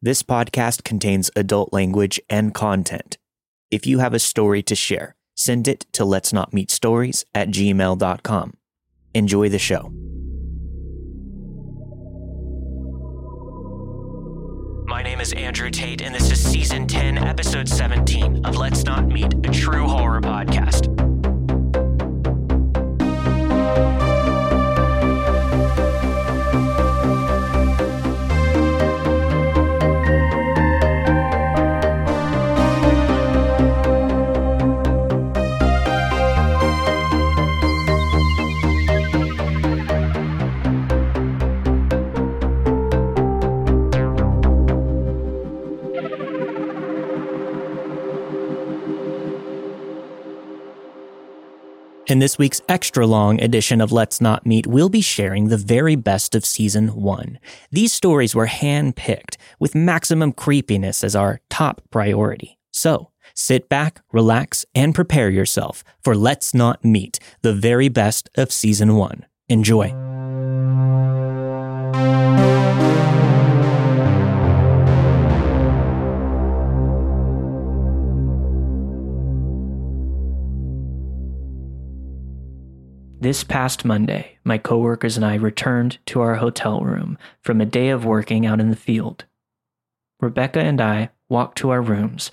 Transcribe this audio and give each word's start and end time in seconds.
This 0.00 0.22
podcast 0.22 0.84
contains 0.84 1.28
adult 1.34 1.72
language 1.72 2.20
and 2.30 2.54
content. 2.54 3.18
If 3.68 3.84
you 3.84 3.98
have 3.98 4.14
a 4.14 4.20
story 4.20 4.62
to 4.62 4.76
share, 4.76 5.16
send 5.34 5.66
it 5.66 5.86
to 5.92 6.04
let's 6.04 6.32
not 6.32 6.54
meet 6.54 6.70
stories 6.70 7.24
at 7.34 7.48
gmail.com. 7.48 8.54
Enjoy 9.14 9.48
the 9.48 9.58
show. 9.58 9.90
My 14.86 15.02
name 15.02 15.20
is 15.20 15.32
Andrew 15.32 15.68
Tate, 15.68 16.00
and 16.00 16.14
this 16.14 16.30
is 16.30 16.40
season 16.40 16.86
10, 16.86 17.18
episode 17.18 17.68
17 17.68 18.46
of 18.46 18.56
Let's 18.56 18.84
Not 18.84 19.08
Meet, 19.08 19.34
a 19.44 19.50
true 19.50 19.88
horror 19.88 20.20
podcast. 20.20 20.94
In 52.08 52.20
this 52.20 52.38
week's 52.38 52.62
extra 52.70 53.06
long 53.06 53.38
edition 53.38 53.82
of 53.82 53.92
Let's 53.92 54.18
Not 54.18 54.46
Meet, 54.46 54.66
we'll 54.66 54.88
be 54.88 55.02
sharing 55.02 55.48
the 55.48 55.58
very 55.58 55.94
best 55.94 56.34
of 56.34 56.46
season 56.46 56.94
one. 56.94 57.38
These 57.70 57.92
stories 57.92 58.34
were 58.34 58.46
handpicked 58.46 59.36
with 59.60 59.74
maximum 59.74 60.32
creepiness 60.32 61.04
as 61.04 61.14
our 61.14 61.42
top 61.50 61.82
priority. 61.90 62.58
So 62.72 63.10
sit 63.34 63.68
back, 63.68 64.00
relax, 64.10 64.64
and 64.74 64.94
prepare 64.94 65.28
yourself 65.28 65.84
for 66.02 66.16
Let's 66.16 66.54
Not 66.54 66.82
Meet, 66.82 67.18
the 67.42 67.52
very 67.52 67.90
best 67.90 68.30
of 68.38 68.52
season 68.52 68.96
one. 68.96 69.26
Enjoy. 69.50 69.94
This 83.20 83.42
past 83.42 83.84
Monday, 83.84 84.38
my 84.44 84.58
coworkers 84.58 85.16
and 85.16 85.26
I 85.26 85.34
returned 85.34 85.98
to 86.06 86.20
our 86.20 86.36
hotel 86.36 86.82
room 86.82 87.18
from 87.42 87.60
a 87.60 87.66
day 87.66 87.88
of 87.88 88.04
working 88.04 88.46
out 88.46 88.60
in 88.60 88.70
the 88.70 88.76
field. 88.76 89.24
Rebecca 90.20 90.60
and 90.60 90.80
I 90.80 91.10
walked 91.28 91.58
to 91.58 91.70
our 91.70 91.82
rooms, 91.82 92.30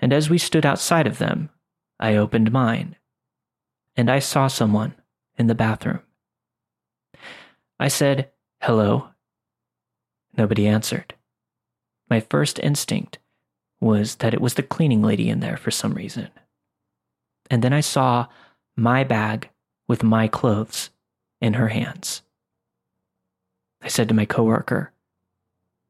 and 0.00 0.12
as 0.12 0.28
we 0.28 0.38
stood 0.38 0.66
outside 0.66 1.06
of 1.06 1.18
them, 1.18 1.50
I 2.00 2.16
opened 2.16 2.50
mine, 2.50 2.96
and 3.94 4.10
I 4.10 4.18
saw 4.18 4.48
someone 4.48 4.96
in 5.38 5.46
the 5.46 5.54
bathroom. 5.54 6.00
I 7.78 7.86
said, 7.86 8.32
Hello. 8.60 9.10
Nobody 10.36 10.66
answered. 10.66 11.14
My 12.10 12.18
first 12.18 12.58
instinct 12.58 13.20
was 13.80 14.16
that 14.16 14.34
it 14.34 14.40
was 14.40 14.54
the 14.54 14.64
cleaning 14.64 15.00
lady 15.00 15.30
in 15.30 15.38
there 15.38 15.56
for 15.56 15.70
some 15.70 15.94
reason. 15.94 16.28
And 17.48 17.62
then 17.62 17.72
I 17.72 17.80
saw 17.82 18.26
my 18.76 19.04
bag 19.04 19.50
with 19.86 20.02
my 20.02 20.28
clothes 20.28 20.90
in 21.40 21.54
her 21.54 21.68
hands. 21.68 22.22
I 23.82 23.88
said 23.88 24.08
to 24.08 24.14
my 24.14 24.24
coworker, 24.24 24.92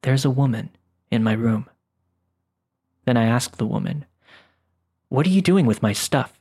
There's 0.03 0.25
a 0.25 0.31
woman 0.31 0.71
in 1.11 1.23
my 1.23 1.33
room. 1.33 1.67
Then 3.05 3.17
I 3.17 3.25
asked 3.25 3.59
the 3.59 3.67
woman, 3.67 4.05
What 5.09 5.27
are 5.27 5.31
you 5.31 5.43
doing 5.43 5.67
with 5.67 5.83
my 5.83 5.93
stuff? 5.93 6.41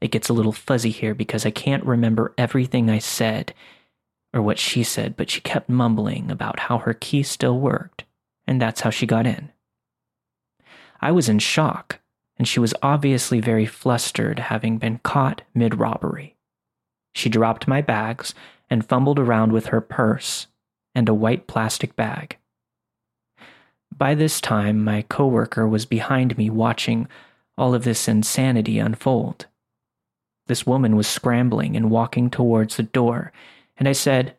It 0.00 0.10
gets 0.10 0.28
a 0.28 0.34
little 0.34 0.52
fuzzy 0.52 0.90
here 0.90 1.14
because 1.14 1.44
I 1.44 1.50
can't 1.50 1.84
remember 1.84 2.34
everything 2.36 2.88
I 2.88 2.98
said 2.98 3.54
or 4.32 4.42
what 4.42 4.58
she 4.58 4.82
said, 4.82 5.16
but 5.16 5.30
she 5.30 5.40
kept 5.40 5.68
mumbling 5.68 6.30
about 6.30 6.60
how 6.60 6.78
her 6.78 6.94
key 6.94 7.22
still 7.22 7.58
worked, 7.58 8.04
and 8.46 8.60
that's 8.60 8.82
how 8.82 8.90
she 8.90 9.06
got 9.06 9.26
in. 9.26 9.50
I 11.00 11.12
was 11.12 11.28
in 11.28 11.38
shock 11.38 12.00
and 12.38 12.46
she 12.46 12.60
was 12.60 12.74
obviously 12.82 13.40
very 13.40 13.66
flustered, 13.66 14.38
having 14.38 14.78
been 14.78 15.00
caught 15.02 15.42
mid 15.54 15.78
robbery. 15.78 16.36
She 17.14 17.28
dropped 17.28 17.66
my 17.66 17.82
bags 17.82 18.32
and 18.70 18.86
fumbled 18.86 19.18
around 19.18 19.52
with 19.52 19.66
her 19.66 19.80
purse 19.80 20.46
and 20.94 21.08
a 21.08 21.14
white 21.14 21.46
plastic 21.46 21.96
bag. 21.96 22.36
By 23.96 24.14
this 24.14 24.40
time, 24.40 24.84
my 24.84 25.02
coworker 25.02 25.66
was 25.66 25.84
behind 25.84 26.38
me 26.38 26.48
watching 26.48 27.08
all 27.56 27.74
of 27.74 27.82
this 27.82 28.06
insanity 28.06 28.78
unfold. 28.78 29.46
This 30.46 30.66
woman 30.66 30.96
was 30.96 31.08
scrambling 31.08 31.76
and 31.76 31.90
walking 31.90 32.30
towards 32.30 32.76
the 32.76 32.84
door, 32.84 33.32
and 33.76 33.88
I 33.88 33.92
said, 33.92 34.36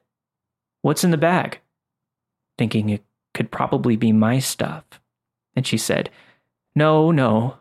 What's 0.81 1.03
in 1.03 1.11
the 1.11 1.17
bag? 1.17 1.59
Thinking 2.57 2.89
it 2.89 3.03
could 3.33 3.51
probably 3.51 3.97
be 3.97 4.13
my 4.13 4.39
stuff. 4.39 4.85
And 5.55 5.67
she 5.67 5.77
said, 5.77 6.09
No, 6.75 7.11
no, 7.11 7.58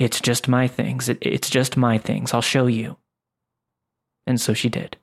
it's 0.00 0.18
just 0.18 0.48
my 0.48 0.66
things. 0.66 1.10
It, 1.10 1.18
it's 1.20 1.50
just 1.50 1.76
my 1.76 1.98
things. 1.98 2.32
I'll 2.32 2.40
show 2.40 2.66
you. 2.66 2.96
And 4.26 4.40
so 4.40 4.54
she 4.54 4.70
did. 4.70 4.96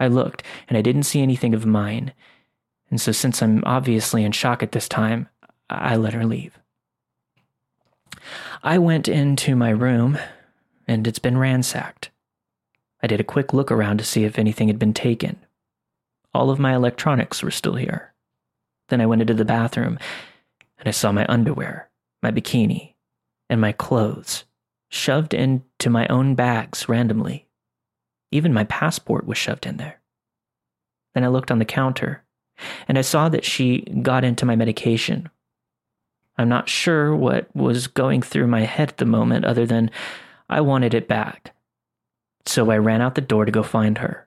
I 0.00 0.08
looked, 0.08 0.42
and 0.68 0.76
I 0.76 0.82
didn't 0.82 1.04
see 1.04 1.22
anything 1.22 1.54
of 1.54 1.64
mine. 1.64 2.12
And 2.90 3.00
so, 3.00 3.12
since 3.12 3.40
I'm 3.40 3.62
obviously 3.64 4.24
in 4.24 4.32
shock 4.32 4.62
at 4.62 4.72
this 4.72 4.88
time, 4.88 5.28
I 5.70 5.94
let 5.94 6.12
her 6.12 6.26
leave. 6.26 6.58
I 8.62 8.78
went 8.78 9.06
into 9.06 9.54
my 9.54 9.70
room, 9.70 10.18
and 10.88 11.06
it's 11.06 11.20
been 11.20 11.38
ransacked. 11.38 12.10
I 13.00 13.06
did 13.06 13.20
a 13.20 13.24
quick 13.24 13.52
look 13.52 13.70
around 13.70 13.98
to 13.98 14.04
see 14.04 14.24
if 14.24 14.38
anything 14.38 14.66
had 14.66 14.78
been 14.78 14.94
taken. 14.94 15.36
All 16.34 16.50
of 16.50 16.58
my 16.58 16.74
electronics 16.74 17.42
were 17.42 17.52
still 17.52 17.76
here. 17.76 18.12
Then 18.88 19.00
I 19.00 19.06
went 19.06 19.22
into 19.22 19.34
the 19.34 19.44
bathroom, 19.44 19.98
and 20.78 20.88
I 20.88 20.92
saw 20.92 21.12
my 21.12 21.24
underwear, 21.28 21.88
my 22.22 22.32
bikini, 22.32 22.93
and 23.54 23.60
my 23.60 23.70
clothes 23.70 24.42
shoved 24.88 25.32
into 25.32 25.88
my 25.88 26.08
own 26.08 26.34
bags 26.34 26.88
randomly. 26.88 27.46
Even 28.32 28.52
my 28.52 28.64
passport 28.64 29.28
was 29.28 29.38
shoved 29.38 29.64
in 29.64 29.76
there. 29.76 30.00
Then 31.14 31.22
I 31.22 31.28
looked 31.28 31.52
on 31.52 31.60
the 31.60 31.64
counter 31.64 32.24
and 32.88 32.98
I 32.98 33.02
saw 33.02 33.28
that 33.28 33.44
she 33.44 33.82
got 34.02 34.24
into 34.24 34.44
my 34.44 34.56
medication. 34.56 35.30
I'm 36.36 36.48
not 36.48 36.68
sure 36.68 37.14
what 37.14 37.46
was 37.54 37.86
going 37.86 38.22
through 38.22 38.48
my 38.48 38.62
head 38.62 38.88
at 38.88 38.96
the 38.96 39.04
moment, 39.04 39.44
other 39.44 39.66
than 39.66 39.88
I 40.48 40.60
wanted 40.60 40.92
it 40.92 41.06
back. 41.06 41.54
So 42.46 42.72
I 42.72 42.78
ran 42.78 43.00
out 43.00 43.14
the 43.14 43.20
door 43.20 43.44
to 43.44 43.52
go 43.52 43.62
find 43.62 43.98
her. 43.98 44.26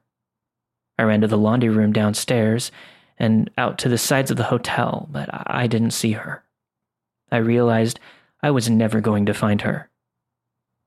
I 0.98 1.04
ran 1.04 1.20
to 1.20 1.28
the 1.28 1.38
laundry 1.38 1.68
room 1.68 1.92
downstairs 1.92 2.72
and 3.20 3.52
out 3.58 3.78
to 3.80 3.90
the 3.90 3.98
sides 3.98 4.32
of 4.32 4.38
the 4.38 4.44
hotel, 4.44 5.10
but 5.12 5.28
I 5.32 5.68
didn't 5.68 5.92
see 5.92 6.14
her. 6.14 6.46
I 7.30 7.38
realized 7.38 8.00
I 8.42 8.52
was 8.52 8.70
never 8.70 9.02
going 9.02 9.26
to 9.26 9.34
find 9.34 9.62
her. 9.62 9.90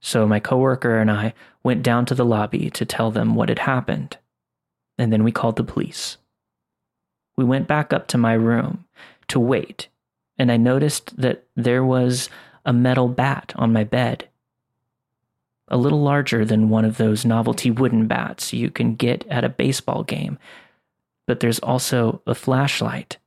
So 0.01 0.27
my 0.27 0.41
coworker 0.41 0.99
and 0.99 1.11
I 1.11 1.35
went 1.63 1.83
down 1.83 2.07
to 2.07 2.15
the 2.15 2.25
lobby 2.25 2.71
to 2.71 2.85
tell 2.85 3.11
them 3.11 3.35
what 3.35 3.49
had 3.49 3.61
happened, 3.61 4.17
and 4.97 5.13
then 5.13 5.25
we 5.25 5.33
called 5.33 5.57
the 5.57 5.65
police. 5.65 6.17
We 7.37 7.45
went 7.45 7.69
back 7.69 7.93
up 7.93 8.07
to 8.09 8.19
my 8.19 8.33
room 8.33 8.85
to 9.29 9.39
wait, 9.39 9.89
and 10.39 10.51
I 10.51 10.57
noticed 10.57 11.17
that 11.19 11.45
there 11.55 11.85
was 11.85 12.31
a 12.65 12.73
metal 12.73 13.09
bat 13.09 13.53
on 13.57 13.73
my 13.73 13.85
bed. 13.85 14.29
A 15.69 15.77
little 15.77 16.01
larger 16.01 16.45
than 16.45 16.69
one 16.69 16.85
of 16.85 16.97
those 16.97 17.25
novelty 17.25 17.71
wooden 17.71 18.07
bats 18.07 18.53
you 18.53 18.71
can 18.71 18.95
get 18.95 19.27
at 19.29 19.45
a 19.45 19.49
baseball 19.49 20.03
game, 20.03 20.39
but 21.27 21.41
there's 21.41 21.61
also 21.61 22.23
a 22.27 22.35
flashlight 22.35 23.19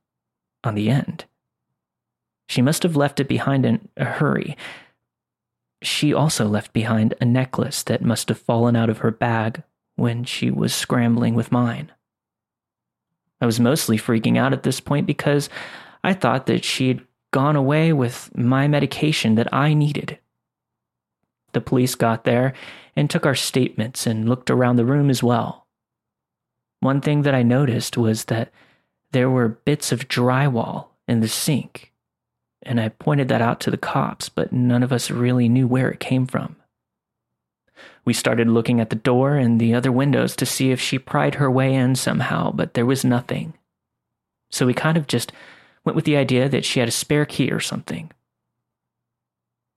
on 0.64 0.76
the 0.76 0.90
end. 0.90 1.26
She 2.54 2.62
must 2.62 2.84
have 2.84 2.96
left 2.96 3.20
it 3.20 3.28
behind 3.28 3.66
in 3.66 3.90
a 3.98 4.06
hurry. 4.06 4.56
She 5.82 6.14
also 6.14 6.46
left 6.46 6.72
behind 6.72 7.16
a 7.20 7.26
necklace 7.26 7.82
that 7.82 8.04
must 8.04 8.30
have 8.30 8.38
fallen 8.38 8.76
out 8.76 8.92
of 8.92 9.00
her 9.00 9.10
bag 9.10 9.64
when 9.96 10.24
she 10.24 10.52
was 10.52 10.72
scrambling 10.72 11.34
with 11.34 11.52
mine. 11.52 11.92
I 13.42 13.48
was 13.48 13.60
mostly 13.60 13.98
freaking 13.98 14.38
out 14.38 14.54
at 14.54 14.62
this 14.62 14.80
point 14.80 15.08
because 15.08 15.50
I 16.04 16.14
thought 16.14 16.46
that 16.46 16.64
she'd 16.64 17.02
gone 17.32 17.56
away 17.56 17.92
with 17.92 18.30
my 18.38 18.68
medication 18.68 19.34
that 19.34 19.52
I 19.52 19.74
needed. 19.74 20.20
The 21.54 21.62
police 21.62 21.96
got 21.96 22.24
there 22.24 22.54
and 22.96 23.10
took 23.10 23.26
our 23.26 23.34
statements 23.34 24.06
and 24.06 24.30
looked 24.30 24.52
around 24.52 24.76
the 24.76 24.86
room 24.86 25.10
as 25.10 25.24
well. 25.24 25.66
One 26.82 27.02
thing 27.02 27.24
that 27.24 27.34
I 27.34 27.42
noticed 27.42 27.98
was 27.98 28.26
that 28.26 28.52
there 29.12 29.32
were 29.32 29.58
bits 29.66 29.92
of 29.92 30.08
drywall 30.08 30.90
in 31.08 31.20
the 31.20 31.28
sink 31.28 31.90
and 32.66 32.80
I 32.80 32.90
pointed 32.90 33.28
that 33.30 33.42
out 33.42 33.60
to 33.62 33.72
the 33.72 33.78
cops, 33.78 34.30
but 34.30 34.52
none 34.52 34.84
of 34.84 34.92
us 34.92 35.12
really 35.12 35.50
knew 35.50 35.68
where 35.68 35.90
it 35.90 36.00
came 36.00 36.26
from. 36.26 36.56
We 38.06 38.14
started 38.14 38.48
looking 38.48 38.80
at 38.80 38.90
the 38.90 38.96
door 38.96 39.36
and 39.36 39.60
the 39.60 39.74
other 39.74 39.92
windows 39.92 40.36
to 40.38 40.46
see 40.46 40.72
if 40.72 40.80
she 40.80 41.00
pried 41.00 41.36
her 41.36 41.50
way 41.50 41.74
in 41.74 41.96
somehow, 41.96 42.52
but 42.52 42.74
there 42.74 42.86
was 42.86 43.06
nothing. 43.06 43.54
So 44.52 44.66
we 44.66 44.74
kind 44.74 44.98
of 44.98 45.08
just 45.08 45.32
went 45.86 45.96
with 45.96 46.06
the 46.06 46.18
idea 46.18 46.50
that 46.50 46.66
she 46.66 46.80
had 46.80 46.90
a 46.90 46.92
spare 46.92 47.26
key 47.26 47.52
or 47.52 47.60
something. 47.60 48.12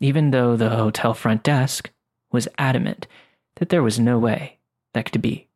Even 0.00 0.31
though 0.31 0.56
the 0.56 0.71
hotel 0.71 1.15
front 1.15 1.43
desk 1.43 1.91
was 2.31 2.49
adamant 2.59 3.06
that 3.56 3.71
there 3.71 3.82
was 3.82 3.99
no 3.99 4.19
way 4.19 4.59
that 4.93 5.11
could 5.11 5.23
be. 5.23 5.49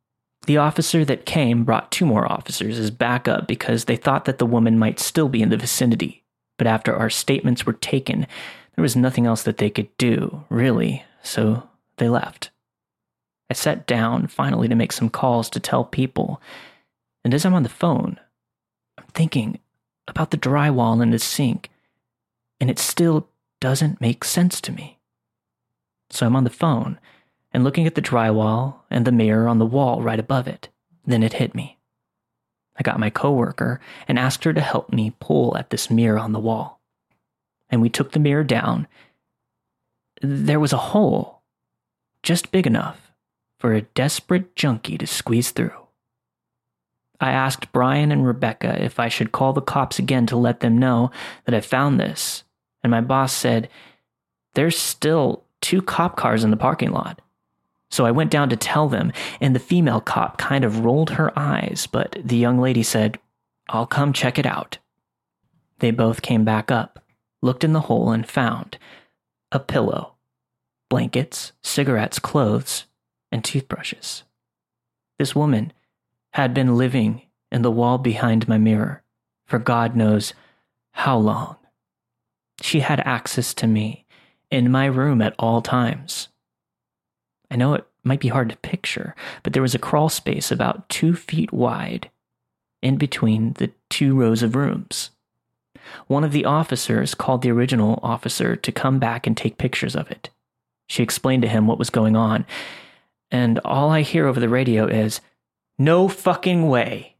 The 0.46 0.56
officer 0.56 1.04
that 1.04 1.26
came 1.26 1.64
brought 1.64 1.92
two 1.92 2.06
more 2.06 2.30
officers 2.30 2.78
as 2.78 2.90
backup 2.90 3.46
because 3.46 3.84
they 3.84 3.96
thought 3.96 4.24
that 4.24 4.38
the 4.38 4.46
woman 4.46 4.78
might 4.78 4.98
still 4.98 5.28
be 5.28 5.42
in 5.42 5.50
the 5.50 5.56
vicinity. 5.56 6.19
But 6.60 6.66
after 6.66 6.94
our 6.94 7.08
statements 7.08 7.64
were 7.64 7.72
taken, 7.72 8.26
there 8.76 8.82
was 8.82 8.94
nothing 8.94 9.24
else 9.24 9.44
that 9.44 9.56
they 9.56 9.70
could 9.70 9.88
do, 9.96 10.44
really, 10.50 11.04
so 11.22 11.66
they 11.96 12.10
left. 12.10 12.50
I 13.48 13.54
sat 13.54 13.86
down 13.86 14.26
finally 14.26 14.68
to 14.68 14.74
make 14.74 14.92
some 14.92 15.08
calls 15.08 15.48
to 15.48 15.58
tell 15.58 15.84
people, 15.84 16.38
and 17.24 17.32
as 17.32 17.46
I'm 17.46 17.54
on 17.54 17.62
the 17.62 17.70
phone, 17.70 18.20
I'm 18.98 19.06
thinking 19.14 19.58
about 20.06 20.32
the 20.32 20.36
drywall 20.36 21.02
in 21.02 21.12
the 21.12 21.18
sink, 21.18 21.70
and 22.60 22.68
it 22.68 22.78
still 22.78 23.26
doesn't 23.60 24.02
make 24.02 24.22
sense 24.22 24.60
to 24.60 24.70
me. 24.70 24.98
So 26.10 26.26
I'm 26.26 26.36
on 26.36 26.44
the 26.44 26.50
phone 26.50 27.00
and 27.54 27.64
looking 27.64 27.86
at 27.86 27.94
the 27.94 28.02
drywall 28.02 28.80
and 28.90 29.06
the 29.06 29.12
mirror 29.12 29.48
on 29.48 29.58
the 29.58 29.64
wall 29.64 30.02
right 30.02 30.20
above 30.20 30.46
it. 30.46 30.68
Then 31.06 31.22
it 31.22 31.32
hit 31.32 31.54
me. 31.54 31.78
I 32.80 32.82
got 32.82 32.98
my 32.98 33.10
coworker 33.10 33.78
and 34.08 34.18
asked 34.18 34.42
her 34.44 34.54
to 34.54 34.60
help 34.60 34.90
me 34.90 35.12
pull 35.20 35.54
at 35.58 35.68
this 35.68 35.90
mirror 35.90 36.18
on 36.18 36.32
the 36.32 36.40
wall. 36.40 36.80
And 37.68 37.82
we 37.82 37.90
took 37.90 38.12
the 38.12 38.18
mirror 38.18 38.42
down. 38.42 38.88
There 40.22 40.58
was 40.58 40.72
a 40.72 40.78
hole, 40.78 41.42
just 42.22 42.50
big 42.50 42.66
enough 42.66 43.12
for 43.58 43.74
a 43.74 43.82
desperate 43.82 44.56
junkie 44.56 44.96
to 44.96 45.06
squeeze 45.06 45.50
through. 45.50 45.72
I 47.20 47.32
asked 47.32 47.70
Brian 47.70 48.10
and 48.10 48.26
Rebecca 48.26 48.82
if 48.82 48.98
I 48.98 49.08
should 49.08 49.30
call 49.30 49.52
the 49.52 49.60
cops 49.60 49.98
again 49.98 50.24
to 50.28 50.38
let 50.38 50.60
them 50.60 50.78
know 50.78 51.10
that 51.44 51.54
I 51.54 51.60
found 51.60 52.00
this, 52.00 52.44
and 52.82 52.90
my 52.90 53.02
boss 53.02 53.34
said, 53.34 53.68
There's 54.54 54.78
still 54.78 55.44
two 55.60 55.82
cop 55.82 56.16
cars 56.16 56.44
in 56.44 56.50
the 56.50 56.56
parking 56.56 56.92
lot. 56.92 57.20
So 57.90 58.06
I 58.06 58.10
went 58.10 58.30
down 58.30 58.48
to 58.50 58.56
tell 58.56 58.88
them, 58.88 59.12
and 59.40 59.54
the 59.54 59.60
female 59.60 60.00
cop 60.00 60.38
kind 60.38 60.64
of 60.64 60.84
rolled 60.84 61.10
her 61.10 61.36
eyes, 61.38 61.88
but 61.90 62.16
the 62.22 62.36
young 62.36 62.58
lady 62.60 62.82
said, 62.82 63.18
I'll 63.68 63.86
come 63.86 64.12
check 64.12 64.38
it 64.38 64.46
out. 64.46 64.78
They 65.80 65.90
both 65.90 66.22
came 66.22 66.44
back 66.44 66.70
up, 66.70 67.04
looked 67.42 67.64
in 67.64 67.72
the 67.72 67.80
hole, 67.80 68.10
and 68.12 68.28
found 68.28 68.78
a 69.50 69.58
pillow, 69.58 70.14
blankets, 70.88 71.52
cigarettes, 71.62 72.18
clothes, 72.18 72.84
and 73.32 73.44
toothbrushes. 73.44 74.22
This 75.18 75.34
woman 75.34 75.72
had 76.32 76.54
been 76.54 76.76
living 76.76 77.22
in 77.50 77.62
the 77.62 77.70
wall 77.70 77.98
behind 77.98 78.46
my 78.48 78.58
mirror 78.58 79.02
for 79.50 79.58
God 79.58 79.96
knows 79.96 80.32
how 80.92 81.18
long. 81.18 81.56
She 82.62 82.80
had 82.80 83.00
access 83.00 83.52
to 83.54 83.66
me 83.66 84.06
in 84.48 84.70
my 84.70 84.86
room 84.86 85.20
at 85.20 85.34
all 85.40 85.60
times. 85.60 86.28
I 87.50 87.56
know 87.56 87.74
it 87.74 87.86
might 88.04 88.20
be 88.20 88.28
hard 88.28 88.50
to 88.50 88.56
picture, 88.58 89.14
but 89.42 89.52
there 89.52 89.62
was 89.62 89.74
a 89.74 89.78
crawl 89.78 90.08
space 90.08 90.50
about 90.50 90.88
two 90.88 91.14
feet 91.14 91.52
wide 91.52 92.10
in 92.82 92.96
between 92.96 93.54
the 93.54 93.70
two 93.88 94.14
rows 94.14 94.42
of 94.42 94.54
rooms. 94.54 95.10
One 96.06 96.24
of 96.24 96.32
the 96.32 96.44
officers 96.44 97.14
called 97.14 97.42
the 97.42 97.50
original 97.50 97.98
officer 98.02 98.56
to 98.56 98.72
come 98.72 98.98
back 98.98 99.26
and 99.26 99.36
take 99.36 99.58
pictures 99.58 99.96
of 99.96 100.10
it. 100.10 100.30
She 100.88 101.02
explained 101.02 101.42
to 101.42 101.48
him 101.48 101.66
what 101.66 101.78
was 101.78 101.90
going 101.90 102.16
on, 102.16 102.46
and 103.30 103.58
all 103.64 103.90
I 103.90 104.02
hear 104.02 104.26
over 104.26 104.40
the 104.40 104.48
radio 104.48 104.86
is, 104.86 105.20
No 105.78 106.08
fucking 106.08 106.68
way. 106.68 107.16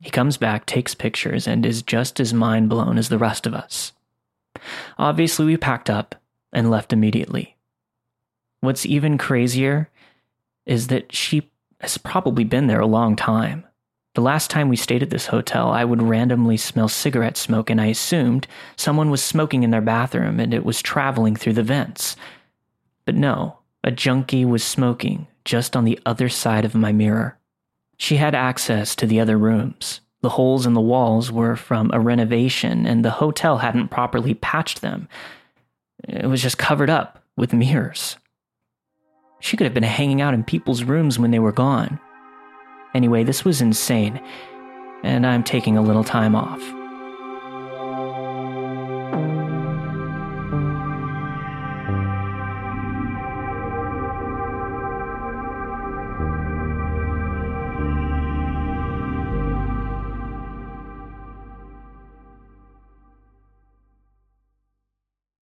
He 0.00 0.10
comes 0.10 0.36
back, 0.36 0.66
takes 0.66 0.94
pictures, 0.94 1.46
and 1.46 1.64
is 1.64 1.82
just 1.82 2.20
as 2.20 2.34
mind 2.34 2.68
blown 2.68 2.98
as 2.98 3.08
the 3.08 3.18
rest 3.18 3.46
of 3.46 3.54
us. 3.54 3.92
Obviously, 4.98 5.46
we 5.46 5.56
packed 5.56 5.88
up 5.88 6.14
and 6.52 6.70
left 6.70 6.92
immediately. 6.92 7.53
What's 8.64 8.86
even 8.86 9.18
crazier 9.18 9.90
is 10.66 10.88
that 10.88 11.14
she 11.14 11.50
has 11.80 11.98
probably 11.98 12.44
been 12.44 12.66
there 12.66 12.80
a 12.80 12.86
long 12.86 13.14
time. 13.14 13.64
The 14.14 14.22
last 14.22 14.48
time 14.48 14.68
we 14.68 14.76
stayed 14.76 15.02
at 15.02 15.10
this 15.10 15.26
hotel, 15.26 15.70
I 15.70 15.84
would 15.84 16.00
randomly 16.00 16.56
smell 16.56 16.88
cigarette 16.88 17.36
smoke, 17.36 17.68
and 17.68 17.80
I 17.80 17.86
assumed 17.86 18.46
someone 18.76 19.10
was 19.10 19.22
smoking 19.22 19.64
in 19.64 19.70
their 19.70 19.80
bathroom 19.80 20.38
and 20.38 20.54
it 20.54 20.64
was 20.64 20.80
traveling 20.80 21.36
through 21.36 21.54
the 21.54 21.62
vents. 21.62 22.16
But 23.04 23.16
no, 23.16 23.58
a 23.82 23.90
junkie 23.90 24.44
was 24.44 24.64
smoking 24.64 25.26
just 25.44 25.76
on 25.76 25.84
the 25.84 25.98
other 26.06 26.28
side 26.28 26.64
of 26.64 26.74
my 26.74 26.92
mirror. 26.92 27.36
She 27.98 28.16
had 28.16 28.34
access 28.34 28.94
to 28.96 29.06
the 29.06 29.20
other 29.20 29.36
rooms. 29.36 30.00
The 30.22 30.30
holes 30.30 30.64
in 30.64 30.72
the 30.72 30.80
walls 30.80 31.30
were 31.30 31.54
from 31.54 31.90
a 31.92 32.00
renovation, 32.00 32.86
and 32.86 33.04
the 33.04 33.10
hotel 33.10 33.58
hadn't 33.58 33.88
properly 33.88 34.32
patched 34.32 34.80
them. 34.80 35.06
It 36.08 36.26
was 36.26 36.40
just 36.40 36.56
covered 36.56 36.88
up 36.88 37.22
with 37.36 37.52
mirrors. 37.52 38.16
She 39.44 39.58
could 39.58 39.66
have 39.66 39.74
been 39.74 39.82
hanging 39.82 40.22
out 40.22 40.32
in 40.32 40.42
people's 40.42 40.84
rooms 40.84 41.18
when 41.18 41.30
they 41.30 41.38
were 41.38 41.52
gone. 41.52 42.00
Anyway, 42.94 43.24
this 43.24 43.44
was 43.44 43.60
insane, 43.60 44.18
and 45.02 45.26
I'm 45.26 45.44
taking 45.44 45.76
a 45.76 45.82
little 45.82 46.02
time 46.02 46.34
off. 46.34 46.62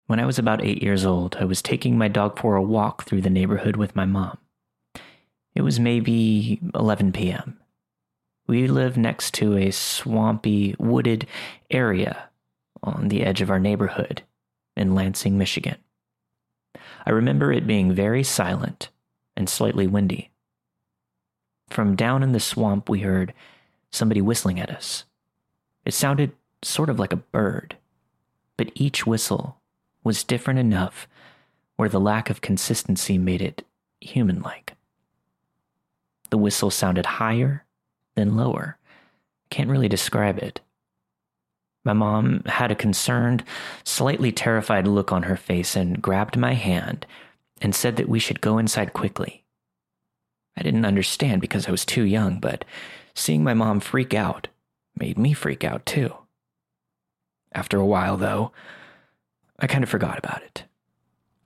When 0.08 0.18
I 0.18 0.24
was 0.24 0.38
about 0.38 0.64
eight 0.64 0.82
years 0.82 1.04
old, 1.04 1.36
I 1.38 1.44
was 1.44 1.60
taking 1.60 1.98
my 1.98 2.08
dog 2.08 2.38
for 2.38 2.56
a 2.56 2.62
walk 2.62 3.04
through 3.04 3.20
the 3.20 3.28
neighborhood 3.28 3.76
with 3.76 3.94
my 3.94 4.06
mom. 4.06 4.38
It 5.54 5.60
was 5.60 5.78
maybe 5.78 6.58
11 6.74 7.12
p.m. 7.12 7.60
We 8.46 8.68
live 8.68 8.96
next 8.96 9.34
to 9.34 9.58
a 9.58 9.70
swampy, 9.70 10.74
wooded 10.78 11.26
area 11.70 12.30
on 12.82 13.08
the 13.08 13.22
edge 13.22 13.42
of 13.42 13.50
our 13.50 13.60
neighborhood 13.60 14.22
in 14.78 14.94
Lansing, 14.94 15.36
Michigan. 15.36 15.76
I 17.04 17.10
remember 17.10 17.52
it 17.52 17.66
being 17.66 17.92
very 17.92 18.22
silent 18.22 18.88
and 19.36 19.46
slightly 19.46 19.86
windy. 19.86 20.30
From 21.68 21.96
down 21.96 22.22
in 22.22 22.32
the 22.32 22.40
swamp, 22.40 22.88
we 22.88 23.00
heard 23.00 23.34
somebody 23.90 24.22
whistling 24.22 24.58
at 24.58 24.70
us. 24.70 25.04
It 25.84 25.92
sounded 25.92 26.32
sort 26.62 26.88
of 26.88 26.98
like 26.98 27.12
a 27.12 27.16
bird, 27.16 27.76
but 28.56 28.72
each 28.74 29.06
whistle 29.06 29.57
was 30.08 30.24
different 30.24 30.58
enough 30.58 31.06
where 31.76 31.90
the 31.90 32.00
lack 32.00 32.30
of 32.30 32.40
consistency 32.40 33.18
made 33.18 33.42
it 33.42 33.62
human 34.00 34.40
like. 34.40 34.74
The 36.30 36.38
whistle 36.38 36.70
sounded 36.70 37.04
higher, 37.04 37.66
then 38.14 38.34
lower. 38.34 38.78
Can't 39.50 39.68
really 39.68 39.86
describe 39.86 40.38
it. 40.38 40.62
My 41.84 41.92
mom 41.92 42.42
had 42.46 42.70
a 42.72 42.74
concerned, 42.74 43.44
slightly 43.84 44.32
terrified 44.32 44.88
look 44.88 45.12
on 45.12 45.24
her 45.24 45.36
face 45.36 45.76
and 45.76 46.00
grabbed 46.00 46.38
my 46.38 46.54
hand 46.54 47.04
and 47.60 47.74
said 47.74 47.96
that 47.96 48.08
we 48.08 48.18
should 48.18 48.40
go 48.40 48.56
inside 48.56 48.94
quickly. 48.94 49.44
I 50.56 50.62
didn't 50.62 50.86
understand 50.86 51.42
because 51.42 51.68
I 51.68 51.70
was 51.70 51.84
too 51.84 52.04
young, 52.04 52.40
but 52.40 52.64
seeing 53.14 53.44
my 53.44 53.52
mom 53.52 53.80
freak 53.80 54.14
out 54.14 54.48
made 54.98 55.18
me 55.18 55.34
freak 55.34 55.64
out 55.64 55.84
too. 55.84 56.14
After 57.52 57.78
a 57.78 57.84
while, 57.84 58.16
though, 58.16 58.52
I 59.58 59.66
kind 59.66 59.82
of 59.82 59.90
forgot 59.90 60.18
about 60.18 60.42
it. 60.42 60.64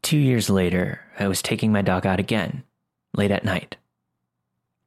Two 0.02 0.18
years 0.18 0.50
later, 0.50 1.00
I 1.18 1.28
was 1.28 1.40
taking 1.40 1.72
my 1.72 1.82
dog 1.82 2.06
out 2.06 2.20
again, 2.20 2.64
late 3.14 3.30
at 3.30 3.44
night. 3.44 3.76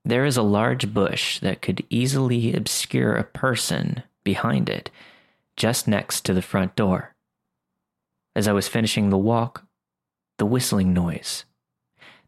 There 0.04 0.26
is 0.26 0.38
a 0.38 0.44
large 0.44 0.94
bush 0.94 1.40
that 1.40 1.62
could 1.62 1.84
easily 1.90 2.54
obscure 2.54 3.16
a 3.16 3.24
person 3.24 4.04
behind 4.24 4.70
it, 4.70 4.92
just 5.58 5.88
next 5.88 6.26
to 6.26 6.34
the 6.34 6.42
front 6.44 6.76
door. 6.76 7.16
As 8.36 8.48
I 8.48 8.54
was 8.54 8.68
finishing 8.68 9.10
the 9.10 9.18
walk, 9.18 9.66
the 10.38 10.46
whistling 10.46 10.94
noise, 10.94 11.46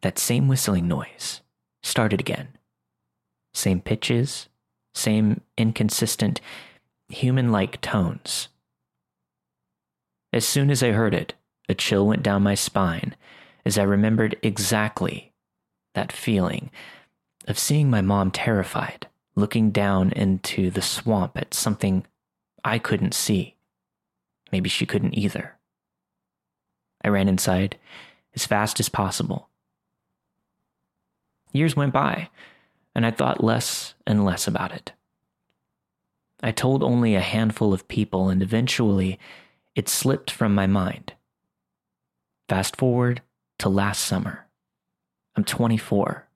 that 0.02 0.18
same 0.18 0.48
whistling 0.48 0.88
noise, 0.88 1.42
started 1.84 2.20
again. 2.20 2.48
Same 3.54 3.82
pitches, 3.82 4.48
same 4.96 5.42
inconsistent, 5.58 6.42
human 7.10 7.52
like 7.52 7.82
tones. 7.82 8.48
As 10.38 10.46
soon 10.46 10.70
as 10.70 10.84
I 10.84 10.92
heard 10.92 11.16
it, 11.16 11.34
a 11.68 11.74
chill 11.74 12.06
went 12.06 12.22
down 12.22 12.44
my 12.44 12.54
spine 12.54 13.16
as 13.66 13.76
I 13.76 13.82
remembered 13.82 14.38
exactly 14.44 15.34
that 15.96 16.12
feeling 16.12 16.70
of 17.48 17.58
seeing 17.58 17.90
my 17.90 18.02
mom 18.02 18.30
terrified, 18.30 19.08
looking 19.34 19.72
down 19.72 20.12
into 20.12 20.70
the 20.70 20.84
swamp 20.84 21.38
at 21.38 21.56
something 21.56 22.06
I 22.64 22.78
couldn't 22.78 23.16
see. 23.16 23.56
Maybe 24.52 24.70
she 24.70 24.86
couldn't 24.86 25.18
either. 25.18 25.58
I 27.04 27.08
ran 27.08 27.28
inside 27.28 27.80
as 28.36 28.46
fast 28.46 28.80
as 28.80 28.90
possible. 28.90 29.50
Years 31.52 31.76
went 31.76 31.94
by, 31.94 32.30
and 32.94 33.08
I 33.08 33.10
thought 33.10 33.44
less 33.44 33.96
and 34.06 34.24
less 34.24 34.48
about 34.48 34.72
it. 34.72 34.92
I 36.44 36.52
told 36.52 36.84
only 36.84 37.16
a 37.16 37.22
handful 37.22 37.74
of 37.74 37.88
people, 37.88 38.30
and 38.30 38.44
eventually 38.44 39.18
it 39.78 39.88
slipped 39.88 40.32
from 40.32 40.56
my 40.56 40.66
mind. 40.66 41.14
Fast 42.50 42.76
forward 42.76 43.22
to 43.60 43.70
last 43.70 44.04
summer. 44.04 44.48
I'm 45.36 45.44
24. 45.44 46.28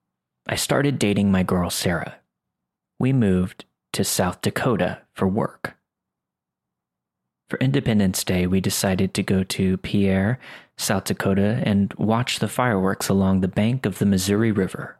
I 0.47 0.55
started 0.55 0.99
dating 0.99 1.31
my 1.31 1.41
girl, 1.41 1.71
Sarah. 1.71 2.17
We 2.99 3.11
moved 3.11 3.65
to 3.93 4.03
South 4.03 4.41
Dakota 4.41 5.01
for 5.15 5.27
work. 5.27 5.75
For 7.49 7.57
Independence 7.57 8.23
Day, 8.23 8.45
we 8.45 8.61
decided 8.61 9.15
to 9.15 9.23
go 9.23 9.43
to 9.43 9.77
Pierre, 9.77 10.39
South 10.77 11.05
Dakota, 11.05 11.63
and 11.65 11.91
watch 11.95 12.37
the 12.37 12.47
fireworks 12.47 13.09
along 13.09 13.41
the 13.41 13.47
bank 13.47 13.87
of 13.87 13.97
the 13.97 14.05
Missouri 14.05 14.51
River. 14.51 14.99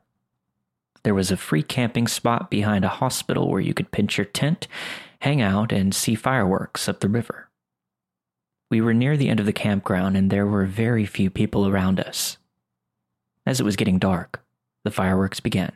There 1.03 1.13
was 1.13 1.29
a 1.29 1.37
free 1.37 1.63
camping 1.63 2.07
spot 2.07 2.49
behind 2.49 2.85
a 2.85 2.89
hospital 2.89 3.51
where 3.51 3.61
you 3.61 3.75
could 3.75 3.91
pitch 3.91 4.17
your 4.17 4.25
tent, 4.25 4.67
hang 5.19 5.41
out, 5.41 5.71
and 5.71 5.93
see 5.93 6.15
fireworks 6.15 6.89
up 6.89 7.01
the 7.01 7.07
river. 7.07 7.50
We 8.71 8.79
were 8.81 8.93
near 8.93 9.17
the 9.17 9.27
end 9.27 9.41
of 9.41 9.45
the 9.45 9.53
campground 9.53 10.15
and 10.15 10.31
there 10.31 10.47
were 10.47 10.65
very 10.65 11.05
few 11.05 11.29
people 11.29 11.67
around 11.67 11.99
us. 11.99 12.37
As 13.45 13.59
it 13.59 13.63
was 13.63 13.75
getting 13.75 13.99
dark, 13.99 14.43
the 14.85 14.91
fireworks 14.91 15.41
began. 15.41 15.73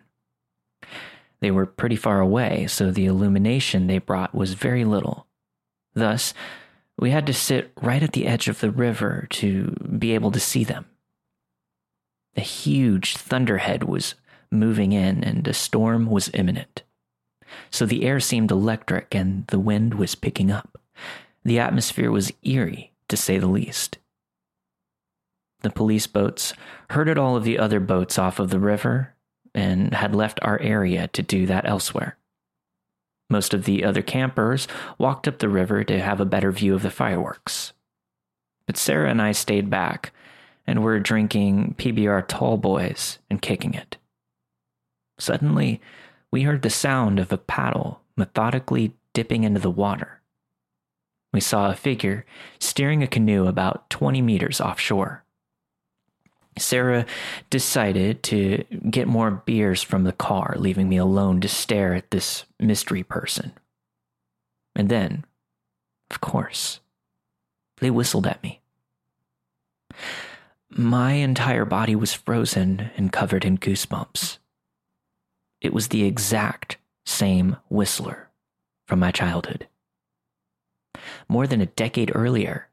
They 1.42 1.52
were 1.52 1.66
pretty 1.66 1.98
far 1.98 2.22
away, 2.22 2.68
so 2.68 2.90
the 2.90 3.06
illumination 3.06 3.88
they 3.88 3.98
brought 3.98 4.34
was 4.34 4.54
very 4.54 4.86
little. 4.86 5.28
Thus, 5.94 6.34
we 6.98 7.12
had 7.12 7.28
to 7.28 7.34
sit 7.34 7.74
right 7.82 8.02
at 8.02 8.14
the 8.14 8.25
edge 8.25 8.48
of 8.48 8.62
the 8.62 8.72
river 8.72 9.28
to 9.32 9.75
be 10.00 10.14
able 10.14 10.32
to 10.32 10.40
see 10.40 10.64
them. 10.64 10.86
A 12.38 12.42
huge 12.42 13.18
thunderhead 13.18 13.84
was 13.84 14.16
moving 14.50 14.94
in, 14.94 15.24
and 15.24 15.46
a 15.48 15.54
storm 15.54 16.06
was 16.06 16.30
imminent. 16.34 16.84
So 17.70 17.86
the 17.86 18.06
air 18.06 18.22
seemed 18.22 18.52
electric 18.52 19.14
and 19.14 19.46
the 19.48 19.60
wind 19.60 19.96
was 19.96 20.16
picking 20.16 20.50
up. 20.50 20.80
The 21.46 21.60
atmosphere 21.60 22.12
was 22.12 22.34
eerie, 22.44 22.92
to 23.08 23.16
say 23.16 23.38
the 23.38 23.48
least. 23.48 24.00
The 25.62 25.70
police 25.70 26.08
boats 26.08 26.54
herded 26.90 27.18
all 27.18 27.36
of 27.36 27.44
the 27.44 27.60
other 27.60 27.80
boats 27.80 28.20
off 28.20 28.40
of 28.40 28.50
the 28.50 28.60
river 28.60 29.14
and 29.54 29.94
had 29.94 30.16
left 30.16 30.40
our 30.42 30.60
area 30.60 31.08
to 31.10 31.22
do 31.22 31.46
that 31.46 31.68
elsewhere. 31.68 32.18
Most 33.30 33.54
of 33.54 33.66
the 33.66 33.84
other 33.84 34.02
campers 34.02 34.68
walked 34.98 35.28
up 35.28 35.40
the 35.40 35.50
river 35.50 35.84
to 35.84 36.00
have 36.00 36.20
a 36.20 36.25
better 36.25 36.52
view 36.52 36.75
of 36.75 36.82
the 36.82 36.92
fireworks. 36.92 37.74
But 38.68 38.78
Sarah 38.78 39.10
and 39.10 39.22
I 39.22 39.32
stayed 39.32 39.70
back 39.70 40.12
and 40.68 40.84
were 40.84 41.00
drinking 41.00 41.75
PBR 41.78 42.28
tall 42.28 42.58
boys 42.58 43.20
and 43.30 43.42
kicking 43.42 43.74
it. 43.74 43.98
Suddenly, 45.20 45.80
we 46.32 46.42
heard 46.42 46.64
the 46.64 46.70
sound 46.70 47.20
of 47.20 47.32
a 47.32 47.38
paddle 47.38 48.02
methodically 48.18 48.94
dipping 49.14 49.44
into 49.44 49.60
the 49.60 49.72
water. 49.72 50.22
We 51.36 51.42
saw 51.42 51.70
a 51.70 51.75
figure 51.75 52.25
steering 52.60 53.04
a 53.04 53.08
canoe 53.08 53.46
about 53.48 53.89
20 53.89 54.22
meters 54.22 54.62
offshore. 54.62 55.25
Sarah 56.58 57.06
decided 57.50 58.24
to 58.24 58.63
get 58.89 59.10
more 59.10 59.32
beers 59.32 59.84
from 59.84 60.06
the 60.06 60.13
car, 60.13 60.56
leaving 60.58 60.88
me 60.88 60.96
alone 60.96 61.42
to 61.42 61.50
stare 61.50 61.94
at 61.94 62.10
this 62.10 62.46
mystery 62.58 63.04
person. 63.04 63.51
And 64.77 64.88
then, 64.88 65.25
of 66.10 66.22
course, 66.22 66.80
they 67.82 67.92
whistled 67.92 68.27
at 68.27 68.42
me. 68.42 68.62
My 70.70 71.12
entire 71.15 71.65
body 71.65 71.98
was 71.98 72.13
frozen 72.13 72.92
and 72.96 73.12
covered 73.12 73.44
in 73.44 73.58
goosebumps. 73.58 74.38
It 75.60 75.74
was 75.74 75.89
the 75.89 76.06
exact 76.06 76.77
same 77.06 77.58
whistler 77.68 78.30
from 78.88 79.00
my 79.00 79.12
childhood. 79.12 79.68
More 81.28 81.48
than 81.48 81.62
a 81.62 81.68
decade 81.68 82.12
earlier, 82.14 82.68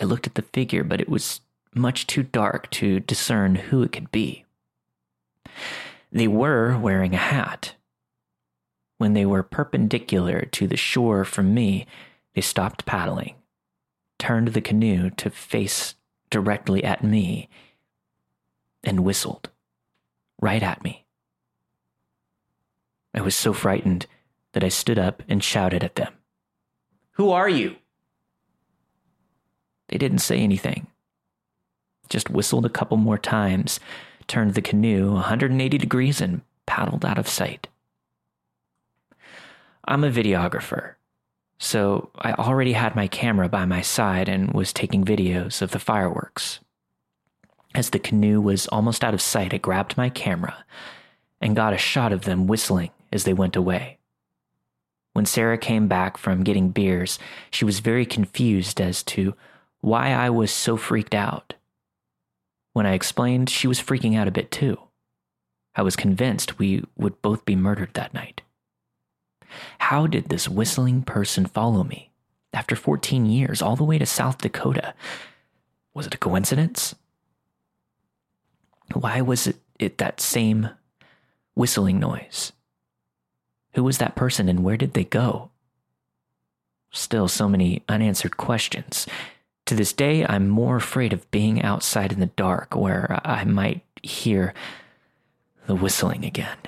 I 0.00 0.04
looked 0.04 0.26
at 0.26 0.34
the 0.34 0.42
figure, 0.42 0.84
but 0.84 1.00
it 1.00 1.08
was 1.08 1.40
much 1.74 2.06
too 2.06 2.22
dark 2.22 2.70
to 2.70 3.00
discern 3.00 3.54
who 3.54 3.82
it 3.82 3.92
could 3.92 4.10
be. 4.10 4.44
They 6.12 6.28
were 6.28 6.78
wearing 6.78 7.14
a 7.14 7.18
hat. 7.18 7.74
When 8.98 9.14
they 9.14 9.26
were 9.26 9.42
perpendicular 9.42 10.42
to 10.52 10.66
the 10.66 10.76
shore 10.76 11.24
from 11.24 11.52
me, 11.52 11.86
they 12.34 12.40
stopped 12.40 12.86
paddling, 12.86 13.34
turned 14.18 14.48
the 14.48 14.60
canoe 14.60 15.10
to 15.10 15.30
face 15.30 15.96
directly 16.30 16.84
at 16.84 17.02
me, 17.02 17.48
and 18.82 19.00
whistled 19.00 19.50
right 20.40 20.62
at 20.62 20.84
me. 20.84 21.04
I 23.12 23.20
was 23.20 23.34
so 23.34 23.52
frightened 23.52 24.06
that 24.52 24.64
I 24.64 24.68
stood 24.68 24.98
up 24.98 25.22
and 25.28 25.42
shouted 25.42 25.82
at 25.82 25.96
them. 25.96 26.12
Who 27.14 27.30
are 27.30 27.48
you? 27.48 27.76
They 29.88 29.98
didn't 29.98 30.18
say 30.18 30.38
anything 30.38 30.88
just 32.08 32.30
whistled 32.30 32.66
a 32.66 32.70
couple 32.70 32.96
more 32.96 33.18
times, 33.18 33.80
turned 34.26 34.54
the 34.54 34.62
canoe 34.62 35.14
180 35.14 35.78
degrees, 35.78 36.20
and 36.20 36.42
paddled 36.66 37.04
out 37.04 37.18
of 37.18 37.28
sight. 37.28 37.68
I'm 39.86 40.04
a 40.04 40.10
videographer, 40.10 40.94
so 41.58 42.10
I 42.16 42.32
already 42.32 42.72
had 42.72 42.96
my 42.96 43.06
camera 43.06 43.48
by 43.48 43.64
my 43.64 43.82
side 43.82 44.28
and 44.28 44.52
was 44.52 44.72
taking 44.72 45.04
videos 45.04 45.60
of 45.60 45.72
the 45.72 45.78
fireworks. 45.78 46.60
As 47.74 47.90
the 47.90 47.98
canoe 47.98 48.40
was 48.40 48.68
almost 48.68 49.02
out 49.02 49.14
of 49.14 49.20
sight, 49.20 49.52
I 49.52 49.58
grabbed 49.58 49.96
my 49.96 50.08
camera 50.08 50.64
and 51.40 51.56
got 51.56 51.74
a 51.74 51.78
shot 51.78 52.12
of 52.12 52.24
them 52.24 52.46
whistling 52.46 52.90
as 53.12 53.24
they 53.24 53.34
went 53.34 53.56
away. 53.56 53.98
When 55.14 55.26
Sarah 55.26 55.58
came 55.58 55.86
back 55.86 56.16
from 56.16 56.42
getting 56.42 56.70
beers, 56.70 57.20
she 57.50 57.64
was 57.64 57.78
very 57.78 58.04
confused 58.04 58.80
as 58.80 59.02
to 59.04 59.34
why 59.80 60.12
I 60.12 60.28
was 60.28 60.50
so 60.50 60.76
freaked 60.76 61.14
out. 61.14 61.54
When 62.72 62.84
I 62.84 62.94
explained, 62.94 63.48
she 63.48 63.68
was 63.68 63.80
freaking 63.80 64.16
out 64.18 64.26
a 64.26 64.32
bit 64.32 64.50
too. 64.50 64.76
I 65.76 65.82
was 65.82 65.94
convinced 65.94 66.58
we 66.58 66.82
would 66.96 67.22
both 67.22 67.44
be 67.44 67.54
murdered 67.54 67.94
that 67.94 68.12
night. 68.12 68.42
How 69.78 70.08
did 70.08 70.28
this 70.28 70.48
whistling 70.48 71.02
person 71.02 71.46
follow 71.46 71.84
me 71.84 72.10
after 72.52 72.74
14 72.74 73.24
years 73.24 73.62
all 73.62 73.76
the 73.76 73.84
way 73.84 73.98
to 73.98 74.06
South 74.06 74.38
Dakota? 74.38 74.94
Was 75.94 76.08
it 76.08 76.14
a 76.14 76.18
coincidence? 76.18 76.96
Why 78.92 79.20
was 79.20 79.46
it, 79.46 79.56
it 79.78 79.98
that 79.98 80.20
same 80.20 80.70
whistling 81.54 82.00
noise? 82.00 82.50
Who 83.74 83.84
was 83.84 83.98
that 83.98 84.16
person 84.16 84.48
and 84.48 84.64
where 84.64 84.76
did 84.76 84.94
they 84.94 85.04
go? 85.04 85.50
Still, 86.92 87.28
so 87.28 87.48
many 87.48 87.82
unanswered 87.88 88.36
questions, 88.36 89.06
to 89.66 89.74
this 89.74 89.92
day, 89.92 90.26
I'm 90.26 90.48
more 90.48 90.76
afraid 90.76 91.12
of 91.12 91.30
being 91.30 91.62
outside 91.62 92.12
in 92.12 92.20
the 92.20 92.26
dark 92.26 92.76
where 92.76 93.20
I 93.24 93.44
might 93.44 93.82
hear 94.02 94.52
the 95.66 95.74
whistling 95.74 96.24
again. 96.24 96.58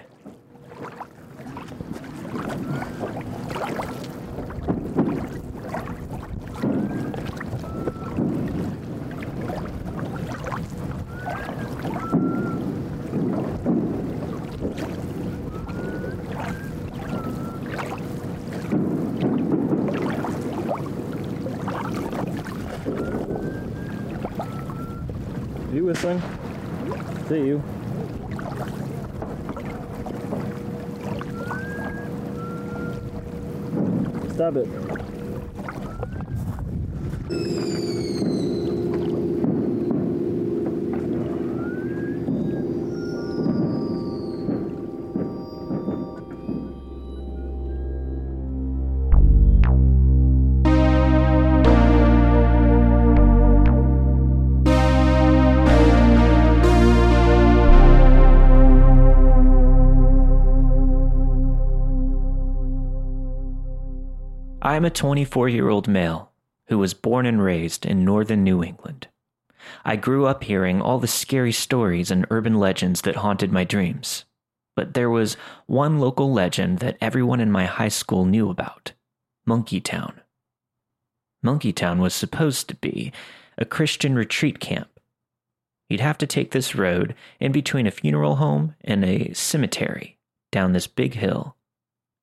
You 25.97 26.09
whistling? 26.09 26.23
See 27.29 27.47
you. 27.47 27.63
Stop 34.35 34.57
it. 34.57 34.69
I'm 64.77 64.85
a 64.85 64.91
24 64.91 65.49
year 65.49 65.71
old 65.71 65.89
male 65.89 66.33
who 66.67 66.77
was 66.77 66.93
born 66.93 67.25
and 67.25 67.43
raised 67.43 67.87
in 67.87 68.05
northern 68.05 68.45
New 68.45 68.63
England. 68.63 69.09
I 69.87 69.97
grew 69.97 70.27
up 70.27 70.45
hearing 70.45 70.83
all 70.83 70.99
the 70.99 71.07
scary 71.07 71.53
stories 71.53 72.11
and 72.11 72.27
urban 72.29 72.57
legends 72.61 73.01
that 73.01 73.17
haunted 73.17 73.51
my 73.51 73.65
dreams. 73.65 74.27
but 74.75 74.93
there 74.93 75.09
was 75.09 75.39
one 75.65 75.99
local 75.99 76.31
legend 76.31 76.81
that 76.81 76.99
everyone 77.01 77.41
in 77.41 77.51
my 77.51 77.65
high 77.65 77.89
school 77.89 78.27
knew 78.27 78.51
about 78.51 78.93
Monkey 79.47 79.81
Town. 79.81 80.21
Monkey 81.43 81.73
Town 81.73 81.99
was 81.99 82.15
supposed 82.15 82.69
to 82.69 82.75
be 82.75 83.15
a 83.57 83.65
Christian 83.65 84.15
retreat 84.15 84.61
camp. 84.61 84.91
You'd 85.89 86.01
have 86.01 86.19
to 86.19 86.27
take 86.27 86.51
this 86.51 86.75
road 86.75 87.15
in 87.41 87.51
between 87.51 87.87
a 87.87 87.91
funeral 87.91 88.37
home 88.37 88.75
and 88.83 89.07
a 89.07 89.33
cemetery 89.33 90.19
down 90.53 90.73
this 90.73 90.87
big 90.87 91.15
hill, 91.15 91.57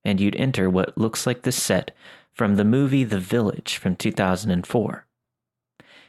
and 0.05 0.22
you'd 0.22 0.36
enter 0.36 0.69
what 0.69 0.95
looks 0.95 1.25
like 1.25 1.41
the 1.41 1.51
set 1.51 1.95
from 2.34 2.56
the 2.56 2.66
movie 2.66 3.04
The 3.04 3.20
Village 3.20 3.78
from 3.78 3.96
2004. 3.96 5.06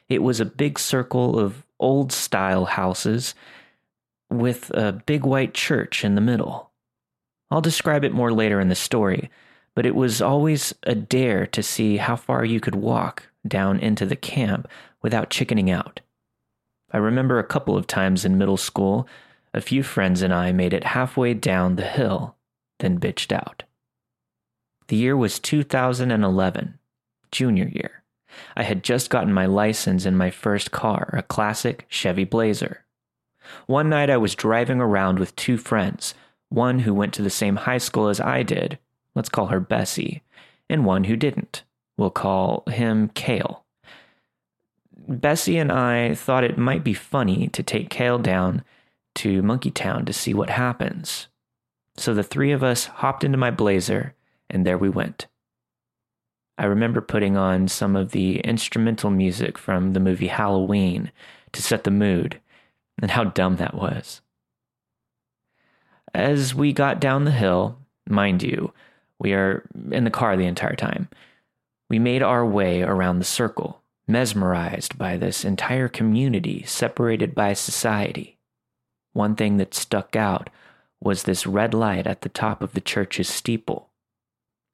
It 0.09 0.23
was 0.23 0.40
a 0.40 0.45
big 0.45 0.78
circle 0.78 1.38
of 1.38 1.64
old 1.78 2.12
style 2.12 2.64
houses 2.64 3.35
with 4.31 4.71
a 4.71 4.93
big 4.93 5.25
white 5.25 5.54
church 5.54 6.04
in 6.04 6.14
the 6.14 6.21
middle. 6.21 6.71
I'll 7.50 7.61
describe 7.61 8.04
it 8.04 8.12
more 8.12 8.33
later 8.33 8.61
in 8.61 8.69
the 8.69 8.75
story, 8.75 9.31
but 9.75 9.87
it 9.87 9.95
was 9.95 10.23
always 10.23 10.75
a 10.85 10.95
dare 10.95 11.47
to 11.49 11.62
see 11.62 11.99
how 11.99 12.16
far 12.16 12.45
you 12.45 12.61
could 12.61 12.75
walk 12.75 13.28
down 13.47 13.78
into 13.78 14.07
the 14.07 14.16
camp 14.16 14.69
without 15.02 15.31
chickening 15.31 15.71
out. 15.71 16.00
I 16.90 16.99
remember 16.99 17.38
a 17.38 17.45
couple 17.45 17.76
of 17.76 17.87
times 17.87 18.25
in 18.25 18.38
middle 18.38 18.57
school, 18.57 19.07
a 19.52 19.61
few 19.61 19.83
friends 19.83 20.23
and 20.23 20.33
I 20.33 20.52
made 20.52 20.73
it 20.73 20.85
halfway 20.85 21.35
down 21.35 21.76
the 21.76 21.83
hill, 21.83 22.37
then 22.78 22.99
bitched 22.99 23.33
out. 23.33 23.63
The 24.88 24.96
year 24.96 25.16
was 25.16 25.38
2011, 25.38 26.78
junior 27.30 27.68
year. 27.68 28.02
I 28.56 28.64
had 28.64 28.82
just 28.82 29.10
gotten 29.10 29.32
my 29.32 29.46
license 29.46 30.04
in 30.04 30.16
my 30.16 30.30
first 30.30 30.72
car, 30.72 31.10
a 31.12 31.22
classic 31.22 31.86
Chevy 31.88 32.24
Blazer. 32.24 32.84
One 33.66 33.88
night 33.88 34.10
I 34.10 34.16
was 34.16 34.34
driving 34.34 34.80
around 34.80 35.18
with 35.18 35.36
two 35.36 35.56
friends, 35.56 36.14
one 36.48 36.80
who 36.80 36.92
went 36.92 37.14
to 37.14 37.22
the 37.22 37.30
same 37.30 37.56
high 37.56 37.78
school 37.78 38.08
as 38.08 38.20
I 38.20 38.42
did, 38.42 38.78
let's 39.14 39.28
call 39.28 39.46
her 39.46 39.60
Bessie, 39.60 40.22
and 40.68 40.84
one 40.84 41.04
who 41.04 41.16
didn't, 41.16 41.62
we'll 41.96 42.10
call 42.10 42.64
him 42.68 43.08
Kale. 43.10 43.64
Bessie 45.06 45.58
and 45.58 45.70
I 45.70 46.14
thought 46.14 46.44
it 46.44 46.58
might 46.58 46.84
be 46.84 46.94
funny 46.94 47.48
to 47.48 47.62
take 47.62 47.90
Kale 47.90 48.18
down 48.18 48.64
to 49.16 49.42
Monkey 49.42 49.70
Town 49.70 50.04
to 50.06 50.12
see 50.12 50.34
what 50.34 50.50
happens. 50.50 51.28
So 51.96 52.14
the 52.14 52.22
three 52.22 52.52
of 52.52 52.62
us 52.62 52.86
hopped 52.86 53.22
into 53.22 53.38
my 53.38 53.50
blazer, 53.50 54.14
and 54.50 54.66
there 54.66 54.78
we 54.78 54.88
went. 54.88 55.26
I 56.56 56.66
remember 56.66 57.00
putting 57.00 57.36
on 57.36 57.66
some 57.68 57.96
of 57.96 58.12
the 58.12 58.38
instrumental 58.40 59.10
music 59.10 59.58
from 59.58 59.92
the 59.92 60.00
movie 60.00 60.28
Halloween 60.28 61.10
to 61.52 61.62
set 61.62 61.84
the 61.84 61.90
mood, 61.90 62.40
and 63.00 63.10
how 63.10 63.24
dumb 63.24 63.56
that 63.56 63.74
was. 63.74 64.20
As 66.12 66.54
we 66.54 66.72
got 66.72 67.00
down 67.00 67.24
the 67.24 67.32
hill, 67.32 67.78
mind 68.08 68.42
you, 68.42 68.72
we 69.18 69.32
are 69.32 69.68
in 69.90 70.04
the 70.04 70.10
car 70.10 70.36
the 70.36 70.46
entire 70.46 70.76
time, 70.76 71.08
we 71.90 71.98
made 71.98 72.22
our 72.22 72.46
way 72.46 72.82
around 72.82 73.18
the 73.18 73.24
circle, 73.24 73.82
mesmerized 74.06 74.96
by 74.96 75.16
this 75.16 75.44
entire 75.44 75.88
community 75.88 76.62
separated 76.64 77.34
by 77.34 77.52
society. 77.52 78.38
One 79.12 79.34
thing 79.34 79.56
that 79.58 79.74
stuck 79.74 80.16
out 80.16 80.50
was 81.00 81.22
this 81.22 81.46
red 81.46 81.74
light 81.74 82.06
at 82.06 82.22
the 82.22 82.28
top 82.28 82.62
of 82.62 82.72
the 82.72 82.80
church's 82.80 83.28
steeple. 83.28 83.90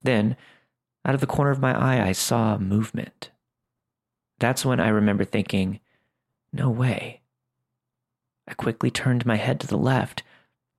Then, 0.03 0.37
out 1.05 1.15
of 1.15 1.21
the 1.21 1.27
corner 1.27 1.51
of 1.51 1.61
my 1.61 1.73
eye, 1.73 2.07
I 2.07 2.13
saw 2.13 2.59
movement. 2.59 3.31
That's 4.39 4.65
when 4.65 4.81
I 4.81 4.89
remember 4.89 5.25
thinking, 5.25 5.81
no 6.53 6.71
way. 6.71 7.21
I 8.49 8.55
quickly 8.55 8.91
turned 8.91 9.27
my 9.27 9.37
head 9.37 9.61
to 9.61 9.67
the 9.67 9.79
left, 9.79 10.23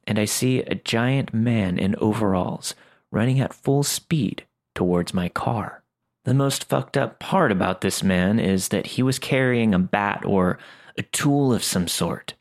and 0.06 0.20
I 0.20 0.25
see 0.25 0.62
a 0.62 0.75
giant 0.75 1.34
man 1.34 1.78
in 1.78 1.96
overalls 1.98 2.75
running 3.12 3.40
at 3.40 3.54
full 3.54 3.84
speed 3.84 4.46
towards 4.74 5.13
my 5.13 5.30
car. 5.30 5.84
The 6.24 6.34
most 6.34 6.66
fucked 6.66 6.98
up 6.98 7.20
part 7.20 7.51
about 7.51 7.82
this 7.82 8.04
man 8.04 8.40
is 8.40 8.70
that 8.70 8.88
he 8.88 9.04
was 9.04 9.20
carrying 9.20 9.74
a 9.74 9.80
bat 9.80 10.24
or 10.25 10.60
a 10.98 11.03
tool 11.03 11.53
of 11.53 11.64
some 11.64 11.88
sort. 11.88 12.36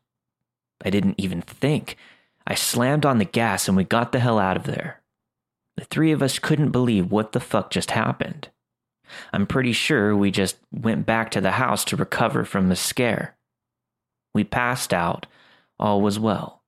I 0.85 0.91
didn't 0.91 1.15
even 1.19 1.43
think. 1.43 1.97
I 2.47 2.55
slammed 2.55 3.07
on 3.07 3.19
the 3.19 3.25
gas 3.25 3.69
and 3.69 3.77
we 3.77 3.85
got 3.85 4.13
the 4.13 4.21
hell 4.21 4.39
out 4.39 4.57
of 4.57 4.65
there. 4.65 5.00
The 5.81 5.87
three 5.87 6.13
of 6.13 6.21
us 6.21 6.39
couldn't 6.39 6.73
believe 6.73 7.11
what 7.11 7.33
the 7.33 7.41
fuck 7.41 7.71
just 7.71 7.93
happened. 7.93 8.51
I'm 9.33 9.47
pretty 9.47 9.73
sure 9.73 10.15
we 10.15 10.31
just 10.31 10.59
went 10.71 11.07
back 11.07 11.31
to 11.31 11.41
the 11.41 11.53
house 11.53 11.87
to 11.87 11.97
recover 11.97 12.45
from 12.45 12.69
the 12.69 12.77
scare. 12.77 13.35
We 14.35 14.45
passed 14.45 14.93
out, 14.93 15.25
all 15.79 16.03
was 16.03 16.19
well. 16.19 16.63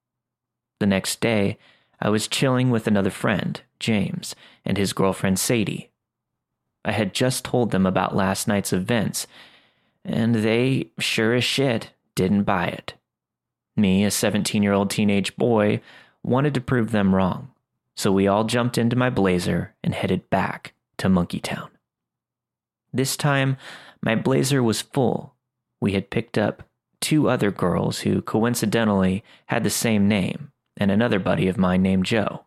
The 0.81 0.87
next 0.87 1.21
day, 1.21 1.59
I 2.01 2.09
was 2.09 2.27
chilling 2.27 2.71
with 2.71 2.87
another 2.87 3.11
friend, 3.11 3.61
James, 3.79 4.35
and 4.65 4.79
his 4.79 4.95
girlfriend 4.95 5.39
Sadie. 5.39 5.91
I 6.83 6.93
had 6.93 7.13
just 7.13 7.45
told 7.45 7.71
them 7.71 7.85
about 7.85 8.17
last 8.17 8.49
night's 8.49 8.73
events, 8.73 9.27
and 10.07 10.37
they, 10.37 10.89
sure 10.99 11.35
as 11.35 11.45
shit, 11.45 11.91
didn't 12.15 12.45
buy 12.45 12.69
it. 12.69 12.95
Me, 13.77 14.05
a 14.05 14.11
17 14.11 14.63
year 14.63 14.73
old 14.73 14.89
teenage 14.91 15.37
boy, 15.37 15.83
wanted 16.23 16.55
to 16.55 16.63
prove 16.63 16.93
them 16.93 17.15
wrong 17.15 17.52
so 17.97 18.11
we 18.11 18.27
all 18.27 18.45
jumped 18.45 18.79
into 18.79 18.97
my 18.97 19.11
blazer 19.11 19.75
and 19.83 19.95
headed 19.95 20.29
back 20.31 20.75
to 20.99 21.09
Monkey 21.09 21.41
Town. 21.41 21.71
This 22.93 23.17
time, 23.17 23.57
my 24.03 24.15
blazer 24.15 24.63
was 24.63 24.83
full. 24.83 25.35
We 25.81 25.93
had 25.93 26.11
picked 26.11 26.37
up 26.37 26.63
two 27.01 27.29
other 27.29 27.51
girls 27.51 28.01
who 28.01 28.23
coincidentally 28.23 29.25
had 29.47 29.65
the 29.65 29.71
same 29.71 30.09
name, 30.09 30.53
and 30.77 30.91
another 30.91 31.19
buddy 31.19 31.49
of 31.49 31.59
mine 31.59 31.83
named 31.83 32.07
Joe. 32.07 32.45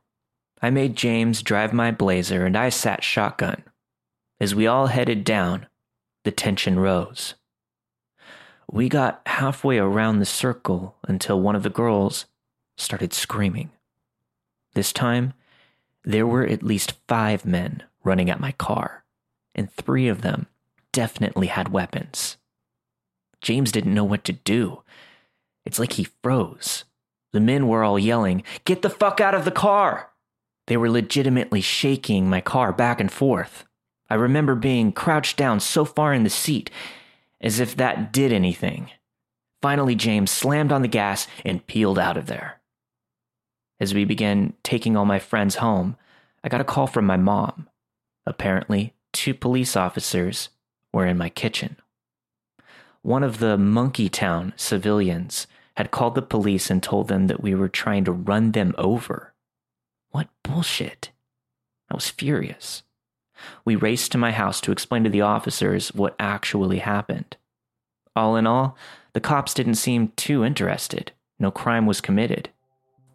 I 0.62 0.70
made 0.70 0.96
James 0.96 1.44
drive 1.44 1.74
my 1.74 1.92
blazer 1.92 2.46
and 2.46 2.58
I 2.58 2.70
sat 2.70 3.04
shotgun. 3.04 3.64
As 4.40 4.56
we 4.56 4.68
all 4.68 4.88
headed 4.88 5.24
down, 5.24 5.68
the 6.24 6.32
tension 6.32 6.80
rose. 6.80 7.36
We 8.72 8.90
got 8.90 9.22
halfway 9.26 9.78
around 9.78 10.20
the 10.20 10.26
circle 10.26 10.96
until 11.08 11.40
one 11.40 11.56
of 11.56 11.64
the 11.64 11.70
girls 11.70 12.26
started 12.78 13.14
screaming. 13.14 13.72
This 14.76 14.94
time, 14.94 15.34
there 16.04 16.28
were 16.28 16.46
at 16.46 16.62
least 16.62 16.94
five 17.08 17.46
men 17.46 17.82
running 18.04 18.30
at 18.30 18.40
my 18.40 18.52
car, 18.52 19.04
and 19.56 19.72
three 19.72 20.08
of 20.08 20.22
them 20.22 20.48
definitely 20.92 21.48
had 21.48 21.72
weapons. 21.72 22.38
James 23.42 23.72
didn't 23.72 23.94
know 23.94 24.04
what 24.04 24.24
to 24.26 24.34
do. 24.34 24.84
It's 25.66 25.80
like 25.80 25.94
he 25.94 26.08
froze. 26.22 26.84
The 27.32 27.40
men 27.40 27.68
were 27.68 27.84
all 27.84 27.98
yelling, 27.98 28.44
Get 28.66 28.82
the 28.82 28.90
fuck 28.90 29.20
out 29.20 29.34
of 29.34 29.46
the 29.46 29.52
car! 29.52 30.12
They 30.68 30.78
were 30.78 30.90
legitimately 30.90 31.62
shaking 31.62 32.30
my 32.30 32.42
car 32.42 32.72
back 32.72 33.00
and 33.00 33.12
forth. 33.12 33.66
I 34.10 34.16
remember 34.16 34.56
being 34.56 34.92
crouched 34.92 35.38
down 35.38 35.60
so 35.60 35.86
far 35.86 36.14
in 36.14 36.24
the 36.24 36.30
seat, 36.30 36.70
as 37.42 37.60
if 37.60 37.76
that 37.78 38.12
did 38.12 38.32
anything. 38.32 38.92
Finally, 39.62 39.96
James 39.96 40.32
slammed 40.32 40.72
on 40.72 40.82
the 40.82 40.88
gas 40.88 41.28
and 41.44 41.66
peeled 41.66 41.98
out 41.98 42.18
of 42.18 42.28
there. 42.28 42.62
As 43.80 43.94
we 43.94 44.06
began 44.06 44.54
taking 44.64 44.96
all 44.96 45.06
my 45.06 45.20
friends 45.20 45.56
home, 45.56 45.98
I 46.44 46.50
got 46.50 46.62
a 46.62 46.66
call 46.66 46.88
from 46.88 47.06
my 47.06 47.18
mom. 47.18 47.68
Apparently, 48.26 48.94
two 49.12 49.34
police 49.34 49.76
officers 49.76 50.50
were 50.94 51.06
in 51.06 51.18
my 51.18 51.30
kitchen. 51.30 51.78
One 53.02 53.24
of 53.24 53.40
the 53.40 53.58
Monkey 53.58 54.10
Town 54.10 54.54
civilians 54.56 55.48
had 55.78 55.92
called 55.92 56.16
the 56.16 56.22
police 56.22 56.70
and 56.70 56.82
told 56.82 57.08
them 57.08 57.28
that 57.28 57.44
we 57.44 57.54
were 57.54 57.70
trying 57.70 58.06
to 58.06 58.12
run 58.12 58.54
them 58.54 58.74
over. 58.78 59.34
What 60.12 60.30
bullshit! 60.44 61.12
I 61.92 61.96
was 61.96 62.10
furious. 62.10 62.84
We 63.66 63.76
raced 63.76 64.12
to 64.14 64.18
my 64.18 64.32
house 64.32 64.62
to 64.62 64.72
explain 64.72 65.04
to 65.04 65.10
the 65.10 65.22
officers 65.22 65.94
what 65.94 66.16
actually 66.18 66.80
happened. 66.80 67.36
All 68.16 68.38
in 68.38 68.48
all, 68.48 68.78
the 69.14 69.20
cops 69.20 69.54
didn't 69.54 69.76
seem 69.76 70.14
too 70.16 70.46
interested. 70.46 71.12
No 71.38 71.52
crime 71.52 71.86
was 71.86 72.00
committed. 72.00 72.50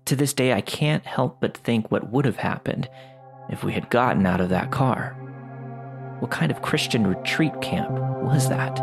To 0.06 0.16
this 0.16 0.32
day, 0.32 0.52
I 0.52 0.60
can't 0.60 1.06
help 1.06 1.40
but 1.40 1.56
think 1.56 1.90
what 1.90 2.10
would 2.10 2.24
have 2.24 2.36
happened 2.36 2.88
if 3.48 3.62
we 3.62 3.72
had 3.72 3.90
gotten 3.90 4.26
out 4.26 4.40
of 4.40 4.48
that 4.48 4.70
car. 4.70 5.16
What 6.20 6.30
kind 6.30 6.50
of 6.50 6.62
Christian 6.62 7.06
retreat 7.06 7.60
camp 7.60 7.90
was 8.22 8.48
that? 8.48 8.78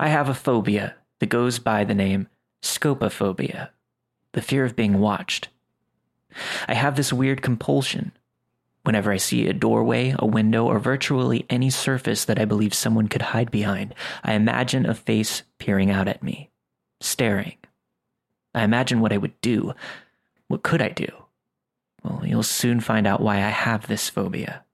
I 0.00 0.08
have 0.08 0.28
a 0.28 0.34
phobia 0.34 0.96
that 1.20 1.26
goes 1.26 1.58
by 1.58 1.84
the 1.84 1.94
name 1.94 2.28
scopophobia 2.62 3.70
the 4.34 4.42
fear 4.42 4.64
of 4.64 4.76
being 4.76 5.00
watched. 5.00 5.48
I 6.68 6.74
have 6.74 6.96
this 6.96 7.12
weird 7.12 7.42
compulsion. 7.42 8.12
Whenever 8.82 9.10
I 9.10 9.16
see 9.16 9.48
a 9.48 9.54
doorway, 9.54 10.14
a 10.18 10.26
window, 10.26 10.66
or 10.66 10.78
virtually 10.78 11.46
any 11.48 11.70
surface 11.70 12.26
that 12.26 12.38
I 12.38 12.44
believe 12.44 12.74
someone 12.74 13.08
could 13.08 13.22
hide 13.22 13.50
behind, 13.50 13.94
I 14.22 14.34
imagine 14.34 14.84
a 14.84 14.94
face 14.94 15.42
peering 15.58 15.90
out 15.90 16.06
at 16.06 16.22
me, 16.22 16.50
staring. 17.00 17.56
I 18.54 18.62
imagine 18.62 19.00
what 19.00 19.12
I 19.12 19.16
would 19.16 19.40
do. 19.40 19.74
What 20.48 20.62
could 20.62 20.82
I 20.82 20.90
do? 20.90 21.06
Well, 22.02 22.22
you'll 22.26 22.42
soon 22.42 22.80
find 22.80 23.06
out 23.06 23.22
why 23.22 23.36
I 23.36 23.48
have 23.48 23.86
this 23.86 24.10
phobia. 24.10 24.64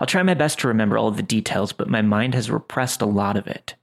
I'll 0.00 0.06
try 0.06 0.22
my 0.22 0.34
best 0.34 0.58
to 0.60 0.68
remember 0.68 0.96
all 0.96 1.08
of 1.08 1.16
the 1.16 1.22
details, 1.22 1.72
but 1.72 1.88
my 1.90 2.02
mind 2.02 2.34
has 2.34 2.50
repressed 2.50 3.02
a 3.02 3.06
lot 3.06 3.36
of 3.36 3.46
it. 3.46 3.74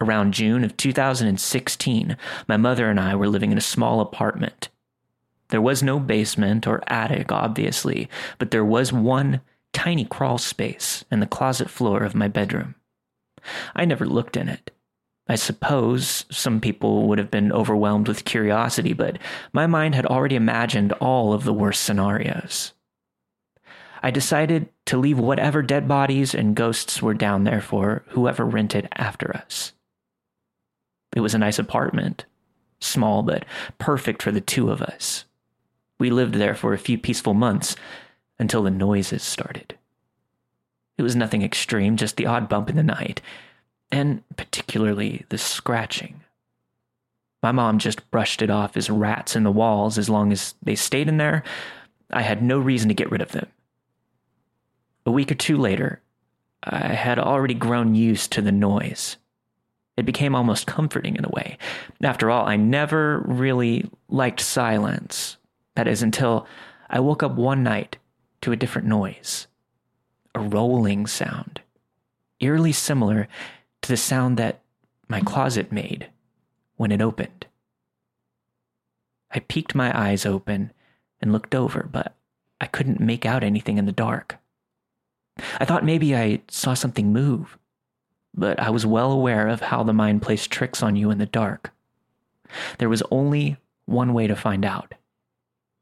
Around 0.00 0.34
June 0.34 0.64
of 0.64 0.76
2016, 0.76 2.16
my 2.48 2.56
mother 2.56 2.90
and 2.90 2.98
I 2.98 3.14
were 3.14 3.28
living 3.28 3.52
in 3.52 3.58
a 3.58 3.62
small 3.62 4.00
apartment. 4.00 4.68
There 5.48 5.62
was 5.62 5.82
no 5.82 6.00
basement 6.00 6.66
or 6.66 6.82
attic, 6.88 7.30
obviously, 7.30 8.08
but 8.38 8.50
there 8.50 8.64
was 8.64 8.92
one 8.92 9.40
tiny 9.72 10.04
crawl 10.04 10.38
space 10.38 11.04
in 11.10 11.20
the 11.20 11.26
closet 11.26 11.70
floor 11.70 12.02
of 12.02 12.14
my 12.14 12.28
bedroom. 12.28 12.74
I 13.74 13.84
never 13.84 14.06
looked 14.06 14.36
in 14.36 14.48
it. 14.48 14.70
I 15.28 15.36
suppose 15.36 16.26
some 16.30 16.60
people 16.60 17.06
would 17.08 17.18
have 17.18 17.30
been 17.30 17.52
overwhelmed 17.52 18.08
with 18.08 18.24
curiosity, 18.24 18.92
but 18.92 19.18
my 19.52 19.66
mind 19.66 19.94
had 19.94 20.06
already 20.06 20.36
imagined 20.36 20.92
all 20.94 21.32
of 21.32 21.44
the 21.44 21.52
worst 21.52 21.82
scenarios. 21.82 22.72
I 24.02 24.10
decided 24.10 24.68
to 24.86 24.98
leave 24.98 25.18
whatever 25.18 25.62
dead 25.62 25.88
bodies 25.88 26.34
and 26.34 26.54
ghosts 26.54 27.00
were 27.00 27.14
down 27.14 27.44
there 27.44 27.62
for 27.62 28.04
whoever 28.08 28.44
rented 28.44 28.86
after 28.96 29.34
us. 29.34 29.72
It 31.14 31.20
was 31.20 31.34
a 31.34 31.38
nice 31.38 31.58
apartment, 31.58 32.26
small 32.80 33.22
but 33.22 33.44
perfect 33.78 34.22
for 34.22 34.32
the 34.32 34.40
two 34.40 34.70
of 34.70 34.82
us. 34.82 35.24
We 35.98 36.10
lived 36.10 36.34
there 36.34 36.54
for 36.54 36.74
a 36.74 36.78
few 36.78 36.98
peaceful 36.98 37.34
months 37.34 37.76
until 38.38 38.62
the 38.62 38.70
noises 38.70 39.22
started. 39.22 39.78
It 40.98 41.02
was 41.02 41.16
nothing 41.16 41.42
extreme, 41.42 41.96
just 41.96 42.16
the 42.16 42.26
odd 42.26 42.48
bump 42.48 42.68
in 42.68 42.76
the 42.76 42.82
night, 42.82 43.20
and 43.90 44.22
particularly 44.36 45.24
the 45.28 45.38
scratching. 45.38 46.20
My 47.42 47.52
mom 47.52 47.78
just 47.78 48.10
brushed 48.10 48.42
it 48.42 48.50
off 48.50 48.76
as 48.76 48.90
rats 48.90 49.36
in 49.36 49.44
the 49.44 49.52
walls 49.52 49.98
as 49.98 50.08
long 50.08 50.32
as 50.32 50.54
they 50.62 50.74
stayed 50.74 51.08
in 51.08 51.16
there. 51.16 51.42
I 52.10 52.22
had 52.22 52.42
no 52.42 52.58
reason 52.58 52.88
to 52.88 52.94
get 52.94 53.10
rid 53.10 53.20
of 53.20 53.32
them. 53.32 53.46
A 55.06 55.10
week 55.10 55.30
or 55.30 55.36
two 55.36 55.58
later, 55.58 56.00
I 56.62 56.94
had 56.94 57.18
already 57.18 57.54
grown 57.54 57.94
used 57.94 58.32
to 58.32 58.42
the 58.42 58.52
noise. 58.52 59.16
It 59.96 60.06
became 60.06 60.34
almost 60.34 60.66
comforting 60.66 61.16
in 61.16 61.24
a 61.24 61.30
way. 61.30 61.58
After 62.02 62.30
all, 62.30 62.46
I 62.46 62.56
never 62.56 63.20
really 63.26 63.88
liked 64.08 64.40
silence. 64.40 65.36
That 65.76 65.88
is, 65.88 66.02
until 66.02 66.46
I 66.90 67.00
woke 67.00 67.22
up 67.22 67.34
one 67.34 67.62
night 67.62 67.98
to 68.42 68.52
a 68.52 68.56
different 68.56 68.88
noise 68.88 69.46
a 70.34 70.40
rolling 70.40 71.06
sound, 71.06 71.60
eerily 72.40 72.72
similar 72.72 73.28
to 73.82 73.88
the 73.88 73.96
sound 73.96 74.36
that 74.36 74.60
my 75.06 75.20
closet 75.20 75.70
made 75.70 76.08
when 76.76 76.90
it 76.90 77.00
opened. 77.00 77.46
I 79.30 79.40
peeked 79.40 79.74
my 79.74 79.96
eyes 79.96 80.26
open 80.26 80.72
and 81.20 81.32
looked 81.32 81.54
over, 81.54 81.88
but 81.90 82.16
I 82.60 82.66
couldn't 82.66 83.00
make 83.00 83.24
out 83.24 83.44
anything 83.44 83.78
in 83.78 83.86
the 83.86 83.92
dark. 83.92 84.38
I 85.58 85.64
thought 85.64 85.84
maybe 85.84 86.16
I 86.16 86.40
saw 86.48 86.74
something 86.74 87.12
move, 87.12 87.58
but 88.34 88.58
I 88.60 88.70
was 88.70 88.84
well 88.84 89.12
aware 89.12 89.48
of 89.48 89.60
how 89.60 89.82
the 89.82 89.92
mind 89.92 90.22
plays 90.22 90.46
tricks 90.46 90.82
on 90.82 90.96
you 90.96 91.10
in 91.10 91.18
the 91.18 91.26
dark. 91.26 91.72
There 92.78 92.88
was 92.88 93.02
only 93.10 93.56
one 93.86 94.12
way 94.12 94.26
to 94.26 94.36
find 94.36 94.64
out. 94.64 94.94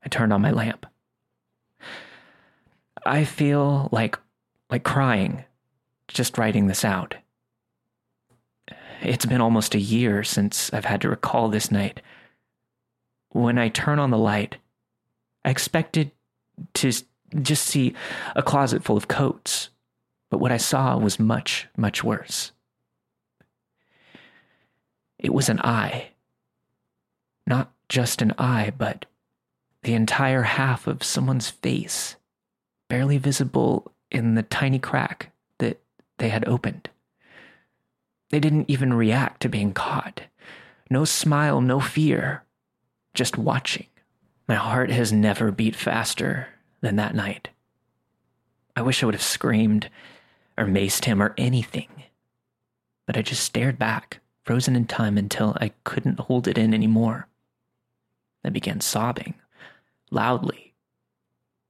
I 0.05 0.09
turned 0.09 0.33
on 0.33 0.43
my 0.43 0.51
lamp. 0.51 0.87
I 3.05 3.25
feel 3.25 3.89
like 3.93 4.19
like 4.71 4.85
crying 4.85 5.45
just 6.09 6.39
writing 6.39 6.67
this 6.67 6.85
out. 6.85 7.15
It's 9.01 9.27
been 9.27 9.41
almost 9.41 9.75
a 9.75 9.81
year 9.81 10.23
since 10.23 10.73
I've 10.73 10.85
had 10.85 11.01
to 11.03 11.09
recall 11.09 11.49
this 11.49 11.71
night. 11.71 12.01
When 13.31 13.59
I 13.59 13.69
turn 13.69 13.99
on 13.99 14.11
the 14.11 14.19
light, 14.19 14.57
I 15.45 15.51
expected 15.51 16.13
to 16.75 16.93
just 17.41 17.65
see 17.65 17.95
a 18.37 18.43
closet 18.43 18.85
full 18.85 18.97
of 18.97 19.09
coats, 19.09 19.71
but 20.33 20.39
what 20.39 20.51
I 20.51 20.57
saw 20.57 20.97
was 20.97 21.21
much, 21.21 21.69
much 21.77 22.03
worse. 22.03 22.53
It 25.19 25.35
was 25.35 25.51
an 25.51 25.61
eye. 25.61 26.13
Not 27.47 27.71
just 27.91 28.23
an 28.23 28.33
eye, 28.39 28.73
but 28.79 29.05
the 29.83 29.93
entire 29.93 30.45
half 30.45 30.87
of 30.87 31.03
someone's 31.03 31.51
face, 31.51 32.17
barely 32.89 33.19
visible 33.19 33.93
in 34.11 34.35
the 34.35 34.43
tiny 34.43 34.79
crack 34.79 35.33
that 35.59 35.83
they 36.17 36.31
had 36.31 36.49
opened. 36.49 36.89
They 38.31 38.41
didn't 38.41 38.71
even 38.71 38.95
react 38.95 39.43
to 39.43 39.51
being 39.51 39.75
caught. 39.75 40.23
No 40.89 41.05
smile, 41.05 41.61
no 41.61 41.79
fear, 41.79 42.43
just 43.13 43.37
watching. 43.37 43.87
My 44.49 44.55
heart 44.55 44.89
has 44.89 45.13
never 45.13 45.53
beat 45.53 45.77
faster 45.77 46.49
than 46.81 46.97
that 46.97 47.15
night. 47.15 47.51
I 48.75 48.81
wish 48.81 49.03
I 49.03 49.07
would 49.07 49.15
have 49.15 49.23
screamed 49.23 49.91
or 50.57 50.65
maced 50.67 51.05
him 51.05 51.23
or 51.23 51.35
anything. 51.37 51.89
But 53.07 53.17
I 53.17 53.23
just 53.23 53.43
stared 53.43 53.79
back, 53.79 54.21
frozen 54.45 54.77
in 54.77 54.87
time 54.87 55.19
until 55.19 55.57
I 55.61 55.73
couldn't 55.85 56.21
hold 56.21 56.49
it 56.49 56.59
in 56.59 56.75
anymore. 56.75 57.29
I 58.45 58.51
began 58.51 58.81
sobbing, 58.81 59.35
loudly. 60.11 60.75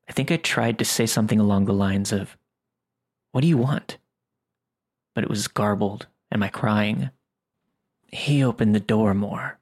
I 0.09 0.13
think 0.13 0.31
I 0.31 0.37
tried 0.37 0.79
to 0.79 0.85
say 0.85 1.07
something 1.07 1.39
along 1.39 1.65
the 1.65 1.73
lines 1.73 2.13
of, 2.13 2.37
What 3.31 3.43
do 3.43 3.47
you 3.47 3.59
want? 3.59 3.99
But 5.15 5.25
it 5.25 5.31
was 5.31 5.49
garbled, 5.49 6.07
and 6.31 6.41
my 6.41 6.49
crying. 6.49 7.11
He 8.09 8.43
opened 8.43 8.75
the 8.75 8.81
door 8.81 9.15
more. 9.15 9.59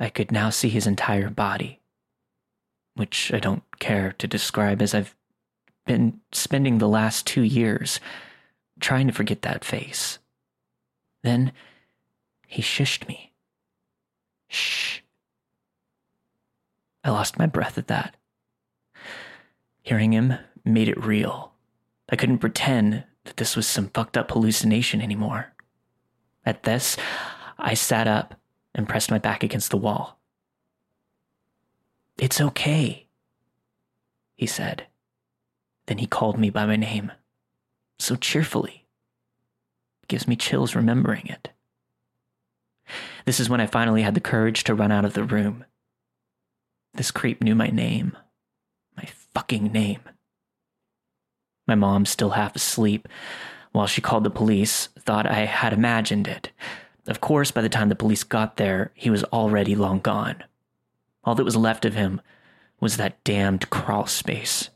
I 0.00 0.08
could 0.10 0.30
now 0.30 0.50
see 0.50 0.68
his 0.68 0.86
entire 0.86 1.28
body, 1.28 1.80
which 2.94 3.32
I 3.32 3.40
don't 3.40 3.64
care 3.78 4.12
to 4.18 4.26
describe 4.26 4.80
as 4.80 4.94
I've 4.94 5.14
been 5.86 6.20
spending 6.32 6.78
the 6.78 6.88
last 6.88 7.26
two 7.26 7.42
years 7.42 7.98
trying 8.80 9.06
to 9.06 9.12
forget 9.12 9.42
that 9.42 9.64
face. 9.64 10.18
Then 11.22 11.52
he 12.46 12.62
shushed 12.62 13.06
me. 13.08 13.32
Shh. 14.48 15.00
I 17.04 17.10
lost 17.10 17.38
my 17.38 17.46
breath 17.46 17.78
at 17.78 17.88
that. 17.88 18.16
Hearing 19.82 20.12
him 20.12 20.34
made 20.64 20.88
it 20.88 21.02
real. 21.02 21.52
I 22.08 22.16
couldn't 22.16 22.38
pretend 22.38 23.04
that 23.24 23.36
this 23.36 23.56
was 23.56 23.66
some 23.66 23.88
fucked 23.88 24.16
up 24.16 24.30
hallucination 24.30 25.00
anymore. 25.00 25.52
At 26.44 26.62
this, 26.62 26.96
I 27.58 27.74
sat 27.74 28.06
up 28.06 28.34
and 28.74 28.88
pressed 28.88 29.10
my 29.10 29.18
back 29.18 29.42
against 29.42 29.70
the 29.70 29.76
wall. 29.76 30.18
It's 32.16 32.40
okay, 32.40 33.06
he 34.34 34.46
said. 34.46 34.86
Then 35.86 35.98
he 35.98 36.06
called 36.06 36.38
me 36.38 36.50
by 36.50 36.66
my 36.66 36.76
name, 36.76 37.12
so 37.98 38.16
cheerfully. 38.16 38.86
It 40.02 40.08
gives 40.08 40.28
me 40.28 40.36
chills 40.36 40.74
remembering 40.74 41.26
it. 41.26 41.50
This 43.24 43.40
is 43.40 43.50
when 43.50 43.60
I 43.60 43.66
finally 43.66 44.02
had 44.02 44.14
the 44.14 44.20
courage 44.20 44.64
to 44.64 44.74
run 44.74 44.92
out 44.92 45.04
of 45.04 45.12
the 45.12 45.24
room. 45.24 45.64
This 46.94 47.10
creep 47.10 47.42
knew 47.42 47.54
my 47.54 47.68
name. 47.68 48.16
My 48.96 49.04
fucking 49.34 49.70
name. 49.72 50.00
My 51.66 51.74
mom, 51.74 52.06
still 52.06 52.30
half 52.30 52.56
asleep, 52.56 53.06
while 53.72 53.86
she 53.86 54.00
called 54.00 54.24
the 54.24 54.30
police, 54.30 54.88
thought 54.98 55.26
I 55.26 55.44
had 55.44 55.72
imagined 55.72 56.26
it. 56.26 56.50
Of 57.06 57.20
course, 57.20 57.50
by 57.50 57.60
the 57.60 57.68
time 57.68 57.90
the 57.90 57.94
police 57.94 58.24
got 58.24 58.56
there, 58.56 58.90
he 58.94 59.10
was 59.10 59.24
already 59.24 59.74
long 59.74 60.00
gone. 60.00 60.42
All 61.24 61.34
that 61.34 61.44
was 61.44 61.56
left 61.56 61.84
of 61.84 61.94
him 61.94 62.20
was 62.80 62.96
that 62.96 63.22
damned 63.24 63.68
crawl 63.70 64.06
space. 64.06 64.70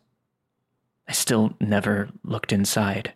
I 1.09 1.13
still 1.13 1.55
never 1.61 2.09
looked 2.25 2.53
inside. 2.53 3.15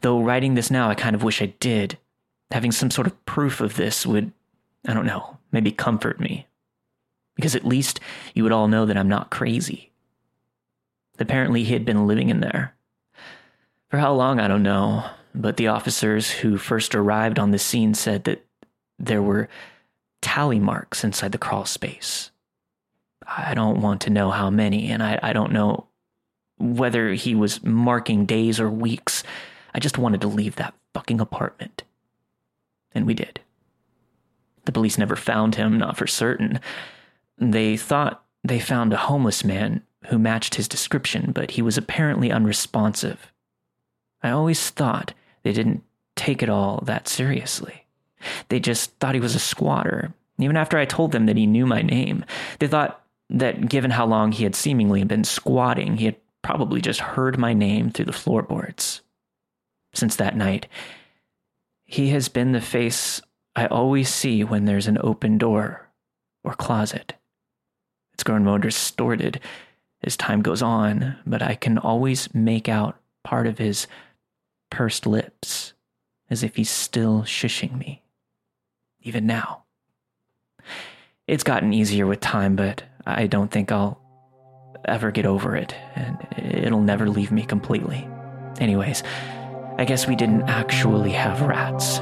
Though 0.00 0.20
writing 0.20 0.54
this 0.54 0.70
now, 0.70 0.88
I 0.88 0.94
kind 0.94 1.16
of 1.16 1.22
wish 1.22 1.40
I 1.40 1.54
did. 1.58 1.98
Having 2.50 2.72
some 2.72 2.90
sort 2.90 3.06
of 3.06 3.24
proof 3.26 3.60
of 3.60 3.76
this 3.76 4.06
would, 4.06 4.32
I 4.86 4.94
don't 4.94 5.06
know, 5.06 5.38
maybe 5.52 5.72
comfort 5.72 6.20
me. 6.20 6.46
Because 7.34 7.54
at 7.54 7.66
least 7.66 8.00
you 8.34 8.42
would 8.42 8.52
all 8.52 8.68
know 8.68 8.86
that 8.86 8.96
I'm 8.96 9.08
not 9.08 9.30
crazy. 9.30 9.92
Apparently, 11.18 11.64
he 11.64 11.72
had 11.72 11.84
been 11.84 12.06
living 12.06 12.28
in 12.28 12.40
there. 12.40 12.74
For 13.90 13.98
how 13.98 14.12
long, 14.12 14.38
I 14.38 14.48
don't 14.48 14.62
know, 14.62 15.08
but 15.34 15.56
the 15.56 15.68
officers 15.68 16.30
who 16.30 16.58
first 16.58 16.94
arrived 16.94 17.38
on 17.38 17.50
the 17.50 17.58
scene 17.58 17.94
said 17.94 18.24
that 18.24 18.44
there 18.98 19.22
were 19.22 19.48
tally 20.20 20.58
marks 20.58 21.04
inside 21.04 21.32
the 21.32 21.38
crawl 21.38 21.64
space. 21.64 22.30
I 23.26 23.54
don't 23.54 23.80
want 23.80 24.02
to 24.02 24.10
know 24.10 24.30
how 24.30 24.50
many, 24.50 24.90
and 24.90 25.02
I, 25.02 25.18
I 25.22 25.32
don't 25.32 25.52
know 25.52 25.86
whether 26.58 27.12
he 27.12 27.34
was 27.34 27.62
marking 27.62 28.26
days 28.26 28.58
or 28.60 28.70
weeks. 28.70 29.22
I 29.74 29.78
just 29.78 29.98
wanted 29.98 30.20
to 30.22 30.28
leave 30.28 30.56
that 30.56 30.74
fucking 30.94 31.20
apartment. 31.20 31.82
And 32.92 33.06
we 33.06 33.14
did. 33.14 33.40
The 34.64 34.72
police 34.72 34.98
never 34.98 35.16
found 35.16 35.54
him, 35.54 35.78
not 35.78 35.96
for 35.96 36.06
certain. 36.06 36.60
They 37.38 37.76
thought 37.76 38.24
they 38.42 38.58
found 38.58 38.92
a 38.92 38.96
homeless 38.96 39.44
man 39.44 39.82
who 40.06 40.18
matched 40.18 40.54
his 40.54 40.68
description, 40.68 41.32
but 41.32 41.52
he 41.52 41.62
was 41.62 41.76
apparently 41.76 42.30
unresponsive. 42.30 43.32
I 44.22 44.30
always 44.30 44.70
thought 44.70 45.14
they 45.42 45.52
didn't 45.52 45.82
take 46.14 46.42
it 46.42 46.48
all 46.48 46.80
that 46.84 47.08
seriously. 47.08 47.86
They 48.48 48.60
just 48.60 48.98
thought 48.98 49.14
he 49.14 49.20
was 49.20 49.34
a 49.34 49.40
squatter. 49.40 50.12
Even 50.38 50.56
after 50.56 50.78
I 50.78 50.84
told 50.84 51.12
them 51.12 51.26
that 51.26 51.36
he 51.36 51.46
knew 51.46 51.66
my 51.66 51.82
name, 51.82 52.24
they 52.58 52.66
thought 52.66 53.02
that 53.30 53.68
given 53.68 53.90
how 53.90 54.06
long 54.06 54.32
he 54.32 54.44
had 54.44 54.54
seemingly 54.54 55.04
been 55.04 55.24
squatting, 55.24 55.96
he 55.96 56.06
had 56.06 56.16
probably 56.46 56.80
just 56.80 57.00
heard 57.00 57.36
my 57.36 57.52
name 57.52 57.90
through 57.90 58.04
the 58.04 58.12
floorboards. 58.12 59.00
Since 59.92 60.14
that 60.14 60.36
night, 60.36 60.68
he 61.84 62.10
has 62.10 62.28
been 62.28 62.52
the 62.52 62.60
face 62.60 63.20
I 63.56 63.66
always 63.66 64.08
see 64.08 64.44
when 64.44 64.64
there's 64.64 64.86
an 64.86 64.98
open 65.00 65.38
door 65.38 65.88
or 66.44 66.54
closet. 66.54 67.14
It's 68.14 68.22
grown 68.22 68.44
more 68.44 68.60
distorted 68.60 69.40
as 70.04 70.16
time 70.16 70.40
goes 70.40 70.62
on, 70.62 71.16
but 71.26 71.42
I 71.42 71.56
can 71.56 71.78
always 71.78 72.32
make 72.32 72.68
out 72.68 72.96
part 73.24 73.48
of 73.48 73.58
his 73.58 73.88
pursed 74.70 75.04
lips 75.04 75.72
as 76.30 76.44
if 76.44 76.54
he's 76.54 76.70
still 76.70 77.22
shushing 77.22 77.76
me, 77.76 78.04
even 79.00 79.26
now. 79.26 79.64
It's 81.26 81.42
gotten 81.42 81.74
easier 81.74 82.06
with 82.06 82.20
time, 82.20 82.54
but 82.54 82.84
I 83.04 83.26
don't 83.26 83.50
think 83.50 83.72
I'll 83.72 84.05
ever 84.86 85.10
get 85.10 85.26
over 85.26 85.56
it, 85.56 85.74
and 85.94 86.16
it'll 86.36 86.80
never 86.80 87.08
leave 87.08 87.30
me 87.30 87.44
completely. 87.44 88.08
Anyways, 88.58 89.02
I 89.78 89.84
guess 89.84 90.06
we 90.06 90.16
didn't 90.16 90.42
actually 90.42 91.12
have 91.12 91.42
rats. 91.42 92.00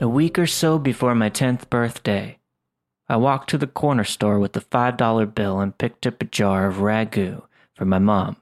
A 0.00 0.08
week 0.08 0.38
or 0.38 0.46
so 0.46 0.78
before 0.78 1.14
my 1.14 1.30
10th 1.30 1.70
birthday, 1.70 2.38
I 3.08 3.16
walked 3.16 3.50
to 3.50 3.58
the 3.58 3.66
corner 3.66 4.04
store 4.04 4.38
with 4.38 4.54
the 4.54 4.60
$5 4.60 5.34
bill 5.34 5.60
and 5.60 5.76
picked 5.76 6.06
up 6.06 6.22
a 6.22 6.26
jar 6.26 6.66
of 6.66 6.76
ragu 6.76 7.42
for 7.74 7.84
my 7.84 7.98
mom. 7.98 8.36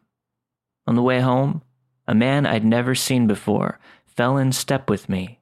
On 0.87 0.95
the 0.95 1.03
way 1.03 1.21
home, 1.21 1.63
a 2.07 2.15
man 2.15 2.47
I'd 2.47 2.65
never 2.65 2.95
seen 2.95 3.27
before 3.27 3.79
fell 4.07 4.37
in 4.37 4.53
step 4.53 4.91
with 4.91 5.09
me 5.09 5.41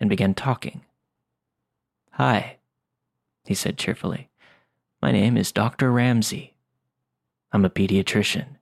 and 0.00 0.10
began 0.10 0.34
talking. 0.34 0.82
Hi, 2.12 2.58
he 3.44 3.54
said 3.54 3.78
cheerfully. 3.78 4.28
My 5.00 5.12
name 5.12 5.36
is 5.36 5.52
Dr. 5.52 5.90
Ramsey. 5.90 6.54
I'm 7.52 7.64
a 7.64 7.70
pediatrician. 7.70 8.56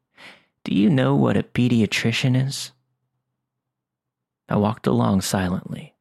Do 0.65 0.75
you 0.75 0.91
know 0.91 1.15
what 1.15 1.37
a 1.37 1.43
pediatrician 1.43 2.47
is? 2.47 2.73
I 4.49 4.57
walked 4.57 4.87
along 4.87 5.21
silently, 5.21 5.95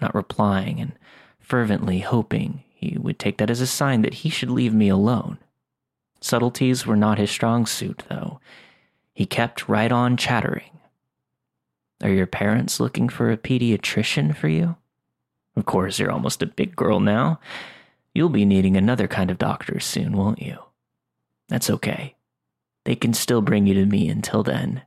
not 0.00 0.14
replying 0.14 0.80
and 0.80 0.92
fervently 1.38 2.00
hoping 2.00 2.63
would 3.00 3.18
take 3.18 3.38
that 3.38 3.50
as 3.50 3.60
a 3.60 3.66
sign 3.66 4.02
that 4.02 4.14
he 4.14 4.28
should 4.28 4.50
leave 4.50 4.74
me 4.74 4.88
alone. 4.88 5.38
Subtleties 6.20 6.86
were 6.86 6.96
not 6.96 7.18
his 7.18 7.30
strong 7.30 7.66
suit, 7.66 8.02
though. 8.08 8.40
He 9.12 9.26
kept 9.26 9.68
right 9.68 9.92
on 9.92 10.16
chattering. 10.16 10.70
Are 12.02 12.10
your 12.10 12.26
parents 12.26 12.80
looking 12.80 13.08
for 13.08 13.30
a 13.30 13.36
pediatrician 13.36 14.36
for 14.36 14.48
you? 14.48 14.76
Of 15.56 15.66
course, 15.66 15.98
you're 15.98 16.10
almost 16.10 16.42
a 16.42 16.46
big 16.46 16.74
girl 16.74 17.00
now. 17.00 17.40
You'll 18.14 18.28
be 18.28 18.44
needing 18.44 18.76
another 18.76 19.06
kind 19.06 19.30
of 19.30 19.38
doctor 19.38 19.80
soon, 19.80 20.16
won't 20.16 20.42
you? 20.42 20.58
That's 21.48 21.70
okay. 21.70 22.14
They 22.84 22.96
can 22.96 23.14
still 23.14 23.40
bring 23.40 23.66
you 23.66 23.74
to 23.74 23.86
me 23.86 24.08
until 24.08 24.42
then. 24.42 24.82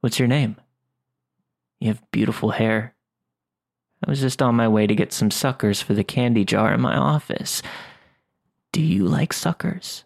What's 0.00 0.18
your 0.18 0.28
name? 0.28 0.56
You 1.80 1.88
have 1.88 2.10
beautiful 2.10 2.50
hair. 2.50 2.91
I 4.04 4.10
was 4.10 4.20
just 4.20 4.42
on 4.42 4.56
my 4.56 4.68
way 4.68 4.86
to 4.86 4.94
get 4.94 5.12
some 5.12 5.30
suckers 5.30 5.80
for 5.80 5.94
the 5.94 6.04
candy 6.04 6.44
jar 6.44 6.74
in 6.74 6.80
my 6.80 6.96
office. 6.96 7.62
Do 8.72 8.82
you 8.82 9.04
like 9.04 9.32
suckers? 9.32 10.04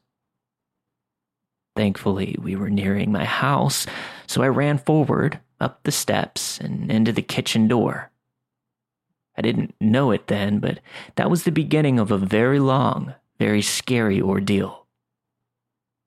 Thankfully, 1.77 2.37
we 2.41 2.57
were 2.57 2.71
nearing 2.71 3.13
my 3.13 3.25
house, 3.25 3.87
so 4.27 4.43
I 4.43 4.49
ran 4.49 4.79
forward, 4.79 5.41
up 5.61 5.83
the 5.83 5.93
steps, 5.93 6.59
and 6.59 6.91
into 6.91 7.13
the 7.13 7.23
kitchen 7.23 7.69
door. 7.69 8.11
I 9.37 9.43
didn't 9.43 9.75
know 9.81 10.11
it 10.11 10.27
then, 10.27 10.59
but 10.59 10.81
that 11.17 11.31
was 11.31 11.45
the 11.45 11.53
beginning 11.53 11.99
of 11.99 12.11
a 12.11 12.19
very 12.19 12.59
long, 12.59 13.15
very 13.39 13.61
scary 13.61 14.21
ordeal. 14.21 14.87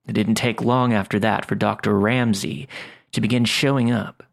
It 0.08 0.13
didn't 0.13 0.36
take 0.36 0.63
long 0.63 0.93
after 0.93 1.19
that 1.19 1.45
for 1.45 1.54
Dr. 1.54 1.97
Ramsey 1.97 2.67
to 3.12 3.21
begin 3.21 3.45
showing 3.45 3.91
up. 3.91 4.23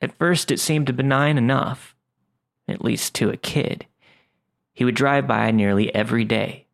At 0.00 0.16
first, 0.18 0.50
it 0.50 0.58
seemed 0.58 0.96
benign 0.96 1.38
enough, 1.38 1.94
at 2.68 2.84
least 2.84 3.14
to 3.16 3.30
a 3.30 3.36
kid. 3.36 3.86
He 4.74 4.84
would 4.84 4.94
drive 4.94 5.26
by 5.26 5.50
nearly 5.50 5.94
every 5.94 6.24
day, 6.24 6.66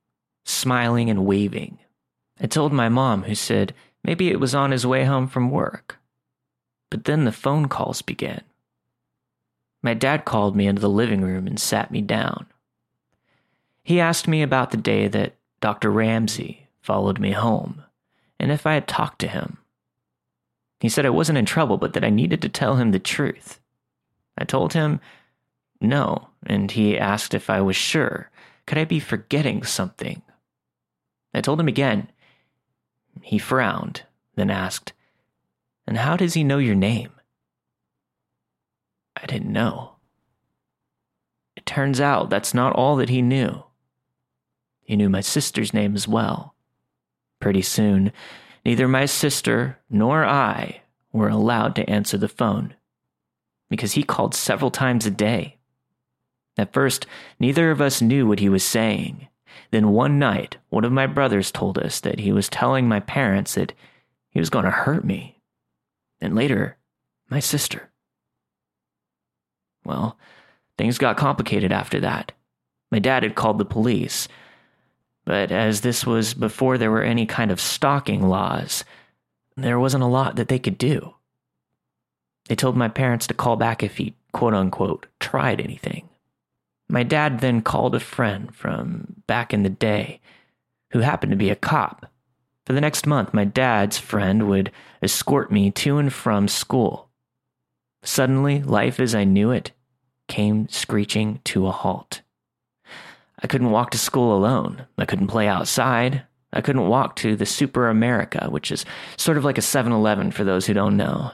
smiling 0.44 1.09
and 1.09 1.24
waving, 1.24 1.78
I 2.40 2.46
told 2.46 2.72
my 2.72 2.88
mom, 2.88 3.24
who 3.24 3.35
said 3.35 3.74
maybe 4.02 4.28
it 4.28 4.40
was 4.40 4.54
on 4.54 4.70
his 4.70 4.87
way 4.87 5.04
home 5.04 5.28
from 5.28 5.50
work. 5.50 5.98
But 6.90 7.04
then 7.04 7.24
the 7.24 7.33
phone 7.33 7.68
calls 7.68 8.02
began. 8.02 8.42
My 9.83 9.94
dad 9.94 10.24
called 10.24 10.57
me 10.57 10.66
into 10.66 10.80
the 10.80 10.88
living 10.88 11.22
room 11.22 11.46
and 11.46 11.61
sat 11.61 11.90
me 11.90 12.00
down. 12.00 12.46
He 13.83 14.00
asked 14.00 14.26
me 14.26 14.42
about 14.42 14.70
the 14.70 14.76
day 14.76 15.09
that 15.09 15.37
Dr. 15.61 15.90
Ramsey 15.90 16.68
followed 16.80 17.18
me 17.18 17.33
home 17.33 17.83
and 18.40 18.50
if 18.50 18.66
I 18.66 18.74
had 18.74 18.88
talked 18.88 19.20
to 19.20 19.28
him. 19.28 19.59
He 20.80 20.88
said 20.88 21.07
I 21.07 21.11
wasn't 21.11 21.38
in 21.38 21.46
trouble, 21.46 21.78
but 21.78 21.92
that 21.94 22.04
I 22.04 22.11
needed 22.11 22.42
to 22.42 22.48
tell 22.48 22.76
him 22.76 22.90
the 22.90 22.98
truth. 22.98 23.61
I 24.37 24.44
told 24.44 24.72
him 24.72 25.00
no, 25.84 26.28
and 26.46 26.70
he 26.70 26.98
asked 26.98 27.34
if 27.34 27.48
I 27.48 27.60
was 27.60 27.76
sure. 27.76 28.30
Could 28.66 28.78
I 28.78 28.84
be 28.84 29.00
forgetting 29.00 29.62
something? 29.62 30.22
I 31.34 31.40
told 31.40 31.60
him 31.60 31.68
again, 31.68 32.10
he 33.22 33.38
frowned, 33.38 34.02
then 34.36 34.50
asked, 34.50 34.92
And 35.86 35.98
how 35.98 36.16
does 36.16 36.34
he 36.34 36.44
know 36.44 36.58
your 36.58 36.74
name? 36.74 37.12
I 39.16 39.26
didn't 39.26 39.52
know. 39.52 39.96
It 41.56 41.66
turns 41.66 42.00
out 42.00 42.30
that's 42.30 42.54
not 42.54 42.74
all 42.74 42.96
that 42.96 43.08
he 43.08 43.22
knew. 43.22 43.64
He 44.82 44.96
knew 44.96 45.08
my 45.08 45.20
sister's 45.20 45.72
name 45.72 45.94
as 45.94 46.06
well. 46.06 46.54
Pretty 47.40 47.62
soon, 47.62 48.12
neither 48.64 48.88
my 48.88 49.06
sister 49.06 49.78
nor 49.88 50.24
I 50.24 50.82
were 51.12 51.28
allowed 51.28 51.76
to 51.76 51.88
answer 51.88 52.18
the 52.18 52.28
phone 52.28 52.74
because 53.70 53.92
he 53.92 54.02
called 54.02 54.34
several 54.34 54.70
times 54.70 55.06
a 55.06 55.10
day. 55.10 55.58
At 56.56 56.72
first, 56.72 57.06
neither 57.40 57.70
of 57.70 57.80
us 57.80 58.00
knew 58.00 58.26
what 58.26 58.38
he 58.38 58.48
was 58.48 58.64
saying, 58.64 59.28
then 59.70 59.90
one 59.90 60.18
night, 60.18 60.58
one 60.68 60.84
of 60.84 60.92
my 60.92 61.06
brothers 61.06 61.50
told 61.50 61.78
us 61.78 62.00
that 62.00 62.20
he 62.20 62.32
was 62.32 62.48
telling 62.48 62.88
my 62.88 63.00
parents 63.00 63.54
that 63.54 63.72
he 64.30 64.38
was 64.38 64.50
going 64.50 64.64
to 64.64 64.70
hurt 64.70 65.04
me. 65.04 65.40
And 66.20 66.34
later, 66.34 66.76
my 67.28 67.40
sister. 67.40 67.90
Well, 69.84 70.16
things 70.78 70.98
got 70.98 71.16
complicated 71.16 71.72
after 71.72 72.00
that. 72.00 72.32
My 72.90 72.98
dad 72.98 73.22
had 73.22 73.34
called 73.34 73.58
the 73.58 73.64
police. 73.64 74.28
But 75.24 75.50
as 75.50 75.80
this 75.80 76.06
was 76.06 76.34
before 76.34 76.78
there 76.78 76.90
were 76.90 77.02
any 77.02 77.26
kind 77.26 77.50
of 77.50 77.60
stalking 77.60 78.28
laws, 78.28 78.84
there 79.56 79.80
wasn't 79.80 80.04
a 80.04 80.08
lot 80.08 80.36
that 80.36 80.48
they 80.48 80.58
could 80.58 80.78
do. 80.78 81.14
They 82.48 82.54
told 82.54 82.76
my 82.76 82.88
parents 82.88 83.26
to 83.28 83.34
call 83.34 83.56
back 83.56 83.82
if 83.82 83.96
he, 83.96 84.14
quote 84.32 84.54
unquote, 84.54 85.06
tried 85.18 85.60
anything. 85.60 86.08
My 86.94 87.02
dad 87.02 87.40
then 87.40 87.61
called 87.61 87.96
a 87.96 87.98
friend 87.98 88.54
from 88.54 89.16
back 89.26 89.52
in 89.52 89.64
the 89.64 89.68
day 89.68 90.20
who 90.92 91.00
happened 91.00 91.33
to 91.33 91.37
be 91.37 91.50
a 91.50 91.57
cop. 91.57 92.07
For 92.66 92.72
the 92.72 92.80
next 92.80 93.04
month, 93.04 93.35
my 93.35 93.44
dad's 93.44 93.98
friend 93.98 94.48
would 94.48 94.70
escort 95.02 95.50
me 95.50 95.72
to 95.72 95.98
and 95.98 96.12
from 96.12 96.46
school. 96.46 97.09
Suddenly, 98.04 98.62
life 98.62 99.00
as 99.00 99.12
I 99.12 99.24
knew 99.24 99.50
it 99.50 99.72
came 100.28 100.68
screeching 100.68 101.40
to 101.46 101.66
a 101.66 101.72
halt. 101.72 102.22
I 103.42 103.48
couldn't 103.48 103.72
walk 103.72 103.90
to 103.90 103.98
school 103.98 104.33
alone. 104.33 104.87
I 104.96 105.04
couldn't 105.04 105.26
play 105.26 105.48
outside. 105.48 106.22
I 106.52 106.61
couldn't 106.61 106.87
walk 106.87 107.16
to 107.16 107.35
the 107.35 107.44
Super 107.44 107.88
America, 107.88 108.46
which 108.50 108.70
is 108.70 108.85
sort 109.16 109.37
of 109.37 109.44
like 109.44 109.59
a 109.59 109.62
7 109.62 109.90
Eleven 109.90 110.30
for 110.30 110.44
those 110.44 110.64
who 110.64 110.74
don't 110.74 110.96
know. 110.96 111.33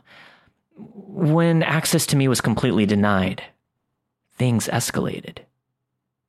When 0.78 1.62
access 1.62 2.06
to 2.06 2.16
me 2.16 2.28
was 2.28 2.40
completely 2.40 2.86
denied, 2.86 3.42
things 4.38 4.66
escalated. 4.68 5.40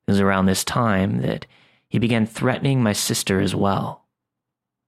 It 0.07 0.11
was 0.11 0.19
around 0.19 0.45
this 0.45 0.63
time 0.63 1.21
that 1.21 1.45
he 1.87 1.99
began 1.99 2.25
threatening 2.25 2.81
my 2.81 2.93
sister 2.93 3.39
as 3.39 3.55
well. 3.55 4.05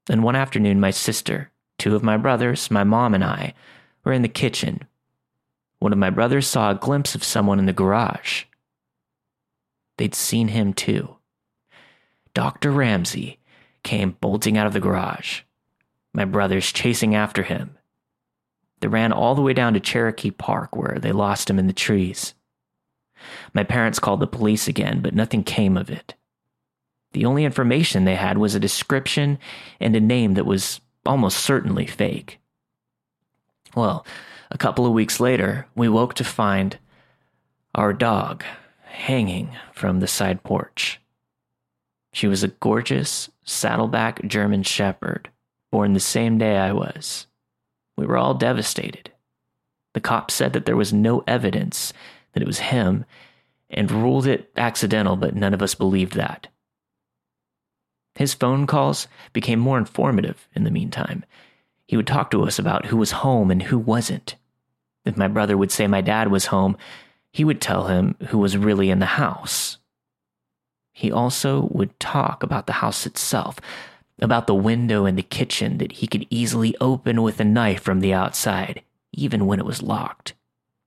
And 0.10 0.23
one 0.23 0.36
afternoon, 0.36 0.80
my 0.80 0.91
sister, 0.91 1.52
two 1.78 1.95
of 1.95 2.04
my 2.04 2.17
brothers, 2.17 2.71
my 2.71 2.84
mom, 2.84 3.13
and 3.13 3.23
I 3.23 3.54
were 4.04 4.13
in 4.13 4.21
the 4.21 4.28
kitchen. 4.28 4.88
One 5.80 5.93
of 5.93 5.99
my 5.99 6.10
brothers 6.10 6.47
saw 6.47 6.71
a 6.71 6.76
glimpse 6.76 7.15
of 7.15 7.23
someone 7.23 7.60
in 7.60 7.65
the 7.65 7.73
garage. 7.73 8.45
They'd 9.97 10.15
seen 10.15 10.49
him 10.49 10.73
too. 10.73 11.17
Dr. 12.34 12.71
Ramsey 12.71 13.39
came 13.84 14.17
bolting 14.19 14.58
out 14.58 14.65
of 14.65 14.73
the 14.73 14.80
garage, 14.80 15.41
my 16.13 16.26
brothers 16.26 16.71
chasing 16.71 17.15
after 17.15 17.43
him. 17.43 17.78
They 18.80 18.88
ran 18.88 19.13
all 19.13 19.36
the 19.36 19.41
way 19.41 19.54
down 19.54 19.73
to 19.76 19.80
Cherokee 19.80 20.32
Park 20.32 20.76
where 20.76 20.97
they 20.99 21.12
lost 21.12 21.49
him 21.49 21.60
in 21.60 21.67
the 21.67 21.73
trees. 21.73 22.34
My 23.53 23.63
parents 23.63 23.99
called 23.99 24.19
the 24.19 24.27
police 24.27 24.67
again, 24.67 25.01
but 25.01 25.15
nothing 25.15 25.43
came 25.43 25.77
of 25.77 25.89
it. 25.89 26.15
The 27.13 27.25
only 27.25 27.45
information 27.45 28.05
they 28.05 28.15
had 28.15 28.38
was 28.38 28.55
a 28.55 28.59
description 28.59 29.38
and 29.79 29.95
a 29.95 29.99
name 29.99 30.33
that 30.33 30.45
was 30.45 30.81
almost 31.05 31.38
certainly 31.38 31.86
fake. 31.86 32.39
Well, 33.75 34.05
a 34.51 34.57
couple 34.57 34.86
of 34.86 34.93
weeks 34.93 35.19
later, 35.19 35.67
we 35.75 35.89
woke 35.89 36.13
to 36.15 36.23
find 36.23 36.77
our 37.75 37.93
dog 37.93 38.43
hanging 38.86 39.55
from 39.73 39.99
the 39.99 40.07
side 40.07 40.43
porch. 40.43 40.99
She 42.12 42.27
was 42.27 42.43
a 42.43 42.49
gorgeous 42.49 43.29
saddleback 43.43 44.23
German 44.25 44.63
shepherd, 44.63 45.29
born 45.71 45.93
the 45.93 45.99
same 45.99 46.38
day 46.38 46.57
I 46.57 46.71
was. 46.71 47.25
We 47.97 48.05
were 48.05 48.17
all 48.17 48.36
devastated. 48.36 49.12
The 49.93 50.01
cops 50.01 50.33
said 50.33 50.53
that 50.53 50.65
there 50.65 50.75
was 50.75 50.93
no 50.93 51.23
evidence 51.27 51.93
that 52.33 52.41
it 52.41 52.47
was 52.47 52.59
him 52.59 53.05
and 53.69 53.91
ruled 53.91 54.27
it 54.27 54.51
accidental, 54.55 55.15
but 55.15 55.35
none 55.35 55.53
of 55.53 55.61
us 55.61 55.75
believed 55.75 56.13
that. 56.13 56.47
His 58.15 58.33
phone 58.33 58.67
calls 58.67 59.07
became 59.31 59.59
more 59.59 59.77
informative 59.77 60.47
in 60.53 60.63
the 60.63 60.71
meantime. 60.71 61.25
He 61.87 61.97
would 61.97 62.07
talk 62.07 62.29
to 62.31 62.43
us 62.43 62.59
about 62.59 62.85
who 62.85 62.97
was 62.97 63.11
home 63.11 63.49
and 63.49 63.63
who 63.63 63.79
wasn't. 63.79 64.35
If 65.05 65.17
my 65.17 65.27
brother 65.27 65.57
would 65.57 65.71
say 65.71 65.87
my 65.87 66.01
dad 66.01 66.29
was 66.29 66.47
home, 66.47 66.77
he 67.31 67.43
would 67.43 67.59
tell 67.59 67.87
him 67.87 68.15
who 68.27 68.37
was 68.37 68.55
really 68.55 68.89
in 68.89 68.99
the 68.99 69.05
house. 69.05 69.77
He 70.91 71.11
also 71.11 71.67
would 71.71 71.99
talk 71.99 72.43
about 72.43 72.67
the 72.67 72.73
house 72.73 73.07
itself, 73.07 73.59
about 74.21 74.45
the 74.45 74.53
window 74.53 75.05
in 75.05 75.15
the 75.15 75.23
kitchen 75.23 75.79
that 75.79 75.93
he 75.93 76.07
could 76.07 76.27
easily 76.29 76.75
open 76.79 77.23
with 77.23 77.39
a 77.39 77.45
knife 77.45 77.81
from 77.81 77.99
the 77.99 78.13
outside, 78.13 78.83
even 79.11 79.47
when 79.47 79.59
it 79.59 79.65
was 79.65 79.81
locked, 79.81 80.33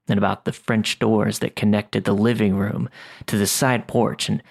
and 0.08 0.18
about 0.18 0.44
the 0.44 0.52
French 0.52 0.98
doors 0.98 1.40
that 1.40 1.56
connected 1.56 2.04
the 2.04 2.14
living 2.14 2.56
room 2.56 2.88
to 3.26 3.36
the 3.36 3.46
side 3.46 3.86
porch 3.86 4.28
and 4.28 4.42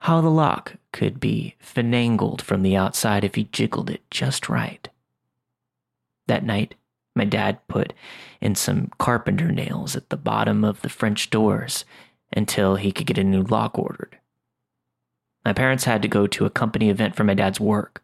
how 0.00 0.20
the 0.20 0.30
lock 0.30 0.74
could 0.92 1.18
be 1.18 1.54
finangled 1.58 2.42
from 2.42 2.62
the 2.62 2.76
outside 2.76 3.24
if 3.24 3.34
he 3.34 3.44
jiggled 3.44 3.90
it 3.90 4.08
just 4.10 4.48
right. 4.48 4.88
That 6.26 6.44
night, 6.44 6.74
my 7.16 7.24
dad 7.24 7.66
put 7.68 7.92
in 8.40 8.54
some 8.54 8.90
carpenter 8.98 9.50
nails 9.50 9.96
at 9.96 10.08
the 10.10 10.16
bottom 10.16 10.64
of 10.64 10.82
the 10.82 10.88
French 10.88 11.30
doors 11.30 11.84
until 12.32 12.76
he 12.76 12.92
could 12.92 13.06
get 13.06 13.18
a 13.18 13.24
new 13.24 13.42
lock 13.42 13.78
ordered. 13.78 14.18
My 15.44 15.52
parents 15.52 15.84
had 15.84 16.02
to 16.02 16.08
go 16.08 16.26
to 16.26 16.44
a 16.44 16.50
company 16.50 16.90
event 16.90 17.16
for 17.16 17.24
my 17.24 17.34
dad's 17.34 17.58
work. 17.58 18.02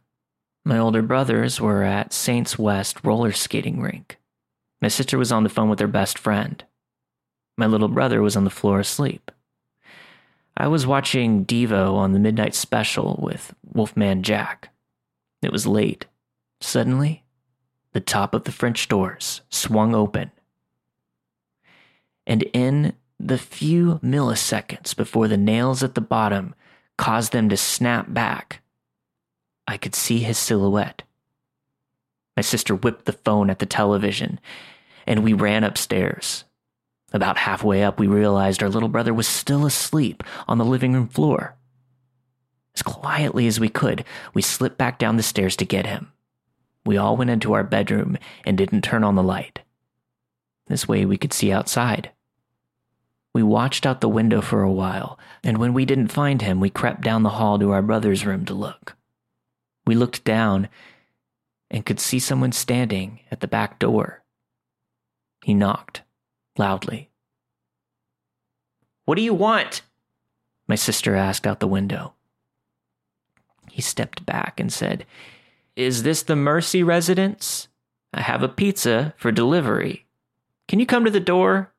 My 0.64 0.78
older 0.78 1.02
brothers 1.02 1.60
were 1.60 1.82
at 1.82 2.12
Saints 2.12 2.58
West 2.58 3.04
roller 3.04 3.32
skating 3.32 3.80
rink. 3.80 4.18
My 4.80 4.88
sister 4.88 5.18
was 5.18 5.30
on 5.30 5.44
the 5.44 5.50
phone 5.50 5.68
with 5.68 5.78
her 5.78 5.86
best 5.86 6.18
friend. 6.18 6.64
My 7.56 7.66
little 7.66 7.88
brother 7.88 8.20
was 8.20 8.36
on 8.36 8.44
the 8.44 8.50
floor 8.50 8.80
asleep. 8.80 9.30
I 10.56 10.68
was 10.68 10.86
watching 10.86 11.44
Devo 11.44 11.94
on 11.94 12.12
the 12.12 12.18
midnight 12.18 12.54
special 12.54 13.18
with 13.22 13.54
Wolfman 13.72 14.22
Jack. 14.22 14.70
It 15.42 15.52
was 15.52 15.66
late. 15.66 16.06
Suddenly, 16.60 17.24
the 17.92 18.00
top 18.00 18.34
of 18.34 18.44
the 18.44 18.52
French 18.52 18.88
doors 18.88 19.42
swung 19.50 19.94
open. 19.94 20.30
And 22.26 22.42
in 22.52 22.94
the 23.20 23.38
few 23.38 24.00
milliseconds 24.02 24.96
before 24.96 25.28
the 25.28 25.36
nails 25.36 25.82
at 25.82 25.94
the 25.94 26.00
bottom 26.00 26.54
caused 26.96 27.32
them 27.32 27.48
to 27.48 27.56
snap 27.56 28.12
back, 28.12 28.62
I 29.66 29.76
could 29.76 29.94
see 29.94 30.18
his 30.20 30.38
silhouette. 30.38 31.02
My 32.36 32.42
sister 32.42 32.74
whipped 32.74 33.04
the 33.04 33.12
phone 33.12 33.50
at 33.50 33.58
the 33.58 33.66
television, 33.66 34.40
and 35.06 35.22
we 35.22 35.32
ran 35.32 35.64
upstairs. 35.64 36.44
About 37.14 37.38
halfway 37.38 37.84
up, 37.84 38.00
we 38.00 38.08
realized 38.08 38.60
our 38.60 38.68
little 38.68 38.88
brother 38.88 39.14
was 39.14 39.28
still 39.28 39.64
asleep 39.64 40.24
on 40.48 40.58
the 40.58 40.64
living 40.64 40.94
room 40.94 41.06
floor. 41.06 41.54
As 42.74 42.82
quietly 42.82 43.46
as 43.46 43.60
we 43.60 43.68
could, 43.68 44.04
we 44.34 44.42
slipped 44.42 44.76
back 44.76 44.98
down 44.98 45.16
the 45.16 45.22
stairs 45.22 45.54
to 45.56 45.64
get 45.64 45.86
him. 45.86 46.10
We 46.84 46.96
all 46.96 47.16
went 47.16 47.30
into 47.30 47.52
our 47.52 47.62
bedroom 47.62 48.18
and 48.44 48.58
didn't 48.58 48.82
turn 48.82 49.04
on 49.04 49.14
the 49.14 49.22
light. 49.22 49.60
This 50.66 50.88
way 50.88 51.06
we 51.06 51.16
could 51.16 51.32
see 51.32 51.52
outside. 51.52 52.10
We 53.32 53.44
watched 53.44 53.86
out 53.86 54.00
the 54.00 54.08
window 54.08 54.40
for 54.40 54.62
a 54.62 54.72
while, 54.72 55.16
and 55.44 55.58
when 55.58 55.72
we 55.72 55.84
didn't 55.84 56.08
find 56.08 56.42
him, 56.42 56.58
we 56.58 56.68
crept 56.68 57.02
down 57.02 57.22
the 57.22 57.30
hall 57.30 57.60
to 57.60 57.70
our 57.70 57.82
brother's 57.82 58.26
room 58.26 58.44
to 58.46 58.54
look. 58.54 58.96
We 59.86 59.94
looked 59.94 60.24
down 60.24 60.68
and 61.70 61.86
could 61.86 62.00
see 62.00 62.18
someone 62.18 62.52
standing 62.52 63.20
at 63.30 63.38
the 63.38 63.46
back 63.46 63.78
door. 63.78 64.24
He 65.44 65.54
knocked 65.54 66.02
loudly. 66.58 67.10
What 69.04 69.16
do 69.16 69.22
you 69.22 69.34
want? 69.34 69.82
My 70.66 70.76
sister 70.76 71.14
asked 71.14 71.46
out 71.46 71.60
the 71.60 71.66
window. 71.66 72.14
He 73.70 73.82
stepped 73.82 74.24
back 74.24 74.60
and 74.60 74.72
said, 74.72 75.04
Is 75.76 76.02
this 76.02 76.22
the 76.22 76.36
Mercy 76.36 76.82
residence? 76.82 77.68
I 78.12 78.22
have 78.22 78.42
a 78.42 78.48
pizza 78.48 79.14
for 79.16 79.32
delivery. 79.32 80.06
Can 80.68 80.78
you 80.78 80.86
come 80.86 81.04
to 81.04 81.10
the 81.10 81.20
door? 81.20 81.72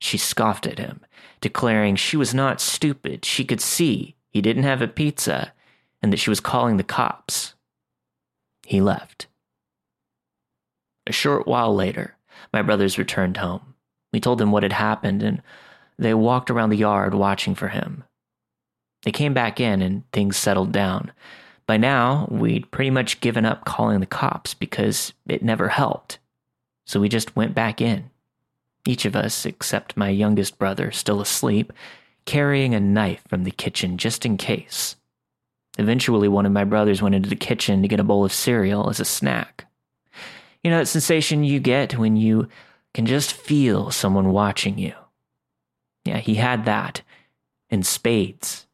She 0.00 0.18
scoffed 0.18 0.66
at 0.66 0.78
him, 0.78 1.00
declaring 1.40 1.96
she 1.96 2.16
was 2.16 2.34
not 2.34 2.60
stupid. 2.60 3.24
She 3.24 3.44
could 3.44 3.60
see 3.60 4.16
he 4.30 4.40
didn't 4.40 4.64
have 4.64 4.82
a 4.82 4.88
pizza 4.88 5.52
and 6.02 6.12
that 6.12 6.18
she 6.18 6.30
was 6.30 6.40
calling 6.40 6.76
the 6.76 6.84
cops. 6.84 7.54
He 8.66 8.80
left. 8.80 9.26
A 11.06 11.12
short 11.12 11.46
while 11.46 11.74
later, 11.74 12.16
my 12.52 12.62
brothers 12.62 12.98
returned 12.98 13.36
home. 13.36 13.74
We 14.12 14.20
told 14.20 14.38
them 14.38 14.52
what 14.52 14.62
had 14.62 14.72
happened, 14.72 15.22
and 15.22 15.42
they 15.98 16.14
walked 16.14 16.50
around 16.50 16.70
the 16.70 16.76
yard 16.76 17.14
watching 17.14 17.54
for 17.54 17.68
him. 17.68 18.04
They 19.04 19.12
came 19.12 19.34
back 19.34 19.60
in, 19.60 19.82
and 19.82 20.10
things 20.12 20.36
settled 20.36 20.72
down. 20.72 21.12
By 21.66 21.76
now, 21.76 22.26
we'd 22.30 22.70
pretty 22.70 22.90
much 22.90 23.20
given 23.20 23.44
up 23.44 23.64
calling 23.64 24.00
the 24.00 24.06
cops 24.06 24.54
because 24.54 25.12
it 25.28 25.42
never 25.42 25.68
helped. 25.68 26.18
So 26.86 26.98
we 26.98 27.08
just 27.08 27.36
went 27.36 27.54
back 27.54 27.80
in. 27.80 28.10
Each 28.86 29.04
of 29.04 29.14
us, 29.14 29.46
except 29.46 29.96
my 29.96 30.08
youngest 30.08 30.58
brother, 30.58 30.90
still 30.90 31.20
asleep, 31.20 31.72
carrying 32.24 32.74
a 32.74 32.80
knife 32.80 33.22
from 33.28 33.44
the 33.44 33.50
kitchen 33.50 33.98
just 33.98 34.26
in 34.26 34.36
case. 34.36 34.96
Eventually, 35.78 36.28
one 36.28 36.46
of 36.46 36.52
my 36.52 36.64
brothers 36.64 37.00
went 37.00 37.14
into 37.14 37.28
the 37.28 37.36
kitchen 37.36 37.82
to 37.82 37.88
get 37.88 38.00
a 38.00 38.04
bowl 38.04 38.24
of 38.24 38.32
cereal 38.32 38.90
as 38.90 38.98
a 38.98 39.04
snack. 39.04 39.66
You 40.62 40.70
know, 40.70 40.78
that 40.78 40.86
sensation 40.86 41.44
you 41.44 41.60
get 41.60 41.98
when 41.98 42.16
you 42.16 42.48
can 42.92 43.06
just 43.06 43.32
feel 43.32 43.90
someone 43.90 44.32
watching 44.32 44.78
you. 44.78 44.94
Yeah, 46.04 46.18
he 46.18 46.36
had 46.36 46.64
that 46.64 47.02
in 47.68 47.82
spades. 47.82 48.66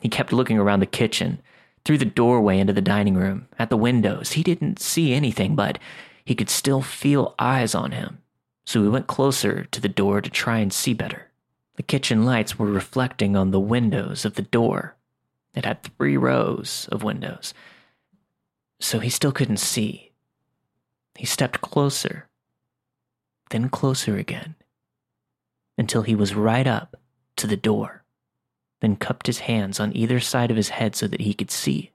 He 0.00 0.08
kept 0.08 0.32
looking 0.32 0.58
around 0.58 0.80
the 0.80 0.86
kitchen, 0.86 1.40
through 1.84 1.98
the 1.98 2.04
doorway 2.04 2.58
into 2.58 2.72
the 2.72 2.82
dining 2.82 3.14
room, 3.14 3.48
at 3.58 3.70
the 3.70 3.76
windows. 3.76 4.32
He 4.32 4.42
didn't 4.42 4.78
see 4.78 5.14
anything, 5.14 5.56
but 5.56 5.78
he 6.24 6.34
could 6.34 6.50
still 6.50 6.82
feel 6.82 7.34
eyes 7.38 7.74
on 7.74 7.92
him. 7.92 8.18
So 8.66 8.82
he 8.82 8.88
went 8.88 9.06
closer 9.06 9.64
to 9.64 9.80
the 9.80 9.88
door 9.88 10.20
to 10.20 10.28
try 10.28 10.58
and 10.58 10.72
see 10.72 10.92
better. 10.92 11.30
The 11.76 11.82
kitchen 11.82 12.24
lights 12.24 12.58
were 12.58 12.66
reflecting 12.66 13.36
on 13.36 13.50
the 13.50 13.60
windows 13.60 14.24
of 14.24 14.34
the 14.34 14.42
door. 14.42 14.96
It 15.54 15.64
had 15.64 15.82
three 15.82 16.16
rows 16.16 16.88
of 16.92 17.02
windows. 17.02 17.54
So 18.80 18.98
he 18.98 19.08
still 19.08 19.32
couldn't 19.32 19.56
see. 19.56 20.07
He 21.18 21.26
stepped 21.26 21.60
closer, 21.60 22.28
then 23.50 23.70
closer 23.70 24.16
again, 24.16 24.54
until 25.76 26.02
he 26.02 26.14
was 26.14 26.36
right 26.36 26.64
up 26.64 26.94
to 27.38 27.48
the 27.48 27.56
door, 27.56 28.04
then 28.78 28.94
cupped 28.94 29.26
his 29.26 29.40
hands 29.40 29.80
on 29.80 29.96
either 29.96 30.20
side 30.20 30.52
of 30.52 30.56
his 30.56 30.68
head 30.68 30.94
so 30.94 31.08
that 31.08 31.22
he 31.22 31.34
could 31.34 31.50
see. 31.50 31.90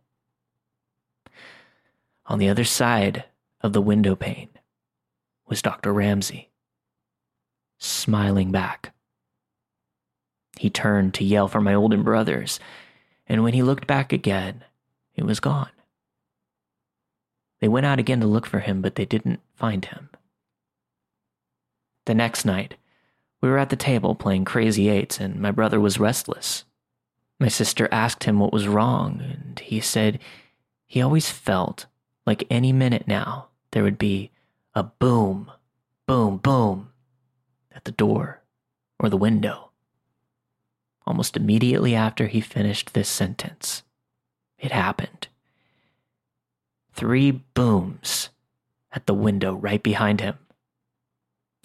On 2.25 2.37
the 2.37 2.49
other 2.49 2.65
side 2.65 3.23
of 3.61 3.71
the 3.71 3.81
window 3.81 4.13
pane 4.13 4.49
was 5.47 5.61
Dr. 5.61 5.93
Ramsey, 5.93 6.49
smiling 7.77 8.51
back. 8.51 8.93
He 10.57 10.69
turned 10.69 11.13
to 11.13 11.23
yell 11.23 11.47
for 11.47 11.61
my 11.61 11.73
older 11.73 11.95
brothers, 11.95 12.59
and 13.25 13.41
when 13.41 13.53
he 13.53 13.63
looked 13.63 13.87
back 13.87 14.11
again, 14.11 14.65
it 15.15 15.23
was 15.23 15.39
gone. 15.39 15.71
They 17.63 17.69
went 17.69 17.85
out 17.85 17.97
again 17.97 18.19
to 18.19 18.27
look 18.27 18.45
for 18.45 18.59
him, 18.59 18.81
but 18.81 18.95
they 18.95 19.05
didn't 19.05 19.39
find 19.55 19.85
him. 19.85 20.09
The 22.03 22.13
next 22.13 22.43
night, 22.43 22.75
we 23.39 23.47
were 23.47 23.57
at 23.57 23.69
the 23.69 23.77
table 23.77 24.15
playing 24.15 24.43
Crazy 24.43 24.89
Eights, 24.89 25.17
and 25.17 25.39
my 25.39 25.49
brother 25.49 25.79
was 25.79 25.97
restless. 25.97 26.65
My 27.39 27.47
sister 27.47 27.87
asked 27.89 28.25
him 28.25 28.37
what 28.37 28.51
was 28.51 28.67
wrong, 28.67 29.21
and 29.21 29.57
he 29.59 29.79
said 29.79 30.19
he 30.85 31.01
always 31.01 31.29
felt 31.29 31.85
like 32.25 32.45
any 32.49 32.73
minute 32.73 33.07
now 33.07 33.47
there 33.71 33.83
would 33.83 33.97
be 33.97 34.31
a 34.75 34.83
boom, 34.83 35.49
boom, 36.05 36.39
boom 36.39 36.89
at 37.73 37.85
the 37.85 37.93
door 37.93 38.41
or 38.99 39.07
the 39.07 39.15
window. 39.15 39.71
Almost 41.07 41.37
immediately 41.37 41.95
after 41.95 42.27
he 42.27 42.41
finished 42.41 42.93
this 42.93 43.07
sentence, 43.07 43.83
it 44.59 44.73
happened 44.73 45.29
three 46.93 47.31
booms 47.31 48.29
at 48.91 49.05
the 49.05 49.13
window 49.13 49.53
right 49.53 49.81
behind 49.81 50.21
him. 50.21 50.37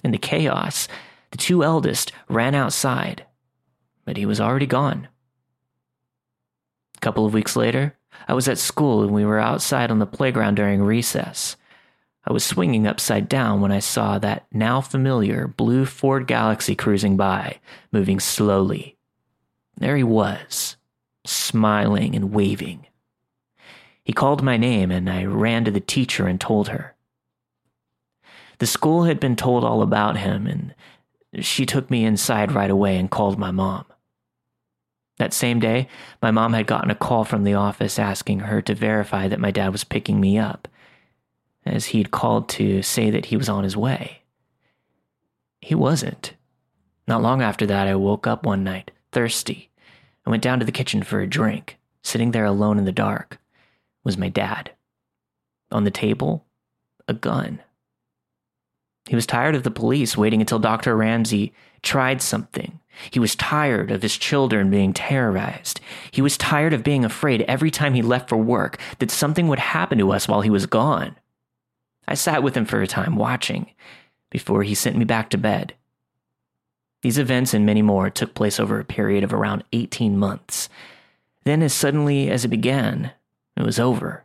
In 0.03 0.11
the 0.11 0.18
chaos, 0.18 0.89
the 1.31 1.39
two 1.39 1.62
eldest 1.62 2.12
ran 2.29 2.55
outside, 2.55 3.26
but 4.05 4.16
he 4.16 4.26
was 4.26 4.41
already 4.41 4.66
gone. 4.66 5.09
A 6.97 7.01
couple 7.01 7.26
of 7.26 7.35
weeks 7.35 7.57
later, 7.57 7.97
I 8.26 8.35
was 8.35 8.49
at 8.49 8.59
school 8.59 9.03
and 9.03 9.12
we 9.12 9.24
were 9.24 9.39
outside 9.39 9.91
on 9.91 9.99
the 9.99 10.07
playground 10.07 10.57
during 10.57 10.83
recess. 10.83 11.57
I 12.24 12.33
was 12.33 12.45
swinging 12.45 12.87
upside 12.87 13.29
down 13.29 13.61
when 13.61 13.72
I 13.72 13.79
saw 13.79 14.18
that 14.18 14.47
now 14.53 14.81
familiar 14.81 15.47
blue 15.47 15.87
Ford 15.87 16.26
Galaxie 16.26 16.74
cruising 16.74 17.16
by, 17.16 17.61
moving 17.93 18.20
slowly. 18.20 18.97
There 19.76 19.97
he 19.97 20.03
was, 20.03 20.76
smiling 21.24 22.16
and 22.16 22.33
waving. 22.33 22.88
He 24.09 24.14
called 24.14 24.42
my 24.42 24.56
name 24.56 24.90
and 24.90 25.11
I 25.11 25.26
ran 25.26 25.66
to 25.66 25.70
the 25.70 25.80
teacher 25.80 26.26
and 26.26 26.40
told 26.40 26.68
her. 26.68 26.94
The 28.56 28.66
school 28.66 29.04
had 29.04 29.20
been 29.20 29.36
told 29.36 29.64
all 29.64 29.82
about 29.82 30.16
him 30.16 30.46
and 30.46 31.44
she 31.44 31.66
took 31.66 31.90
me 31.90 32.06
inside 32.06 32.52
right 32.52 32.70
away 32.70 32.96
and 32.96 33.11
called 33.11 33.38
my 33.38 33.50
mom. 33.50 33.84
That 35.18 35.34
same 35.34 35.61
day, 35.61 35.88
my 36.22 36.30
mom 36.30 36.54
had 36.54 36.66
gotten 36.66 36.90
a 36.90 36.94
call 36.94 37.24
from 37.24 37.44
the 37.44 37.52
office 37.52 37.98
asking 37.98 38.40
her 38.40 38.62
to 38.62 38.74
verify 38.74 39.28
that 39.28 39.40
my 39.40 39.50
dad 39.50 39.72
was 39.72 39.84
picking 39.84 40.22
me 40.22 40.38
up, 40.38 40.68
as 41.66 41.86
he'd 41.86 42.11
called 42.11 42.48
to 42.50 42.80
say 42.80 43.11
that 43.11 43.26
he 43.26 43.36
was 43.36 43.50
on 43.50 43.62
his 43.62 43.76
way. 43.76 44.22
He 45.61 45.74
wasn't. 45.74 46.32
Not 47.06 47.20
long 47.20 47.42
after 47.42 47.66
that, 47.66 47.86
I 47.86 47.94
woke 47.94 48.26
up 48.26 48.46
one 48.46 48.64
night, 48.64 48.90
thirsty, 49.12 49.68
and 50.24 50.30
went 50.30 50.42
down 50.42 50.61
to 50.61 50.64
the 50.64 50.72
kitchen 50.72 51.02
for 51.02 51.20
a 51.20 51.26
drink. 51.26 51.76
Sitting 52.02 52.30
there 52.30 52.46
alone 52.46 52.78
in 52.78 52.86
the 52.86 52.92
dark 52.92 53.38
was 54.09 54.16
my 54.16 54.30
dad. 54.30 54.70
On 55.70 55.84
the 55.84 55.90
table, 55.90 56.46
a 57.06 57.12
gun. 57.12 57.61
He 59.06 59.14
was 59.14 59.26
tired 59.26 59.54
of 59.54 59.64
the 59.64 59.70
police 59.70 60.16
waiting 60.16 60.40
until 60.40 60.59
Dr. 60.59 60.96
Ramsey 60.96 61.52
tried 61.82 62.22
something. 62.22 62.80
He 63.11 63.20
was 63.20 63.36
tired 63.36 63.90
of 63.90 64.00
his 64.00 64.16
children 64.16 64.70
being 64.70 64.94
terrorized. 64.94 65.82
He 66.11 66.22
was 66.22 66.38
tired 66.38 66.72
of 66.72 66.82
being 66.82 67.04
afraid 67.04 67.42
every 67.42 67.70
time 67.70 67.92
he 67.92 68.00
left 68.00 68.30
for 68.30 68.38
work 68.38 68.78
that 68.98 69.11
something 69.11 69.46
would 69.48 69.59
happen 69.59 69.98
to 69.98 70.11
us 70.11 70.26
while 70.26 70.40
he 70.40 70.48
was 70.48 70.64
gone. 70.64 71.14
I 72.06 72.14
sat 72.14 72.42
with 72.42 72.56
him 72.56 72.64
for 72.64 72.80
a 72.80 72.86
time, 72.86 73.14
watching, 73.16 73.72
before 74.30 74.62
he 74.62 74.74
sent 74.74 74.96
me 74.96 75.04
back 75.04 75.28
to 75.30 75.36
bed. 75.36 75.74
These 77.02 77.18
events 77.18 77.52
and 77.52 77.66
many 77.66 77.82
more 77.82 78.09
took 78.09 78.32
place 78.32 78.59
over 78.59 78.80
a 78.80 78.86
period 78.86 79.22
of 79.22 79.34
around 79.34 79.64
18 79.74 80.16
months. 80.16 80.70
Then, 81.44 81.62
as 81.62 81.74
suddenly 81.74 82.30
as 82.30 82.46
it 82.46 82.48
began, 82.48 83.12
it 83.59 83.64
was 83.64 83.78
over. 83.78 84.24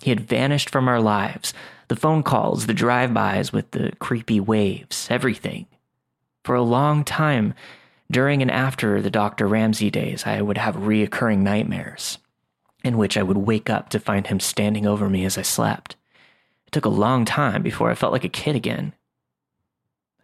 He 0.00 0.10
had 0.10 0.20
vanished 0.20 0.70
from 0.70 0.88
our 0.88 1.00
lives, 1.00 1.52
the 1.88 1.96
phone 1.96 2.22
calls, 2.22 2.66
the 2.66 2.74
drive 2.74 3.12
bys 3.12 3.52
with 3.52 3.70
the 3.72 3.92
creepy 3.98 4.40
waves, 4.40 5.08
everything. 5.10 5.66
For 6.44 6.54
a 6.54 6.62
long 6.62 7.04
time, 7.04 7.54
during 8.10 8.42
and 8.42 8.50
after 8.50 9.00
the 9.00 9.10
Dr. 9.10 9.46
Ramsey 9.46 9.90
days, 9.90 10.26
I 10.26 10.40
would 10.40 10.58
have 10.58 10.76
reoccurring 10.76 11.38
nightmares, 11.38 12.18
in 12.82 12.96
which 12.96 13.16
I 13.16 13.22
would 13.22 13.36
wake 13.36 13.68
up 13.68 13.90
to 13.90 14.00
find 14.00 14.26
him 14.26 14.40
standing 14.40 14.86
over 14.86 15.08
me 15.08 15.24
as 15.24 15.36
I 15.36 15.42
slept. 15.42 15.96
It 16.66 16.72
took 16.72 16.84
a 16.84 16.90
long 16.90 17.24
time 17.24 17.62
before 17.62 17.90
I 17.90 17.94
felt 17.94 18.12
like 18.12 18.24
a 18.24 18.28
kid 18.28 18.56
again. 18.56 18.94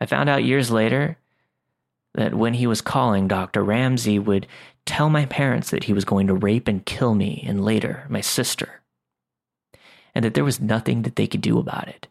I 0.00 0.06
found 0.06 0.28
out 0.28 0.44
years 0.44 0.70
later 0.70 1.18
that 2.14 2.34
when 2.34 2.54
he 2.54 2.66
was 2.66 2.80
calling, 2.80 3.28
Dr. 3.28 3.62
Ramsey 3.62 4.18
would 4.18 4.46
tell 4.86 5.10
my 5.10 5.26
parents 5.26 5.70
that 5.70 5.84
he 5.84 5.92
was 5.92 6.04
going 6.04 6.26
to 6.28 6.34
rape 6.34 6.68
and 6.68 6.86
kill 6.86 7.14
me 7.14 7.44
and 7.46 7.64
later 7.64 8.06
my 8.08 8.20
sister 8.20 8.80
and 10.14 10.24
that 10.24 10.32
there 10.32 10.44
was 10.44 10.60
nothing 10.60 11.02
that 11.02 11.16
they 11.16 11.26
could 11.26 11.42
do 11.42 11.58
about 11.58 11.88
it. 11.88 12.08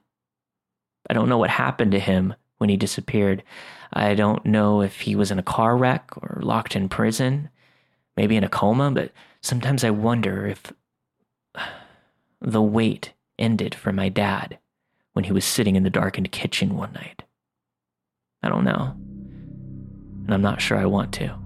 I 1.09 1.13
don't 1.15 1.27
know 1.27 1.39
what 1.39 1.49
happened 1.49 1.91
to 1.93 1.99
him 1.99 2.35
when 2.59 2.69
he 2.69 2.77
disappeared. 2.77 3.41
I 3.93 4.13
don't 4.13 4.45
know 4.45 4.81
if 4.81 5.01
he 5.01 5.15
was 5.15 5.31
in 5.31 5.39
a 5.39 5.43
car 5.43 5.75
wreck 5.75 6.11
or 6.17 6.39
locked 6.43 6.75
in 6.75 6.87
prison, 6.87 7.49
maybe 8.15 8.35
in 8.35 8.43
a 8.43 8.49
coma, 8.49 8.91
but 8.91 9.11
sometimes 9.41 9.83
I 9.83 9.89
wonder 9.89 10.45
if 10.45 10.71
the 12.39 12.61
wait 12.61 13.13
ended 13.39 13.73
for 13.73 13.91
my 13.91 14.09
dad 14.09 14.59
when 15.13 15.25
he 15.25 15.31
was 15.31 15.45
sitting 15.45 15.75
in 15.75 15.81
the 15.81 15.89
darkened 15.89 16.31
kitchen 16.31 16.75
one 16.75 16.93
night. 16.93 17.23
I 18.43 18.49
don't 18.49 18.65
know. 18.65 18.95
And 20.25 20.33
I'm 20.33 20.43
not 20.43 20.61
sure 20.61 20.77
I 20.77 20.85
want 20.85 21.11
to. 21.13 21.44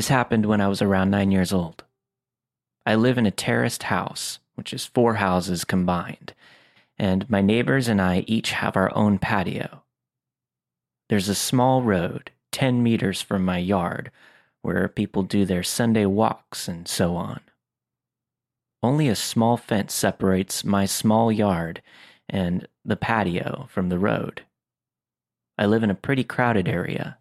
This 0.00 0.08
happened 0.08 0.46
when 0.46 0.62
I 0.62 0.68
was 0.68 0.80
around 0.80 1.10
nine 1.10 1.30
years 1.30 1.52
old. 1.52 1.84
I 2.86 2.94
live 2.94 3.18
in 3.18 3.26
a 3.26 3.30
terraced 3.30 3.82
house, 3.82 4.38
which 4.54 4.72
is 4.72 4.86
four 4.86 5.16
houses 5.16 5.62
combined, 5.62 6.32
and 6.98 7.28
my 7.28 7.42
neighbors 7.42 7.86
and 7.86 8.00
I 8.00 8.24
each 8.26 8.52
have 8.52 8.78
our 8.78 8.90
own 8.96 9.18
patio. 9.18 9.82
There's 11.10 11.28
a 11.28 11.34
small 11.34 11.82
road, 11.82 12.30
10 12.50 12.82
meters 12.82 13.20
from 13.20 13.44
my 13.44 13.58
yard, 13.58 14.10
where 14.62 14.88
people 14.88 15.22
do 15.22 15.44
their 15.44 15.62
Sunday 15.62 16.06
walks 16.06 16.66
and 16.66 16.88
so 16.88 17.14
on. 17.14 17.42
Only 18.82 19.06
a 19.06 19.14
small 19.14 19.58
fence 19.58 19.92
separates 19.92 20.64
my 20.64 20.86
small 20.86 21.30
yard 21.30 21.82
and 22.26 22.66
the 22.86 22.96
patio 22.96 23.68
from 23.70 23.90
the 23.90 23.98
road. 23.98 24.46
I 25.58 25.66
live 25.66 25.82
in 25.82 25.90
a 25.90 25.94
pretty 25.94 26.24
crowded 26.24 26.68
area, 26.68 27.18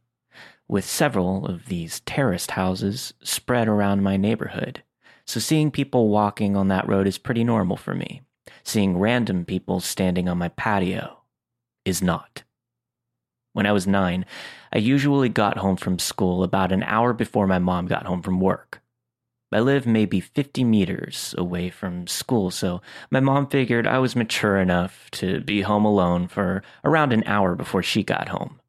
with 0.69 0.85
several 0.85 1.47
of 1.47 1.65
these 1.65 1.99
terraced 2.01 2.51
houses 2.51 3.13
spread 3.23 3.67
around 3.67 4.03
my 4.03 4.15
neighborhood. 4.15 4.83
So 5.25 5.39
seeing 5.39 5.71
people 5.71 6.09
walking 6.09 6.55
on 6.55 6.69
that 6.69 6.87
road 6.87 7.07
is 7.07 7.17
pretty 7.17 7.43
normal 7.43 7.75
for 7.75 7.95
me. 7.95 8.21
Seeing 8.63 8.97
random 8.97 9.45
people 9.45 9.79
standing 9.79 10.29
on 10.29 10.37
my 10.37 10.49
patio 10.49 11.17
is 11.85 12.01
not. 12.01 12.43
When 13.53 13.65
I 13.65 13.71
was 13.71 13.87
nine, 13.87 14.25
I 14.71 14.77
usually 14.77 15.27
got 15.27 15.57
home 15.57 15.75
from 15.75 15.97
school 15.97 16.43
about 16.43 16.71
an 16.71 16.83
hour 16.83 17.13
before 17.13 17.47
my 17.47 17.59
mom 17.59 17.87
got 17.87 18.05
home 18.05 18.21
from 18.21 18.39
work. 18.39 18.81
I 19.51 19.61
live 19.61 19.87
maybe 19.87 20.19
50 20.19 20.63
meters 20.63 21.33
away 21.35 21.71
from 21.71 22.05
school, 22.05 22.51
so 22.51 22.81
my 23.09 23.19
mom 23.19 23.47
figured 23.47 23.87
I 23.87 23.97
was 23.97 24.15
mature 24.15 24.59
enough 24.59 25.09
to 25.13 25.41
be 25.41 25.61
home 25.61 25.85
alone 25.85 26.27
for 26.27 26.61
around 26.83 27.11
an 27.11 27.23
hour 27.25 27.55
before 27.55 27.81
she 27.81 28.03
got 28.03 28.29
home. 28.29 28.59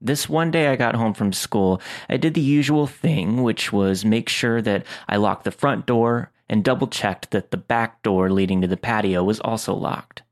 This 0.00 0.28
one 0.28 0.50
day 0.50 0.68
I 0.68 0.76
got 0.76 0.94
home 0.94 1.14
from 1.14 1.32
school, 1.32 1.80
I 2.08 2.16
did 2.16 2.34
the 2.34 2.40
usual 2.40 2.86
thing, 2.86 3.42
which 3.42 3.72
was 3.72 4.04
make 4.04 4.28
sure 4.28 4.60
that 4.62 4.84
I 5.08 5.16
locked 5.16 5.44
the 5.44 5.50
front 5.50 5.86
door 5.86 6.30
and 6.48 6.62
double 6.62 6.86
checked 6.86 7.30
that 7.30 7.50
the 7.50 7.56
back 7.56 8.02
door 8.02 8.30
leading 8.30 8.60
to 8.60 8.68
the 8.68 8.76
patio 8.76 9.24
was 9.24 9.40
also 9.40 9.74
locked. 9.74 10.22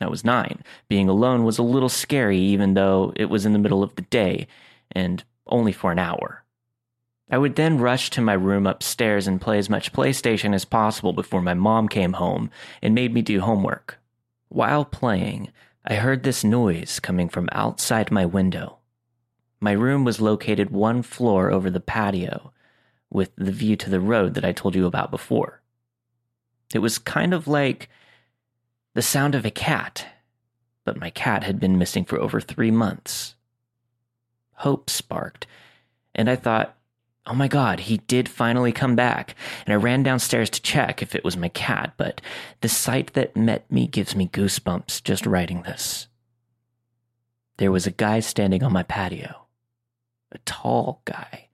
I 0.00 0.08
was 0.08 0.24
nine. 0.24 0.62
Being 0.88 1.08
alone 1.08 1.44
was 1.44 1.58
a 1.58 1.62
little 1.62 1.88
scary, 1.88 2.38
even 2.38 2.74
though 2.74 3.12
it 3.16 3.26
was 3.26 3.46
in 3.46 3.52
the 3.52 3.58
middle 3.58 3.82
of 3.82 3.94
the 3.94 4.02
day 4.02 4.46
and 4.90 5.22
only 5.46 5.72
for 5.72 5.92
an 5.92 5.98
hour. 5.98 6.44
I 7.30 7.38
would 7.38 7.56
then 7.56 7.78
rush 7.78 8.10
to 8.10 8.20
my 8.20 8.34
room 8.34 8.66
upstairs 8.66 9.26
and 9.26 9.40
play 9.40 9.58
as 9.58 9.70
much 9.70 9.92
PlayStation 9.92 10.54
as 10.54 10.64
possible 10.64 11.12
before 11.12 11.40
my 11.40 11.54
mom 11.54 11.88
came 11.88 12.14
home 12.14 12.50
and 12.82 12.94
made 12.94 13.14
me 13.14 13.22
do 13.22 13.40
homework. 13.40 13.98
While 14.48 14.84
playing, 14.84 15.50
I 15.84 15.94
heard 15.94 16.22
this 16.22 16.44
noise 16.44 17.00
coming 17.00 17.28
from 17.28 17.48
outside 17.52 18.10
my 18.10 18.26
window. 18.26 18.78
My 19.62 19.70
room 19.70 20.02
was 20.02 20.20
located 20.20 20.70
one 20.70 21.02
floor 21.02 21.52
over 21.52 21.70
the 21.70 21.78
patio, 21.78 22.52
with 23.10 23.30
the 23.36 23.52
view 23.52 23.76
to 23.76 23.88
the 23.88 24.00
road 24.00 24.34
that 24.34 24.44
I 24.44 24.50
told 24.50 24.74
you 24.74 24.86
about 24.86 25.12
before. 25.12 25.62
It 26.74 26.80
was 26.80 26.98
kind 26.98 27.32
of 27.32 27.46
like 27.46 27.88
the 28.94 29.02
sound 29.02 29.36
of 29.36 29.46
a 29.46 29.52
cat, 29.52 30.04
but 30.84 30.98
my 30.98 31.10
cat 31.10 31.44
had 31.44 31.60
been 31.60 31.78
missing 31.78 32.04
for 32.04 32.18
over 32.18 32.40
three 32.40 32.72
months. 32.72 33.36
Hope 34.54 34.90
sparked, 34.90 35.46
and 36.12 36.28
I 36.28 36.34
thought, 36.34 36.76
oh 37.24 37.34
my 37.34 37.46
god, 37.46 37.78
he 37.78 37.98
did 37.98 38.28
finally 38.28 38.72
come 38.72 38.96
back. 38.96 39.36
And 39.64 39.72
I 39.72 39.76
ran 39.76 40.02
downstairs 40.02 40.50
to 40.50 40.62
check 40.62 41.02
if 41.02 41.14
it 41.14 41.22
was 41.22 41.36
my 41.36 41.50
cat, 41.50 41.94
but 41.96 42.20
the 42.62 42.68
sight 42.68 43.12
that 43.12 43.36
met 43.36 43.70
me 43.70 43.86
gives 43.86 44.16
me 44.16 44.26
goosebumps 44.26 45.04
just 45.04 45.24
writing 45.24 45.62
this. 45.62 46.08
There 47.58 47.70
was 47.70 47.86
a 47.86 47.92
guy 47.92 48.18
standing 48.18 48.64
on 48.64 48.72
my 48.72 48.82
patio 48.82 49.41
a 50.32 50.38
tall 50.38 51.02
guy 51.04 51.48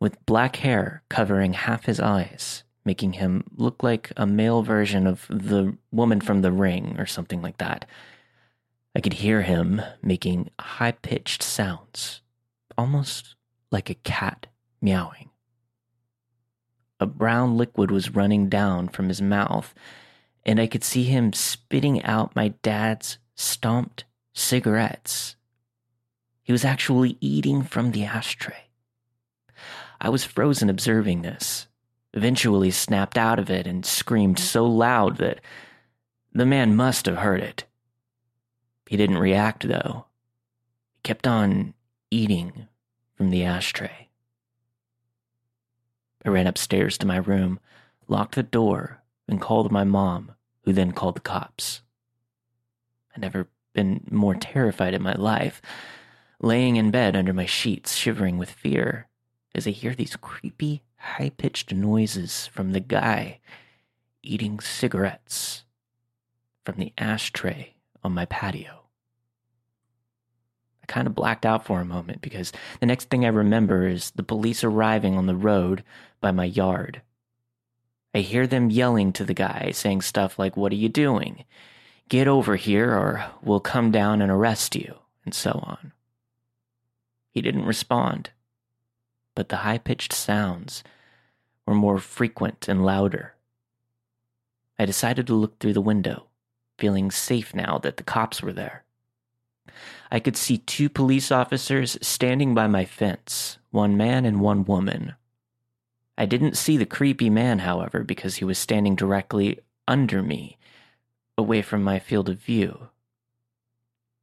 with 0.00 0.24
black 0.26 0.56
hair 0.56 1.02
covering 1.08 1.52
half 1.52 1.84
his 1.84 2.00
eyes, 2.00 2.64
making 2.84 3.14
him 3.14 3.44
look 3.56 3.82
like 3.82 4.12
a 4.16 4.26
male 4.26 4.62
version 4.62 5.06
of 5.06 5.26
the 5.28 5.76
woman 5.90 6.20
from 6.20 6.42
the 6.42 6.52
ring 6.52 6.96
or 6.98 7.06
something 7.06 7.40
like 7.40 7.58
that. 7.58 7.84
I 8.94 9.00
could 9.00 9.14
hear 9.14 9.42
him 9.42 9.80
making 10.02 10.50
high 10.60 10.92
pitched 10.92 11.42
sounds, 11.42 12.20
almost 12.76 13.36
like 13.70 13.88
a 13.88 13.94
cat 13.94 14.46
meowing. 14.80 15.30
A 17.00 17.06
brown 17.06 17.56
liquid 17.56 17.90
was 17.90 18.14
running 18.14 18.48
down 18.48 18.88
from 18.88 19.08
his 19.08 19.22
mouth, 19.22 19.74
and 20.44 20.60
I 20.60 20.66
could 20.66 20.84
see 20.84 21.04
him 21.04 21.32
spitting 21.32 22.02
out 22.04 22.36
my 22.36 22.48
dad's 22.62 23.18
stomped 23.34 24.04
cigarettes. 24.34 25.36
He 26.42 26.52
was 26.52 26.64
actually 26.64 27.16
eating 27.20 27.62
from 27.62 27.92
the 27.92 28.04
ashtray. 28.04 28.64
I 30.00 30.08
was 30.08 30.24
frozen 30.24 30.68
observing 30.68 31.22
this, 31.22 31.68
eventually 32.12 32.70
snapped 32.70 33.16
out 33.16 33.38
of 33.38 33.48
it 33.48 33.66
and 33.66 33.86
screamed 33.86 34.38
so 34.38 34.66
loud 34.66 35.18
that 35.18 35.40
the 36.32 36.46
man 36.46 36.74
must 36.74 37.06
have 37.06 37.18
heard 37.18 37.40
it. 37.40 37.64
He 38.86 38.96
didn't 38.96 39.18
react, 39.18 39.68
though. 39.68 40.06
He 40.94 41.00
kept 41.02 41.26
on 41.26 41.74
eating 42.10 42.68
from 43.14 43.30
the 43.30 43.44
ashtray. 43.44 44.08
I 46.24 46.28
ran 46.28 46.46
upstairs 46.46 46.98
to 46.98 47.06
my 47.06 47.16
room, 47.16 47.60
locked 48.08 48.34
the 48.34 48.42
door, 48.42 49.02
and 49.28 49.40
called 49.40 49.70
my 49.70 49.84
mom, 49.84 50.32
who 50.64 50.72
then 50.72 50.92
called 50.92 51.16
the 51.16 51.20
cops. 51.20 51.82
I'd 53.14 53.22
never 53.22 53.48
been 53.72 54.06
more 54.10 54.34
terrified 54.34 54.94
in 54.94 55.02
my 55.02 55.14
life, 55.14 55.62
laying 56.42 56.76
in 56.76 56.90
bed 56.90 57.16
under 57.16 57.32
my 57.32 57.46
sheets, 57.46 57.94
shivering 57.94 58.36
with 58.36 58.50
fear, 58.50 59.06
as 59.54 59.66
I 59.66 59.70
hear 59.70 59.94
these 59.94 60.16
creepy, 60.16 60.82
high 60.96 61.30
pitched 61.30 61.72
noises 61.72 62.48
from 62.48 62.72
the 62.72 62.80
guy 62.80 63.38
eating 64.22 64.60
cigarettes 64.60 65.64
from 66.64 66.76
the 66.76 66.92
ashtray 66.98 67.74
on 68.04 68.12
my 68.12 68.24
patio. 68.26 68.82
I 70.82 70.86
kind 70.86 71.06
of 71.06 71.14
blacked 71.14 71.46
out 71.46 71.64
for 71.64 71.80
a 71.80 71.84
moment 71.84 72.20
because 72.20 72.52
the 72.80 72.86
next 72.86 73.08
thing 73.08 73.24
I 73.24 73.28
remember 73.28 73.86
is 73.86 74.10
the 74.12 74.22
police 74.22 74.64
arriving 74.64 75.16
on 75.16 75.26
the 75.26 75.36
road 75.36 75.84
by 76.20 76.32
my 76.32 76.44
yard. 76.44 77.02
I 78.14 78.18
hear 78.18 78.46
them 78.46 78.70
yelling 78.70 79.12
to 79.14 79.24
the 79.24 79.34
guy, 79.34 79.70
saying 79.72 80.02
stuff 80.02 80.38
like, 80.38 80.56
What 80.56 80.72
are 80.72 80.76
you 80.76 80.88
doing? 80.88 81.44
Get 82.08 82.28
over 82.28 82.56
here 82.56 82.90
or 82.92 83.24
we'll 83.42 83.60
come 83.60 83.90
down 83.90 84.20
and 84.20 84.30
arrest 84.30 84.76
you, 84.76 84.96
and 85.24 85.34
so 85.34 85.60
on. 85.62 85.92
He 87.32 87.40
didn't 87.40 87.64
respond, 87.64 88.30
but 89.34 89.48
the 89.48 89.58
high 89.58 89.78
pitched 89.78 90.12
sounds 90.12 90.84
were 91.66 91.74
more 91.74 91.98
frequent 91.98 92.68
and 92.68 92.84
louder. 92.84 93.34
I 94.78 94.84
decided 94.84 95.26
to 95.26 95.34
look 95.34 95.58
through 95.58 95.72
the 95.72 95.80
window, 95.80 96.26
feeling 96.78 97.10
safe 97.10 97.54
now 97.54 97.78
that 97.78 97.96
the 97.96 98.02
cops 98.02 98.42
were 98.42 98.52
there. 98.52 98.84
I 100.10 100.20
could 100.20 100.36
see 100.36 100.58
two 100.58 100.90
police 100.90 101.32
officers 101.32 101.96
standing 102.02 102.54
by 102.54 102.66
my 102.66 102.84
fence, 102.84 103.58
one 103.70 103.96
man 103.96 104.26
and 104.26 104.40
one 104.40 104.64
woman. 104.64 105.14
I 106.18 106.26
didn't 106.26 106.58
see 106.58 106.76
the 106.76 106.84
creepy 106.84 107.30
man, 107.30 107.60
however, 107.60 108.04
because 108.04 108.36
he 108.36 108.44
was 108.44 108.58
standing 108.58 108.94
directly 108.94 109.60
under 109.88 110.22
me, 110.22 110.58
away 111.38 111.62
from 111.62 111.82
my 111.82 111.98
field 111.98 112.28
of 112.28 112.38
view. 112.38 112.88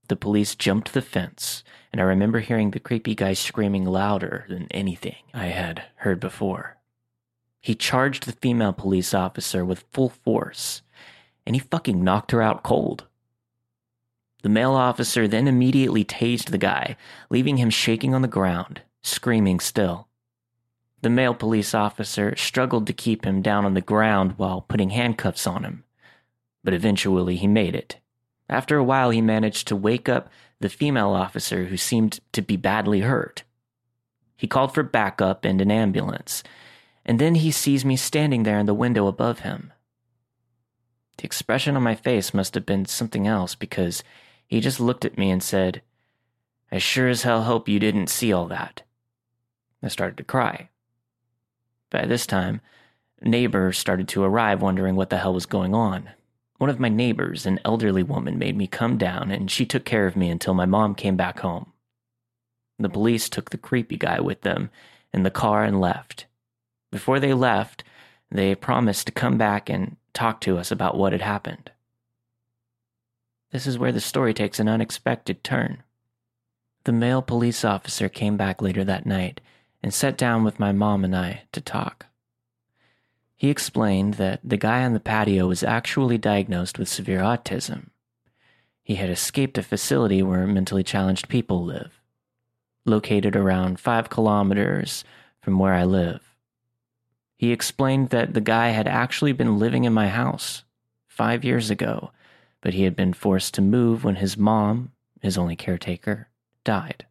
The 0.07 0.15
police 0.15 0.55
jumped 0.55 0.93
the 0.93 1.01
fence, 1.01 1.63
and 1.91 1.99
I 1.99 2.03
remember 2.03 2.39
hearing 2.39 2.71
the 2.71 2.79
creepy 2.79 3.15
guy 3.15 3.33
screaming 3.33 3.85
louder 3.85 4.45
than 4.49 4.67
anything 4.71 5.15
I 5.33 5.47
had 5.47 5.85
heard 5.97 6.19
before. 6.19 6.77
He 7.61 7.75
charged 7.75 8.25
the 8.25 8.31
female 8.31 8.73
police 8.73 9.13
officer 9.13 9.65
with 9.65 9.85
full 9.91 10.09
force, 10.09 10.81
and 11.45 11.55
he 11.55 11.59
fucking 11.59 12.03
knocked 12.03 12.31
her 12.31 12.41
out 12.41 12.63
cold. 12.63 13.05
The 14.41 14.49
male 14.49 14.73
officer 14.73 15.27
then 15.27 15.47
immediately 15.47 16.05
tased 16.05 16.51
the 16.51 16.57
guy, 16.57 16.95
leaving 17.29 17.57
him 17.57 17.69
shaking 17.69 18.13
on 18.13 18.21
the 18.21 18.27
ground, 18.27 18.81
screaming 19.01 19.59
still. 19.59 20.07
The 21.01 21.09
male 21.09 21.33
police 21.33 21.73
officer 21.73 22.35
struggled 22.35 22.87
to 22.87 22.93
keep 22.93 23.25
him 23.25 23.41
down 23.41 23.65
on 23.65 23.73
the 23.73 23.81
ground 23.81 24.33
while 24.37 24.61
putting 24.61 24.91
handcuffs 24.91 25.47
on 25.47 25.63
him, 25.63 25.83
but 26.63 26.73
eventually 26.73 27.35
he 27.35 27.47
made 27.47 27.75
it. 27.75 27.97
After 28.47 28.77
a 28.77 28.83
while, 28.83 29.09
he 29.09 29.21
managed 29.21 29.67
to 29.67 29.75
wake 29.75 30.07
up 30.09 30.29
the 30.59 30.69
female 30.69 31.09
officer 31.09 31.65
who 31.65 31.77
seemed 31.77 32.19
to 32.33 32.41
be 32.41 32.57
badly 32.57 33.01
hurt. 33.01 33.43
He 34.35 34.47
called 34.47 34.73
for 34.73 34.83
backup 34.83 35.45
and 35.45 35.61
an 35.61 35.71
ambulance, 35.71 36.43
and 37.05 37.19
then 37.19 37.35
he 37.35 37.51
sees 37.51 37.83
me 37.83 37.95
standing 37.95 38.43
there 38.43 38.59
in 38.59 38.65
the 38.65 38.73
window 38.73 39.07
above 39.07 39.39
him. 39.39 39.73
The 41.17 41.25
expression 41.25 41.75
on 41.75 41.83
my 41.83 41.95
face 41.95 42.33
must 42.33 42.53
have 42.55 42.65
been 42.65 42.85
something 42.85 43.27
else 43.27 43.55
because 43.55 44.03
he 44.47 44.61
just 44.61 44.79
looked 44.79 45.05
at 45.05 45.17
me 45.17 45.29
and 45.31 45.43
said, 45.43 45.81
I 46.71 46.77
sure 46.77 47.09
as 47.09 47.23
hell 47.23 47.43
hope 47.43 47.67
you 47.67 47.79
didn't 47.79 48.07
see 48.07 48.31
all 48.31 48.47
that. 48.47 48.83
I 49.83 49.87
started 49.87 50.17
to 50.17 50.23
cry. 50.23 50.69
By 51.89 52.05
this 52.05 52.25
time, 52.25 52.61
neighbors 53.21 53.77
started 53.77 54.07
to 54.09 54.23
arrive 54.23 54.61
wondering 54.61 54.95
what 54.95 55.09
the 55.09 55.17
hell 55.17 55.33
was 55.33 55.45
going 55.45 55.73
on. 55.73 56.09
One 56.59 56.69
of 56.69 56.79
my 56.79 56.89
neighbors, 56.89 57.45
an 57.45 57.61
elderly 57.63 58.03
woman, 58.03 58.37
made 58.37 58.57
me 58.57 58.67
come 58.67 58.97
down 58.97 59.31
and 59.31 59.49
she 59.49 59.65
took 59.65 59.85
care 59.85 60.05
of 60.05 60.17
me 60.17 60.29
until 60.29 60.53
my 60.53 60.65
mom 60.65 60.93
came 60.93 61.15
back 61.15 61.39
home. 61.39 61.71
The 62.77 62.89
police 62.89 63.29
took 63.29 63.49
the 63.49 63.57
creepy 63.57 63.95
guy 63.95 64.19
with 64.19 64.41
them 64.41 64.69
in 65.13 65.23
the 65.23 65.31
car 65.31 65.63
and 65.63 65.79
left. 65.79 66.25
Before 66.91 67.17
they 67.17 67.33
left, 67.33 67.85
they 68.29 68.55
promised 68.55 69.07
to 69.07 69.13
come 69.13 69.37
back 69.37 69.69
and 69.69 69.95
talk 70.13 70.41
to 70.41 70.57
us 70.57 70.69
about 70.69 70.97
what 70.97 71.13
had 71.13 71.21
happened. 71.21 71.71
This 73.51 73.65
is 73.65 73.79
where 73.79 73.93
the 73.93 74.01
story 74.01 74.33
takes 74.33 74.59
an 74.59 74.67
unexpected 74.67 75.45
turn. 75.45 75.83
The 76.83 76.91
male 76.91 77.21
police 77.21 77.63
officer 77.63 78.09
came 78.09 78.35
back 78.35 78.61
later 78.61 78.83
that 78.83 79.05
night 79.05 79.39
and 79.81 79.93
sat 79.93 80.17
down 80.17 80.43
with 80.43 80.59
my 80.59 80.73
mom 80.73 81.05
and 81.05 81.15
I 81.15 81.43
to 81.53 81.61
talk. 81.61 82.05
He 83.39 83.49
explained 83.49 84.15
that 84.15 84.41
the 84.43 84.57
guy 84.57 84.83
on 84.83 84.91
the 84.91 84.99
patio 84.99 85.47
was 85.47 85.63
actually 85.63 86.17
diagnosed 86.17 86.77
with 86.77 86.89
severe 86.89 87.21
autism. 87.21 87.87
He 88.83 88.95
had 88.95 89.09
escaped 89.09 89.57
a 89.57 89.63
facility 89.63 90.21
where 90.21 90.45
mentally 90.45 90.83
challenged 90.83 91.29
people 91.29 91.63
live, 91.63 92.01
located 92.85 93.37
around 93.37 93.79
five 93.79 94.09
kilometers 94.09 95.05
from 95.41 95.57
where 95.57 95.73
I 95.73 95.85
live. 95.85 96.35
He 97.37 97.53
explained 97.53 98.09
that 98.09 98.33
the 98.33 98.41
guy 98.41 98.71
had 98.71 98.89
actually 98.89 99.31
been 99.31 99.57
living 99.57 99.85
in 99.85 99.93
my 99.93 100.09
house 100.09 100.65
five 101.07 101.45
years 101.45 101.69
ago, 101.69 102.11
but 102.59 102.73
he 102.73 102.83
had 102.83 102.97
been 102.97 103.13
forced 103.13 103.53
to 103.53 103.61
move 103.61 104.03
when 104.03 104.15
his 104.15 104.35
mom, 104.35 104.91
his 105.21 105.37
only 105.37 105.55
caretaker, 105.55 106.27
died. 106.65 107.05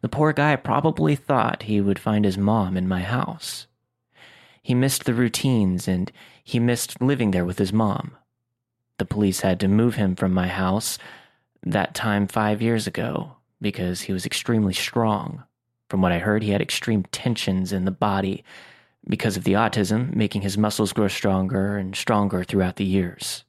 The 0.00 0.08
poor 0.08 0.32
guy 0.32 0.54
probably 0.54 1.16
thought 1.16 1.64
he 1.64 1.80
would 1.80 1.98
find 1.98 2.24
his 2.24 2.38
mom 2.38 2.76
in 2.76 2.86
my 2.86 3.00
house. 3.00 3.66
He 4.70 4.74
missed 4.74 5.04
the 5.04 5.14
routines 5.14 5.88
and 5.88 6.12
he 6.44 6.60
missed 6.60 7.02
living 7.02 7.32
there 7.32 7.44
with 7.44 7.58
his 7.58 7.72
mom. 7.72 8.16
The 8.98 9.04
police 9.04 9.40
had 9.40 9.58
to 9.58 9.66
move 9.66 9.96
him 9.96 10.14
from 10.14 10.32
my 10.32 10.46
house 10.46 10.96
that 11.64 11.92
time 11.92 12.28
five 12.28 12.62
years 12.62 12.86
ago 12.86 13.32
because 13.60 14.02
he 14.02 14.12
was 14.12 14.24
extremely 14.24 14.72
strong. 14.72 15.42
From 15.88 16.02
what 16.02 16.12
I 16.12 16.20
heard, 16.20 16.44
he 16.44 16.52
had 16.52 16.62
extreme 16.62 17.02
tensions 17.10 17.72
in 17.72 17.84
the 17.84 17.90
body 17.90 18.44
because 19.08 19.36
of 19.36 19.42
the 19.42 19.54
autism, 19.54 20.14
making 20.14 20.42
his 20.42 20.56
muscles 20.56 20.92
grow 20.92 21.08
stronger 21.08 21.76
and 21.76 21.96
stronger 21.96 22.44
throughout 22.44 22.76
the 22.76 22.84
years. 22.84 23.42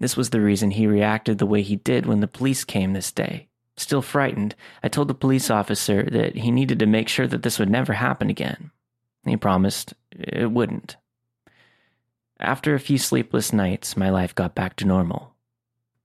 This 0.00 0.16
was 0.16 0.30
the 0.30 0.40
reason 0.40 0.72
he 0.72 0.88
reacted 0.88 1.38
the 1.38 1.46
way 1.46 1.62
he 1.62 1.76
did 1.76 2.06
when 2.06 2.18
the 2.18 2.26
police 2.26 2.64
came 2.64 2.92
this 2.92 3.12
day. 3.12 3.46
Still 3.76 4.02
frightened, 4.02 4.56
I 4.82 4.88
told 4.88 5.06
the 5.06 5.14
police 5.14 5.48
officer 5.48 6.02
that 6.10 6.34
he 6.34 6.50
needed 6.50 6.80
to 6.80 6.86
make 6.86 7.08
sure 7.08 7.28
that 7.28 7.44
this 7.44 7.60
would 7.60 7.70
never 7.70 7.92
happen 7.92 8.30
again. 8.30 8.72
He 9.26 9.36
promised 9.36 9.94
it 10.12 10.50
wouldn't. 10.50 10.96
After 12.38 12.74
a 12.74 12.80
few 12.80 12.98
sleepless 12.98 13.52
nights, 13.52 13.96
my 13.96 14.10
life 14.10 14.34
got 14.34 14.54
back 14.54 14.76
to 14.76 14.86
normal. 14.86 15.34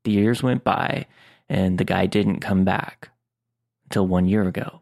The 0.03 0.11
years 0.11 0.41
went 0.41 0.63
by, 0.63 1.05
and 1.49 1.77
the 1.77 1.83
guy 1.83 2.05
didn't 2.05 2.39
come 2.39 2.63
back 2.63 3.09
until 3.85 4.07
one 4.07 4.25
year 4.25 4.47
ago. 4.47 4.81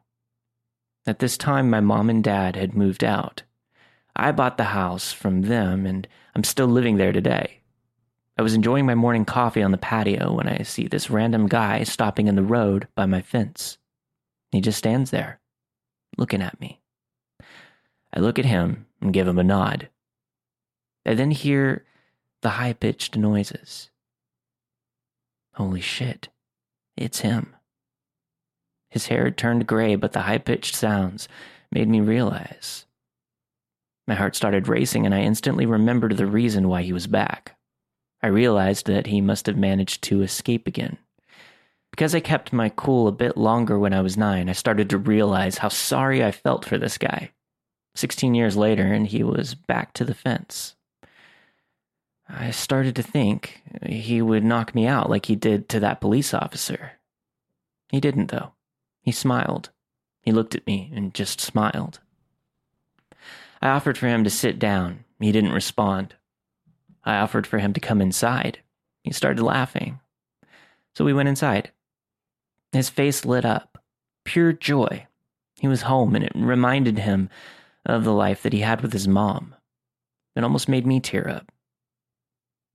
At 1.05 1.19
this 1.19 1.37
time, 1.37 1.69
my 1.69 1.79
mom 1.79 2.09
and 2.09 2.23
dad 2.23 2.55
had 2.55 2.75
moved 2.75 3.03
out. 3.03 3.43
I 4.15 4.31
bought 4.31 4.57
the 4.57 4.65
house 4.65 5.11
from 5.11 5.43
them, 5.43 5.85
and 5.85 6.07
I'm 6.35 6.43
still 6.43 6.67
living 6.67 6.97
there 6.97 7.11
today. 7.11 7.61
I 8.37 8.41
was 8.41 8.53
enjoying 8.53 8.85
my 8.85 8.95
morning 8.95 9.25
coffee 9.25 9.63
on 9.63 9.71
the 9.71 9.77
patio 9.77 10.33
when 10.33 10.47
I 10.47 10.61
see 10.61 10.87
this 10.87 11.09
random 11.09 11.47
guy 11.47 11.83
stopping 11.83 12.27
in 12.27 12.35
the 12.35 12.43
road 12.43 12.87
by 12.95 13.05
my 13.05 13.21
fence. 13.21 13.77
He 14.51 14.61
just 14.61 14.77
stands 14.77 15.11
there, 15.11 15.39
looking 16.17 16.41
at 16.41 16.59
me. 16.61 16.78
I 18.13 18.19
look 18.19 18.39
at 18.39 18.45
him 18.45 18.85
and 19.01 19.13
give 19.13 19.27
him 19.27 19.39
a 19.39 19.43
nod. 19.43 19.89
I 21.05 21.13
then 21.13 21.31
hear 21.31 21.85
the 22.41 22.49
high 22.49 22.73
pitched 22.73 23.17
noises. 23.17 23.89
Holy 25.55 25.81
shit, 25.81 26.29
it's 26.95 27.19
him. 27.19 27.55
His 28.89 29.07
hair 29.07 29.25
had 29.25 29.37
turned 29.37 29.67
gray, 29.67 29.95
but 29.95 30.13
the 30.13 30.21
high 30.21 30.37
pitched 30.37 30.75
sounds 30.75 31.27
made 31.71 31.87
me 31.87 31.99
realize. 31.99 32.85
My 34.07 34.15
heart 34.15 34.35
started 34.35 34.67
racing, 34.67 35.05
and 35.05 35.13
I 35.13 35.21
instantly 35.21 35.65
remembered 35.65 36.17
the 36.17 36.25
reason 36.25 36.67
why 36.67 36.81
he 36.81 36.93
was 36.93 37.05
back. 37.05 37.57
I 38.23 38.27
realized 38.27 38.87
that 38.87 39.07
he 39.07 39.21
must 39.21 39.45
have 39.45 39.57
managed 39.57 40.01
to 40.05 40.23
escape 40.23 40.67
again. 40.67 40.97
Because 41.91 42.15
I 42.15 42.19
kept 42.19 42.51
my 42.51 42.69
cool 42.69 43.07
a 43.07 43.11
bit 43.11 43.37
longer 43.37 43.77
when 43.77 43.93
I 43.93 44.01
was 44.01 44.17
nine, 44.17 44.49
I 44.49 44.53
started 44.53 44.89
to 44.89 44.97
realize 44.97 45.59
how 45.59 45.69
sorry 45.69 46.23
I 46.23 46.31
felt 46.31 46.65
for 46.65 46.77
this 46.77 46.97
guy. 46.97 47.31
16 47.95 48.35
years 48.35 48.55
later, 48.55 48.93
and 48.93 49.07
he 49.07 49.23
was 49.23 49.55
back 49.55 49.93
to 49.93 50.05
the 50.05 50.13
fence. 50.13 50.75
I 52.27 52.51
started 52.51 52.95
to 52.95 53.03
think 53.03 53.61
he 53.85 54.21
would 54.21 54.43
knock 54.43 54.75
me 54.75 54.85
out 54.85 55.09
like 55.09 55.25
he 55.25 55.35
did 55.35 55.67
to 55.69 55.79
that 55.79 55.99
police 55.99 56.33
officer. 56.33 56.93
He 57.89 57.99
didn't, 57.99 58.27
though. 58.27 58.53
He 59.01 59.11
smiled. 59.11 59.71
He 60.21 60.31
looked 60.31 60.53
at 60.53 60.67
me 60.67 60.91
and 60.93 61.13
just 61.13 61.41
smiled. 61.41 61.99
I 63.61 63.69
offered 63.69 63.97
for 63.97 64.07
him 64.07 64.23
to 64.23 64.29
sit 64.29 64.59
down. 64.59 65.05
He 65.19 65.31
didn't 65.31 65.53
respond. 65.53 66.15
I 67.03 67.17
offered 67.17 67.47
for 67.47 67.57
him 67.57 67.73
to 67.73 67.79
come 67.79 68.01
inside. 68.01 68.59
He 69.03 69.11
started 69.11 69.41
laughing. 69.41 69.99
So 70.95 71.03
we 71.03 71.13
went 71.13 71.29
inside. 71.29 71.71
His 72.71 72.89
face 72.89 73.25
lit 73.25 73.45
up. 73.45 73.83
Pure 74.23 74.53
joy. 74.53 75.07
He 75.59 75.67
was 75.67 75.81
home, 75.83 76.15
and 76.15 76.23
it 76.23 76.31
reminded 76.35 76.99
him 76.99 77.29
of 77.85 78.03
the 78.03 78.13
life 78.13 78.43
that 78.43 78.53
he 78.53 78.59
had 78.59 78.81
with 78.81 78.93
his 78.93 79.07
mom. 79.07 79.55
It 80.35 80.43
almost 80.43 80.69
made 80.69 80.85
me 80.85 80.99
tear 80.99 81.27
up. 81.27 81.51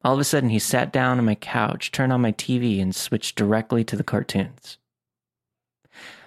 All 0.04 0.14
of 0.14 0.20
a 0.20 0.24
sudden, 0.24 0.50
he 0.50 0.58
sat 0.58 0.92
down 0.92 1.18
on 1.18 1.24
my 1.24 1.34
couch, 1.34 1.90
turned 1.90 2.12
on 2.12 2.20
my 2.20 2.32
TV, 2.32 2.80
and 2.80 2.94
switched 2.94 3.36
directly 3.36 3.84
to 3.84 3.96
the 3.96 4.04
cartoons. 4.04 4.76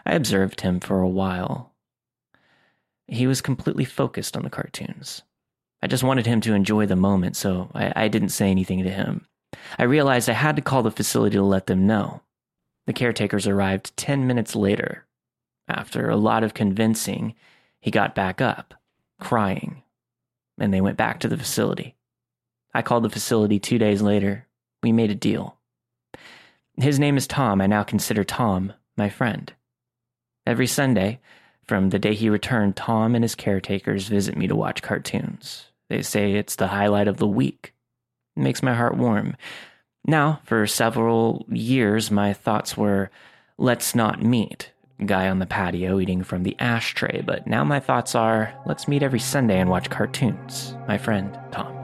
I 0.05 0.13
observed 0.13 0.61
him 0.61 0.79
for 0.79 0.99
a 0.99 1.07
while. 1.07 1.73
He 3.07 3.27
was 3.27 3.41
completely 3.41 3.85
focused 3.85 4.35
on 4.35 4.43
the 4.43 4.49
cartoons. 4.49 5.21
I 5.81 5.87
just 5.87 6.03
wanted 6.03 6.25
him 6.25 6.41
to 6.41 6.53
enjoy 6.53 6.87
the 6.87 6.95
moment, 6.95 7.35
so 7.35 7.69
I, 7.75 7.93
I, 7.95 8.07
didn't 8.07 8.29
say 8.29 8.49
anything 8.49 8.83
to 8.83 8.89
him. 8.89 9.27
I 9.77 9.83
realized 9.83 10.27
I 10.27 10.33
had 10.33 10.55
to 10.55 10.61
call 10.61 10.81
the 10.81 10.91
facility 10.91 11.37
to 11.37 11.43
let 11.43 11.67
them 11.67 11.85
know. 11.85 12.21
The 12.87 12.93
caretakers 12.93 13.47
arrived 13.47 13.95
10 13.95 14.25
minutes 14.25 14.55
later. 14.55 15.05
After 15.67 16.09
a 16.09 16.15
lot 16.15 16.43
of 16.43 16.53
convincing, 16.53 17.35
he 17.87 17.91
got 17.91 18.13
back 18.13 18.41
up, 18.41 18.73
crying, 19.17 19.81
and 20.59 20.73
they 20.73 20.81
went 20.81 20.97
back 20.97 21.21
to 21.21 21.29
the 21.29 21.37
facility. 21.37 21.95
I 22.73 22.81
called 22.81 23.03
the 23.03 23.09
facility 23.09 23.59
two 23.59 23.77
days 23.77 24.01
later. 24.01 24.45
We 24.83 24.91
made 24.91 25.09
a 25.09 25.15
deal. 25.15 25.55
His 26.75 26.99
name 26.99 27.15
is 27.15 27.27
Tom. 27.27 27.61
I 27.61 27.67
now 27.67 27.83
consider 27.83 28.25
Tom 28.25 28.73
my 28.97 29.07
friend. 29.07 29.53
Every 30.45 30.67
Sunday, 30.67 31.21
from 31.63 31.91
the 31.91 31.97
day 31.97 32.13
he 32.13 32.29
returned, 32.29 32.75
Tom 32.75 33.15
and 33.15 33.23
his 33.23 33.35
caretakers 33.35 34.09
visit 34.09 34.35
me 34.35 34.47
to 34.47 34.55
watch 34.57 34.81
cartoons. 34.81 35.67
They 35.87 36.01
say 36.01 36.33
it's 36.33 36.57
the 36.57 36.67
highlight 36.67 37.07
of 37.07 37.15
the 37.15 37.25
week. 37.25 37.73
It 38.35 38.41
makes 38.41 38.61
my 38.61 38.73
heart 38.73 38.97
warm. 38.97 39.37
Now, 40.05 40.41
for 40.43 40.67
several 40.67 41.45
years, 41.47 42.11
my 42.11 42.33
thoughts 42.33 42.75
were 42.75 43.11
let's 43.57 43.95
not 43.95 44.21
meet. 44.21 44.73
Guy 45.05 45.29
on 45.29 45.37
the 45.37 45.45
patio 45.45 45.99
eating 45.99 46.23
from 46.23 46.41
the 46.41 46.55
ashtray, 46.57 47.21
but 47.21 47.45
now 47.45 47.63
my 47.63 47.79
thoughts 47.79 48.15
are 48.15 48.51
let's 48.65 48.87
meet 48.87 49.03
every 49.03 49.19
Sunday 49.19 49.59
and 49.59 49.69
watch 49.69 49.91
cartoons. 49.91 50.75
My 50.87 50.97
friend, 50.97 51.37
Tom. 51.51 51.77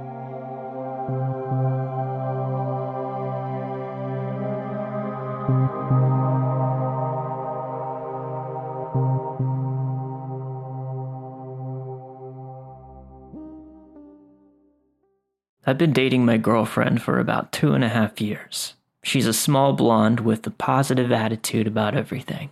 I've 15.66 15.78
been 15.78 15.93
dating 15.93 16.26
my 16.26 16.38
girlfriend 16.38 17.03
for 17.03 17.20
about 17.20 17.51
two 17.51 17.74
and 17.74 17.84
a 17.84 17.89
half 17.89 18.20
years. 18.20 18.74
She's 19.03 19.28
a 19.28 19.34
small 19.34 19.74
blonde 19.74 20.20
with 20.20 20.45
a 20.47 20.51
positive 20.51 21.11
attitude 21.11 21.68
about 21.68 21.95
everything. 21.95 22.49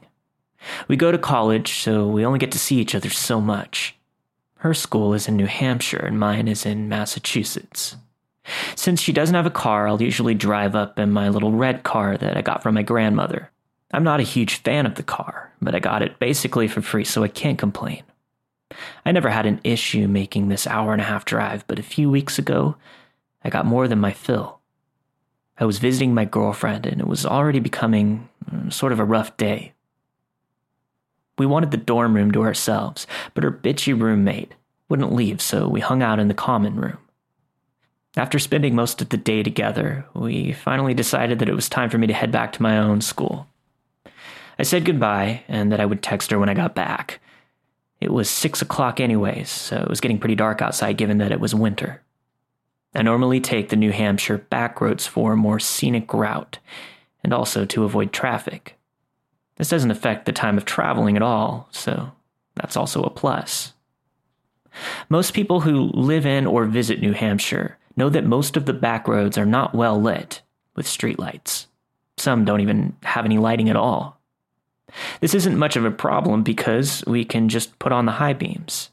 We 0.88 0.96
go 0.96 1.12
to 1.12 1.18
college, 1.18 1.80
so 1.80 2.08
we 2.08 2.26
only 2.26 2.40
get 2.40 2.52
to 2.52 2.60
see 2.60 2.80
each 2.80 2.96
other 2.96 3.10
so 3.10 3.42
much. 3.42 3.96
Her 4.58 4.74
school 4.74 5.14
is 5.14 5.28
in 5.28 5.36
New 5.36 5.48
Hampshire 5.48 6.06
and 6.06 6.20
mine 6.20 6.48
is 6.48 6.66
in 6.66 6.88
Massachusetts. 6.88 7.96
Since 8.76 9.02
she 9.02 9.12
doesn't 9.12 9.36
have 9.36 9.46
a 9.46 9.52
car, 9.52 9.88
I'll 9.88 10.02
usually 10.02 10.36
drive 10.36 10.76
up 10.76 11.00
in 11.00 11.12
my 11.12 11.30
little 11.30 11.52
red 11.52 11.84
car 11.84 12.18
that 12.18 12.38
I 12.38 12.42
got 12.42 12.62
from 12.62 12.76
my 12.76 12.84
grandmother. 12.84 13.50
I'm 13.92 14.04
not 14.04 14.20
a 14.20 14.24
huge 14.24 14.62
fan 14.62 14.86
of 14.86 14.96
the 14.96 15.04
car, 15.04 15.52
but 15.62 15.76
I 15.76 15.80
got 15.80 16.02
it 16.02 16.20
basically 16.20 16.68
for 16.68 16.82
free, 16.82 17.04
so 17.04 17.24
I 17.24 17.28
can't 17.28 17.58
complain. 17.58 18.04
I 19.06 19.12
never 19.12 19.30
had 19.30 19.46
an 19.46 19.60
issue 19.64 20.08
making 20.08 20.48
this 20.48 20.66
hour 20.68 20.94
and 20.94 21.02
a 21.02 21.06
half 21.06 21.26
drive, 21.26 21.66
but 21.68 21.80
a 21.80 21.84
few 21.84 22.10
weeks 22.10 22.40
ago, 22.40 22.76
I 23.44 23.50
got 23.50 23.66
more 23.66 23.88
than 23.88 24.00
my 24.00 24.14
fill. 24.14 24.60
I 25.60 25.66
was 25.66 25.80
visiting 25.80 26.14
my 26.14 26.26
girlfriend, 26.26 26.86
and 26.86 27.02
it 27.02 27.08
was 27.08 27.26
already 27.26 27.60
becoming 27.60 28.30
mm, 28.50 28.72
sort 28.72 28.92
of 28.92 29.00
a 29.00 29.06
rough 29.06 29.36
day. 29.38 29.74
We 31.42 31.48
wanted 31.48 31.72
the 31.72 31.78
dorm 31.78 32.14
room 32.14 32.30
to 32.34 32.44
ourselves, 32.44 33.08
but 33.34 33.44
her 33.44 33.52
bitchy 33.52 34.00
roommate 34.00 34.54
wouldn't 34.90 35.12
leave, 35.12 35.42
so 35.42 35.68
we 35.68 35.80
hung 35.80 36.04
out 36.04 36.20
in 36.20 36.28
the 36.28 36.36
common 36.36 36.76
room. 36.76 37.00
After 38.16 38.38
spending 38.38 38.76
most 38.76 39.02
of 39.02 39.10
the 39.10 39.18
day 39.18 39.42
together, 39.42 40.06
we 40.14 40.54
finally 40.54 40.94
decided 40.94 41.40
that 41.40 41.50
it 41.50 41.56
was 41.56 41.68
time 41.68 41.90
for 41.90 41.98
me 41.98 42.06
to 42.06 42.14
head 42.14 42.32
back 42.32 42.54
to 42.54 42.62
my 42.62 42.78
own 42.78 43.02
school. 43.02 43.48
I 44.60 44.62
said 44.62 44.86
goodbye 44.86 45.42
and 45.48 45.72
that 45.72 45.80
I 45.80 45.86
would 45.88 46.04
text 46.04 46.30
her 46.30 46.38
when 46.38 46.48
I 46.48 46.54
got 46.54 46.76
back. 46.76 47.20
It 48.00 48.14
was 48.14 48.30
six 48.30 48.62
o'clock, 48.62 49.00
anyways, 49.00 49.50
so 49.50 49.78
it 49.78 49.90
was 49.90 50.00
getting 50.00 50.20
pretty 50.20 50.36
dark 50.36 50.62
outside 50.62 50.96
given 50.96 51.18
that 51.18 51.32
it 51.32 51.40
was 51.40 51.56
winter. 51.56 52.04
I 52.94 53.02
normally 53.02 53.42
take 53.42 53.70
the 53.70 53.76
New 53.76 53.92
Hampshire 53.92 54.46
backroads 54.52 55.08
for 55.08 55.34
a 55.34 55.38
more 55.38 55.60
scenic 55.60 56.14
route 56.14 56.60
and 57.24 57.34
also 57.34 57.66
to 57.66 57.84
avoid 57.84 58.14
traffic. 58.14 58.78
This 59.62 59.70
doesn't 59.70 59.92
affect 59.92 60.26
the 60.26 60.32
time 60.32 60.58
of 60.58 60.66
traveling 60.66 61.16
at 61.16 61.22
all, 61.22 61.68
so 61.70 62.14
that's 62.56 62.76
also 62.76 63.04
a 63.04 63.12
plus. 63.12 63.74
Most 65.08 65.36
people 65.36 65.60
who 65.60 65.92
live 65.94 66.26
in 66.26 66.48
or 66.48 66.66
visit 66.66 67.00
New 67.00 67.12
Hampshire 67.12 67.78
know 67.96 68.10
that 68.10 68.26
most 68.26 68.58
of 68.58 68.66
the 68.66 68.74
back 68.74 69.08
roads 69.08 69.38
are 69.38 69.46
not 69.46 69.76
well 69.76 70.02
lit 70.02 70.42
with 70.76 70.88
streetlights. 70.88 71.68
Some 72.18 72.44
don't 72.44 72.62
even 72.62 72.96
have 73.04 73.24
any 73.24 73.38
lighting 73.38 73.70
at 73.70 73.76
all. 73.76 74.20
This 75.20 75.36
isn't 75.36 75.60
much 75.60 75.76
of 75.76 75.86
a 75.86 75.92
problem 75.92 76.42
because 76.42 77.04
we 77.06 77.24
can 77.24 77.48
just 77.48 77.78
put 77.78 77.92
on 77.92 78.08
the 78.08 78.14
high 78.14 78.34
beams. 78.34 78.90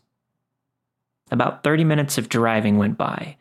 About 1.30 1.64
30 1.64 1.84
minutes 1.84 2.18
of 2.18 2.28
driving 2.28 2.76
went 2.76 2.98
by 2.98 3.38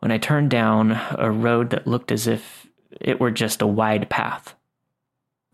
when 0.00 0.12
I 0.12 0.18
turned 0.18 0.50
down 0.50 1.00
a 1.12 1.30
road 1.30 1.70
that 1.70 1.86
looked 1.86 2.12
as 2.12 2.26
if 2.26 2.66
it 3.00 3.20
were 3.20 3.30
just 3.30 3.62
a 3.62 3.66
wide 3.66 4.10
path. 4.10 4.54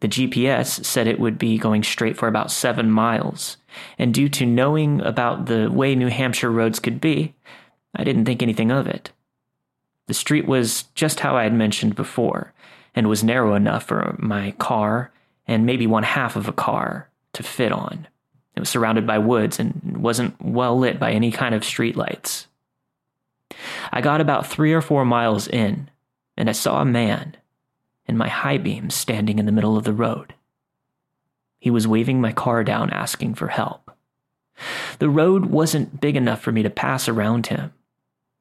The 0.03 0.09
GPS 0.09 0.85
said 0.85 1.07
it 1.07 1.21
would 1.21 1.39
be 1.39 1.59
going 1.59 1.85
straight 1.85 2.17
for 2.17 2.27
about 2.27 2.51
seven 2.51 2.91
miles, 2.91 3.57
and 4.01 4.13
due 4.13 4.29
to 4.31 4.45
knowing 4.45 5.01
about 5.01 5.47
the 5.47 5.71
way 5.71 5.95
New 5.95 6.09
Hampshire 6.09 6.51
roads 6.51 6.81
could 6.81 7.01
be, 7.01 7.35
I 7.95 8.03
didn't 8.03 8.25
think 8.25 8.43
anything 8.43 8.73
of 8.73 8.89
it. 8.89 9.13
The 10.09 10.15
street 10.15 10.45
was 10.45 10.87
just 10.97 11.21
how 11.21 11.37
I 11.37 11.45
had 11.45 11.55
mentioned 11.55 11.95
before, 11.95 12.53
and 12.97 13.09
was 13.09 13.23
narrow 13.23 13.55
enough 13.55 13.85
for 13.85 14.17
my 14.19 14.51
car 14.59 15.13
and 15.47 15.67
maybe 15.67 15.87
one 15.87 16.03
half 16.03 16.35
of 16.35 16.49
a 16.49 16.53
car 16.53 17.09
to 17.35 17.45
fit 17.45 17.71
on. 17.71 18.09
It 18.57 18.61
was 18.61 18.71
surrounded 18.71 19.07
by 19.07 19.19
woods 19.19 19.61
and 19.61 19.99
wasn't 19.99 20.35
well 20.43 20.77
lit 20.77 20.99
by 20.99 21.13
any 21.13 21.31
kind 21.31 21.55
of 21.55 21.63
streetlights. 21.63 22.47
I 23.93 24.01
got 24.01 24.21
about 24.21 24.49
three 24.49 24.73
or 24.73 24.83
four 24.83 25.05
miles 25.05 25.47
in, 25.47 25.89
and 26.37 26.49
I 26.49 26.53
saw 26.55 26.81
a 26.81 26.85
man 26.85 27.37
in 28.07 28.17
my 28.17 28.29
high 28.29 28.59
beams 28.59 28.95
standing 28.95 29.39
in 29.39 29.47
the 29.47 29.53
middle 29.53 29.77
of 29.77 29.85
the 29.85 29.93
road. 29.93 30.35
He 31.59 31.71
was 31.71 31.87
waving 31.87 32.21
my 32.21 32.33
car 32.33 32.65
down, 32.65 32.91
asking 32.91 33.35
for 33.35 33.49
help. 33.49 33.91
The 34.99 35.09
road 35.09 35.47
wasn't 35.47 36.01
big 36.01 36.17
enough 36.17 36.41
for 36.41 36.53
me 36.53 36.63
to 36.63 36.71
pass 36.71 37.09
around 37.09 37.47
him, 37.47 37.73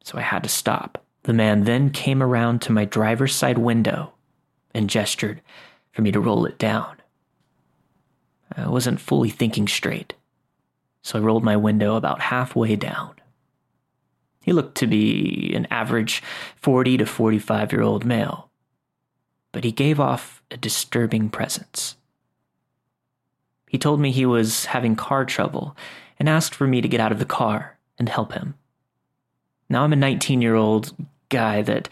so 0.03 0.18
I 0.18 0.22
had 0.22 0.43
to 0.43 0.49
stop. 0.49 1.03
The 1.24 1.34
man 1.34 1.64
then 1.64 1.91
came 1.91 2.24
around 2.24 2.62
to 2.64 2.72
my 2.72 2.86
driver's 2.86 3.36
side 3.36 3.57
window 3.57 4.14
and 4.74 4.89
gestured 4.89 5.41
for 5.91 6.01
me 6.01 6.12
to 6.12 6.20
roll 6.20 6.45
it 6.45 6.57
down. 6.57 6.97
I 8.55 8.70
wasn't 8.70 8.99
fully 8.99 9.30
thinking 9.30 9.68
straight, 9.68 10.16
so 11.01 11.20
I 11.20 11.22
rolled 11.22 11.43
my 11.43 11.55
window 11.55 11.95
about 11.95 12.22
halfway 12.22 12.76
down. 12.76 13.16
He 14.43 14.53
looked 14.53 14.76
to 14.80 14.88
be 14.88 15.53
an 15.55 15.68
average 15.70 16.24
40 16.57 16.97
to 16.97 17.05
45 17.05 17.72
year 17.72 17.82
old 17.82 18.03
male, 18.03 18.51
but 19.52 19.64
he 19.64 19.72
gave 19.72 19.99
off 19.99 20.41
a 20.52 20.58
disturbing 20.58 21.30
presence. 21.30 21.95
He 23.68 23.78
told 23.78 23.99
me 23.99 24.12
he 24.12 24.26
was 24.26 24.66
having 24.66 24.95
car 24.95 25.26
trouble 25.26 25.76
and 26.20 26.28
asked 26.28 26.54
for 26.54 26.68
me 26.68 26.82
to 26.82 26.88
get 26.88 26.99
out 26.99 27.12
of 27.12 27.20
the 27.20 27.26
car 27.26 27.78
and 27.97 28.10
help 28.10 28.34
him. 28.34 28.56
Now 29.70 29.84
I'm 29.84 29.93
a 29.93 29.95
19 29.95 30.41
year 30.41 30.56
old 30.56 30.93
guy 31.30 31.62
that 31.62 31.88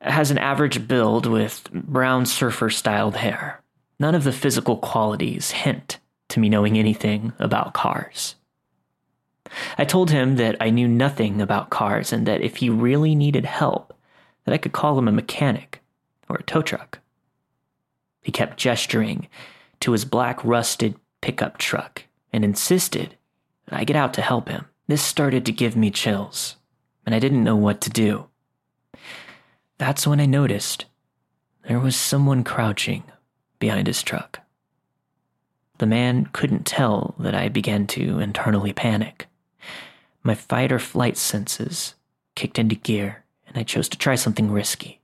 has 0.00 0.30
an 0.30 0.38
average 0.38 0.88
build 0.88 1.26
with 1.26 1.70
brown 1.72 2.26
surfer 2.26 2.70
styled 2.70 3.16
hair. 3.16 3.60
None 4.00 4.14
of 4.14 4.24
the 4.24 4.32
physical 4.32 4.78
qualities 4.78 5.50
hint 5.50 5.98
to 6.30 6.40
me 6.40 6.48
knowing 6.48 6.78
anything 6.78 7.34
about 7.38 7.74
cars. 7.74 8.34
I 9.76 9.84
told 9.84 10.10
him 10.10 10.36
that 10.36 10.56
I 10.60 10.70
knew 10.70 10.88
nothing 10.88 11.42
about 11.42 11.68
cars 11.68 12.12
and 12.12 12.26
that 12.26 12.40
if 12.40 12.56
he 12.56 12.70
really 12.70 13.14
needed 13.14 13.44
help, 13.44 13.94
that 14.44 14.54
I 14.54 14.58
could 14.58 14.72
call 14.72 14.98
him 14.98 15.08
a 15.08 15.12
mechanic 15.12 15.81
or 16.32 16.38
a 16.38 16.42
tow 16.42 16.62
truck. 16.62 16.98
He 18.22 18.32
kept 18.32 18.56
gesturing 18.56 19.28
to 19.80 19.92
his 19.92 20.04
black 20.04 20.42
rusted 20.44 20.94
pickup 21.20 21.58
truck 21.58 22.04
and 22.32 22.44
insisted 22.44 23.16
that 23.66 23.78
I 23.78 23.84
get 23.84 23.96
out 23.96 24.14
to 24.14 24.22
help 24.22 24.48
him. 24.48 24.66
This 24.88 25.02
started 25.02 25.44
to 25.46 25.52
give 25.52 25.76
me 25.76 25.90
chills, 25.90 26.56
and 27.04 27.14
I 27.14 27.18
didn't 27.18 27.44
know 27.44 27.56
what 27.56 27.80
to 27.82 27.90
do. 27.90 28.28
that's 29.78 30.06
when 30.06 30.20
I 30.20 30.26
noticed 30.26 30.86
there 31.68 31.80
was 31.80 31.96
someone 31.96 32.44
crouching 32.44 33.02
behind 33.58 33.88
his 33.88 34.02
truck. 34.02 34.40
The 35.78 35.86
man 35.86 36.26
couldn't 36.32 36.66
tell 36.66 37.14
that 37.18 37.34
I 37.34 37.48
began 37.48 37.86
to 37.88 38.20
internally 38.20 38.72
panic. 38.72 39.26
My 40.22 40.34
fight 40.36 40.70
or 40.70 40.78
flight 40.78 41.16
senses 41.16 41.94
kicked 42.36 42.58
into 42.58 42.76
gear, 42.76 43.24
and 43.46 43.58
I 43.58 43.64
chose 43.64 43.88
to 43.90 43.98
try 43.98 44.14
something 44.14 44.50
risky. 44.50 45.01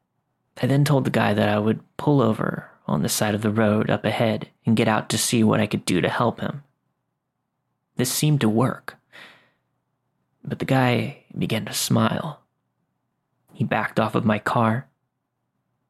I 0.60 0.66
then 0.66 0.84
told 0.84 1.04
the 1.04 1.10
guy 1.10 1.34
that 1.34 1.48
I 1.48 1.58
would 1.58 1.80
pull 1.96 2.20
over 2.20 2.70
on 2.86 3.02
the 3.02 3.08
side 3.08 3.34
of 3.34 3.42
the 3.42 3.50
road 3.50 3.90
up 3.90 4.04
ahead 4.04 4.48
and 4.66 4.76
get 4.76 4.88
out 4.88 5.08
to 5.10 5.18
see 5.18 5.44
what 5.44 5.60
I 5.60 5.66
could 5.66 5.84
do 5.84 6.00
to 6.00 6.08
help 6.08 6.40
him. 6.40 6.64
This 7.96 8.10
seemed 8.10 8.40
to 8.40 8.48
work. 8.48 8.96
But 10.44 10.58
the 10.58 10.64
guy 10.64 11.24
began 11.36 11.66
to 11.66 11.74
smile. 11.74 12.40
He 13.52 13.64
backed 13.64 14.00
off 14.00 14.14
of 14.14 14.24
my 14.24 14.38
car, 14.38 14.88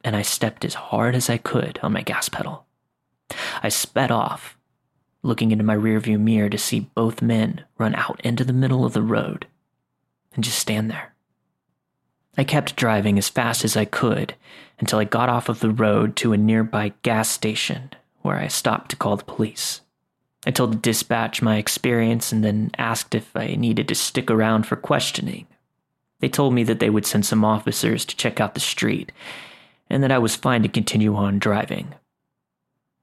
and 0.03 0.17
I 0.17 0.23
stepped 0.23 0.65
as 0.65 0.75
hard 0.75 1.15
as 1.15 1.31
I 1.31 1.39
could 1.39 1.79
on 1.83 1.93
my 1.93 2.03
gas 2.03 2.29
pedal. 2.29 2.67
I 3.63 3.69
sped 3.69 4.11
off, 4.11 4.57
looking 5.23 5.51
into 5.51 5.65
my 5.65 5.77
rearview 5.77 6.19
mirror 6.19 6.49
to 6.49 6.59
see 6.59 6.81
both 6.81 7.23
men 7.23 7.65
run 7.77 7.95
out 7.95 8.21
into 8.23 8.45
the 8.45 8.53
middle 8.53 8.85
of 8.85 8.95
the 8.95 9.03
road 9.03 9.47
and 10.35 10.43
just 10.43 10.59
stand 10.59 10.91
there. 10.91 11.15
I 12.39 12.45
kept 12.45 12.77
driving 12.77 13.19
as 13.19 13.29
fast 13.29 13.65
as 13.65 13.77
I 13.77 13.85
could 13.85 14.37
until 14.79 15.01
I 15.01 15.05
got 15.05 15.29
off 15.29 15.49
of 15.49 15.59
the 15.59 15.71
road 15.71 16.15
to 16.17 16.33
a 16.33 16.37
nearby 16.37 16.93
gas 17.03 17.29
station 17.29 17.91
where 18.23 18.37
I 18.37 18.47
stopped 18.47 18.91
to 18.93 18.97
call 18.97 19.17
the 19.17 19.25
police. 19.25 19.81
I 20.47 20.53
told 20.53 20.73
the 20.73 20.77
dispatch 20.77 21.43
my 21.43 21.57
experience 21.57 22.31
and 22.31 22.45
then 22.45 22.71
asked 22.79 23.17
if 23.17 23.35
I 23.35 23.57
needed 23.57 23.89
to 23.89 23.97
stick 23.97 24.31
around 24.31 24.67
for 24.67 24.77
questioning. 24.77 25.49
They 26.21 26.29
told 26.29 26.55
me 26.55 26.63
that 26.63 26.79
they 26.79 26.91
would 26.91 27.07
send 27.07 27.27
some 27.27 27.45
officers 27.45 28.05
to 28.05 28.17
check 28.17 28.41
out 28.41 28.55
the 28.55 28.61
street 28.61 29.11
and 29.91 30.05
that 30.05 30.13
I 30.13 30.19
was 30.19 30.37
fine 30.37 30.63
to 30.63 30.69
continue 30.69 31.17
on 31.17 31.41
driving. 31.41 31.93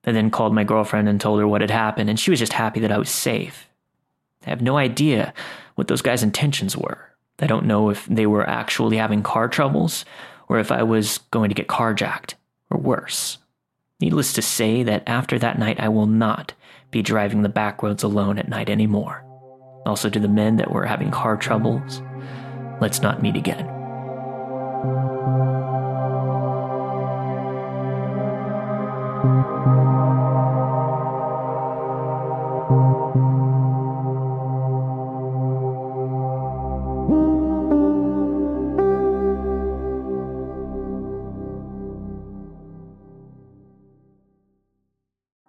I 0.05 0.13
then 0.13 0.31
called 0.31 0.53
my 0.53 0.63
girlfriend 0.63 1.09
and 1.09 1.19
told 1.19 1.41
her 1.41 1.47
what 1.47 1.61
had 1.61 1.71
happened, 1.71 2.09
and 2.09 2.19
she 2.19 2.29
was 2.29 2.39
just 2.39 2.53
happy 2.53 2.79
that 2.81 2.91
I 2.91 2.99
was 2.99 3.09
safe. 3.09 3.67
I 4.45 4.51
have 4.51 4.61
no 4.61 4.77
idea 4.77 5.33
what 5.73 5.87
those 5.87 6.03
guys' 6.03 6.21
intentions 6.21 6.77
were. 6.77 7.09
I 7.39 7.47
don't 7.47 7.65
know 7.65 7.89
if 7.89 8.05
they 8.05 8.25
were 8.25 8.47
actually 8.47 8.97
having 8.97 9.21
car 9.21 9.47
troubles 9.47 10.05
or 10.47 10.59
if 10.59 10.71
I 10.71 10.83
was 10.83 11.19
going 11.31 11.49
to 11.49 11.55
get 11.55 11.67
carjacked 11.67 12.35
or 12.69 12.79
worse. 12.79 13.39
Needless 13.99 14.33
to 14.33 14.41
say 14.41 14.83
that 14.83 15.03
after 15.07 15.37
that 15.39 15.59
night, 15.59 15.79
I 15.79 15.89
will 15.89 16.05
not 16.05 16.53
be 16.91 17.01
driving 17.01 17.41
the 17.41 17.49
back 17.49 17.83
roads 17.83 18.03
alone 18.03 18.37
at 18.37 18.49
night 18.49 18.69
anymore. 18.69 19.23
Also, 19.85 20.09
to 20.09 20.19
the 20.19 20.27
men 20.27 20.57
that 20.57 20.71
were 20.71 20.85
having 20.85 21.11
car 21.11 21.37
troubles, 21.37 22.01
let's 22.81 23.01
not 23.01 23.21
meet 23.21 23.35
again. 23.35 23.75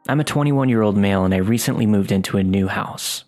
I'm 0.09 0.21
a 0.21 0.25
21 0.25 0.69
year 0.69 0.83
old 0.83 0.97
male 0.97 1.25
and 1.25 1.35
I 1.35 1.39
recently 1.39 1.85
moved 1.85 2.13
into 2.13 2.37
a 2.37 2.45
new 2.45 2.69
house. 2.69 3.25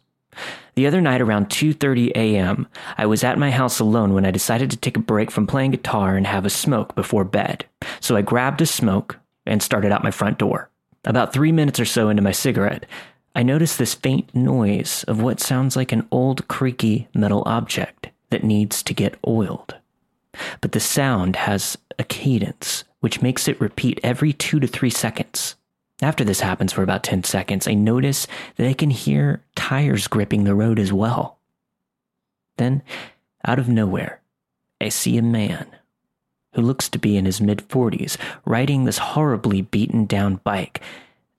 The 0.77 0.87
other 0.87 1.01
night 1.01 1.21
around 1.21 1.49
2:30 1.49 2.13
a.m., 2.15 2.69
I 2.97 3.07
was 3.07 3.25
at 3.25 3.39
my 3.39 3.51
house 3.51 3.81
alone 3.81 4.15
when 4.15 4.25
I 4.25 4.31
decided 4.31 4.71
to 4.71 4.77
take 4.77 4.97
a 4.97 5.01
break 5.01 5.33
from 5.33 5.49
playing 5.49 5.73
guitar 5.73 6.17
and 6.17 6.25
have 6.25 6.47
a 6.47 6.51
smoke 6.51 6.95
before 6.95 7.25
bed. 7.25 7.65
So 7.99 8.15
I 8.15 8.23
grabbed 8.23 8.61
a 8.61 8.67
smoke 8.67 9.19
and 9.45 9.61
started 9.61 9.91
out 9.91 10.05
my 10.05 10.13
front 10.13 10.39
door. 10.39 10.71
About 11.05 11.33
3 11.33 11.51
minutes 11.51 11.81
or 11.81 11.85
so 11.85 12.11
into 12.11 12.23
my 12.23 12.31
cigarette, 12.31 12.87
I 13.35 13.43
noticed 13.43 13.79
this 13.79 13.95
faint 13.95 14.33
noise 14.33 15.05
of 15.09 15.21
what 15.21 15.41
sounds 15.41 15.75
like 15.75 15.91
an 15.91 16.07
old 16.13 16.47
creaky 16.47 17.09
metal 17.13 17.43
object 17.45 18.11
that 18.31 18.45
needs 18.45 18.85
to 18.85 18.95
get 18.95 19.19
oiled. 19.27 19.75
But 20.61 20.73
the 20.73 20.81
sound 20.81 21.35
has 21.35 21.77
a 21.99 22.05
cadence 22.05 22.85
which 23.01 23.23
makes 23.23 23.49
it 23.49 23.61
repeat 23.61 23.99
every 24.05 24.33
2 24.33 24.61
to 24.61 24.67
3 24.69 24.91
seconds. 24.91 25.57
After 26.01 26.23
this 26.23 26.41
happens 26.41 26.73
for 26.73 26.83
about 26.83 27.03
10 27.03 27.25
seconds, 27.25 27.67
I 27.67 27.75
notice 27.75 28.27
that 28.57 28.69
I 28.69 28.73
can 28.73 28.91
hear 28.91 29.43
tires 29.57 30.07
gripping 30.07 30.45
the 30.45 30.55
road 30.55 30.79
as 30.79 30.93
well. 30.93 31.39
Then, 32.57 32.83
out 33.45 33.59
of 33.59 33.69
nowhere, 33.69 34.21
I 34.81 34.91
see 34.91 35.17
a 35.17 35.23
man 35.23 35.67
who 36.53 36.63
looks 36.63 36.89
to 36.91 36.99
be 36.99 37.17
in 37.17 37.25
his 37.25 37.41
mid 37.41 37.69
40s 37.69 38.17
riding 38.45 38.85
this 38.85 38.99
horribly 38.99 39.63
beaten 39.63 40.07
down 40.07 40.37
bike 40.45 40.81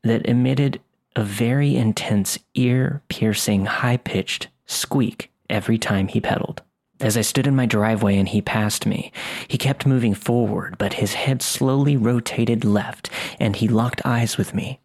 that 0.03 0.25
emitted 0.25 0.81
a 1.15 1.23
very 1.23 1.75
intense, 1.75 2.37
ear 2.53 3.01
piercing, 3.09 3.65
high 3.65 3.97
pitched 3.97 4.47
squeak 4.65 5.31
every 5.49 5.77
time 5.77 6.07
he 6.07 6.19
pedaled. 6.21 6.61
As 7.01 7.15
I 7.15 7.21
stood 7.21 7.47
in 7.47 7.55
my 7.55 7.65
driveway 7.65 8.17
and 8.17 8.27
he 8.27 8.41
passed 8.41 8.85
me, 8.85 9.13
he 9.47 9.57
kept 9.57 9.85
moving 9.85 10.13
forward, 10.13 10.77
but 10.77 10.93
his 10.93 11.13
head 11.13 11.41
slowly 11.41 11.95
rotated 11.95 12.65
left 12.65 13.09
and 13.39 13.55
he 13.55 13.69
locked 13.69 14.01
eyes 14.05 14.37
with 14.37 14.53
me. 14.53 14.81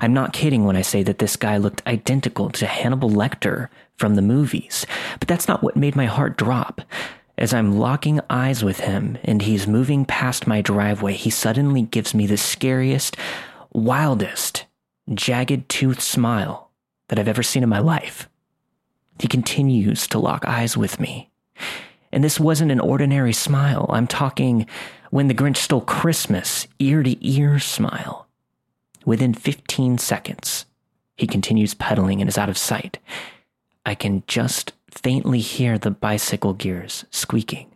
I'm 0.00 0.12
not 0.12 0.32
kidding 0.32 0.64
when 0.64 0.76
I 0.76 0.82
say 0.82 1.04
that 1.04 1.18
this 1.18 1.36
guy 1.36 1.56
looked 1.56 1.86
identical 1.86 2.50
to 2.50 2.66
Hannibal 2.66 3.10
Lecter 3.10 3.68
from 3.96 4.16
the 4.16 4.22
movies, 4.22 4.84
but 5.20 5.28
that's 5.28 5.46
not 5.46 5.62
what 5.62 5.76
made 5.76 5.94
my 5.94 6.06
heart 6.06 6.36
drop. 6.36 6.80
As 7.38 7.54
I'm 7.54 7.78
locking 7.78 8.20
eyes 8.30 8.64
with 8.64 8.80
him 8.80 9.18
and 9.22 9.42
he's 9.42 9.66
moving 9.66 10.04
past 10.04 10.46
my 10.46 10.60
driveway, 10.60 11.14
he 11.14 11.30
suddenly 11.30 11.82
gives 11.82 12.14
me 12.14 12.26
the 12.26 12.36
scariest, 12.36 13.16
wildest, 13.72 14.66
jagged 15.12 15.68
tooth 15.68 16.00
smile 16.00 16.70
that 17.08 17.18
I've 17.18 17.28
ever 17.28 17.42
seen 17.42 17.62
in 17.62 17.68
my 17.68 17.80
life. 17.80 18.28
He 19.20 19.28
continues 19.28 20.06
to 20.08 20.18
lock 20.18 20.44
eyes 20.46 20.76
with 20.76 20.98
me. 20.98 21.30
And 22.12 22.22
this 22.22 22.38
wasn't 22.38 22.72
an 22.72 22.80
ordinary 22.80 23.32
smile. 23.32 23.86
I'm 23.88 24.06
talking 24.06 24.66
when 25.10 25.28
the 25.28 25.34
Grinch 25.34 25.58
stole 25.58 25.80
Christmas, 25.80 26.66
ear 26.78 27.02
to 27.02 27.26
ear 27.26 27.58
smile. 27.58 28.28
Within 29.04 29.34
15 29.34 29.98
seconds, 29.98 30.66
he 31.16 31.26
continues 31.26 31.74
pedaling 31.74 32.20
and 32.20 32.28
is 32.28 32.38
out 32.38 32.48
of 32.48 32.58
sight. 32.58 32.98
I 33.86 33.94
can 33.94 34.22
just 34.26 34.72
faintly 34.90 35.40
hear 35.40 35.78
the 35.78 35.90
bicycle 35.90 36.54
gears 36.54 37.04
squeaking. 37.10 37.70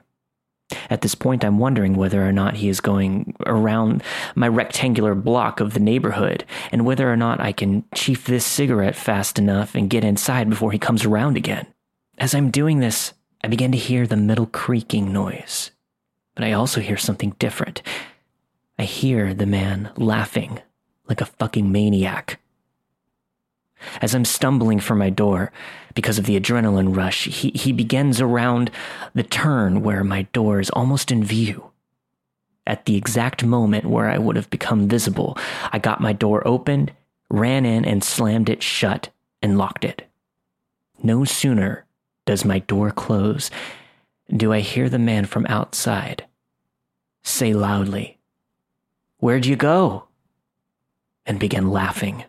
At 0.90 1.00
this 1.00 1.14
point, 1.14 1.44
I'm 1.44 1.58
wondering 1.58 1.94
whether 1.94 2.26
or 2.26 2.32
not 2.32 2.56
he 2.56 2.68
is 2.68 2.80
going 2.80 3.34
around 3.46 4.02
my 4.34 4.48
rectangular 4.48 5.14
block 5.14 5.60
of 5.60 5.72
the 5.72 5.80
neighborhood 5.80 6.44
and 6.70 6.84
whether 6.84 7.10
or 7.10 7.16
not 7.16 7.40
I 7.40 7.52
can 7.52 7.84
chief 7.94 8.26
this 8.26 8.44
cigarette 8.44 8.96
fast 8.96 9.38
enough 9.38 9.74
and 9.74 9.88
get 9.88 10.04
inside 10.04 10.50
before 10.50 10.72
he 10.72 10.78
comes 10.78 11.04
around 11.04 11.36
again. 11.36 11.66
As 12.18 12.34
I'm 12.34 12.50
doing 12.50 12.80
this, 12.80 13.14
I 13.42 13.48
begin 13.48 13.72
to 13.72 13.78
hear 13.78 14.06
the 14.06 14.16
metal 14.16 14.46
creaking 14.46 15.12
noise, 15.12 15.70
but 16.34 16.44
I 16.44 16.52
also 16.52 16.80
hear 16.80 16.96
something 16.96 17.36
different. 17.38 17.82
I 18.78 18.84
hear 18.84 19.32
the 19.32 19.46
man 19.46 19.90
laughing 19.96 20.60
like 21.08 21.20
a 21.20 21.26
fucking 21.26 21.70
maniac. 21.70 22.40
As 24.02 24.14
I'm 24.14 24.24
stumbling 24.24 24.80
for 24.80 24.94
my 24.94 25.08
door 25.08 25.52
because 25.94 26.18
of 26.18 26.26
the 26.26 26.38
adrenaline 26.38 26.96
rush, 26.96 27.24
he, 27.24 27.50
he 27.50 27.72
begins 27.72 28.20
around 28.20 28.70
the 29.14 29.22
turn 29.22 29.82
where 29.82 30.02
my 30.02 30.22
door 30.32 30.58
is 30.60 30.70
almost 30.70 31.10
in 31.12 31.22
view. 31.22 31.70
At 32.66 32.84
the 32.84 32.96
exact 32.96 33.44
moment 33.44 33.86
where 33.86 34.10
I 34.10 34.18
would 34.18 34.36
have 34.36 34.50
become 34.50 34.88
visible, 34.88 35.38
I 35.72 35.78
got 35.78 36.00
my 36.00 36.12
door 36.12 36.46
opened, 36.46 36.92
ran 37.30 37.64
in, 37.64 37.84
and 37.84 38.02
slammed 38.04 38.48
it 38.48 38.62
shut 38.62 39.10
and 39.40 39.56
locked 39.56 39.84
it. 39.84 40.08
No 41.02 41.24
sooner 41.24 41.86
does 42.28 42.44
my 42.44 42.58
door 42.58 42.90
close, 42.90 43.50
do 44.30 44.52
I 44.52 44.60
hear 44.60 44.90
the 44.90 44.98
man 44.98 45.24
from 45.24 45.46
outside 45.48 46.26
say 47.22 47.54
loudly, 47.54 48.18
Where'd 49.16 49.46
you 49.46 49.56
go? 49.56 50.08
and 51.24 51.40
begin 51.40 51.70
laughing. 51.70 52.24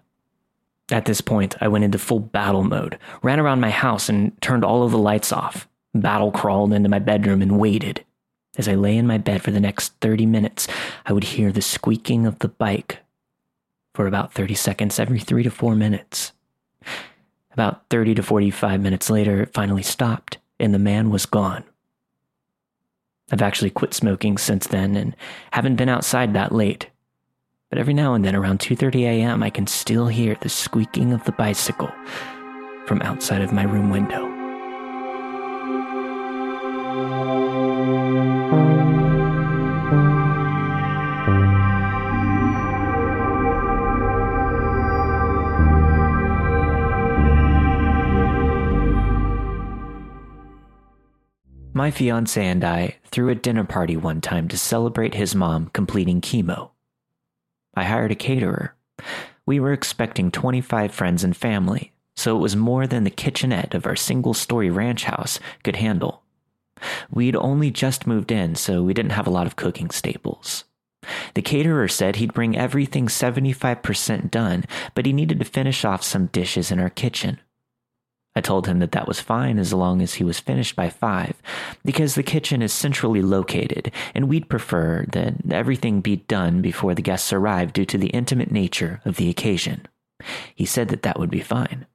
At 0.90 1.04
this 1.04 1.20
point, 1.20 1.56
I 1.60 1.68
went 1.68 1.84
into 1.84 2.00
full 2.00 2.22
battle 2.22 2.64
mode, 2.64 2.98
ran 3.22 3.42
around 3.42 3.60
my 3.60 3.72
house 3.72 4.08
and 4.08 4.42
turned 4.42 4.64
all 4.64 4.84
of 4.84 4.92
the 4.92 4.98
lights 4.98 5.34
off, 5.34 5.68
battle 5.94 6.32
crawled 6.32 6.72
into 6.72 6.88
my 6.88 7.00
bedroom 7.00 7.42
and 7.42 7.60
waited. 7.60 8.06
As 8.58 8.70
I 8.70 8.76
lay 8.76 8.96
in 8.96 9.06
my 9.06 9.18
bed 9.18 9.42
for 9.42 9.52
the 9.52 9.60
next 9.60 9.96
30 10.00 10.26
minutes, 10.26 10.70
I 11.06 11.12
would 11.12 11.26
hear 11.26 11.52
the 11.52 11.62
squeaking 11.62 12.26
of 12.26 12.40
the 12.40 12.48
bike 12.48 13.00
for 13.94 14.08
about 14.08 14.34
30 14.34 14.54
seconds 14.54 14.98
every 14.98 15.20
three 15.20 15.44
to 15.44 15.52
four 15.52 15.76
minutes. 15.76 16.32
About 17.52 17.90
30 17.90 18.16
to 18.16 18.24
45 18.24 18.82
minutes 18.82 19.10
later, 19.10 19.44
it 19.44 19.54
finally 19.54 19.84
stopped 19.84 20.38
and 20.60 20.74
the 20.74 20.80
man 20.80 21.10
was 21.10 21.26
gone. 21.26 21.64
I've 23.32 23.42
actually 23.42 23.70
quit 23.70 23.94
smoking 23.94 24.38
since 24.38 24.68
then 24.68 24.96
and 24.96 25.16
haven't 25.52 25.76
been 25.76 25.90
outside 25.90 26.34
that 26.34 26.52
late 26.52 26.90
but 27.70 27.78
every 27.78 27.94
now 27.94 28.16
and 28.16 28.26
then 28.26 28.36
around 28.36 28.60
2:30 28.60 29.04
a.m. 29.04 29.44
I 29.44 29.50
can 29.50 29.68
still 29.68 30.08
hear 30.08 30.36
the 30.42 30.50
squeaking 30.50 31.14
of 31.14 31.24
the 31.26 31.32
bicycle 31.34 31.92
from 32.86 33.02
outside 33.04 33.42
of 33.42 33.54
my 33.54 33.64
room 33.64 33.90
window. 33.92 34.28
My 51.80 51.92
fiance 51.92 52.46
and 52.46 52.62
I 52.62 52.98
threw 53.06 53.30
a 53.30 53.36
dinner 53.36 53.64
party 53.64 53.96
one 53.96 54.20
time 54.20 54.50
to 54.50 54.58
celebrate 54.58 55.14
his 55.14 55.34
mom 55.34 55.68
completing 55.68 56.20
chemo. 56.20 56.72
I 57.74 57.86
hired 57.86 58.12
a 58.12 58.16
caterer. 58.16 58.76
We 59.46 59.62
were 59.62 59.72
expecting 59.72 60.30
25 60.30 60.94
friends 60.94 61.24
and 61.24 61.38
family, 61.38 61.94
so 62.18 62.36
it 62.36 62.42
was 62.42 62.58
more 62.58 62.86
than 62.86 63.06
the 63.06 63.10
kitchenette 63.10 63.74
of 63.74 63.86
our 63.86 63.96
single 63.96 64.34
story 64.34 64.70
ranch 64.70 65.06
house 65.06 65.40
could 65.64 65.78
handle. 65.78 66.22
We'd 67.10 67.38
only 67.38 67.72
just 67.72 68.06
moved 68.06 68.34
in, 68.34 68.56
so 68.56 68.84
we 68.84 68.94
didn't 68.94 69.14
have 69.14 69.26
a 69.26 69.32
lot 69.32 69.48
of 69.48 69.56
cooking 69.56 69.90
staples. 69.90 70.66
The 71.34 71.42
caterer 71.42 71.88
said 71.88 72.18
he'd 72.18 72.34
bring 72.34 72.58
everything 72.58 73.08
75% 73.08 74.30
done, 74.30 74.66
but 74.96 75.06
he 75.06 75.14
needed 75.14 75.40
to 75.40 75.46
finish 75.46 75.86
off 75.86 76.04
some 76.04 76.26
dishes 76.26 76.72
in 76.72 76.80
our 76.82 76.90
kitchen. 76.90 77.40
I 78.36 78.42
told 78.42 78.68
him 78.68 78.80
that 78.80 78.92
that 78.92 79.08
was 79.08 79.20
fine 79.20 79.58
as 79.58 79.74
long 79.74 80.02
as 80.02 80.16
he 80.16 80.24
was 80.24 80.40
finished 80.40 80.76
by 80.76 80.90
five, 80.90 81.42
because 81.84 82.16
the 82.16 82.24
kitchen 82.24 82.62
is 82.62 82.72
centrally 82.72 83.22
located, 83.22 83.92
and 84.14 84.30
we'd 84.30 84.50
prefer 84.50 85.06
that 85.12 85.36
everything 85.52 86.02
be 86.02 86.18
done 86.18 86.62
before 86.62 86.94
the 86.94 87.02
guests 87.02 87.34
arrive 87.34 87.74
due 87.74 87.86
to 87.86 87.98
the 87.98 88.10
intimate 88.10 88.52
nature 88.52 89.02
of 89.04 89.16
the 89.18 89.30
occasion. 89.30 89.88
He 90.54 90.66
said 90.66 90.90
that 90.90 91.02
that 91.02 91.20
would 91.20 91.32
be 91.32 91.42
fine. 91.42 91.88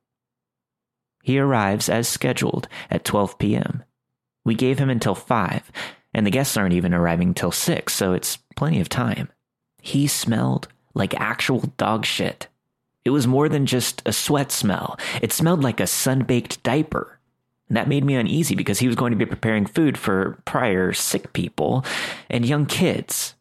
He 1.22 1.38
arrives 1.38 1.88
as 1.88 2.08
scheduled 2.08 2.68
at 2.90 3.04
12 3.04 3.38
p.m. 3.38 3.84
We 4.44 4.54
gave 4.54 4.78
him 4.78 4.90
until 4.90 5.14
5, 5.14 5.72
and 6.12 6.26
the 6.26 6.30
guests 6.30 6.56
aren't 6.56 6.74
even 6.74 6.92
arriving 6.92 7.32
till 7.32 7.52
6, 7.52 7.92
so 7.92 8.12
it's 8.12 8.38
plenty 8.56 8.80
of 8.80 8.88
time. 8.88 9.30
He 9.80 10.06
smelled 10.06 10.68
like 10.94 11.18
actual 11.18 11.60
dog 11.76 12.04
shit. 12.04 12.48
It 13.04 13.10
was 13.10 13.26
more 13.26 13.48
than 13.48 13.66
just 13.66 14.02
a 14.06 14.12
sweat 14.12 14.50
smell. 14.50 14.98
It 15.20 15.32
smelled 15.32 15.62
like 15.62 15.80
a 15.80 15.86
sun-baked 15.86 16.62
diaper. 16.62 17.18
And 17.68 17.76
that 17.76 17.88
made 17.88 18.04
me 18.04 18.14
uneasy 18.14 18.54
because 18.54 18.78
he 18.78 18.86
was 18.86 18.96
going 18.96 19.12
to 19.12 19.18
be 19.18 19.26
preparing 19.26 19.66
food 19.66 19.96
for 19.98 20.38
prior 20.44 20.92
sick 20.92 21.32
people 21.32 21.84
and 22.30 22.46
young 22.46 22.66
kids. 22.66 23.34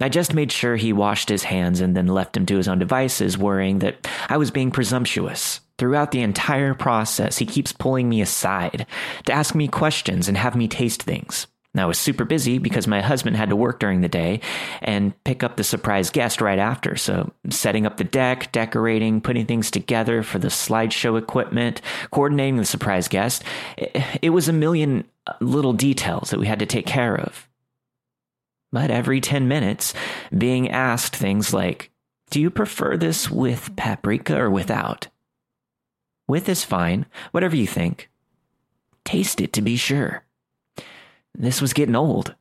I 0.00 0.08
just 0.08 0.34
made 0.34 0.52
sure 0.52 0.76
he 0.76 0.92
washed 0.92 1.28
his 1.28 1.44
hands 1.44 1.80
and 1.80 1.96
then 1.96 2.06
left 2.06 2.36
him 2.36 2.44
to 2.46 2.56
his 2.56 2.68
own 2.68 2.78
devices, 2.78 3.38
worrying 3.38 3.78
that 3.78 4.06
I 4.28 4.36
was 4.36 4.50
being 4.50 4.70
presumptuous. 4.70 5.60
Throughout 5.78 6.10
the 6.10 6.22
entire 6.22 6.74
process, 6.74 7.38
he 7.38 7.46
keeps 7.46 7.72
pulling 7.72 8.08
me 8.08 8.20
aside 8.20 8.86
to 9.24 9.32
ask 9.32 9.54
me 9.54 9.68
questions 9.68 10.28
and 10.28 10.36
have 10.36 10.54
me 10.54 10.68
taste 10.68 11.02
things. 11.02 11.46
I 11.80 11.86
was 11.86 11.98
super 11.98 12.24
busy 12.24 12.58
because 12.58 12.86
my 12.86 13.00
husband 13.00 13.36
had 13.36 13.50
to 13.50 13.56
work 13.56 13.80
during 13.80 14.00
the 14.00 14.08
day 14.08 14.40
and 14.80 15.12
pick 15.24 15.42
up 15.42 15.56
the 15.56 15.64
surprise 15.64 16.10
guest 16.10 16.40
right 16.40 16.58
after. 16.58 16.96
So, 16.96 17.32
setting 17.50 17.86
up 17.86 17.96
the 17.96 18.04
deck, 18.04 18.52
decorating, 18.52 19.20
putting 19.20 19.46
things 19.46 19.70
together 19.70 20.22
for 20.22 20.38
the 20.38 20.48
slideshow 20.48 21.18
equipment, 21.18 21.80
coordinating 22.10 22.56
the 22.56 22.64
surprise 22.64 23.08
guest, 23.08 23.44
it 23.76 24.30
was 24.30 24.48
a 24.48 24.52
million 24.52 25.04
little 25.40 25.72
details 25.72 26.30
that 26.30 26.40
we 26.40 26.46
had 26.46 26.60
to 26.60 26.66
take 26.66 26.86
care 26.86 27.18
of. 27.18 27.48
But 28.72 28.90
every 28.90 29.20
10 29.20 29.48
minutes, 29.48 29.94
being 30.36 30.70
asked 30.70 31.16
things 31.16 31.54
like, 31.54 31.90
Do 32.30 32.40
you 32.40 32.50
prefer 32.50 32.96
this 32.96 33.30
with 33.30 33.74
paprika 33.76 34.36
or 34.36 34.50
without? 34.50 35.08
With 36.28 36.48
is 36.48 36.64
fine, 36.64 37.06
whatever 37.30 37.56
you 37.56 37.66
think. 37.66 38.10
Taste 39.04 39.40
it 39.40 39.52
to 39.54 39.62
be 39.62 39.76
sure. 39.76 40.25
This 41.38 41.60
was 41.60 41.74
getting 41.74 41.94
old. 41.94 42.34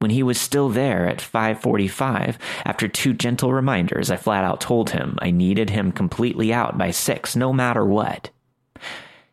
When 0.00 0.10
he 0.10 0.22
was 0.22 0.40
still 0.40 0.68
there 0.68 1.08
at 1.08 1.20
5:45, 1.20 2.36
after 2.64 2.88
two 2.88 3.14
gentle 3.14 3.52
reminders, 3.52 4.10
I 4.10 4.16
flat 4.16 4.44
out 4.44 4.60
told 4.60 4.90
him 4.90 5.18
I 5.22 5.30
needed 5.30 5.70
him 5.70 5.92
completely 5.92 6.52
out 6.52 6.76
by 6.76 6.90
6 6.90 7.36
no 7.36 7.52
matter 7.52 7.84
what. 7.84 8.30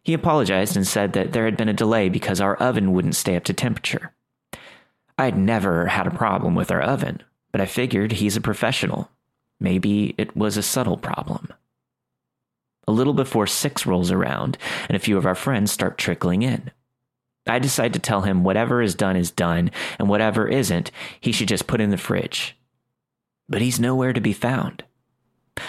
He 0.04 0.14
apologized 0.14 0.78
and 0.78 0.88
said 0.88 1.14
that 1.14 1.34
there 1.34 1.45
had 1.45 1.58
been 1.58 1.70
a 1.70 1.74
delay 1.74 2.10
because 2.10 2.39
our 2.39 2.56
oven 2.58 2.93
wouldn't 2.93 3.16
stay 3.16 3.36
up 3.36 3.43
to 3.45 3.54
temperature. 3.54 4.14
I'd 5.18 5.38
never 5.38 5.88
had 5.88 6.08
a 6.08 6.12
problem 6.12 6.56
with 6.56 6.72
our 6.72 6.82
oven, 6.82 7.24
but 7.51 7.62
I 7.62 7.66
figured 7.66 8.14
he's 8.14 8.38
a 8.38 8.41
professional. 8.41 9.10
Maybe 9.60 10.16
it 10.18 10.36
was 10.36 10.58
a 10.58 10.64
subtle 10.64 10.97
problem. 10.97 11.49
A 12.88 12.91
little 12.91 13.14
before 13.14 13.47
6 13.47 13.86
rolls 13.86 14.12
around, 14.12 14.58
and 14.88 14.95
a 14.95 14.99
few 14.99 15.18
of 15.18 15.26
our 15.26 15.36
friends 15.36 15.72
start 15.72 15.97
trickling 15.97 16.41
in. 16.41 16.72
I 17.45 17.59
decide 17.59 17.93
to 17.93 17.99
tell 17.99 18.21
him 18.21 18.43
whatever 18.43 18.81
is 18.81 18.95
done 18.95 19.15
is 19.15 19.31
done, 19.31 19.71
and 19.99 20.07
whatever 20.07 20.47
isn't, 20.47 20.91
he 21.19 21.31
should 21.31 21.49
just 21.49 21.67
put 21.67 21.81
in 21.81 21.89
the 21.89 21.97
fridge. 21.97 22.57
But 23.49 23.61
he's 23.61 23.79
nowhere 23.79 24.13
to 24.13 24.21
be 24.21 24.33
found. 24.33 24.83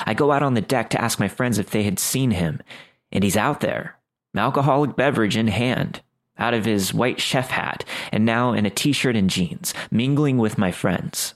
I 0.07 0.15
go 0.15 0.33
out 0.33 0.43
on 0.43 0.55
the 0.55 0.61
deck 0.61 0.91
to 0.91 1.01
ask 1.01 1.19
my 1.19 1.29
friends 1.29 1.59
if 1.59 1.71
they 1.71 1.83
had 1.83 1.99
seen 1.99 2.31
him, 2.31 2.63
and 3.11 3.25
he's 3.25 3.37
out 3.37 3.61
there, 3.61 3.99
alcoholic 4.37 4.97
beverage 4.97 5.37
in 5.37 5.49
hand, 5.49 6.01
out 6.39 6.55
of 6.55 6.65
his 6.65 6.95
white 6.95 7.21
chef 7.21 7.51
hat, 7.51 7.85
and 8.13 8.25
now 8.25 8.53
in 8.53 8.67
a 8.67 8.71
t 8.71 8.93
shirt 8.93 9.17
and 9.17 9.29
jeans, 9.29 9.75
mingling 9.91 10.39
with 10.39 10.59
my 10.59 10.71
friends. 10.71 11.35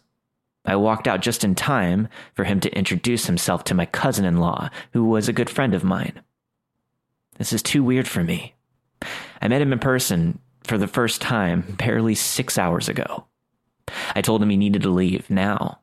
I 0.65 0.77
walked 0.77 1.09
out 1.09 1.21
just 1.21 1.45
in 1.45 1.55
time 1.55 2.09
for 2.35 2.45
him 2.45 2.61
to 2.61 2.77
introduce 2.77 3.27
himself 3.27 3.65
to 3.65 3.75
my 3.75 3.87
cousin 3.87 4.25
in 4.25 4.37
law, 4.37 4.71
who 4.93 5.05
was 5.05 5.29
a 5.29 5.33
good 5.33 5.51
friend 5.51 5.75
of 5.75 5.85
mine. 5.85 6.21
This 7.39 7.53
is 7.53 7.63
too 7.63 7.83
weird 7.83 8.07
for 8.07 8.23
me. 8.23 8.55
I 9.41 9.49
met 9.49 9.63
him 9.63 9.73
in 9.73 9.79
person 9.79 10.39
for 10.65 10.79
the 10.79 10.89
first 10.89 11.21
time 11.21 11.77
barely 11.79 12.15
six 12.15 12.59
hours 12.59 12.89
ago. 12.89 13.27
I 14.15 14.23
told 14.23 14.43
him 14.43 14.51
he 14.51 14.57
needed 14.57 14.83
to 14.83 14.91
leave 14.91 15.31
now. 15.31 15.81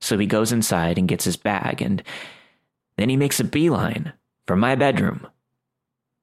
So 0.00 0.18
he 0.18 0.26
goes 0.26 0.52
inside 0.52 0.98
and 0.98 1.08
gets 1.08 1.24
his 1.24 1.36
bag, 1.36 1.80
and 1.80 2.02
then 2.96 3.08
he 3.08 3.16
makes 3.16 3.40
a 3.40 3.44
beeline 3.44 4.12
for 4.46 4.56
my 4.56 4.74
bedroom. 4.74 5.26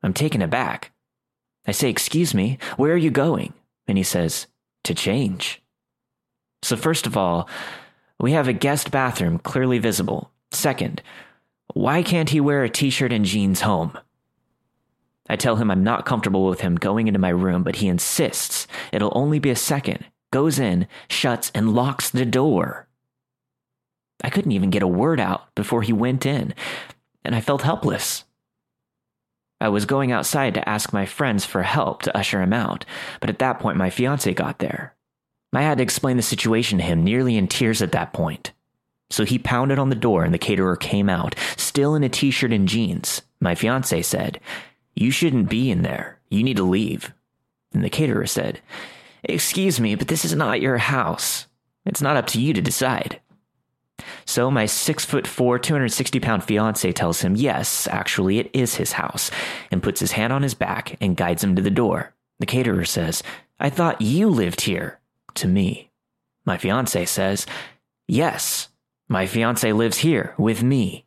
I'm 0.04 0.14
taken 0.14 0.42
aback. 0.42 0.92
I 1.66 1.72
say, 1.72 1.90
Excuse 1.90 2.34
me, 2.34 2.58
where 2.78 2.94
are 2.94 2.98
you 2.98 3.12
going? 3.12 3.54
And 3.88 3.98
he 3.98 4.04
says, 4.04 4.48
To 4.84 4.94
change. 4.94 5.62
So, 6.64 6.76
first 6.76 7.08
of 7.08 7.18
all, 7.18 7.50
we 8.20 8.34
have 8.34 8.48
a 8.48 8.54
guest 8.54 8.92
bathroom 8.92 9.40
clearly 9.40 9.80
visible. 9.80 10.32
Second, 10.52 11.02
why 11.74 12.04
can't 12.04 12.30
he 12.30 12.40
wear 12.40 12.64
a 12.64 12.70
t 12.70 12.90
shirt 12.90 13.12
and 13.12 13.26
jeans 13.26 13.62
home? 13.62 13.98
I 15.30 15.36
tell 15.36 15.56
him 15.56 15.72
I'm 15.72 15.84
not 15.84 16.06
comfortable 16.06 16.48
with 16.48 16.62
him 16.62 16.76
going 16.76 17.08
into 17.08 17.20
my 17.20 17.30
room, 17.30 17.64
but 17.64 17.78
he 17.78 17.88
insists 17.88 18.68
it'll 18.92 19.14
only 19.16 19.40
be 19.40 19.50
a 19.50 19.56
second, 19.56 20.06
goes 20.32 20.60
in, 20.60 20.88
shuts, 21.10 21.52
and 21.54 21.74
locks 21.74 22.10
the 22.10 22.26
door. 22.26 22.88
I 24.24 24.30
couldn't 24.30 24.52
even 24.52 24.70
get 24.70 24.84
a 24.84 24.88
word 24.88 25.20
out 25.20 25.54
before 25.56 25.82
he 25.82 25.94
went 25.94 26.26
in, 26.26 26.54
and 27.24 27.36
I 27.36 27.42
felt 27.42 27.62
helpless. 27.62 28.26
I 29.60 29.70
was 29.70 29.86
going 29.86 30.12
outside 30.12 30.56
to 30.56 30.68
ask 30.68 30.92
my 30.92 31.06
friends 31.06 31.46
for 31.46 31.62
help 31.62 32.02
to 32.04 32.18
usher 32.18 32.42
him 32.42 32.54
out, 32.54 32.84
but 33.20 33.30
at 33.30 33.40
that 33.40 33.60
point 33.60 33.78
my 33.78 33.90
fiance 33.90 34.34
got 34.34 34.60
there. 34.60 34.96
I 35.54 35.62
had 35.62 35.78
to 35.78 35.84
explain 35.84 36.18
the 36.18 36.24
situation 36.24 36.80
to 36.80 36.84
him, 36.84 37.04
nearly 37.04 37.38
in 37.38 37.48
tears 37.48 37.82
at 37.82 37.92
that 37.92 38.14
point. 38.14 38.54
So 39.10 39.26
he 39.26 39.38
pounded 39.38 39.78
on 39.78 39.90
the 39.90 39.96
door 39.96 40.24
and 40.24 40.34
the 40.34 40.40
caterer 40.40 40.78
came 40.78 41.10
out, 41.10 41.36
still 41.58 41.94
in 41.96 42.04
a 42.04 42.10
t 42.10 42.32
shirt 42.32 42.54
and 42.54 42.68
jeans. 42.68 43.22
My 43.40 43.54
fiance 43.56 44.02
said, 44.04 44.40
you 44.96 45.12
shouldn't 45.12 45.50
be 45.50 45.72
in 45.72 45.82
there. 45.82 46.20
You 46.30 46.44
need 46.44 46.58
to 46.58 46.64
leave. 46.64 47.14
And 47.74 47.84
the 47.84 47.90
caterer 47.90 48.28
said, 48.28 48.62
Excuse 49.24 49.80
me, 49.80 49.96
but 49.96 50.08
this 50.08 50.26
is 50.26 50.36
not 50.36 50.62
your 50.62 50.78
house. 50.78 51.48
It's 51.86 52.02
not 52.02 52.18
up 52.18 52.28
to 52.28 52.42
you 52.42 52.54
to 52.54 52.62
decide. 52.62 53.22
So 54.26 54.50
my 54.50 54.66
six 54.66 55.06
foot 55.06 55.28
four, 55.28 55.60
260 55.60 56.20
pound 56.20 56.44
fiance 56.44 56.92
tells 56.92 57.22
him, 57.22 57.36
yes, 57.36 57.88
actually, 57.88 58.40
it 58.40 58.50
is 58.54 58.76
his 58.76 58.94
house, 58.94 59.32
and 59.70 59.84
puts 59.84 60.00
his 60.00 60.14
hand 60.14 60.34
on 60.34 60.44
his 60.44 60.54
back 60.54 60.98
and 61.02 61.18
guides 61.18 61.44
him 61.44 61.56
to 61.56 61.62
the 61.62 61.70
door. 61.70 62.14
The 62.40 62.46
caterer 62.46 62.86
says, 62.86 63.24
I 63.60 63.70
thought 63.70 64.02
you 64.02 64.30
lived 64.30 64.62
here. 64.62 65.00
To 65.36 65.48
me. 65.48 65.92
My 66.44 66.58
fiance 66.58 67.06
says, 67.06 67.46
yes, 68.06 68.68
my 69.08 69.28
fiance 69.28 69.72
lives 69.72 70.00
here 70.00 70.34
with 70.38 70.62
me. 70.62 71.06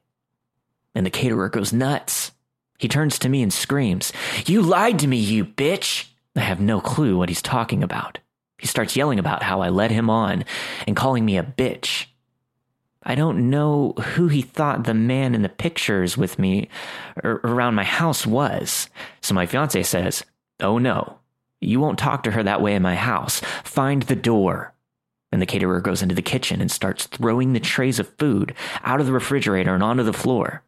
And 0.95 1.05
the 1.05 1.11
caterer 1.11 1.51
goes 1.51 1.75
nuts. 1.75 2.33
He 2.79 2.89
turns 2.89 3.19
to 3.21 3.29
me 3.29 3.43
and 3.43 3.53
screams, 3.53 4.13
You 4.47 4.63
lied 4.63 4.99
to 5.01 5.07
me, 5.07 5.17
you 5.17 5.45
bitch! 5.45 6.09
I 6.37 6.41
have 6.41 6.61
no 6.61 6.81
clue 6.81 7.17
what 7.17 7.29
he's 7.29 7.43
talking 7.43 7.83
about. 7.83 8.19
He 8.59 8.67
starts 8.67 8.97
yelling 8.97 9.19
about 9.19 9.43
how 9.43 9.61
I 9.61 9.69
led 9.69 9.91
him 9.91 10.11
on 10.11 10.45
and 10.87 10.97
calling 10.97 11.25
me 11.25 11.37
a 11.37 11.43
bitch. 11.43 12.07
I 13.03 13.15
don't 13.15 13.51
know 13.51 13.93
who 13.93 14.29
he 14.29 14.43
thought 14.43 14.85
the 14.85 14.95
man 14.95 15.35
in 15.35 15.43
the 15.43 15.49
pictures 15.49 16.17
with 16.17 16.39
me 16.39 16.69
or 17.23 17.41
around 17.45 17.75
my 17.75 17.85
house 17.85 18.27
was. 18.27 18.89
So 19.21 19.35
my 19.35 19.47
fiance 19.47 19.83
says, 19.83 20.25
Oh 20.61 20.79
no, 20.79 21.19
you 21.61 21.81
won't 21.81 21.99
talk 21.99 22.23
to 22.23 22.31
her 22.31 22.43
that 22.43 22.63
way 22.63 22.75
in 22.75 22.83
my 22.83 22.95
house. 22.95 23.41
Find 23.63 24.03
the 24.05 24.17
door. 24.17 24.73
And 25.31 25.43
the 25.43 25.47
caterer 25.47 25.81
goes 25.81 26.01
into 26.01 26.15
the 26.15 26.23
kitchen 26.23 26.61
and 26.61 26.71
starts 26.71 27.07
throwing 27.07 27.53
the 27.53 27.61
trays 27.61 27.99
of 27.99 28.17
food 28.19 28.55
out 28.83 29.01
of 29.01 29.07
the 29.07 29.13
refrigerator 29.13 29.75
and 29.75 29.83
onto 29.83 30.03
the 30.03 30.13
floor. 30.13 30.63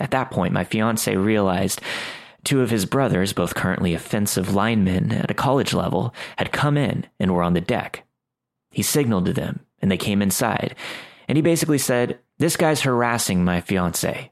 At 0.00 0.10
that 0.12 0.30
point, 0.30 0.54
my 0.54 0.64
fiance 0.64 1.14
realized 1.14 1.80
two 2.42 2.62
of 2.62 2.70
his 2.70 2.86
brothers, 2.86 3.32
both 3.32 3.54
currently 3.54 3.94
offensive 3.94 4.54
linemen 4.54 5.12
at 5.12 5.30
a 5.30 5.34
college 5.34 5.74
level, 5.74 6.14
had 6.38 6.52
come 6.52 6.76
in 6.76 7.06
and 7.20 7.32
were 7.32 7.42
on 7.42 7.52
the 7.52 7.60
deck. 7.60 8.04
He 8.70 8.82
signaled 8.82 9.26
to 9.26 9.32
them, 9.32 9.60
and 9.82 9.90
they 9.90 9.98
came 9.98 10.22
inside, 10.22 10.74
and 11.28 11.36
he 11.36 11.42
basically 11.42 11.78
said, 11.78 12.18
This 12.38 12.56
guy's 12.56 12.80
harassing 12.80 13.44
my 13.44 13.60
fiance. 13.60 14.30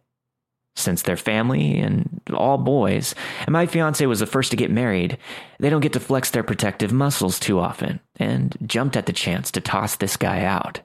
Since 0.74 1.02
they're 1.02 1.16
family 1.16 1.78
and 1.78 2.20
all 2.32 2.56
boys, 2.56 3.14
and 3.40 3.52
my 3.52 3.66
fiance 3.66 4.04
was 4.06 4.20
the 4.20 4.26
first 4.26 4.52
to 4.52 4.56
get 4.56 4.70
married, 4.70 5.18
they 5.58 5.70
don't 5.70 5.80
get 5.80 5.92
to 5.94 6.00
flex 6.00 6.30
their 6.30 6.44
protective 6.44 6.92
muscles 6.92 7.38
too 7.38 7.58
often, 7.58 8.00
and 8.16 8.56
jumped 8.64 8.96
at 8.96 9.06
the 9.06 9.12
chance 9.12 9.50
to 9.50 9.60
toss 9.60 9.96
this 9.96 10.16
guy 10.16 10.44
out. 10.44 10.80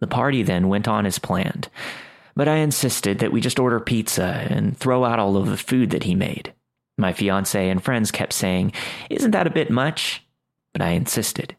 The 0.00 0.06
party 0.06 0.42
then 0.42 0.68
went 0.68 0.88
on 0.88 1.06
as 1.06 1.18
planned, 1.18 1.68
but 2.34 2.48
I 2.48 2.56
insisted 2.56 3.18
that 3.18 3.32
we 3.32 3.40
just 3.40 3.58
order 3.58 3.80
pizza 3.80 4.46
and 4.50 4.76
throw 4.76 5.04
out 5.04 5.18
all 5.18 5.36
of 5.36 5.46
the 5.46 5.56
food 5.56 5.90
that 5.90 6.04
he 6.04 6.14
made. 6.14 6.52
My 6.96 7.12
fiance 7.12 7.68
and 7.68 7.82
friends 7.82 8.10
kept 8.10 8.32
saying, 8.32 8.72
Isn't 9.10 9.32
that 9.32 9.46
a 9.46 9.50
bit 9.50 9.70
much? 9.70 10.24
But 10.72 10.82
I 10.82 10.90
insisted. 10.90 11.56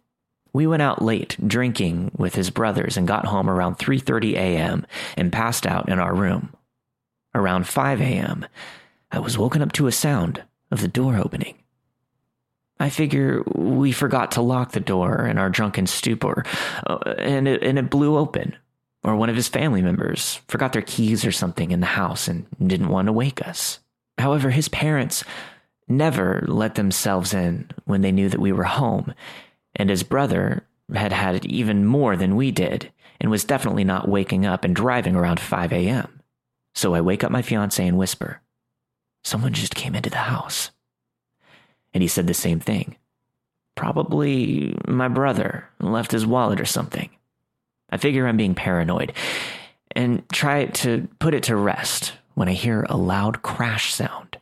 We 0.53 0.67
went 0.67 0.81
out 0.81 1.01
late 1.01 1.35
drinking 1.45 2.11
with 2.17 2.35
his 2.35 2.49
brothers 2.49 2.95
and 2.95 3.07
got 3.07 3.25
home 3.25 3.49
around 3.49 3.77
3:30 3.77 4.35
a.m. 4.35 4.85
and 5.17 5.31
passed 5.33 5.67
out 5.67 5.89
in 5.89 5.99
our 5.99 6.15
room. 6.15 6.53
Around 7.33 7.67
5 7.67 7.99
a.m., 7.99 8.45
I 9.11 9.19
was 9.19 9.37
woken 9.37 9.61
up 9.61 9.73
to 9.73 9.87
a 9.87 9.91
sound 9.91 10.43
of 10.71 10.79
the 10.79 10.87
door 10.87 11.17
opening. 11.17 11.55
I 12.79 12.89
figure 12.89 13.43
we 13.53 13.91
forgot 13.91 14.31
to 14.31 14.41
lock 14.41 14.71
the 14.71 14.79
door 14.79 15.25
in 15.25 15.37
our 15.37 15.49
drunken 15.49 15.87
stupor, 15.87 16.45
uh, 16.87 16.99
and, 17.17 17.47
and 17.47 17.77
it 17.77 17.89
blew 17.89 18.17
open. 18.17 18.55
Or 19.05 19.15
one 19.15 19.29
of 19.29 19.35
his 19.35 19.47
family 19.47 19.83
members 19.83 20.41
forgot 20.47 20.73
their 20.73 20.81
keys 20.81 21.25
or 21.25 21.31
something 21.31 21.69
in 21.69 21.79
the 21.79 21.85
house 21.85 22.27
and 22.27 22.47
didn't 22.59 22.89
want 22.89 23.05
to 23.05 23.13
wake 23.13 23.47
us. 23.47 23.79
However, 24.17 24.49
his 24.49 24.67
parents 24.67 25.23
never 25.87 26.43
let 26.47 26.73
themselves 26.73 27.31
in 27.31 27.69
when 27.83 28.01
they 28.01 28.11
knew 28.11 28.29
that 28.29 28.39
we 28.39 28.51
were 28.51 28.63
home, 28.63 29.13
and 29.75 29.91
his 29.91 30.01
brother 30.01 30.65
had 30.91 31.13
had 31.13 31.45
even 31.45 31.85
more 31.85 32.15
than 32.15 32.35
we 32.35 32.49
did 32.49 32.91
and 33.21 33.29
was 33.29 33.43
definitely 33.43 33.83
not 33.83 34.09
waking 34.09 34.43
up 34.43 34.63
and 34.63 34.75
driving 34.75 35.15
around 35.15 35.39
5 35.39 35.71
a.m. 35.71 36.21
So 36.73 36.95
I 36.95 37.01
wake 37.01 37.23
up 37.23 37.31
my 37.31 37.43
fiance 37.43 37.85
and 37.85 37.99
whisper, 37.99 38.41
Someone 39.23 39.53
just 39.53 39.75
came 39.75 39.93
into 39.93 40.09
the 40.09 40.17
house. 40.17 40.71
And 41.93 42.01
he 42.01 42.07
said 42.07 42.25
the 42.25 42.33
same 42.33 42.59
thing. 42.59 42.95
Probably 43.75 44.75
my 44.87 45.09
brother 45.09 45.69
left 45.79 46.11
his 46.11 46.25
wallet 46.25 46.59
or 46.59 46.65
something. 46.65 47.09
I 47.95 47.97
figure 47.97 48.27
I'm 48.27 48.35
being 48.35 48.55
paranoid 48.55 49.13
and 49.91 50.27
try 50.27 50.65
to 50.65 51.07
put 51.17 51.33
it 51.33 51.43
to 51.43 51.55
rest 51.55 52.11
when 52.33 52.49
I 52.49 52.51
hear 52.51 52.85
a 52.89 52.97
loud 52.97 53.41
crash 53.41 53.93
sound. 53.93 54.37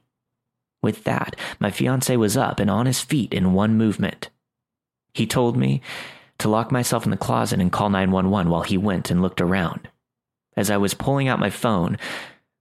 With 0.82 1.04
that, 1.04 1.36
my 1.60 1.70
fiance 1.70 2.18
was 2.18 2.36
up 2.36 2.60
and 2.60 2.72
on 2.72 2.88
his 2.88 3.00
feet 3.00 3.32
in 3.32 3.54
one 3.54 3.78
movement. 3.78 4.32
He 5.14 5.28
told 5.28 5.56
me 5.56 5.84
to 6.40 6.50
lock 6.50 6.72
myself 6.72 7.06
in 7.06 7.12
the 7.12 7.16
closet 7.16 7.62
and 7.62 7.72
call 7.72 7.92
911 7.92 8.52
while 8.52 8.64
he 8.64 8.76
went 8.76 9.12
and 9.12 9.22
looked 9.22 9.40
around. 9.40 9.88
As 10.58 10.72
I 10.72 10.78
was 10.78 10.96
pulling 10.96 11.28
out 11.28 11.40
my 11.40 11.52
phone, 11.52 12.00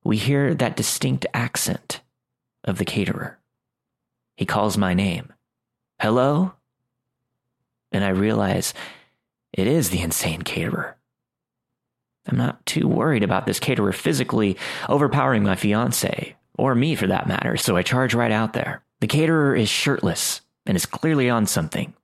we 0.04 0.18
hear 0.18 0.54
that 0.54 0.76
distinct 0.76 1.24
accent 1.32 2.02
of 2.64 2.76
the 2.76 2.84
caterer. 2.84 3.38
He 4.36 4.44
calls 4.44 4.76
my 4.76 4.92
name. 4.92 5.32
Hello? 5.98 6.52
And 7.90 8.04
I 8.04 8.10
realize 8.10 8.74
it 9.52 9.66
is 9.66 9.90
the 9.90 10.00
insane 10.00 10.42
caterer. 10.42 10.96
I'm 12.26 12.38
not 12.38 12.64
too 12.66 12.86
worried 12.86 13.22
about 13.22 13.46
this 13.46 13.60
caterer 13.60 13.92
physically 13.92 14.56
overpowering 14.88 15.42
my 15.42 15.56
fiance, 15.56 16.36
or 16.56 16.74
me 16.74 16.94
for 16.94 17.06
that 17.08 17.26
matter, 17.26 17.56
so 17.56 17.76
I 17.76 17.82
charge 17.82 18.14
right 18.14 18.30
out 18.30 18.52
there. 18.52 18.82
The 19.00 19.06
caterer 19.06 19.56
is 19.56 19.68
shirtless 19.68 20.40
and 20.64 20.76
is 20.76 20.86
clearly 20.86 21.28
on 21.28 21.46
something. 21.46 21.94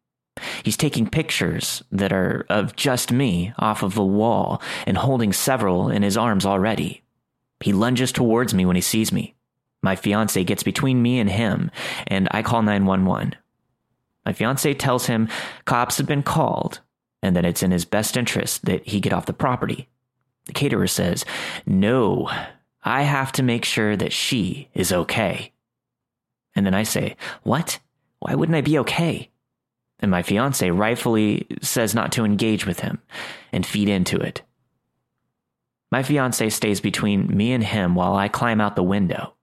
He's 0.62 0.76
taking 0.76 1.08
pictures 1.08 1.82
that 1.92 2.12
are 2.12 2.46
of 2.48 2.76
just 2.76 3.12
me 3.12 3.52
off 3.58 3.82
of 3.82 3.94
the 3.94 4.04
wall 4.04 4.62
and 4.86 4.96
holding 4.96 5.32
several 5.32 5.88
in 5.88 6.02
his 6.02 6.16
arms 6.16 6.44
already. 6.46 7.02
He 7.60 7.72
lunges 7.72 8.12
towards 8.12 8.54
me 8.54 8.64
when 8.64 8.76
he 8.76 8.82
sees 8.82 9.12
me. 9.12 9.34
My 9.82 9.96
fiance 9.96 10.42
gets 10.44 10.62
between 10.62 11.02
me 11.02 11.18
and 11.18 11.30
him, 11.30 11.70
and 12.06 12.28
I 12.30 12.42
call 12.42 12.62
911. 12.62 13.36
My 14.26 14.32
fiance 14.32 14.74
tells 14.74 15.06
him 15.06 15.28
cops 15.64 15.98
have 15.98 16.06
been 16.06 16.22
called 16.22 16.80
and 17.22 17.34
that 17.36 17.44
it's 17.44 17.62
in 17.62 17.70
his 17.70 17.84
best 17.84 18.16
interest 18.16 18.64
that 18.64 18.86
he 18.86 19.00
get 19.00 19.12
off 19.12 19.26
the 19.26 19.32
property. 19.32 19.88
The 20.46 20.52
caterer 20.52 20.86
says, 20.86 21.24
No, 21.66 22.30
I 22.82 23.02
have 23.02 23.32
to 23.32 23.42
make 23.42 23.64
sure 23.64 23.96
that 23.96 24.12
she 24.12 24.68
is 24.74 24.92
okay. 24.92 25.52
And 26.54 26.64
then 26.64 26.74
I 26.74 26.82
say, 26.82 27.16
What? 27.42 27.78
Why 28.20 28.34
wouldn't 28.34 28.56
I 28.56 28.62
be 28.62 28.78
okay? 28.78 29.30
And 30.00 30.10
my 30.10 30.22
fiance 30.22 30.70
rightfully 30.70 31.46
says 31.60 31.94
not 31.94 32.12
to 32.12 32.24
engage 32.24 32.66
with 32.66 32.80
him 32.80 33.00
and 33.52 33.66
feed 33.66 33.88
into 33.88 34.16
it. 34.16 34.42
My 35.90 36.02
fiance 36.02 36.48
stays 36.50 36.80
between 36.80 37.34
me 37.34 37.52
and 37.52 37.64
him 37.64 37.94
while 37.94 38.14
I 38.14 38.28
climb 38.28 38.60
out 38.60 38.76
the 38.76 38.82
window. 38.82 39.34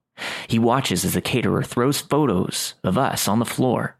He 0.48 0.58
watches 0.58 1.04
as 1.04 1.14
the 1.14 1.20
caterer 1.20 1.62
throws 1.62 2.00
photos 2.00 2.74
of 2.82 2.96
us 2.96 3.28
on 3.28 3.38
the 3.38 3.44
floor. 3.44 3.96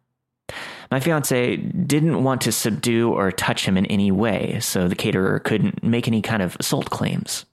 My 0.90 1.00
fiance 1.00 1.56
didn't 1.56 2.22
want 2.22 2.42
to 2.42 2.52
subdue 2.52 3.12
or 3.12 3.32
touch 3.32 3.66
him 3.66 3.76
in 3.76 3.86
any 3.86 4.10
way, 4.12 4.58
so 4.60 4.88
the 4.88 4.94
caterer 4.94 5.38
couldn't 5.38 5.82
make 5.82 6.06
any 6.06 6.22
kind 6.22 6.42
of 6.42 6.56
assault 6.60 6.90
claims. 6.90 7.44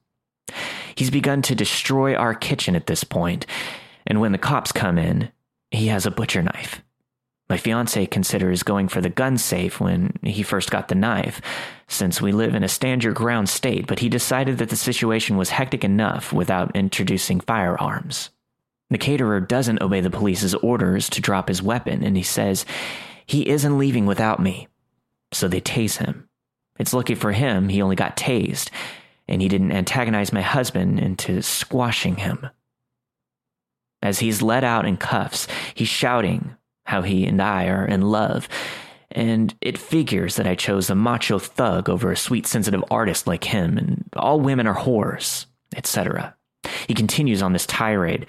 He's 0.96 1.10
begun 1.10 1.42
to 1.44 1.56
destroy 1.56 2.16
our 2.16 2.36
kitchen 2.36 2.76
at 2.76 2.88
this 2.88 3.04
point, 3.04 3.46
and 4.06 4.20
when 4.20 4.32
the 4.32 4.38
cops 4.38 4.72
come 4.72 4.98
in, 4.98 5.32
he 5.72 5.88
has 5.88 6.06
a 6.06 6.12
butcher 6.12 6.42
knife. 6.42 6.84
My 7.50 7.58
fiance 7.58 8.06
considers 8.08 8.64
going 8.64 8.88
for 8.88 9.02
the 9.02 9.10
gun 9.10 9.38
safe 9.38 9.80
when 9.80 10.18
he 10.24 10.44
first 10.44 10.72
got 10.72 10.88
the 10.88 10.96
knife, 10.96 11.42
since 11.88 12.22
we 12.22 12.32
live 12.32 12.56
in 12.56 12.64
a 12.64 12.68
stand 12.68 13.04
your 13.04 13.14
ground 13.14 13.50
state, 13.50 13.88
but 13.88 14.00
he 14.00 14.10
decided 14.10 14.60
that 14.60 14.70
the 14.70 14.76
situation 14.76 15.38
was 15.38 15.50
hectic 15.50 15.84
enough 15.84 16.32
without 16.32 16.76
introducing 16.76 17.40
firearms. 17.40 18.30
The 18.90 18.98
caterer 18.98 19.40
doesn't 19.40 19.82
obey 19.82 20.02
the 20.02 20.10
police's 20.10 20.54
orders 20.56 21.10
to 21.10 21.22
drop 21.22 21.48
his 21.48 21.62
weapon, 21.62 22.04
and 22.04 22.16
he 22.16 22.24
says 22.24 22.66
he 23.26 23.48
isn't 23.50 23.78
leaving 23.78 24.06
without 24.06 24.40
me. 24.40 24.68
So 25.32 25.48
they 25.48 25.62
tase 25.62 25.98
him. 25.98 26.30
It's 26.80 26.94
lucky 26.94 27.16
for 27.16 27.32
him 27.32 27.70
he 27.70 27.82
only 27.82 27.96
got 27.96 28.18
tased, 28.18 28.70
and 29.28 29.42
he 29.42 29.48
didn't 29.48 29.72
antagonize 29.72 30.34
my 30.34 30.42
husband 30.42 31.00
into 31.00 31.42
squashing 31.42 32.18
him. 32.18 32.50
As 34.02 34.20
he's 34.20 34.42
led 34.42 34.64
out 34.64 34.86
in 34.86 34.98
cuffs, 34.98 35.48
he's 35.74 35.88
shouting 35.88 36.56
how 36.86 37.02
he 37.02 37.26
and 37.26 37.42
I 37.42 37.68
are 37.68 37.86
in 37.86 38.02
love, 38.02 38.50
and 39.12 39.56
it 39.62 39.78
figures 39.78 40.36
that 40.36 40.48
I 40.48 40.56
chose 40.56 40.90
a 40.90 40.96
macho 40.96 41.40
thug 41.40 41.90
over 41.90 42.12
a 42.12 42.18
sweet, 42.18 42.46
sensitive 42.46 42.84
artist 42.92 43.28
like 43.28 43.46
him, 43.46 43.78
and 43.78 44.04
all 44.16 44.40
women 44.40 44.68
are 44.68 44.76
whores, 44.76 45.46
etc. 45.76 46.36
He 46.88 46.94
continues 46.94 47.42
on 47.42 47.54
this 47.54 47.66
tirade. 47.66 48.26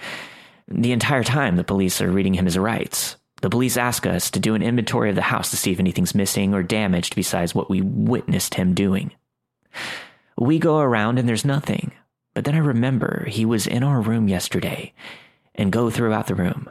The 0.68 0.92
entire 0.92 1.24
time, 1.24 1.56
the 1.56 1.64
police 1.64 2.00
are 2.00 2.10
reading 2.10 2.34
him 2.34 2.44
his 2.44 2.58
rights. 2.58 3.16
The 3.44 3.50
police 3.50 3.76
ask 3.76 4.06
us 4.06 4.30
to 4.30 4.40
do 4.40 4.54
an 4.54 4.62
inventory 4.62 5.10
of 5.10 5.16
the 5.16 5.20
house 5.20 5.50
to 5.50 5.58
see 5.58 5.70
if 5.70 5.78
anything's 5.78 6.14
missing 6.14 6.54
or 6.54 6.62
damaged 6.62 7.14
besides 7.14 7.54
what 7.54 7.68
we 7.68 7.82
witnessed 7.82 8.54
him 8.54 8.72
doing. 8.72 9.12
We 10.38 10.58
go 10.58 10.78
around 10.78 11.18
and 11.18 11.28
there's 11.28 11.44
nothing, 11.44 11.92
but 12.32 12.46
then 12.46 12.54
I 12.54 12.60
remember 12.60 13.26
he 13.28 13.44
was 13.44 13.66
in 13.66 13.82
our 13.82 14.00
room 14.00 14.28
yesterday 14.28 14.94
and 15.54 15.70
go 15.70 15.90
throughout 15.90 16.26
the 16.26 16.34
room. 16.34 16.70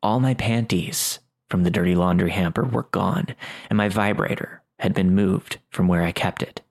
All 0.00 0.20
my 0.20 0.34
panties 0.34 1.18
from 1.50 1.64
the 1.64 1.72
dirty 1.72 1.96
laundry 1.96 2.30
hamper 2.30 2.62
were 2.62 2.86
gone, 2.92 3.34
and 3.68 3.76
my 3.76 3.88
vibrator 3.88 4.62
had 4.78 4.94
been 4.94 5.12
moved 5.12 5.58
from 5.70 5.88
where 5.88 6.04
I 6.04 6.12
kept 6.12 6.40
it. 6.40 6.62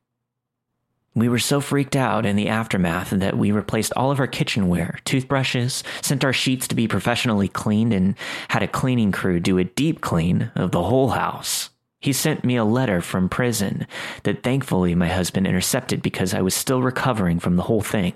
We 1.18 1.30
were 1.30 1.40
so 1.40 1.62
freaked 1.62 1.96
out 1.96 2.28
in 2.28 2.36
the 2.36 2.50
aftermath 2.50 3.10
that 3.10 3.36
we 3.36 3.52
replaced 3.52 3.92
all 3.96 4.12
of 4.12 4.20
our 4.20 4.28
kitchenware, 4.28 5.00
toothbrushes, 5.04 5.84
sent 6.04 6.24
our 6.24 6.32
sheets 6.32 6.68
to 6.68 6.76
be 6.76 6.88
professionally 6.88 7.48
cleaned, 7.48 7.92
and 7.92 8.14
had 8.50 8.62
a 8.62 8.68
cleaning 8.68 9.12
crew 9.12 9.40
do 9.40 9.58
a 9.58 9.64
deep 9.64 10.00
clean 10.00 10.52
of 10.54 10.70
the 10.70 10.84
whole 10.84 11.10
house. 11.10 11.72
He 12.02 12.14
sent 12.14 12.46
me 12.46 12.56
a 12.56 12.64
letter 12.64 13.02
from 13.02 13.30
prison 13.30 13.88
that 14.26 14.44
thankfully 14.44 14.94
my 14.94 15.08
husband 15.08 15.48
intercepted 15.48 16.04
because 16.04 16.36
I 16.36 16.44
was 16.44 16.54
still 16.54 16.84
recovering 16.84 17.40
from 17.40 17.56
the 17.56 17.64
whole 17.64 17.82
thing. 17.82 18.14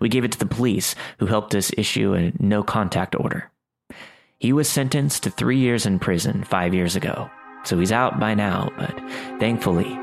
We 0.00 0.08
gave 0.08 0.24
it 0.24 0.32
to 0.32 0.38
the 0.38 0.46
police, 0.46 0.94
who 1.18 1.26
helped 1.26 1.54
us 1.54 1.70
issue 1.76 2.14
a 2.14 2.32
no 2.42 2.62
contact 2.62 3.14
order. 3.14 3.50
He 4.38 4.54
was 4.54 4.66
sentenced 4.66 5.24
to 5.24 5.30
three 5.30 5.58
years 5.58 5.84
in 5.84 5.98
prison 5.98 6.44
five 6.44 6.72
years 6.72 6.96
ago, 6.96 7.30
so 7.64 7.78
he's 7.78 7.92
out 7.92 8.18
by 8.18 8.32
now, 8.32 8.72
but 8.78 8.98
thankfully, 9.38 9.94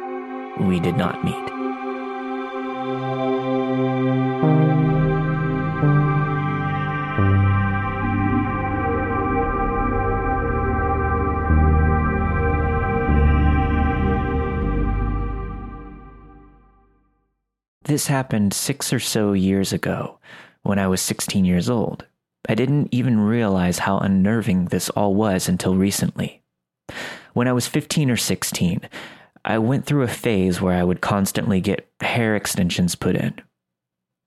we 0.59 0.79
did 0.79 0.97
not 0.97 1.25
meet. 1.25 1.56
This 17.88 18.07
happened 18.07 18.53
six 18.53 18.91
or 18.91 18.99
so 18.99 19.31
years 19.31 19.71
ago 19.71 20.19
when 20.61 20.77
I 20.77 20.88
was 20.88 21.01
16 21.01 21.45
years 21.45 21.69
old. 21.69 22.05
I 22.49 22.53
didn't 22.53 22.89
even 22.91 23.17
realize 23.17 23.79
how 23.79 23.97
unnerving 23.99 24.65
this 24.65 24.89
all 24.89 25.15
was 25.15 25.47
until 25.47 25.73
recently. 25.73 26.43
When 27.31 27.47
I 27.47 27.53
was 27.53 27.65
15 27.65 28.11
or 28.11 28.17
16, 28.17 28.81
I 29.45 29.57
went 29.59 29.85
through 29.85 30.03
a 30.03 30.09
phase 30.09 30.59
where 30.59 30.75
I 30.75 30.83
would 30.83 30.99
constantly 30.99 31.61
get 31.61 31.89
hair 32.01 32.35
extensions 32.35 32.95
put 32.95 33.15
in. 33.15 33.35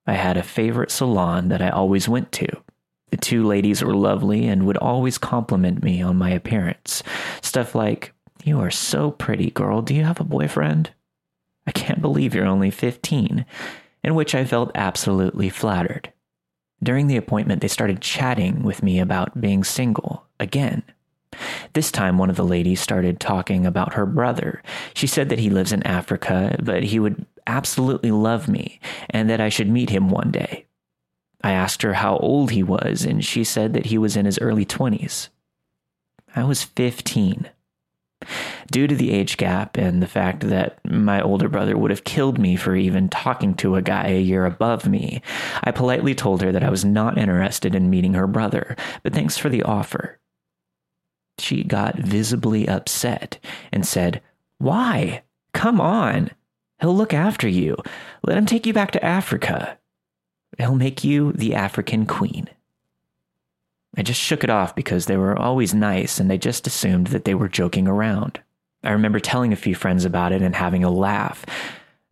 I 0.07 0.13
had 0.13 0.37
a 0.37 0.43
favorite 0.43 0.89
salon 0.89 1.49
that 1.49 1.61
I 1.61 1.69
always 1.69 2.09
went 2.09 2.31
to. 2.31 2.47
The 3.11 3.17
two 3.17 3.45
ladies 3.45 3.83
were 3.83 3.93
lovely 3.93 4.47
and 4.47 4.65
would 4.65 4.77
always 4.77 5.19
compliment 5.19 5.83
me 5.83 6.01
on 6.01 6.17
my 6.17 6.31
appearance. 6.31 7.03
Stuff 7.43 7.75
like, 7.75 8.11
You 8.43 8.59
are 8.59 8.71
so 8.71 9.11
pretty, 9.11 9.51
girl. 9.51 9.83
Do 9.83 9.93
you 9.93 10.03
have 10.03 10.19
a 10.19 10.23
boyfriend? 10.23 10.89
I 11.67 11.71
can't 11.71 12.01
believe 12.01 12.33
you're 12.33 12.45
only 12.45 12.71
15, 12.71 13.45
in 14.03 14.15
which 14.15 14.33
I 14.33 14.45
felt 14.45 14.71
absolutely 14.75 15.49
flattered. 15.49 16.11
During 16.83 17.07
the 17.07 17.17
appointment, 17.17 17.61
they 17.61 17.67
started 17.67 18.01
chatting 18.01 18.63
with 18.63 18.81
me 18.81 18.99
about 18.99 19.39
being 19.39 19.63
single 19.63 20.25
again. 20.39 20.83
This 21.73 21.91
time, 21.91 22.17
one 22.17 22.29
of 22.29 22.35
the 22.35 22.43
ladies 22.43 22.81
started 22.81 23.19
talking 23.19 23.65
about 23.65 23.93
her 23.93 24.05
brother. 24.05 24.61
She 24.93 25.07
said 25.07 25.29
that 25.29 25.39
he 25.39 25.49
lives 25.49 25.71
in 25.71 25.83
Africa, 25.83 26.57
but 26.61 26.83
he 26.83 26.99
would 26.99 27.25
absolutely 27.47 28.11
love 28.11 28.47
me 28.47 28.79
and 29.09 29.29
that 29.29 29.39
I 29.39 29.49
should 29.49 29.69
meet 29.69 29.89
him 29.89 30.09
one 30.09 30.31
day. 30.31 30.65
I 31.43 31.51
asked 31.53 31.81
her 31.81 31.93
how 31.93 32.17
old 32.17 32.51
he 32.51 32.61
was, 32.61 33.03
and 33.03 33.23
she 33.23 33.43
said 33.43 33.73
that 33.73 33.87
he 33.87 33.97
was 33.97 34.15
in 34.15 34.25
his 34.25 34.39
early 34.39 34.65
20s. 34.65 35.29
I 36.35 36.43
was 36.43 36.63
15. 36.63 37.49
Due 38.71 38.87
to 38.87 38.95
the 38.95 39.11
age 39.11 39.37
gap 39.37 39.77
and 39.77 40.01
the 40.01 40.07
fact 40.07 40.41
that 40.41 40.79
my 40.85 41.21
older 41.21 41.49
brother 41.49 41.77
would 41.77 41.91
have 41.91 42.03
killed 42.03 42.39
me 42.39 42.55
for 42.55 42.75
even 42.75 43.09
talking 43.09 43.53
to 43.55 43.75
a 43.75 43.81
guy 43.81 44.07
a 44.07 44.21
year 44.21 44.45
above 44.45 44.87
me, 44.87 45.21
I 45.63 45.71
politely 45.71 46.15
told 46.15 46.41
her 46.41 46.51
that 46.51 46.63
I 46.63 46.69
was 46.69 46.85
not 46.85 47.17
interested 47.17 47.75
in 47.75 47.89
meeting 47.89 48.13
her 48.13 48.27
brother, 48.27 48.75
but 49.03 49.13
thanks 49.13 49.37
for 49.37 49.49
the 49.49 49.63
offer. 49.63 50.19
She 51.39 51.63
got 51.63 51.97
visibly 51.97 52.67
upset 52.67 53.39
and 53.71 53.85
said, 53.85 54.21
Why? 54.59 55.23
Come 55.53 55.81
on. 55.81 56.31
He'll 56.79 56.95
look 56.95 57.13
after 57.13 57.47
you. 57.47 57.77
Let 58.23 58.37
him 58.37 58.45
take 58.45 58.65
you 58.65 58.73
back 58.73 58.91
to 58.91 59.03
Africa. 59.03 59.77
He'll 60.57 60.75
make 60.75 61.03
you 61.03 61.31
the 61.33 61.55
African 61.55 62.05
queen. 62.05 62.47
I 63.97 64.03
just 64.03 64.21
shook 64.21 64.43
it 64.43 64.49
off 64.49 64.75
because 64.75 65.05
they 65.05 65.17
were 65.17 65.37
always 65.37 65.73
nice 65.73 66.19
and 66.19 66.31
I 66.31 66.37
just 66.37 66.65
assumed 66.65 67.07
that 67.07 67.25
they 67.25 67.35
were 67.35 67.49
joking 67.49 67.87
around. 67.87 68.39
I 68.83 68.91
remember 68.91 69.19
telling 69.19 69.53
a 69.53 69.57
few 69.57 69.75
friends 69.75 70.05
about 70.05 70.31
it 70.31 70.41
and 70.41 70.55
having 70.55 70.83
a 70.83 70.89
laugh. 70.89 71.45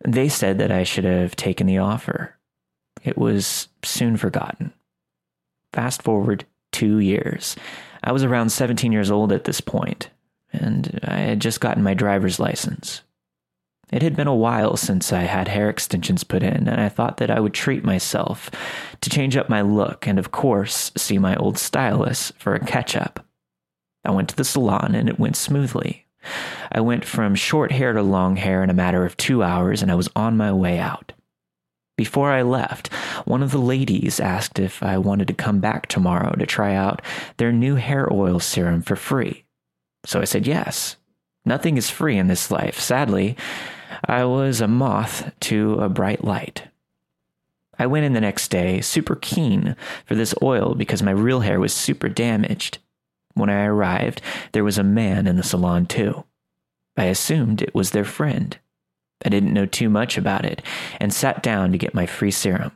They 0.06 0.30
said 0.30 0.60
that 0.60 0.72
I 0.72 0.84
should 0.84 1.06
have 1.06 1.36
taken 1.36 1.68
the 1.68 1.78
offer. 1.80 2.36
It 3.04 3.18
was 3.18 3.70
soon 3.84 4.18
forgotten. 4.18 4.74
Fast 5.74 6.02
forward 6.02 6.46
two 6.72 7.00
years. 7.00 7.56
I 8.04 8.12
was 8.12 8.24
around 8.24 8.50
17 8.50 8.92
years 8.92 9.12
old 9.12 9.32
at 9.32 9.44
this 9.44 9.62
point, 9.62 10.10
and 10.54 11.00
I 11.04 11.20
had 11.20 11.40
just 11.40 11.62
gotten 11.62 11.84
my 11.84 11.94
driver's 11.94 12.40
license. 12.40 13.02
It 13.92 14.04
had 14.04 14.16
been 14.16 14.28
a 14.28 14.36
while 14.36 14.78
since 14.78 15.12
I 15.12 15.22
had 15.22 15.48
hair 15.48 15.70
extensions 15.70 16.24
put 16.24 16.44
in, 16.44 16.68
and 16.68 16.80
I 16.80 16.90
thought 16.90 17.18
that 17.18 17.32
I 17.32 17.40
would 17.40 17.54
treat 17.54 17.84
myself 17.84 18.52
to 19.02 19.10
change 19.10 19.36
up 19.36 19.50
my 19.50 19.62
look 19.62 20.08
and, 20.08 20.20
of 20.20 20.32
course, 20.32 20.92
see 20.96 21.18
my 21.18 21.36
old 21.36 21.58
stylist 21.58 22.34
for 22.38 22.54
a 22.54 22.60
catch 22.64 22.96
up. 22.96 23.26
I 24.06 24.12
went 24.12 24.30
to 24.30 24.36
the 24.36 24.44
salon 24.44 24.94
and 24.96 25.10
it 25.10 25.20
went 25.20 25.36
smoothly. 25.36 26.06
I 26.72 26.82
went 26.82 27.06
from 27.06 27.34
short 27.34 27.72
hair 27.72 27.94
to 27.94 28.04
long 28.04 28.36
hair 28.36 28.64
in 28.64 28.70
a 28.70 28.74
matter 28.74 29.06
of 29.06 29.18
two 29.18 29.42
hours, 29.42 29.82
and 29.82 29.92
I 29.92 29.96
was 29.96 30.10
on 30.16 30.38
my 30.38 30.54
way 30.54 30.78
out. 30.78 31.14
Before 31.98 32.32
I 32.32 32.44
left, 32.44 32.94
one 33.26 33.44
of 33.44 33.52
the 33.52 33.58
ladies 33.58 34.20
asked 34.20 34.60
if 34.60 34.82
I 34.84 34.98
wanted 34.98 35.28
to 35.28 35.34
come 35.34 35.60
back 35.60 35.88
tomorrow 35.88 36.34
to 36.34 36.46
try 36.46 36.76
out 36.76 37.02
their 37.38 37.52
new 37.52 37.76
hair 37.76 38.08
oil 38.12 38.40
serum 38.40 38.82
for 38.82 38.96
free. 38.96 39.44
So 40.06 40.22
I 40.22 40.24
said 40.24 40.48
yes. 40.48 40.96
Nothing 41.44 41.78
is 41.78 41.90
free 41.90 42.18
in 42.18 42.28
this 42.28 42.52
life, 42.52 42.80
sadly. 42.80 43.36
I 44.10 44.26
was 44.26 44.60
a 44.60 44.68
moth 44.68 45.32
to 45.42 45.76
a 45.76 45.88
bright 45.88 46.24
light. 46.24 46.64
I 47.78 47.86
went 47.86 48.06
in 48.06 48.14
the 48.14 48.22
next 48.22 48.48
day, 48.50 48.82
super 48.82 49.16
keen 49.16 49.76
for 50.06 50.16
this 50.16 50.34
oil 50.42 50.74
because 50.74 51.04
my 51.04 51.12
real 51.12 51.42
hair 51.42 51.60
was 51.60 51.74
super 51.74 52.10
damaged. 52.10 52.80
When 53.36 53.52
I 53.52 53.66
arrived, 53.66 54.22
there 54.52 54.64
was 54.64 54.80
a 54.80 54.84
man 54.84 55.28
in 55.28 55.36
the 55.36 55.44
salon 55.44 55.86
too. 55.86 56.26
I 56.98 57.04
assumed 57.06 57.62
it 57.62 57.76
was 57.76 57.92
their 57.92 58.04
friend. 58.04 58.58
I 59.24 59.30
didn't 59.30 59.54
know 59.54 59.68
too 59.68 59.90
much 59.90 60.18
about 60.18 60.44
it 60.44 60.64
and 61.00 61.14
sat 61.14 61.44
down 61.44 61.72
to 61.72 61.78
get 61.78 61.94
my 61.94 62.08
free 62.08 62.32
serum. 62.32 62.72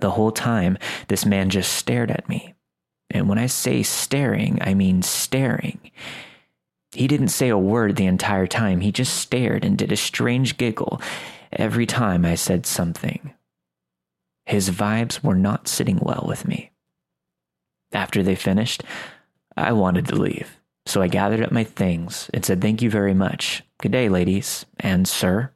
The 0.00 0.10
whole 0.10 0.30
time, 0.30 0.76
this 1.08 1.24
man 1.24 1.48
just 1.48 1.72
stared 1.72 2.10
at 2.10 2.28
me. 2.28 2.52
And 3.08 3.30
when 3.30 3.38
I 3.38 3.46
say 3.46 3.82
staring, 3.82 4.58
I 4.60 4.74
mean 4.74 5.00
staring. 5.00 5.90
He 6.96 7.06
didn't 7.06 7.28
say 7.28 7.50
a 7.50 7.58
word 7.58 7.96
the 7.96 8.06
entire 8.06 8.46
time. 8.46 8.80
He 8.80 8.90
just 8.90 9.16
stared 9.16 9.64
and 9.64 9.76
did 9.76 9.92
a 9.92 9.96
strange 9.96 10.56
giggle 10.56 11.00
every 11.52 11.84
time 11.84 12.24
I 12.24 12.36
said 12.36 12.64
something. 12.64 13.34
His 14.46 14.70
vibes 14.70 15.22
were 15.22 15.34
not 15.34 15.68
sitting 15.68 15.98
well 16.00 16.24
with 16.26 16.48
me. 16.48 16.70
After 17.92 18.22
they 18.22 18.34
finished, 18.34 18.82
I 19.56 19.72
wanted 19.72 20.06
to 20.06 20.16
leave, 20.16 20.58
so 20.86 21.02
I 21.02 21.08
gathered 21.08 21.42
up 21.42 21.52
my 21.52 21.64
things 21.64 22.30
and 22.32 22.44
said 22.44 22.62
thank 22.62 22.80
you 22.80 22.88
very 22.88 23.14
much. 23.14 23.62
Good 23.82 23.92
day, 23.92 24.08
ladies, 24.08 24.64
and 24.80 25.06
sir. 25.06 25.52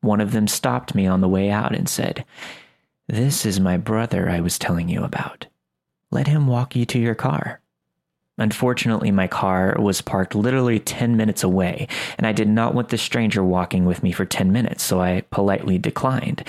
One 0.00 0.20
of 0.20 0.32
them 0.32 0.46
stopped 0.46 0.94
me 0.94 1.06
on 1.06 1.22
the 1.22 1.28
way 1.28 1.50
out 1.50 1.74
and 1.74 1.88
said, 1.88 2.24
This 3.08 3.46
is 3.46 3.58
my 3.58 3.78
brother 3.78 4.28
I 4.28 4.40
was 4.40 4.58
telling 4.58 4.88
you 4.88 5.04
about. 5.04 5.46
Let 6.10 6.26
him 6.26 6.46
walk 6.46 6.76
you 6.76 6.84
to 6.86 6.98
your 6.98 7.14
car. 7.14 7.60
Unfortunately, 8.38 9.10
my 9.10 9.26
car 9.26 9.76
was 9.78 10.00
parked 10.00 10.34
literally 10.34 10.78
10 10.78 11.16
minutes 11.16 11.42
away, 11.42 11.88
and 12.16 12.26
I 12.26 12.32
did 12.32 12.48
not 12.48 12.74
want 12.74 12.88
the 12.88 12.98
stranger 12.98 13.42
walking 13.42 13.84
with 13.84 14.02
me 14.02 14.12
for 14.12 14.24
10 14.24 14.52
minutes, 14.52 14.84
so 14.84 15.00
I 15.00 15.22
politely 15.30 15.78
declined. 15.78 16.44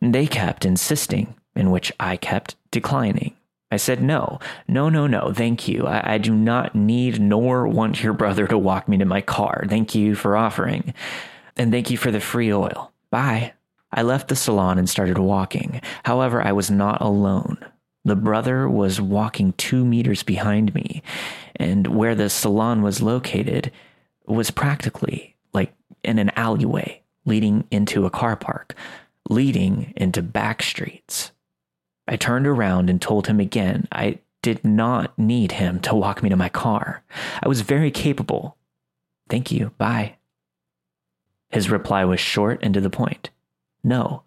They 0.00 0.26
kept 0.26 0.64
insisting, 0.64 1.34
in 1.56 1.70
which 1.70 1.92
I 1.98 2.16
kept 2.16 2.56
declining. 2.70 3.34
I 3.70 3.76
said, 3.76 4.02
No, 4.02 4.38
no, 4.68 4.88
no, 4.88 5.06
no, 5.06 5.32
thank 5.32 5.66
you. 5.66 5.86
I, 5.86 6.14
I, 6.14 6.18
do 6.18 6.34
not 6.34 6.74
need 6.74 7.20
nor 7.20 7.66
want 7.66 8.02
your 8.02 8.12
brother 8.12 8.46
to 8.46 8.56
walk 8.56 8.88
me 8.88 8.98
to 8.98 9.04
my 9.04 9.20
car. 9.20 9.64
Thank 9.68 9.94
you 9.94 10.14
for 10.14 10.36
offering. 10.36 10.94
And 11.56 11.72
thank 11.72 11.90
you 11.90 11.96
for 11.96 12.10
the 12.10 12.20
free 12.20 12.52
oil. 12.52 12.92
Bye. 13.10 13.54
I 13.92 14.02
left 14.02 14.28
the 14.28 14.36
salon 14.36 14.78
and 14.78 14.88
started 14.88 15.18
walking. 15.18 15.80
However, 16.04 16.42
I 16.42 16.52
was 16.52 16.70
not 16.70 17.00
alone. 17.00 17.58
The 18.04 18.16
brother 18.16 18.68
was 18.68 19.00
walking 19.00 19.54
two 19.54 19.84
meters 19.84 20.22
behind 20.22 20.74
me, 20.74 21.02
and 21.56 21.86
where 21.86 22.14
the 22.14 22.28
salon 22.28 22.82
was 22.82 23.00
located 23.02 23.72
was 24.26 24.50
practically 24.50 25.36
like 25.52 25.72
in 26.02 26.18
an 26.18 26.30
alleyway 26.36 27.02
leading 27.24 27.66
into 27.70 28.04
a 28.04 28.10
car 28.10 28.36
park, 28.36 28.74
leading 29.28 29.92
into 29.96 30.22
back 30.22 30.62
streets. 30.62 31.32
I 32.06 32.16
turned 32.16 32.46
around 32.46 32.90
and 32.90 33.00
told 33.00 33.26
him 33.26 33.40
again 33.40 33.88
I 33.90 34.18
did 34.42 34.62
not 34.62 35.18
need 35.18 35.52
him 35.52 35.80
to 35.80 35.94
walk 35.94 36.22
me 36.22 36.28
to 36.28 36.36
my 36.36 36.50
car. 36.50 37.02
I 37.42 37.48
was 37.48 37.62
very 37.62 37.90
capable. 37.90 38.58
Thank 39.30 39.50
you. 39.50 39.70
Bye. 39.78 40.16
His 41.48 41.70
reply 41.70 42.04
was 42.04 42.20
short 42.20 42.58
and 42.62 42.74
to 42.74 42.80
the 42.80 42.90
point. 42.90 43.30
No, 43.82 44.22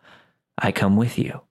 I 0.58 0.72
come 0.72 0.98
with 0.98 1.20
you. 1.20 1.42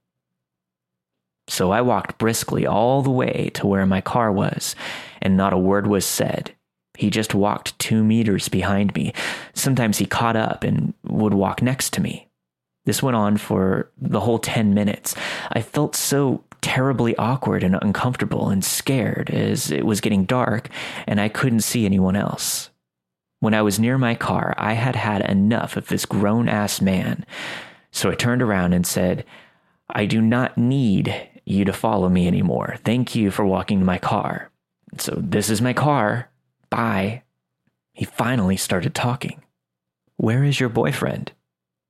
So 1.48 1.70
I 1.70 1.80
walked 1.80 2.18
briskly 2.18 2.66
all 2.66 3.02
the 3.02 3.10
way 3.10 3.50
to 3.54 3.66
where 3.66 3.86
my 3.86 4.00
car 4.00 4.32
was, 4.32 4.74
and 5.22 5.36
not 5.36 5.52
a 5.52 5.58
word 5.58 5.86
was 5.86 6.04
said. 6.04 6.54
He 6.96 7.10
just 7.10 7.34
walked 7.34 7.78
two 7.78 8.02
meters 8.02 8.48
behind 8.48 8.94
me. 8.94 9.12
Sometimes 9.54 9.98
he 9.98 10.06
caught 10.06 10.36
up 10.36 10.64
and 10.64 10.94
would 11.04 11.34
walk 11.34 11.62
next 11.62 11.92
to 11.94 12.00
me. 12.00 12.28
This 12.84 13.02
went 13.02 13.16
on 13.16 13.36
for 13.36 13.90
the 13.98 14.20
whole 14.20 14.38
10 14.38 14.72
minutes. 14.72 15.14
I 15.52 15.60
felt 15.60 15.94
so 15.94 16.44
terribly 16.62 17.16
awkward 17.16 17.62
and 17.62 17.76
uncomfortable 17.82 18.48
and 18.48 18.64
scared 18.64 19.30
as 19.30 19.70
it 19.70 19.84
was 19.84 20.00
getting 20.00 20.24
dark 20.24 20.68
and 21.06 21.20
I 21.20 21.28
couldn't 21.28 21.60
see 21.60 21.84
anyone 21.84 22.16
else. 22.16 22.70
When 23.40 23.54
I 23.54 23.62
was 23.62 23.78
near 23.78 23.98
my 23.98 24.14
car, 24.14 24.54
I 24.56 24.72
had 24.72 24.96
had 24.96 25.20
enough 25.28 25.76
of 25.76 25.88
this 25.88 26.06
grown 26.06 26.48
ass 26.48 26.80
man. 26.80 27.26
So 27.90 28.10
I 28.10 28.14
turned 28.14 28.42
around 28.42 28.72
and 28.72 28.86
said, 28.86 29.24
I 29.90 30.06
do 30.06 30.20
not 30.20 30.56
need 30.56 31.14
you 31.46 31.64
to 31.64 31.72
follow 31.72 32.08
me 32.08 32.26
anymore. 32.26 32.76
Thank 32.84 33.14
you 33.14 33.30
for 33.30 33.46
walking 33.46 33.78
to 33.78 33.84
my 33.84 33.98
car. 33.98 34.50
So 34.98 35.14
this 35.16 35.48
is 35.48 35.62
my 35.62 35.72
car. 35.72 36.28
Bye. 36.68 37.22
He 37.94 38.04
finally 38.04 38.56
started 38.56 38.94
talking. 38.94 39.42
Where 40.16 40.44
is 40.44 40.60
your 40.60 40.68
boyfriend? 40.68 41.32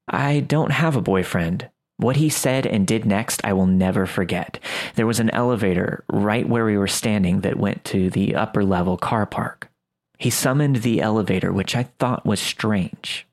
I 0.06 0.40
don't 0.40 0.70
have 0.70 0.94
a 0.94 1.00
boyfriend. 1.02 1.70
What 1.96 2.16
he 2.16 2.28
said 2.28 2.66
and 2.66 2.86
did 2.86 3.06
next, 3.06 3.40
I 3.44 3.54
will 3.54 3.66
never 3.66 4.04
forget. 4.04 4.60
There 4.94 5.06
was 5.06 5.18
an 5.18 5.30
elevator 5.30 6.04
right 6.12 6.46
where 6.46 6.66
we 6.66 6.76
were 6.76 6.86
standing 6.86 7.40
that 7.40 7.56
went 7.56 7.84
to 7.86 8.10
the 8.10 8.34
upper 8.34 8.62
level 8.62 8.98
car 8.98 9.24
park. 9.24 9.70
He 10.18 10.30
summoned 10.30 10.76
the 10.76 11.00
elevator, 11.00 11.52
which 11.52 11.74
I 11.74 11.84
thought 11.98 12.26
was 12.26 12.40
strange. 12.40 13.26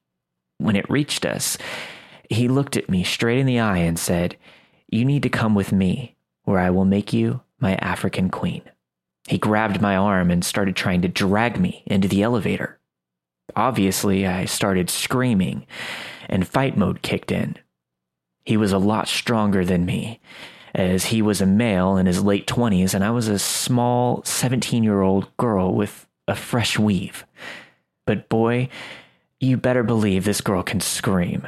When 0.58 0.76
it 0.76 0.90
reached 0.90 1.26
us, 1.26 1.58
he 2.30 2.48
looked 2.48 2.78
at 2.78 2.90
me 2.90 3.04
straight 3.04 3.40
in 3.40 3.46
the 3.46 3.60
eye 3.60 3.80
and 3.80 4.00
said, 4.00 4.38
You 4.90 5.04
need 5.04 5.24
to 5.24 5.30
come 5.30 5.56
with 5.56 5.74
me 5.74 6.13
where 6.44 6.60
I 6.60 6.70
will 6.70 6.86
make 6.86 7.14
you 7.14 7.42
my 7.60 7.76
African 7.76 8.30
queen. 8.30 8.62
He 9.28 9.38
grabbed 9.38 9.82
my 9.82 9.96
arm 9.96 10.30
and 10.32 10.44
started 10.44 10.76
trying 10.76 11.02
to 11.02 11.08
drag 11.08 11.60
me 11.60 11.84
into 11.86 12.08
the 12.08 12.24
elevator. 12.24 12.80
Obviously, 13.56 14.26
I 14.28 14.46
started 14.46 14.90
screaming, 14.90 15.66
and 16.28 16.48
fight 16.48 16.78
mode 16.78 17.02
kicked 17.02 17.32
in. 17.32 17.58
He 18.46 18.58
was 18.58 18.72
a 18.72 18.78
lot 18.78 19.08
stronger 19.08 19.64
than 19.64 19.86
me, 19.86 20.20
as 20.74 21.06
he 21.06 21.22
was 21.22 21.42
a 21.42 21.46
male 21.46 21.98
in 21.98 22.06
his 22.06 22.24
late 22.24 22.48
20s 22.48 22.94
and 22.94 23.04
I 23.04 23.12
was 23.12 23.28
a 23.28 23.38
small 23.38 24.24
17 24.24 24.84
year 24.84 25.02
old 25.02 25.36
girl 25.38 25.74
with 25.74 26.08
a 26.28 26.36
fresh 26.36 26.80
weave. 26.80 27.26
But 28.06 28.28
boy, 28.28 28.70
you 29.40 29.58
better 29.58 29.84
believe 29.84 30.26
this 30.26 30.42
girl 30.42 30.64
can 30.64 30.80
scream. 30.80 31.48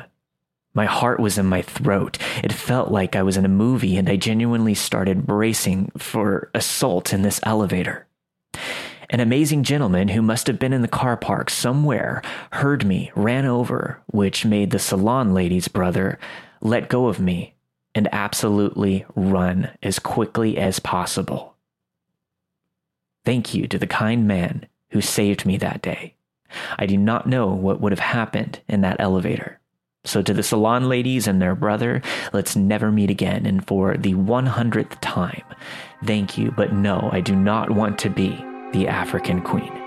My 0.75 0.85
heart 0.85 1.19
was 1.19 1.37
in 1.37 1.45
my 1.45 1.61
throat. 1.61 2.19
It 2.43 2.53
felt 2.53 2.91
like 2.91 3.15
I 3.15 3.23
was 3.23 3.37
in 3.37 3.45
a 3.45 3.49
movie, 3.49 3.97
and 3.97 4.09
I 4.09 4.17
genuinely 4.17 4.75
started 4.75 5.25
bracing 5.25 5.91
for 5.97 6.51
assault 6.53 7.13
in 7.13 7.21
this 7.21 7.39
elevator. 7.43 8.05
An 9.09 9.19
amazing 9.19 9.63
gentleman 9.63 10.09
who 10.09 10.21
must 10.21 10.47
have 10.47 10.59
been 10.59 10.73
in 10.73 10.81
the 10.81 10.87
car 10.87 11.15
park 11.15 11.49
somewhere 11.49 12.21
heard 12.51 12.85
me, 12.85 13.11
ran 13.15 13.45
over, 13.45 14.01
which 14.07 14.45
made 14.45 14.71
the 14.71 14.79
salon 14.79 15.33
lady's 15.33 15.67
brother 15.67 16.19
let 16.61 16.89
go 16.89 17.07
of 17.07 17.19
me 17.19 17.53
and 17.93 18.09
absolutely 18.11 19.05
run 19.15 19.69
as 19.81 19.99
quickly 19.99 20.57
as 20.57 20.79
possible. 20.79 21.55
Thank 23.23 23.53
you 23.53 23.67
to 23.67 23.77
the 23.77 23.87
kind 23.87 24.27
man 24.27 24.67
who 24.89 25.01
saved 25.01 25.45
me 25.45 25.57
that 25.57 25.81
day. 25.81 26.15
I 26.77 26.85
do 26.85 26.97
not 26.97 27.27
know 27.27 27.47
what 27.47 27.79
would 27.79 27.91
have 27.91 27.99
happened 27.99 28.59
in 28.67 28.81
that 28.81 28.99
elevator. 28.99 29.59
So, 30.05 30.21
to 30.21 30.33
the 30.33 30.43
salon 30.43 30.87
ladies 30.87 31.27
and 31.27 31.41
their 31.41 31.55
brother, 31.55 32.01
let's 32.31 32.55
never 32.55 32.91
meet 32.91 33.09
again. 33.09 33.45
And 33.45 33.65
for 33.65 33.97
the 33.97 34.13
100th 34.13 34.97
time, 35.01 35.43
thank 36.05 36.37
you, 36.37 36.51
but 36.51 36.73
no, 36.73 37.09
I 37.11 37.21
do 37.21 37.35
not 37.35 37.71
want 37.71 37.99
to 37.99 38.09
be 38.09 38.29
the 38.71 38.87
African 38.87 39.41
queen. 39.41 39.84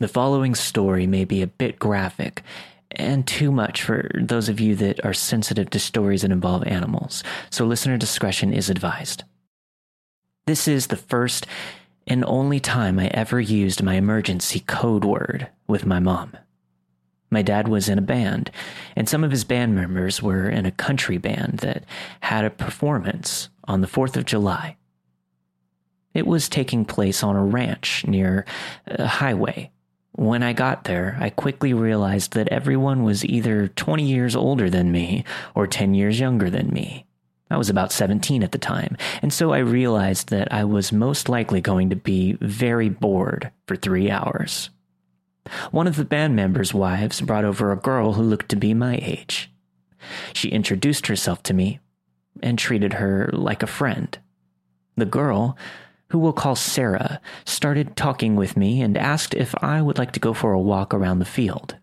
The 0.00 0.06
following 0.06 0.54
story 0.54 1.08
may 1.08 1.24
be 1.24 1.42
a 1.42 1.48
bit 1.48 1.80
graphic 1.80 2.44
and 2.92 3.26
too 3.26 3.50
much 3.50 3.82
for 3.82 4.08
those 4.14 4.48
of 4.48 4.60
you 4.60 4.76
that 4.76 5.04
are 5.04 5.12
sensitive 5.12 5.70
to 5.70 5.80
stories 5.80 6.22
that 6.22 6.30
involve 6.30 6.64
animals, 6.68 7.24
so 7.50 7.66
listener 7.66 7.96
discretion 7.96 8.52
is 8.52 8.70
advised. 8.70 9.24
This 10.46 10.68
is 10.68 10.86
the 10.86 10.96
first 10.96 11.48
and 12.06 12.24
only 12.26 12.60
time 12.60 13.00
I 13.00 13.08
ever 13.08 13.40
used 13.40 13.82
my 13.82 13.94
emergency 13.94 14.60
code 14.60 15.04
word 15.04 15.48
with 15.66 15.84
my 15.84 15.98
mom. 15.98 16.36
My 17.28 17.42
dad 17.42 17.66
was 17.66 17.88
in 17.88 17.98
a 17.98 18.02
band, 18.02 18.52
and 18.94 19.08
some 19.08 19.24
of 19.24 19.32
his 19.32 19.42
band 19.42 19.74
members 19.74 20.22
were 20.22 20.48
in 20.48 20.64
a 20.64 20.70
country 20.70 21.18
band 21.18 21.58
that 21.58 21.82
had 22.20 22.44
a 22.44 22.50
performance 22.50 23.48
on 23.64 23.80
the 23.80 23.88
4th 23.88 24.16
of 24.16 24.26
July. 24.26 24.76
It 26.14 26.24
was 26.24 26.48
taking 26.48 26.84
place 26.84 27.24
on 27.24 27.34
a 27.34 27.44
ranch 27.44 28.06
near 28.06 28.46
a 28.86 29.08
highway 29.08 29.72
when 30.12 30.42
I 30.42 30.52
got 30.52 30.84
there, 30.84 31.16
I 31.20 31.30
quickly 31.30 31.72
realized 31.72 32.32
that 32.32 32.48
everyone 32.48 33.04
was 33.04 33.24
either 33.24 33.68
20 33.68 34.04
years 34.04 34.34
older 34.34 34.68
than 34.68 34.90
me 34.90 35.24
or 35.54 35.66
10 35.66 35.94
years 35.94 36.18
younger 36.18 36.50
than 36.50 36.70
me. 36.70 37.06
I 37.50 37.56
was 37.56 37.70
about 37.70 37.92
17 37.92 38.42
at 38.42 38.52
the 38.52 38.58
time, 38.58 38.96
and 39.22 39.32
so 39.32 39.52
I 39.52 39.58
realized 39.58 40.28
that 40.28 40.52
I 40.52 40.64
was 40.64 40.92
most 40.92 41.28
likely 41.28 41.60
going 41.60 41.88
to 41.90 41.96
be 41.96 42.36
very 42.40 42.88
bored 42.88 43.50
for 43.66 43.74
three 43.74 44.10
hours. 44.10 44.70
One 45.70 45.86
of 45.86 45.96
the 45.96 46.04
band 46.04 46.36
members' 46.36 46.74
wives 46.74 47.22
brought 47.22 47.44
over 47.44 47.72
a 47.72 47.76
girl 47.76 48.12
who 48.12 48.22
looked 48.22 48.50
to 48.50 48.56
be 48.56 48.74
my 48.74 48.98
age. 49.00 49.50
She 50.34 50.48
introduced 50.48 51.06
herself 51.06 51.42
to 51.44 51.54
me 51.54 51.80
and 52.42 52.58
treated 52.58 52.94
her 52.94 53.30
like 53.32 53.62
a 53.62 53.66
friend. 53.66 54.18
The 54.96 55.06
girl 55.06 55.56
who 56.10 56.18
we'll 56.18 56.32
call 56.32 56.56
Sarah, 56.56 57.20
started 57.44 57.96
talking 57.96 58.34
with 58.34 58.56
me 58.56 58.80
and 58.80 58.96
asked 58.96 59.34
if 59.34 59.54
I 59.62 59.82
would 59.82 59.98
like 59.98 60.12
to 60.12 60.20
go 60.20 60.32
for 60.32 60.52
a 60.52 60.60
walk 60.60 60.94
around 60.94 61.18
the 61.18 61.24
field. 61.24 61.76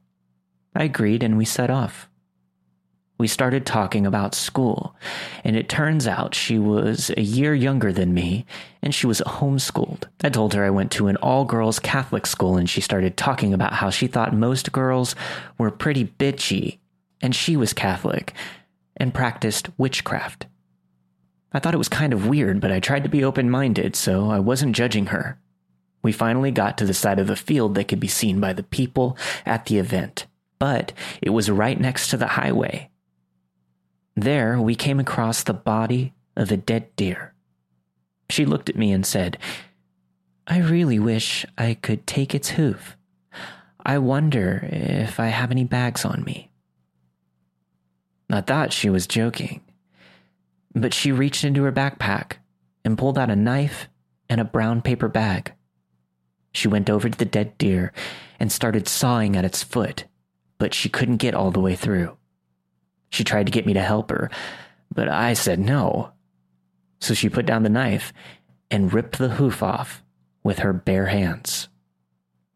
I 0.75 0.83
agreed 0.83 1.23
and 1.23 1.37
we 1.37 1.45
set 1.45 1.69
off. 1.69 2.09
We 3.17 3.27
started 3.27 3.65
talking 3.65 4.05
about 4.05 4.35
school, 4.35 4.93
and 5.45 5.55
it 5.55 5.69
turns 5.69 6.05
out 6.05 6.35
she 6.35 6.59
was 6.59 7.11
a 7.15 7.21
year 7.21 7.55
younger 7.55 7.93
than 7.93 8.13
me, 8.13 8.45
and 8.81 8.93
she 8.93 9.07
was 9.07 9.21
homeschooled. 9.21 10.03
I 10.21 10.29
told 10.29 10.53
her 10.53 10.65
I 10.65 10.69
went 10.69 10.91
to 10.93 11.07
an 11.07 11.15
all 11.17 11.45
girls 11.45 11.79
Catholic 11.79 12.25
school, 12.25 12.57
and 12.57 12.69
she 12.69 12.81
started 12.81 13.15
talking 13.15 13.53
about 13.53 13.73
how 13.73 13.89
she 13.89 14.07
thought 14.07 14.35
most 14.35 14.73
girls 14.73 15.15
were 15.57 15.71
pretty 15.71 16.05
bitchy, 16.19 16.79
and 17.21 17.33
she 17.33 17.55
was 17.55 17.71
Catholic 17.71 18.33
and 18.97 19.13
practiced 19.13 19.69
witchcraft. 19.77 20.47
I 21.55 21.59
thought 21.59 21.73
it 21.73 21.77
was 21.77 21.87
kind 21.87 22.11
of 22.11 22.27
weird, 22.27 22.59
but 22.59 22.73
I 22.73 22.81
tried 22.81 23.03
to 23.03 23.09
be 23.09 23.23
open 23.23 23.49
minded, 23.49 23.95
so 23.95 24.29
I 24.29 24.39
wasn't 24.39 24.75
judging 24.75 25.05
her. 25.05 25.39
We 26.03 26.11
finally 26.11 26.51
got 26.51 26.77
to 26.77 26.85
the 26.85 26.93
side 26.93 27.17
of 27.17 27.27
the 27.27 27.37
field 27.37 27.75
that 27.75 27.87
could 27.87 28.01
be 28.01 28.09
seen 28.09 28.41
by 28.41 28.51
the 28.51 28.61
people 28.61 29.17
at 29.45 29.67
the 29.67 29.77
event, 29.77 30.25
but 30.59 30.91
it 31.21 31.29
was 31.29 31.49
right 31.49 31.79
next 31.79 32.09
to 32.09 32.17
the 32.17 32.27
highway. 32.27 32.89
There, 34.17 34.59
we 34.59 34.75
came 34.75 34.99
across 34.99 35.43
the 35.43 35.53
body 35.53 36.13
of 36.35 36.51
a 36.51 36.57
dead 36.57 36.93
deer. 36.97 37.33
She 38.29 38.45
looked 38.45 38.69
at 38.69 38.75
me 38.75 38.91
and 38.91 39.05
said, 39.05 39.37
I 40.47 40.57
really 40.57 40.99
wish 40.99 41.45
I 41.57 41.75
could 41.75 42.05
take 42.05 42.35
its 42.35 42.49
hoof. 42.49 42.97
I 43.85 43.97
wonder 43.99 44.67
if 44.69 45.21
I 45.21 45.27
have 45.27 45.51
any 45.51 45.63
bags 45.63 46.03
on 46.03 46.25
me. 46.25 46.51
I 48.29 48.41
thought 48.41 48.73
she 48.73 48.89
was 48.89 49.07
joking. 49.07 49.61
But 50.75 50.93
she 50.93 51.11
reached 51.11 51.43
into 51.43 51.63
her 51.63 51.71
backpack 51.71 52.33
and 52.83 52.97
pulled 52.97 53.17
out 53.17 53.31
a 53.31 53.35
knife 53.35 53.87
and 54.29 54.41
a 54.41 54.45
brown 54.45 54.81
paper 54.81 55.07
bag. 55.07 55.53
She 56.51 56.67
went 56.67 56.89
over 56.89 57.09
to 57.09 57.17
the 57.17 57.25
dead 57.25 57.57
deer 57.57 57.93
and 58.39 58.51
started 58.51 58.87
sawing 58.87 59.35
at 59.35 59.45
its 59.45 59.63
foot, 59.63 60.05
but 60.57 60.73
she 60.73 60.89
couldn't 60.89 61.17
get 61.17 61.33
all 61.33 61.51
the 61.51 61.59
way 61.59 61.75
through. 61.75 62.17
She 63.09 63.23
tried 63.23 63.45
to 63.45 63.51
get 63.51 63.65
me 63.65 63.73
to 63.73 63.81
help 63.81 64.09
her, 64.09 64.29
but 64.93 65.07
I 65.07 65.33
said 65.33 65.59
no. 65.59 66.11
So 66.99 67.13
she 67.13 67.29
put 67.29 67.45
down 67.45 67.63
the 67.63 67.69
knife 67.69 68.13
and 68.69 68.93
ripped 68.93 69.17
the 69.17 69.29
hoof 69.29 69.63
off 69.63 70.03
with 70.43 70.59
her 70.59 70.73
bare 70.73 71.07
hands. 71.07 71.69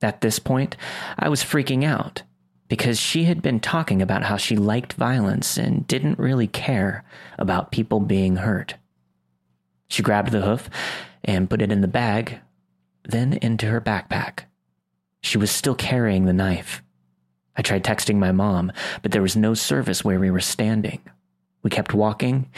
At 0.02 0.22
this 0.22 0.40
point, 0.40 0.76
I 1.18 1.30
was 1.30 1.44
freaking 1.44 1.84
out 1.84 2.24
because 2.70 3.00
she 3.00 3.26
had 3.26 3.41
been 3.41 3.60
talking 3.60 4.02
about 4.02 4.24
how 4.24 4.38
she 4.38 4.56
liked 4.56 4.94
violence 4.94 5.58
and 5.58 5.86
didn't 5.88 6.20
really 6.20 6.48
care 6.48 7.04
about 7.38 7.72
people 7.72 8.00
being 8.00 8.38
hurt. 8.38 8.76
She 9.90 10.04
grabbed 10.04 10.32
the 10.32 10.41
hoof 10.41 10.70
and 11.24 11.50
put 11.50 11.62
it 11.62 11.72
in 11.72 11.82
the 11.82 11.88
bag, 11.88 12.40
then 13.04 13.34
into 13.34 13.66
her 13.66 13.82
backpack. 13.82 14.41
She 15.22 15.38
was 15.38 15.52
still 15.52 15.76
carrying 15.76 16.26
the 16.26 16.34
knife. 16.34 16.82
I 17.58 17.64
tried 17.64 17.84
texting 17.84 18.18
my 18.18 18.32
mom, 18.32 18.72
but 19.02 19.12
there 19.12 19.22
was 19.22 19.36
no 19.36 19.54
service 19.56 20.06
where 20.06 20.20
we 20.20 20.32
were 20.32 20.40
standing. 20.40 21.02
We 21.64 21.72
kept 21.72 21.94
walking, 21.94 22.50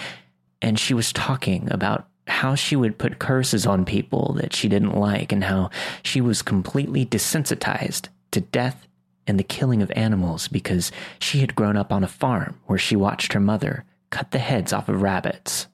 and 0.62 0.78
she 0.78 0.94
was 0.94 1.12
talking 1.14 1.72
about 1.72 2.08
how 2.28 2.54
she 2.54 2.76
would 2.76 3.00
put 3.00 3.18
curses 3.18 3.66
on 3.66 3.86
people 3.86 4.34
that 4.34 4.54
she 4.54 4.68
didn't 4.68 4.96
like 4.96 5.32
and 5.32 5.44
how 5.44 5.72
she 6.04 6.22
was 6.22 6.42
completely 6.42 7.06
desensitized 7.06 8.10
to 8.32 8.42
death 8.42 8.88
and 9.28 9.40
the 9.40 9.44
killing 9.44 9.82
of 9.82 9.92
animals 9.92 10.48
because 10.48 10.92
she 11.20 11.40
had 11.40 11.56
grown 11.56 11.78
up 11.78 11.92
on 11.92 12.04
a 12.04 12.08
farm 12.08 12.60
where 12.66 12.80
she 12.80 12.96
watched 12.96 13.34
her 13.34 13.40
mother 13.40 13.86
cut 14.10 14.32
the 14.32 14.40
heads 14.40 14.74
off 14.74 14.90
of 14.90 15.02
rabbits. 15.02 15.68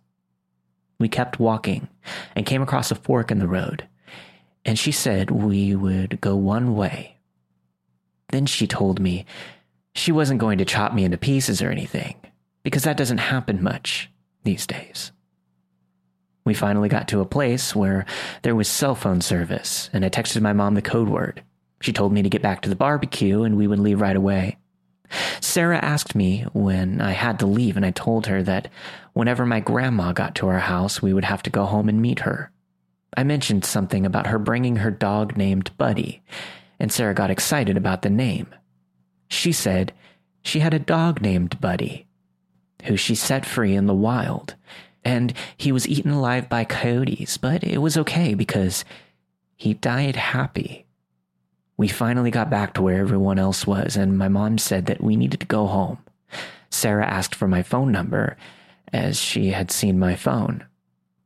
We 0.99 1.09
kept 1.09 1.39
walking 1.39 1.87
and 2.35 2.45
came 2.45 2.61
across 2.61 2.91
a 2.91 2.95
fork 2.95 3.31
in 3.31 3.39
the 3.39 3.47
road, 3.47 3.87
and 4.65 4.77
she 4.77 4.91
said 4.91 5.31
we 5.31 5.75
would 5.75 6.19
go 6.21 6.35
one 6.35 6.75
way. 6.75 7.17
Then 8.29 8.45
she 8.45 8.67
told 8.67 8.99
me 8.99 9.25
she 9.93 10.11
wasn't 10.11 10.39
going 10.39 10.57
to 10.57 10.65
chop 10.65 10.93
me 10.93 11.03
into 11.03 11.17
pieces 11.17 11.61
or 11.61 11.69
anything, 11.69 12.15
because 12.63 12.83
that 12.83 12.97
doesn't 12.97 13.19
happen 13.19 13.63
much 13.63 14.09
these 14.43 14.67
days. 14.67 15.11
We 16.45 16.53
finally 16.53 16.89
got 16.89 17.09
to 17.09 17.19
a 17.19 17.25
place 17.25 17.75
where 17.75 18.05
there 18.43 18.55
was 18.55 18.67
cell 18.69 18.95
phone 18.95 19.21
service, 19.21 19.89
and 19.91 20.05
I 20.05 20.09
texted 20.09 20.41
my 20.41 20.53
mom 20.53 20.75
the 20.75 20.81
code 20.81 21.09
word. 21.09 21.43
She 21.79 21.93
told 21.93 22.11
me 22.11 22.21
to 22.23 22.29
get 22.29 22.41
back 22.41 22.61
to 22.61 22.69
the 22.69 22.75
barbecue 22.75 23.43
and 23.43 23.55
we 23.55 23.67
would 23.67 23.79
leave 23.79 24.01
right 24.01 24.15
away. 24.15 24.57
Sarah 25.39 25.79
asked 25.79 26.15
me 26.15 26.45
when 26.53 26.99
I 27.01 27.11
had 27.11 27.39
to 27.39 27.45
leave, 27.45 27.77
and 27.77 27.85
I 27.85 27.91
told 27.91 28.27
her 28.27 28.43
that 28.43 28.69
whenever 29.13 29.45
my 29.45 29.59
grandma 29.59 30.11
got 30.11 30.35
to 30.35 30.47
our 30.47 30.59
house, 30.59 31.01
we 31.01 31.13
would 31.13 31.23
have 31.23 31.43
to 31.43 31.49
go 31.49 31.65
home 31.65 31.87
and 31.87 32.01
meet 32.01 32.19
her. 32.19 32.51
I 33.15 33.23
mentioned 33.23 33.63
something 33.63 34.05
about 34.05 34.27
her 34.27 34.37
bringing 34.37 34.77
her 34.77 34.91
dog 34.91 35.37
named 35.37 35.71
Buddy, 35.77 36.21
and 36.79 36.91
Sarah 36.91 37.13
got 37.13 37.31
excited 37.31 37.77
about 37.77 38.01
the 38.01 38.09
name. 38.09 38.47
She 39.29 39.51
said 39.51 39.93
she 40.43 40.59
had 40.59 40.73
a 40.73 40.79
dog 40.79 41.21
named 41.21 41.59
Buddy, 41.61 42.05
who 42.83 42.97
she 42.97 43.15
set 43.15 43.45
free 43.45 43.75
in 43.75 43.85
the 43.85 43.93
wild, 43.93 44.55
and 45.03 45.33
he 45.55 45.71
was 45.71 45.87
eaten 45.87 46.11
alive 46.11 46.49
by 46.49 46.65
coyotes, 46.65 47.37
but 47.37 47.63
it 47.63 47.77
was 47.77 47.97
okay 47.97 48.33
because 48.33 48.83
he 49.55 49.73
died 49.73 50.15
happy. 50.15 50.86
We 51.77 51.87
finally 51.87 52.31
got 52.31 52.49
back 52.49 52.73
to 52.73 52.81
where 52.81 52.99
everyone 52.99 53.39
else 53.39 53.67
was, 53.67 53.95
and 53.95 54.17
my 54.17 54.27
mom 54.27 54.57
said 54.57 54.87
that 54.87 55.01
we 55.01 55.15
needed 55.15 55.39
to 55.41 55.45
go 55.45 55.67
home. 55.67 55.99
Sarah 56.69 57.05
asked 57.05 57.35
for 57.35 57.47
my 57.47 57.63
phone 57.63 57.91
number, 57.91 58.35
as 58.91 59.19
she 59.19 59.49
had 59.51 59.71
seen 59.71 59.99
my 59.99 60.15
phone. 60.15 60.65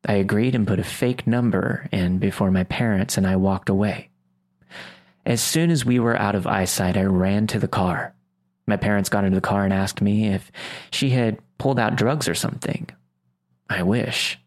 I 0.05 0.13
agreed 0.13 0.55
and 0.55 0.67
put 0.67 0.79
a 0.79 0.83
fake 0.83 1.27
number 1.27 1.87
in 1.91 2.17
before 2.17 2.51
my 2.51 2.63
parents 2.63 3.17
and 3.17 3.27
I 3.27 3.35
walked 3.35 3.69
away. 3.69 4.09
As 5.25 5.41
soon 5.41 5.69
as 5.69 5.85
we 5.85 5.99
were 5.99 6.17
out 6.17 6.33
of 6.33 6.47
eyesight, 6.47 6.97
I 6.97 7.03
ran 7.03 7.45
to 7.47 7.59
the 7.59 7.67
car. 7.67 8.15
My 8.65 8.77
parents 8.77 9.09
got 9.09 9.23
into 9.23 9.35
the 9.35 9.41
car 9.41 9.63
and 9.63 9.73
asked 9.73 10.01
me 10.01 10.27
if 10.27 10.51
she 10.89 11.11
had 11.11 11.37
pulled 11.59 11.77
out 11.77 11.95
drugs 11.95 12.27
or 12.27 12.33
something. 12.35 12.89
I 13.69 13.83
wish. 13.83 14.39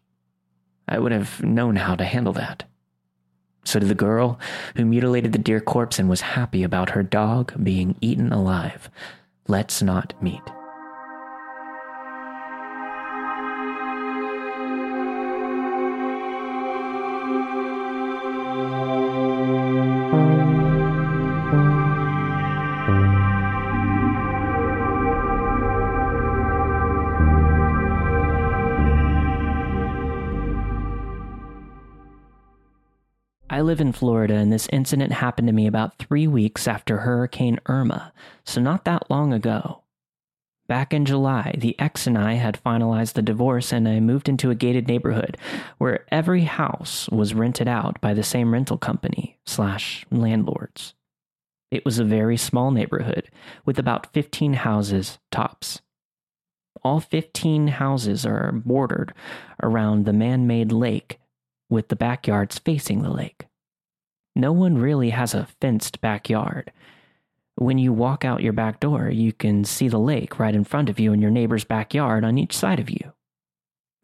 I 0.87 0.99
would 0.99 1.13
have 1.13 1.41
known 1.41 1.77
how 1.77 1.95
to 1.95 2.03
handle 2.03 2.33
that. 2.33 2.65
So 3.65 3.79
did 3.79 3.89
the 3.89 3.95
girl 3.95 4.39
who 4.75 4.85
mutilated 4.85 5.33
the 5.33 5.39
deer 5.39 5.59
corpse 5.59 5.99
and 5.99 6.07
was 6.07 6.21
happy 6.21 6.63
about 6.63 6.91
her 6.91 7.03
dog 7.03 7.53
being 7.61 7.95
eaten 7.99 8.31
alive. 8.31 8.89
Let's 9.47 9.81
not 9.81 10.13
meet. 10.21 10.41
Live 33.65 33.81
in 33.81 33.91
Florida, 33.91 34.35
and 34.35 34.53
this 34.53 34.69
incident 34.71 35.11
happened 35.11 35.47
to 35.47 35.53
me 35.53 35.65
about 35.65 35.97
three 35.97 36.27
weeks 36.27 36.67
after 36.67 36.99
Hurricane 36.99 37.59
Irma, 37.65 38.13
so 38.43 38.61
not 38.61 38.85
that 38.85 39.09
long 39.09 39.33
ago. 39.33 39.81
Back 40.67 40.93
in 40.93 41.05
July, 41.05 41.55
the 41.57 41.77
ex 41.79 42.05
and 42.05 42.17
I 42.17 42.33
had 42.33 42.61
finalized 42.63 43.13
the 43.13 43.21
divorce, 43.23 43.71
and 43.71 43.87
I 43.87 43.99
moved 43.99 44.29
into 44.29 44.51
a 44.51 44.55
gated 44.55 44.87
neighborhood 44.87 45.37
where 45.79 46.05
every 46.11 46.43
house 46.43 47.09
was 47.09 47.33
rented 47.33 47.67
out 47.67 47.99
by 48.01 48.13
the 48.13 48.23
same 48.23 48.53
rental 48.53 48.77
company 48.77 49.37
slash 49.45 50.05
landlords. 50.11 50.93
It 51.71 51.85
was 51.85 51.97
a 51.97 52.05
very 52.05 52.37
small 52.37 52.69
neighborhood 52.71 53.29
with 53.65 53.79
about 53.79 54.13
15 54.13 54.53
houses 54.53 55.17
tops. 55.31 55.81
All 56.83 56.99
15 56.99 57.67
houses 57.67 58.25
are 58.25 58.51
bordered 58.51 59.13
around 59.61 60.05
the 60.05 60.13
man 60.13 60.45
made 60.45 60.71
lake 60.71 61.19
with 61.69 61.87
the 61.87 61.95
backyards 61.95 62.59
facing 62.59 63.01
the 63.01 63.09
lake. 63.09 63.47
No 64.35 64.51
one 64.51 64.77
really 64.77 65.11
has 65.11 65.33
a 65.33 65.47
fenced 65.61 66.01
backyard. 66.01 66.71
When 67.55 67.77
you 67.77 67.93
walk 67.93 68.25
out 68.25 68.43
your 68.43 68.53
back 68.53 68.81
door, 68.81 69.09
you 69.09 69.31
can 69.31 69.63
see 69.63 69.87
the 69.87 69.99
lake 69.99 70.39
right 70.39 70.53
in 70.53 70.65
front 70.65 70.89
of 70.89 70.99
you 70.99 71.13
and 71.13 71.21
your 71.21 71.31
neighbor's 71.31 71.63
backyard 71.63 72.25
on 72.25 72.37
each 72.37 72.55
side 72.55 72.79
of 72.79 72.89
you. 72.89 73.13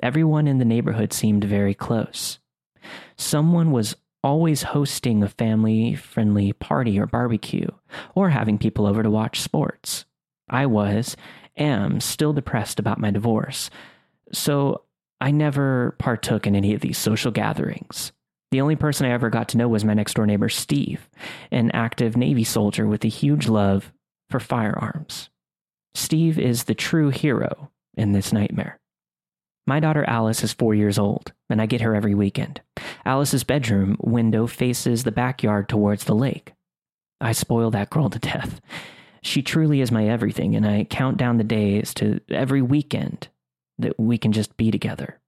Everyone 0.02 0.48
in 0.48 0.58
the 0.58 0.66
neighborhood 0.66 1.12
seemed 1.12 1.44
very 1.44 1.74
close. 1.74 2.40
Someone 3.18 3.72
was 3.72 3.96
always 4.24 4.64
hosting 4.64 5.22
a 5.22 5.30
family 5.30 5.96
friendly 5.96 6.54
party 6.54 7.00
or 7.00 7.06
barbecue, 7.06 7.68
or 8.16 8.30
having 8.30 8.58
people 8.58 8.86
over 8.86 9.04
to 9.04 9.10
watch 9.10 9.42
sports. 9.42 10.06
I 10.50 10.66
was, 10.66 11.18
am, 11.58 12.00
still 12.00 12.34
depressed 12.34 12.80
about 12.80 13.00
my 13.00 13.12
divorce, 13.12 13.70
so 14.32 14.84
I 15.20 15.32
never 15.32 15.96
partook 15.98 16.48
in 16.48 16.56
any 16.56 16.74
of 16.74 16.82
these 16.82 16.98
social 16.98 17.32
gatherings. 17.32 18.12
The 18.52 18.60
only 18.60 18.76
person 18.76 19.06
I 19.06 19.12
ever 19.12 19.30
got 19.30 19.48
to 19.50 19.58
know 19.58 19.70
was 19.70 19.86
my 19.86 19.94
next 19.94 20.16
door 20.16 20.26
neighbor, 20.26 20.50
Steve, 20.50 21.10
an 21.52 21.72
active 21.72 22.18
Navy 22.18 22.44
soldier 22.44 22.86
with 22.86 23.06
a 23.06 23.08
huge 23.10 23.48
love 23.48 23.94
for 24.30 24.42
firearms. 24.42 25.30
Steve 25.94 26.38
is 26.38 26.66
the 26.66 26.76
true 26.76 27.10
hero 27.10 27.72
in 27.96 28.12
this 28.12 28.34
nightmare. 28.34 28.78
My 29.66 29.80
daughter 29.80 30.04
Alice 30.06 30.44
is 30.44 30.52
four 30.52 30.76
years 30.76 31.00
old, 31.00 31.32
and 31.50 31.62
I 31.62 31.66
get 31.66 31.82
her 31.82 31.96
every 31.96 32.14
weekend. 32.14 32.60
Alice's 33.06 33.46
bedroom 33.46 33.96
window 34.02 34.48
faces 34.48 35.04
the 35.06 35.12
backyard 35.14 35.70
towards 35.70 36.04
the 36.04 36.16
lake. 36.16 36.54
I 37.22 37.32
spoil 37.32 37.72
that 37.72 37.90
girl 37.90 38.10
to 38.10 38.20
death. 38.20 38.60
She 39.24 39.42
truly 39.42 39.80
is 39.80 39.92
my 39.92 40.08
everything, 40.08 40.56
and 40.56 40.66
I 40.66 40.84
count 40.84 41.16
down 41.16 41.38
the 41.38 41.46
days 41.46 41.94
to 41.96 42.20
every 42.30 42.62
weekend 42.62 43.30
that 43.78 43.98
we 43.98 44.18
can 44.18 44.34
just 44.34 44.58
be 44.58 44.72
together. 44.72 45.21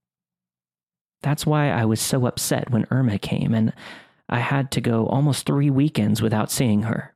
That's 1.24 1.46
why 1.46 1.72
I 1.72 1.86
was 1.86 2.00
so 2.00 2.28
upset 2.28 2.70
when 2.70 2.86
Irma 2.92 3.18
came 3.18 3.54
and 3.54 3.74
I 4.30 4.40
had 4.40 4.72
to 4.72 4.82
go 4.82 5.08
almost 5.08 5.46
three 5.46 5.70
weekends 5.70 6.22
without 6.22 6.52
seeing 6.52 6.84
her. 6.84 7.16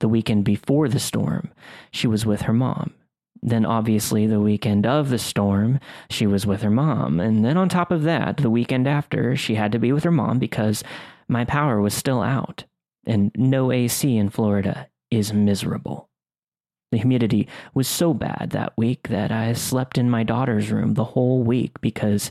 The 0.00 0.08
weekend 0.08 0.44
before 0.44 0.88
the 0.88 1.00
storm, 1.00 1.50
she 1.90 2.06
was 2.06 2.26
with 2.26 2.42
her 2.42 2.52
mom. 2.52 2.94
Then, 3.42 3.66
obviously, 3.66 4.26
the 4.26 4.40
weekend 4.40 4.86
of 4.86 5.10
the 5.10 5.18
storm, 5.18 5.78
she 6.08 6.26
was 6.26 6.46
with 6.46 6.62
her 6.62 6.70
mom. 6.70 7.20
And 7.20 7.44
then, 7.44 7.56
on 7.56 7.68
top 7.68 7.90
of 7.90 8.02
that, 8.04 8.38
the 8.38 8.50
weekend 8.50 8.88
after, 8.88 9.36
she 9.36 9.54
had 9.54 9.70
to 9.72 9.78
be 9.78 9.92
with 9.92 10.04
her 10.04 10.10
mom 10.10 10.38
because 10.38 10.82
my 11.28 11.44
power 11.44 11.80
was 11.80 11.92
still 11.92 12.22
out. 12.22 12.64
And 13.06 13.30
no 13.36 13.70
AC 13.70 14.16
in 14.16 14.30
Florida 14.30 14.88
is 15.10 15.34
miserable. 15.34 16.08
The 16.90 16.98
humidity 16.98 17.48
was 17.74 17.86
so 17.86 18.14
bad 18.14 18.50
that 18.52 18.72
week 18.78 19.08
that 19.08 19.30
I 19.30 19.52
slept 19.52 19.98
in 19.98 20.08
my 20.08 20.22
daughter's 20.22 20.70
room 20.70 20.94
the 20.94 21.04
whole 21.04 21.42
week 21.42 21.80
because 21.80 22.30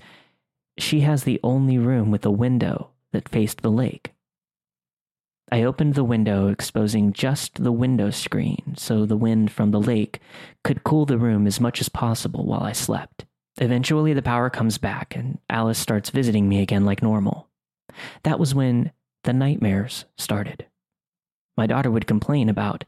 she 0.77 1.01
has 1.01 1.23
the 1.23 1.39
only 1.43 1.77
room 1.77 2.11
with 2.11 2.25
a 2.25 2.31
window 2.31 2.89
that 3.11 3.29
faced 3.29 3.61
the 3.61 3.71
lake. 3.71 4.13
I 5.51 5.63
opened 5.63 5.93
the 5.93 6.03
window, 6.03 6.47
exposing 6.47 7.13
just 7.13 7.63
the 7.63 7.71
window 7.71 8.09
screen 8.09 8.73
so 8.75 9.05
the 9.05 9.17
wind 9.17 9.51
from 9.51 9.71
the 9.71 9.79
lake 9.79 10.19
could 10.63 10.83
cool 10.83 11.05
the 11.05 11.17
room 11.17 11.45
as 11.45 11.59
much 11.59 11.79
as 11.79 11.89
possible 11.89 12.45
while 12.45 12.63
I 12.63 12.71
slept. 12.71 13.25
Eventually, 13.57 14.13
the 14.13 14.23
power 14.23 14.49
comes 14.49 14.79
back 14.79 15.15
and 15.15 15.37
Alice 15.49 15.77
starts 15.77 16.09
visiting 16.09 16.49
me 16.49 16.61
again 16.61 16.85
like 16.85 17.03
normal. 17.03 17.49
That 18.23 18.39
was 18.39 18.55
when 18.55 18.91
the 19.25 19.33
nightmares 19.33 20.05
started. 20.17 20.65
My 21.55 21.67
daughter 21.67 21.91
would 21.91 22.07
complain 22.07 22.49
about 22.49 22.83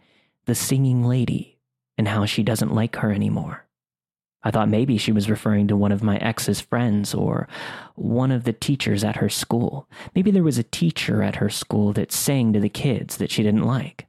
the 0.46 0.56
singing 0.56 1.04
lady 1.04 1.60
and 1.98 2.08
how 2.08 2.26
she 2.26 2.42
doesn't 2.42 2.74
like 2.74 2.96
her 2.96 3.12
anymore. 3.12 3.65
I 4.46 4.52
thought 4.52 4.70
maybe 4.70 5.00
she 5.00 5.12
was 5.12 5.30
referring 5.30 5.68
to 5.68 5.76
one 5.76 5.92
of 5.92 6.04
my 6.04 6.18
ex's 6.18 6.62
friends 6.62 7.16
or 7.16 7.48
one 7.96 8.32
of 8.32 8.44
the 8.44 8.54
teachers 8.54 9.04
at 9.04 9.16
her 9.16 9.28
school. 9.28 9.90
Maybe 10.14 10.30
there 10.30 10.44
was 10.44 10.60
a 10.60 10.64
teacher 10.64 11.24
at 11.24 11.38
her 11.38 11.50
school 11.50 11.94
that 11.94 12.12
sang 12.12 12.54
to 12.54 12.60
the 12.60 12.70
kids 12.70 13.18
that 13.18 13.32
she 13.32 13.42
didn't 13.42 13.64
like. 13.64 14.06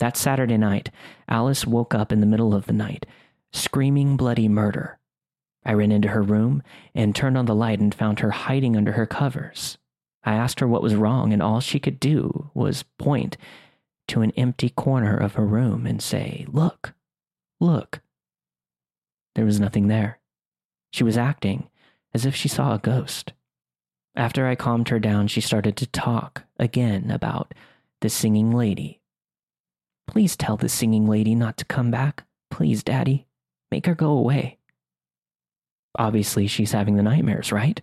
That 0.00 0.16
Saturday 0.16 0.56
night, 0.56 0.90
Alice 1.28 1.66
woke 1.66 1.94
up 1.94 2.10
in 2.10 2.18
the 2.18 2.26
middle 2.26 2.52
of 2.52 2.66
the 2.66 2.72
night, 2.72 3.06
screaming 3.52 4.16
bloody 4.16 4.48
murder. 4.48 4.98
I 5.64 5.72
ran 5.72 5.92
into 5.92 6.08
her 6.08 6.22
room 6.22 6.62
and 6.92 7.14
turned 7.14 7.38
on 7.38 7.46
the 7.46 7.54
light 7.54 7.78
and 7.78 7.94
found 7.94 8.18
her 8.18 8.32
hiding 8.32 8.76
under 8.76 8.92
her 8.92 9.06
covers. 9.06 9.78
I 10.24 10.34
asked 10.34 10.58
her 10.60 10.66
what 10.66 10.82
was 10.82 10.96
wrong, 10.96 11.32
and 11.32 11.40
all 11.40 11.60
she 11.60 11.78
could 11.78 12.00
do 12.00 12.50
was 12.54 12.84
point 12.98 13.36
to 14.08 14.22
an 14.22 14.32
empty 14.32 14.68
corner 14.68 15.16
of 15.16 15.34
her 15.34 15.46
room 15.46 15.86
and 15.86 16.02
say, 16.02 16.44
Look, 16.48 16.94
look. 17.60 18.00
There 19.34 19.44
was 19.44 19.60
nothing 19.60 19.88
there. 19.88 20.18
She 20.92 21.04
was 21.04 21.18
acting 21.18 21.68
as 22.12 22.24
if 22.24 22.36
she 22.36 22.48
saw 22.48 22.74
a 22.74 22.78
ghost. 22.78 23.32
After 24.16 24.46
I 24.46 24.54
calmed 24.54 24.88
her 24.90 25.00
down, 25.00 25.26
she 25.26 25.40
started 25.40 25.76
to 25.76 25.86
talk 25.86 26.44
again 26.58 27.10
about 27.10 27.52
the 28.00 28.08
singing 28.08 28.52
lady. 28.52 29.00
Please 30.06 30.36
tell 30.36 30.56
the 30.56 30.68
singing 30.68 31.08
lady 31.08 31.34
not 31.34 31.56
to 31.56 31.64
come 31.64 31.90
back. 31.90 32.24
Please, 32.50 32.84
Daddy. 32.84 33.26
Make 33.70 33.86
her 33.86 33.94
go 33.94 34.10
away. 34.10 34.58
Obviously, 35.98 36.46
she's 36.46 36.72
having 36.72 36.96
the 36.96 37.02
nightmares, 37.02 37.50
right? 37.50 37.80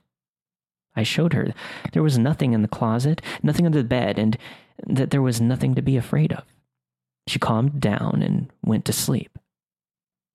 I 0.96 1.04
showed 1.04 1.34
her 1.34 1.54
there 1.94 2.04
was 2.04 2.18
nothing 2.18 2.54
in 2.54 2.62
the 2.62 2.68
closet, 2.68 3.22
nothing 3.42 3.66
under 3.66 3.80
the 3.80 3.88
bed, 3.88 4.20
and 4.20 4.38
that 4.88 5.10
there 5.10 5.22
was 5.22 5.42
nothing 5.42 5.76
to 5.76 5.82
be 5.82 5.98
afraid 5.98 6.32
of. 6.32 6.44
She 7.28 7.40
calmed 7.40 7.80
down 7.80 8.22
and 8.22 8.52
went 8.64 8.86
to 8.86 8.94
sleep. 8.94 9.38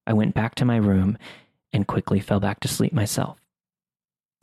I 0.06 0.12
went 0.12 0.34
back 0.34 0.54
to 0.56 0.64
my 0.64 0.76
room 0.76 1.18
and 1.72 1.86
quickly 1.86 2.20
fell 2.20 2.40
back 2.40 2.60
to 2.60 2.68
sleep 2.68 2.92
myself. 2.92 3.38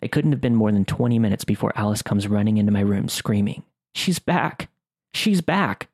It 0.01 0.11
couldn't 0.11 0.33
have 0.33 0.41
been 0.41 0.55
more 0.55 0.71
than 0.71 0.85
20 0.85 1.17
minutes 1.19 1.45
before 1.45 1.71
Alice 1.75 2.01
comes 2.01 2.27
running 2.27 2.57
into 2.57 2.71
my 2.71 2.81
room 2.81 3.07
screaming, 3.07 3.63
She's 3.95 4.19
back! 4.19 4.69
She's 5.13 5.41
back! 5.41 5.89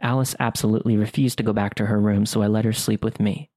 Alice 0.00 0.36
absolutely 0.38 0.96
refused 0.96 1.38
to 1.38 1.44
go 1.44 1.52
back 1.52 1.74
to 1.76 1.86
her 1.86 2.00
room, 2.00 2.26
so 2.26 2.42
I 2.42 2.46
let 2.46 2.64
her 2.64 2.72
sleep 2.72 3.02
with 3.02 3.20
me. 3.20 3.50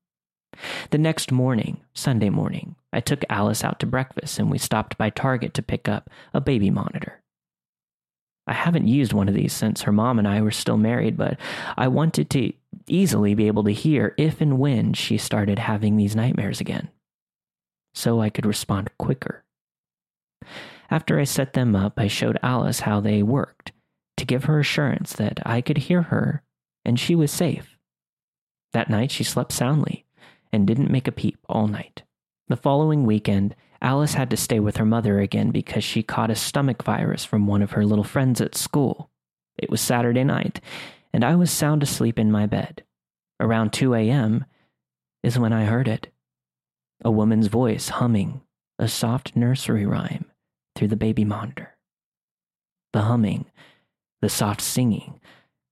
The 0.91 0.97
next 0.97 1.31
morning, 1.31 1.81
Sunday 1.93 2.29
morning, 2.29 2.75
I 2.91 2.99
took 2.99 3.23
Alice 3.29 3.63
out 3.63 3.79
to 3.79 3.85
breakfast 3.85 4.39
and 4.39 4.51
we 4.51 4.57
stopped 4.57 4.97
by 4.97 5.09
Target 5.09 5.53
to 5.55 5.61
pick 5.61 5.87
up 5.87 6.09
a 6.33 6.41
baby 6.41 6.69
monitor. 6.69 7.21
I 8.47 8.53
haven't 8.53 8.87
used 8.87 9.13
one 9.13 9.29
of 9.29 9.35
these 9.35 9.53
since 9.53 9.83
her 9.83 9.91
mom 9.91 10.19
and 10.19 10.27
I 10.27 10.41
were 10.41 10.51
still 10.51 10.77
married, 10.77 11.15
but 11.15 11.37
I 11.77 11.87
wanted 11.87 12.29
to 12.31 12.53
easily 12.91 13.33
be 13.33 13.47
able 13.47 13.63
to 13.63 13.71
hear 13.71 14.13
if 14.17 14.41
and 14.41 14.59
when 14.59 14.93
she 14.93 15.17
started 15.17 15.59
having 15.59 15.95
these 15.95 16.15
nightmares 16.15 16.59
again, 16.59 16.89
so 17.93 18.19
I 18.19 18.29
could 18.29 18.45
respond 18.45 18.89
quicker. 18.97 19.43
After 20.89 21.19
I 21.19 21.23
set 21.23 21.53
them 21.53 21.75
up, 21.75 21.93
I 21.97 22.07
showed 22.07 22.37
Alice 22.43 22.81
how 22.81 22.99
they 22.99 23.23
worked 23.23 23.71
to 24.17 24.25
give 24.25 24.43
her 24.43 24.59
assurance 24.59 25.13
that 25.13 25.39
I 25.45 25.61
could 25.61 25.77
hear 25.77 26.03
her 26.03 26.43
and 26.85 26.99
she 26.99 27.15
was 27.15 27.31
safe. 27.31 27.77
That 28.73 28.89
night 28.89 29.11
she 29.11 29.23
slept 29.23 29.51
soundly, 29.51 30.05
and 30.51 30.67
didn't 30.67 30.91
make 30.91 31.07
a 31.07 31.11
peep 31.11 31.37
all 31.47 31.67
night. 31.67 32.03
The 32.47 32.57
following 32.57 33.05
weekend, 33.05 33.55
Alice 33.81 34.13
had 34.13 34.29
to 34.29 34.37
stay 34.37 34.59
with 34.59 34.77
her 34.77 34.85
mother 34.85 35.19
again 35.19 35.51
because 35.51 35.83
she 35.83 36.03
caught 36.03 36.29
a 36.29 36.35
stomach 36.35 36.83
virus 36.83 37.25
from 37.25 37.47
one 37.47 37.61
of 37.61 37.71
her 37.71 37.85
little 37.85 38.03
friends 38.03 38.41
at 38.41 38.55
school. 38.55 39.09
It 39.57 39.69
was 39.69 39.81
Saturday 39.81 40.23
night, 40.23 40.59
and 41.13 41.23
I 41.23 41.35
was 41.35 41.51
sound 41.51 41.83
asleep 41.83 42.17
in 42.17 42.31
my 42.31 42.45
bed. 42.45 42.83
Around 43.39 43.73
2 43.73 43.93
a.m. 43.95 44.45
is 45.23 45.39
when 45.39 45.53
I 45.53 45.65
heard 45.65 45.87
it 45.87 46.07
a 47.03 47.11
woman's 47.11 47.47
voice 47.47 47.89
humming 47.89 48.41
a 48.77 48.87
soft 48.87 49.35
nursery 49.35 49.85
rhyme 49.85 50.25
through 50.75 50.87
the 50.87 50.95
baby 50.95 51.25
monitor. 51.25 51.75
The 52.93 53.01
humming, 53.01 53.45
the 54.21 54.29
soft 54.29 54.61
singing, 54.61 55.19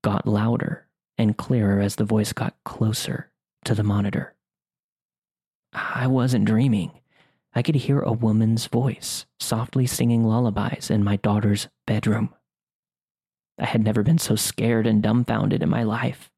got 0.04 0.28
louder 0.28 0.88
and 1.18 1.38
clearer 1.38 1.82
as 1.82 1.96
the 1.96 2.06
voice 2.06 2.34
got 2.34 2.56
closer 2.66 3.30
to 3.66 3.76
the 3.76 3.84
monitor. 3.84 4.34
I 5.74 6.08
wasn't 6.08 6.46
dreaming. 6.46 6.92
I 7.54 7.62
could 7.62 7.76
hear 7.76 8.00
a 8.00 8.14
woman's 8.14 8.68
voice 8.68 9.26
softly 9.40 9.86
singing 9.86 10.24
lullabies 10.24 10.90
in 10.90 11.04
my 11.04 11.18
daughter's 11.18 11.68
bedroom. 11.86 12.34
I 13.60 13.66
had 13.66 13.84
never 13.84 14.04
been 14.04 14.18
so 14.18 14.36
scared 14.36 14.88
and 14.88 15.04
dumbfounded 15.04 15.62
in 15.62 15.70
my 15.70 15.84
life. 15.84 16.32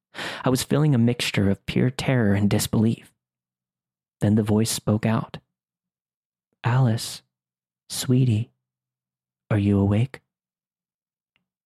I 0.44 0.50
was 0.50 0.64
feeling 0.64 0.94
a 0.96 1.00
mixture 1.00 1.50
of 1.50 1.66
pure 1.66 1.90
terror 1.90 2.34
and 2.34 2.50
disbelief. 2.50 3.14
Then 4.20 4.36
the 4.36 4.44
voice 4.44 4.72
spoke 4.72 5.06
out 5.06 5.38
Alice, 6.64 7.22
sweetie, 7.90 8.52
are 9.50 9.58
you 9.58 9.80
awake? 9.80 10.22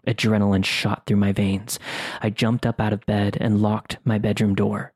Adrenaline 0.07 0.64
shot 0.64 1.06
through 1.06 1.18
my 1.18 1.32
veins. 1.32 1.80
I 2.22 2.30
jumped 2.30 2.65
up 2.65 2.80
out 2.80 2.94
of 2.94 3.06
bed 3.06 3.38
and 3.41 3.61
locked 3.61 3.98
my 4.06 4.18
bedroom 4.18 4.56
door. 4.56 4.94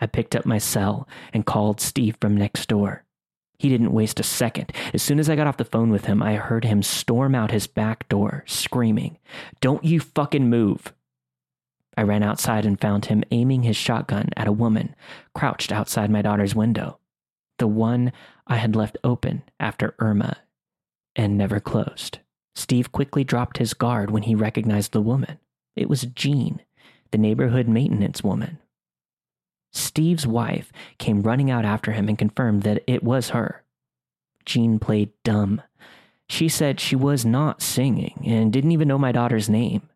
I 0.00 0.06
picked 0.06 0.36
up 0.36 0.46
my 0.46 0.58
cell 0.58 1.08
and 1.32 1.44
called 1.44 1.80
Steve 1.80 2.16
from 2.20 2.36
next 2.36 2.68
door. 2.68 3.04
He 3.58 3.68
didn't 3.68 3.92
waste 3.92 4.20
a 4.20 4.24
second. 4.24 4.72
As 4.94 5.02
soon 5.02 5.18
as 5.18 5.28
I 5.28 5.34
got 5.34 5.46
off 5.46 5.56
the 5.56 5.64
phone 5.64 5.90
with 5.90 6.04
him, 6.04 6.22
I 6.22 6.36
heard 6.36 6.64
him 6.64 6.82
storm 6.82 7.34
out 7.34 7.50
his 7.50 7.66
back 7.66 8.08
door, 8.08 8.44
screaming, 8.46 9.18
Don't 9.60 9.84
you 9.84 9.98
fucking 10.00 10.48
move! 10.48 10.92
I 11.96 12.02
ran 12.02 12.22
outside 12.22 12.64
and 12.64 12.80
found 12.80 13.06
him 13.06 13.24
aiming 13.32 13.64
his 13.64 13.76
shotgun 13.76 14.30
at 14.36 14.46
a 14.46 14.52
woman 14.52 14.94
crouched 15.34 15.72
outside 15.72 16.10
my 16.10 16.22
daughter's 16.22 16.54
window, 16.54 17.00
the 17.58 17.66
one 17.66 18.12
I 18.46 18.56
had 18.56 18.76
left 18.76 18.96
open 19.02 19.42
after 19.58 19.96
Irma 19.98 20.36
and 21.16 21.36
never 21.36 21.58
closed. 21.58 22.20
Steve 22.54 22.92
quickly 22.92 23.24
dropped 23.24 23.58
his 23.58 23.74
guard 23.74 24.12
when 24.12 24.22
he 24.22 24.36
recognized 24.36 24.92
the 24.92 25.00
woman. 25.00 25.40
It 25.74 25.88
was 25.88 26.02
Jean, 26.02 26.60
the 27.10 27.18
neighborhood 27.18 27.66
maintenance 27.66 28.22
woman. 28.22 28.58
Steve's 29.72 30.26
wife 30.26 30.72
came 30.98 31.22
running 31.22 31.50
out 31.50 31.64
after 31.64 31.92
him 31.92 32.08
and 32.08 32.18
confirmed 32.18 32.62
that 32.62 32.82
it 32.86 33.02
was 33.02 33.30
her. 33.30 33.64
Jean 34.44 34.78
played 34.78 35.10
dumb. 35.24 35.62
She 36.28 36.48
said 36.48 36.80
she 36.80 36.96
was 36.96 37.24
not 37.24 37.62
singing 37.62 38.22
and 38.26 38.52
didn't 38.52 38.72
even 38.72 38.88
know 38.88 38.98
my 38.98 39.12
daughter's 39.12 39.48
name. 39.48 39.88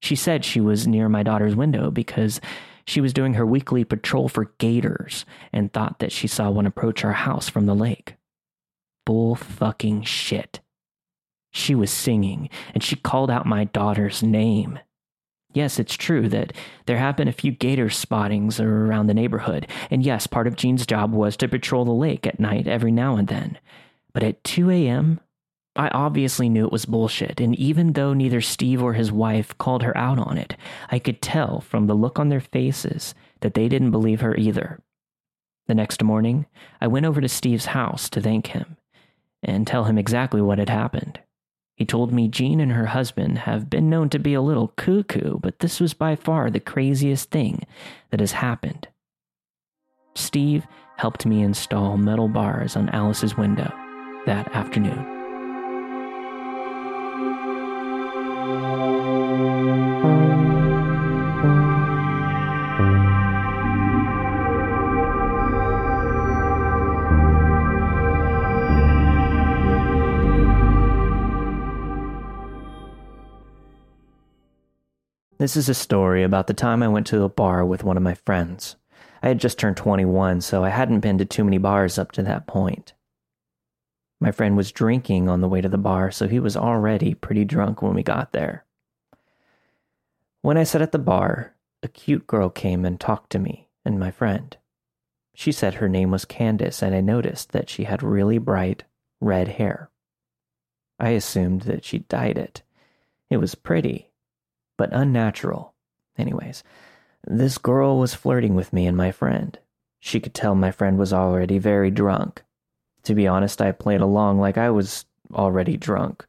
She 0.00 0.16
said 0.16 0.44
she 0.44 0.60
was 0.60 0.86
near 0.86 1.08
my 1.08 1.22
daughter's 1.22 1.56
window 1.56 1.90
because 1.90 2.40
she 2.86 3.00
was 3.00 3.14
doing 3.14 3.34
her 3.34 3.46
weekly 3.46 3.84
patrol 3.84 4.28
for 4.28 4.52
gators 4.58 5.24
and 5.52 5.72
thought 5.72 5.98
that 6.00 6.12
she 6.12 6.26
saw 6.26 6.50
one 6.50 6.66
approach 6.66 7.04
our 7.04 7.12
house 7.12 7.48
from 7.48 7.66
the 7.66 7.74
lake. 7.74 8.16
Bull 9.06 9.34
fucking 9.34 10.02
shit. 10.02 10.60
She 11.50 11.74
was 11.74 11.90
singing 11.90 12.50
and 12.74 12.82
she 12.82 12.96
called 12.96 13.30
out 13.30 13.46
my 13.46 13.64
daughter's 13.64 14.22
name. 14.22 14.78
Yes, 15.54 15.78
it's 15.78 15.94
true 15.94 16.28
that 16.28 16.52
there 16.86 16.98
have 16.98 17.16
been 17.16 17.28
a 17.28 17.32
few 17.32 17.52
gator 17.52 17.88
spottings 17.88 18.58
around 18.58 19.06
the 19.06 19.14
neighborhood, 19.14 19.68
and 19.88 20.04
yes, 20.04 20.26
part 20.26 20.48
of 20.48 20.56
Jean's 20.56 20.84
job 20.84 21.12
was 21.12 21.36
to 21.38 21.48
patrol 21.48 21.84
the 21.84 21.92
lake 21.92 22.26
at 22.26 22.40
night 22.40 22.66
every 22.66 22.90
now 22.90 23.16
and 23.16 23.28
then. 23.28 23.58
But 24.12 24.24
at 24.24 24.42
2 24.42 24.68
a.m., 24.70 25.20
I 25.76 25.88
obviously 25.88 26.48
knew 26.48 26.66
it 26.66 26.72
was 26.72 26.86
bullshit, 26.86 27.40
and 27.40 27.54
even 27.56 27.92
though 27.92 28.12
neither 28.12 28.40
Steve 28.40 28.82
or 28.82 28.94
his 28.94 29.12
wife 29.12 29.56
called 29.58 29.84
her 29.84 29.96
out 29.96 30.18
on 30.18 30.38
it, 30.38 30.56
I 30.90 30.98
could 30.98 31.22
tell 31.22 31.60
from 31.60 31.86
the 31.86 31.94
look 31.94 32.18
on 32.18 32.28
their 32.28 32.40
faces 32.40 33.14
that 33.40 33.54
they 33.54 33.68
didn't 33.68 33.90
believe 33.92 34.20
her 34.20 34.36
either. 34.36 34.80
The 35.66 35.74
next 35.74 36.02
morning, 36.02 36.46
I 36.80 36.88
went 36.88 37.06
over 37.06 37.20
to 37.20 37.28
Steve's 37.28 37.66
house 37.66 38.08
to 38.10 38.20
thank 38.20 38.48
him 38.48 38.76
and 39.42 39.66
tell 39.66 39.84
him 39.84 39.98
exactly 39.98 40.42
what 40.42 40.58
had 40.58 40.68
happened. 40.68 41.20
He 41.76 41.84
told 41.84 42.12
me 42.12 42.28
Jean 42.28 42.60
and 42.60 42.72
her 42.72 42.86
husband 42.86 43.38
have 43.38 43.68
been 43.68 43.90
known 43.90 44.08
to 44.10 44.18
be 44.18 44.34
a 44.34 44.40
little 44.40 44.68
cuckoo, 44.76 45.38
but 45.38 45.58
this 45.58 45.80
was 45.80 45.92
by 45.92 46.14
far 46.14 46.50
the 46.50 46.60
craziest 46.60 47.30
thing 47.30 47.64
that 48.10 48.20
has 48.20 48.32
happened. 48.32 48.88
Steve 50.14 50.66
helped 50.96 51.26
me 51.26 51.42
install 51.42 51.96
metal 51.96 52.28
bars 52.28 52.76
on 52.76 52.88
Alice's 52.90 53.36
window 53.36 53.72
that 54.26 54.54
afternoon. 54.54 55.13
This 75.44 75.58
is 75.58 75.68
a 75.68 75.74
story 75.74 76.22
about 76.22 76.46
the 76.46 76.54
time 76.54 76.82
I 76.82 76.88
went 76.88 77.06
to 77.08 77.22
a 77.22 77.28
bar 77.28 77.66
with 77.66 77.84
one 77.84 77.98
of 77.98 78.02
my 78.02 78.14
friends. 78.14 78.76
I 79.22 79.28
had 79.28 79.38
just 79.38 79.58
turned 79.58 79.76
21, 79.76 80.40
so 80.40 80.64
I 80.64 80.70
hadn't 80.70 81.00
been 81.00 81.18
to 81.18 81.26
too 81.26 81.44
many 81.44 81.58
bars 81.58 81.98
up 81.98 82.12
to 82.12 82.22
that 82.22 82.46
point. 82.46 82.94
My 84.22 84.32
friend 84.32 84.56
was 84.56 84.72
drinking 84.72 85.28
on 85.28 85.42
the 85.42 85.48
way 85.50 85.60
to 85.60 85.68
the 85.68 85.76
bar, 85.76 86.10
so 86.10 86.28
he 86.28 86.40
was 86.40 86.56
already 86.56 87.12
pretty 87.12 87.44
drunk 87.44 87.82
when 87.82 87.92
we 87.92 88.02
got 88.02 88.32
there. 88.32 88.64
When 90.40 90.56
I 90.56 90.64
sat 90.64 90.80
at 90.80 90.92
the 90.92 90.98
bar, 90.98 91.54
a 91.82 91.88
cute 91.88 92.26
girl 92.26 92.48
came 92.48 92.86
and 92.86 92.98
talked 92.98 93.28
to 93.32 93.38
me 93.38 93.68
and 93.84 94.00
my 94.00 94.10
friend. 94.10 94.56
She 95.34 95.52
said 95.52 95.74
her 95.74 95.90
name 95.90 96.10
was 96.10 96.24
Candace, 96.24 96.82
and 96.82 96.94
I 96.94 97.02
noticed 97.02 97.52
that 97.52 97.68
she 97.68 97.84
had 97.84 98.02
really 98.02 98.38
bright 98.38 98.84
red 99.20 99.48
hair. 99.48 99.90
I 100.98 101.10
assumed 101.10 101.64
that 101.64 101.84
she 101.84 101.98
dyed 101.98 102.38
it. 102.38 102.62
It 103.28 103.36
was 103.36 103.54
pretty, 103.54 104.10
but 104.76 104.92
unnatural. 104.92 105.74
Anyways, 106.16 106.62
this 107.26 107.58
girl 107.58 107.98
was 107.98 108.14
flirting 108.14 108.54
with 108.54 108.72
me 108.72 108.86
and 108.86 108.96
my 108.96 109.10
friend. 109.10 109.58
She 110.00 110.20
could 110.20 110.34
tell 110.34 110.54
my 110.54 110.70
friend 110.70 110.98
was 110.98 111.12
already 111.12 111.58
very 111.58 111.90
drunk. 111.90 112.42
To 113.04 113.14
be 113.14 113.26
honest, 113.26 113.60
I 113.60 113.72
played 113.72 114.00
along 114.00 114.38
like 114.38 114.58
I 114.58 114.70
was 114.70 115.06
already 115.32 115.76
drunk, 115.76 116.26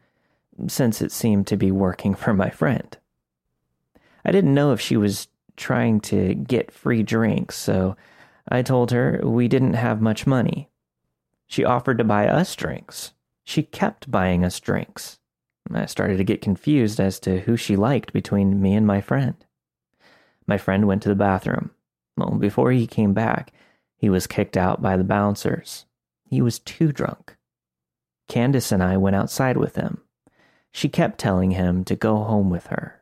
since 0.68 1.02
it 1.02 1.12
seemed 1.12 1.48
to 1.48 1.58
be 1.58 1.72
working 1.72 2.16
for 2.16 2.34
my 2.34 2.50
friend. 2.50 2.98
I 4.24 4.32
didn't 4.32 4.54
know 4.54 4.72
if 4.72 4.82
she 4.82 4.98
was 4.98 5.28
trying 5.56 6.00
to 6.02 6.34
get 6.34 6.72
free 6.72 7.04
drinks, 7.04 7.56
so 7.56 7.96
I 8.48 8.62
told 8.62 8.92
her 8.92 9.22
we 9.24 9.48
didn't 9.48 9.74
have 9.74 10.02
much 10.02 10.28
money. 10.28 10.70
She 11.48 11.64
offered 11.64 11.98
to 12.00 12.04
buy 12.04 12.28
us 12.28 12.56
drinks. 12.56 13.14
She 13.44 13.64
kept 13.64 14.10
buying 14.10 14.44
us 14.44 14.60
drinks. 14.60 15.20
I 15.72 15.86
started 15.86 16.18
to 16.18 16.24
get 16.24 16.42
confused 16.42 17.00
as 17.00 17.20
to 17.22 17.40
who 17.42 17.58
she 17.58 17.76
liked 17.76 18.14
between 18.14 18.62
me 18.62 18.76
and 18.76 18.86
my 18.86 19.02
friend. 19.02 19.36
My 20.48 20.58
friend 20.58 20.88
went 20.88 21.02
to 21.04 21.10
the 21.10 21.16
bathroom. 21.16 21.72
Well, 22.18 22.32
before 22.32 22.72
he 22.72 22.88
came 22.88 23.14
back, 23.14 23.52
he 23.98 24.10
was 24.10 24.28
kicked 24.28 24.56
out 24.56 24.82
by 24.82 24.96
the 24.96 25.04
bouncers. 25.04 25.86
He 26.30 26.42
was 26.42 26.60
too 26.60 26.92
drunk. 26.92 27.36
Candace 28.28 28.72
and 28.72 28.84
I 28.84 28.98
went 28.98 29.16
outside 29.16 29.58
with 29.58 29.76
him. 29.76 30.02
She 30.72 30.90
kept 30.90 31.20
telling 31.20 31.52
him 31.52 31.84
to 31.86 31.96
go 31.96 32.18
home 32.24 32.50
with 32.50 32.68
her. 32.68 33.02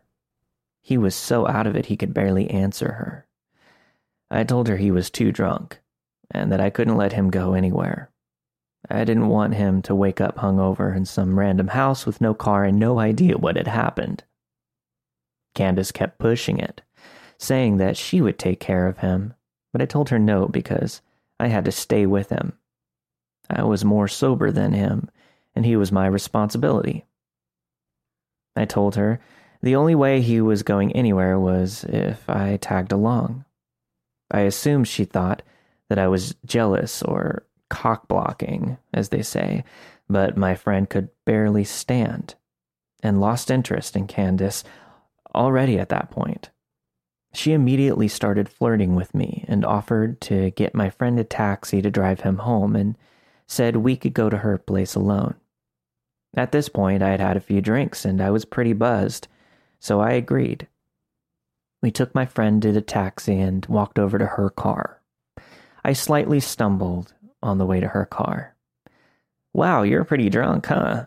He 0.81 0.98
was 0.98 1.15
so 1.15 1.48
out 1.48 1.68
of 1.68 1.76
it 1.76 1.88
he 1.88 1.98
could 1.98 2.14
barely 2.14 2.49
answer 2.49 2.94
her. 2.94 3.27
I 4.30 4.44
told 4.44 4.68
her 4.68 4.77
he 4.77 4.91
was 4.91 5.10
too 5.10 5.31
drunk 5.31 5.80
and 6.31 6.52
that 6.52 6.61
I 6.61 6.69
couldn't 6.69 6.98
let 6.98 7.14
him 7.14 7.30
go 7.30 7.53
anywhere. 7.53 8.10
I 8.89 9.03
didn't 9.03 9.30
want 9.30 9.55
him 9.55 9.81
to 9.84 9.95
wake 9.95 10.19
up 10.19 10.38
hungover 10.38 10.95
in 10.95 11.05
some 11.05 11.39
random 11.39 11.69
house 11.69 12.05
with 12.05 12.22
no 12.22 12.34
car 12.34 12.65
and 12.65 12.80
no 12.80 12.99
idea 12.99 13.38
what 13.38 13.55
had 13.55 13.68
happened. 13.68 14.23
Candace 15.55 15.91
kept 15.91 16.19
pushing 16.19 16.60
it, 16.60 16.81
saying 17.38 17.77
that 17.77 17.97
she 17.97 18.22
would 18.22 18.38
take 18.38 18.60
care 18.60 18.88
of 18.88 18.99
him, 18.99 19.34
but 19.72 19.81
I 19.81 19.85
told 19.85 20.10
her 20.10 20.19
no 20.19 20.47
because 20.47 21.01
I 21.39 21.47
had 21.47 21.65
to 21.65 21.72
stay 21.72 22.05
with 22.05 22.30
him. 22.30 22.53
I 23.49 23.64
was 23.64 23.85
more 23.85 24.07
sober 24.07 24.51
than 24.51 24.73
him, 24.73 25.10
and 25.55 25.65
he 25.65 25.76
was 25.76 25.91
my 25.91 26.07
responsibility. 26.07 27.05
I 28.55 28.65
told 28.65 28.95
her 28.95 29.19
the 29.61 29.76
only 29.76 29.95
way 29.95 30.22
he 30.22 30.41
was 30.41 30.64
going 30.64 30.91
anywhere 30.91 31.39
was 31.39 31.85
if 31.85 32.30
I 32.30 32.57
tagged 32.57 32.91
along. 32.91 33.45
I 34.30 34.41
assumed 34.41 34.88
she 34.88 35.05
thought 35.05 35.41
that 35.89 35.99
I 35.99 36.07
was 36.07 36.35
jealous 36.45 37.01
or 37.01 37.45
cock 37.74 38.08
blocking, 38.08 38.78
as 38.94 39.10
they 39.10 39.24
say, 39.24 39.64
but 40.08 40.38
my 40.38 40.54
friend 40.54 40.88
could 40.88 41.10
barely 41.26 41.64
stand 41.64 42.36
and 43.02 43.20
lost 43.20 43.50
interest 43.50 43.95
in 43.95 44.06
Candace 44.06 44.64
already 45.34 45.80
at 45.80 45.90
that 45.90 46.12
point. 46.12 46.52
She 47.34 47.52
immediately 47.52 48.08
started 48.08 48.48
flirting 48.48 48.94
with 48.94 49.16
me 49.16 49.44
and 49.48 49.66
offered 49.66 50.22
to 50.22 50.52
get 50.52 50.76
my 50.76 50.91
friend 50.91 51.20
a 51.20 51.24
taxi 51.24 51.82
to 51.82 51.90
drive 51.90 52.20
him 52.20 52.38
home 52.38 52.76
and 52.76 52.95
said 53.48 53.78
we 53.78 53.98
could 53.98 54.14
go 54.14 54.30
to 54.30 54.38
her 54.38 54.60
place 54.60 54.94
alone. 54.94 55.34
At 56.38 56.52
this 56.52 56.70
point, 56.70 57.02
I 57.02 57.10
had 57.10 57.20
had 57.20 57.38
a 57.38 57.41
few 57.41 57.60
drinks 57.60 58.06
and 58.06 58.22
I 58.22 58.30
was 58.30 58.45
pretty 58.45 58.74
buzzed, 58.74 59.28
so 59.80 60.00
I 60.00 60.12
agreed. 60.12 60.68
We 61.82 61.90
took 61.90 62.14
my 62.14 62.28
friend 62.28 62.62
to 62.62 62.72
the 62.72 62.82
taxi 62.82 63.40
and 63.40 63.66
walked 63.66 63.98
over 63.98 64.20
to 64.20 64.28
her 64.28 64.52
car. 64.52 65.02
I 65.84 65.94
slightly 65.94 66.40
stumbled 66.40 67.16
on 67.44 67.57
the 67.57 67.65
way 67.65 67.80
to 67.80 67.88
her 67.88 68.06
car. 68.06 68.56
Wow, 69.53 69.84
you're 69.84 70.03
pretty 70.03 70.30
drunk, 70.30 70.65
huh? 70.65 71.06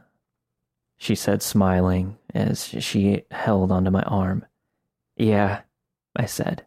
She 0.98 1.14
said, 1.14 1.42
smiling 1.42 2.16
as 2.34 2.64
she 2.64 3.24
held 3.30 3.72
onto 3.72 3.90
my 3.90 4.02
arm. 4.02 4.44
Yeah, 5.16 5.62
I 6.14 6.26
said. 6.26 6.64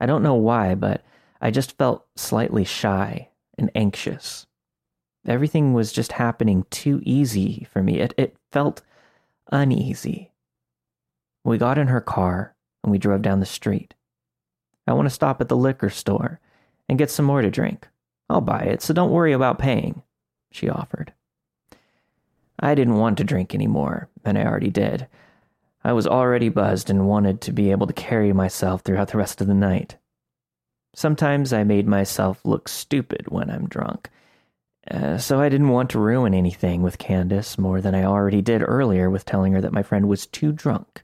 I 0.00 0.06
don't 0.06 0.22
know 0.22 0.34
why, 0.34 0.74
but 0.74 1.04
I 1.40 1.50
just 1.50 1.76
felt 1.76 2.06
slightly 2.16 2.64
shy 2.64 3.28
and 3.58 3.70
anxious. 3.74 4.46
Everything 5.26 5.74
was 5.74 5.92
just 5.92 6.12
happening 6.12 6.64
too 6.70 7.00
easy 7.04 7.66
for 7.70 7.82
me. 7.82 8.00
It, 8.00 8.14
it 8.16 8.36
felt 8.50 8.82
uneasy. 9.52 10.32
We 11.44 11.58
got 11.58 11.78
in 11.78 11.88
her 11.88 12.00
car 12.00 12.54
and 12.82 12.90
we 12.90 12.98
drove 12.98 13.22
down 13.22 13.40
the 13.40 13.46
street. 13.46 13.94
I 14.86 14.92
want 14.92 15.06
to 15.06 15.14
stop 15.14 15.40
at 15.40 15.48
the 15.48 15.56
liquor 15.56 15.90
store 15.90 16.40
and 16.88 16.98
get 16.98 17.10
some 17.10 17.26
more 17.26 17.42
to 17.42 17.50
drink. 17.50 17.86
I'll 18.30 18.40
buy 18.40 18.60
it, 18.60 18.80
so 18.80 18.94
don't 18.94 19.10
worry 19.10 19.32
about 19.32 19.58
paying, 19.58 20.02
she 20.52 20.68
offered. 20.68 21.12
I 22.60 22.76
didn't 22.76 22.98
want 22.98 23.18
to 23.18 23.24
drink 23.24 23.54
anymore, 23.54 24.08
and 24.24 24.38
I 24.38 24.44
already 24.44 24.70
did. 24.70 25.08
I 25.82 25.94
was 25.94 26.06
already 26.06 26.48
buzzed 26.48 26.90
and 26.90 27.08
wanted 27.08 27.40
to 27.40 27.52
be 27.52 27.72
able 27.72 27.88
to 27.88 27.92
carry 27.92 28.32
myself 28.32 28.82
throughout 28.82 29.08
the 29.08 29.18
rest 29.18 29.40
of 29.40 29.48
the 29.48 29.54
night. 29.54 29.96
Sometimes 30.94 31.52
I 31.52 31.64
made 31.64 31.88
myself 31.88 32.40
look 32.44 32.68
stupid 32.68 33.26
when 33.28 33.50
I'm 33.50 33.66
drunk, 33.66 34.08
uh, 34.88 35.18
so 35.18 35.40
I 35.40 35.48
didn't 35.48 35.70
want 35.70 35.90
to 35.90 35.98
ruin 35.98 36.32
anything 36.32 36.82
with 36.82 36.98
Candace 36.98 37.58
more 37.58 37.80
than 37.80 37.96
I 37.96 38.04
already 38.04 38.42
did 38.42 38.62
earlier 38.62 39.10
with 39.10 39.24
telling 39.24 39.54
her 39.54 39.60
that 39.60 39.72
my 39.72 39.82
friend 39.82 40.08
was 40.08 40.26
too 40.26 40.52
drunk. 40.52 41.02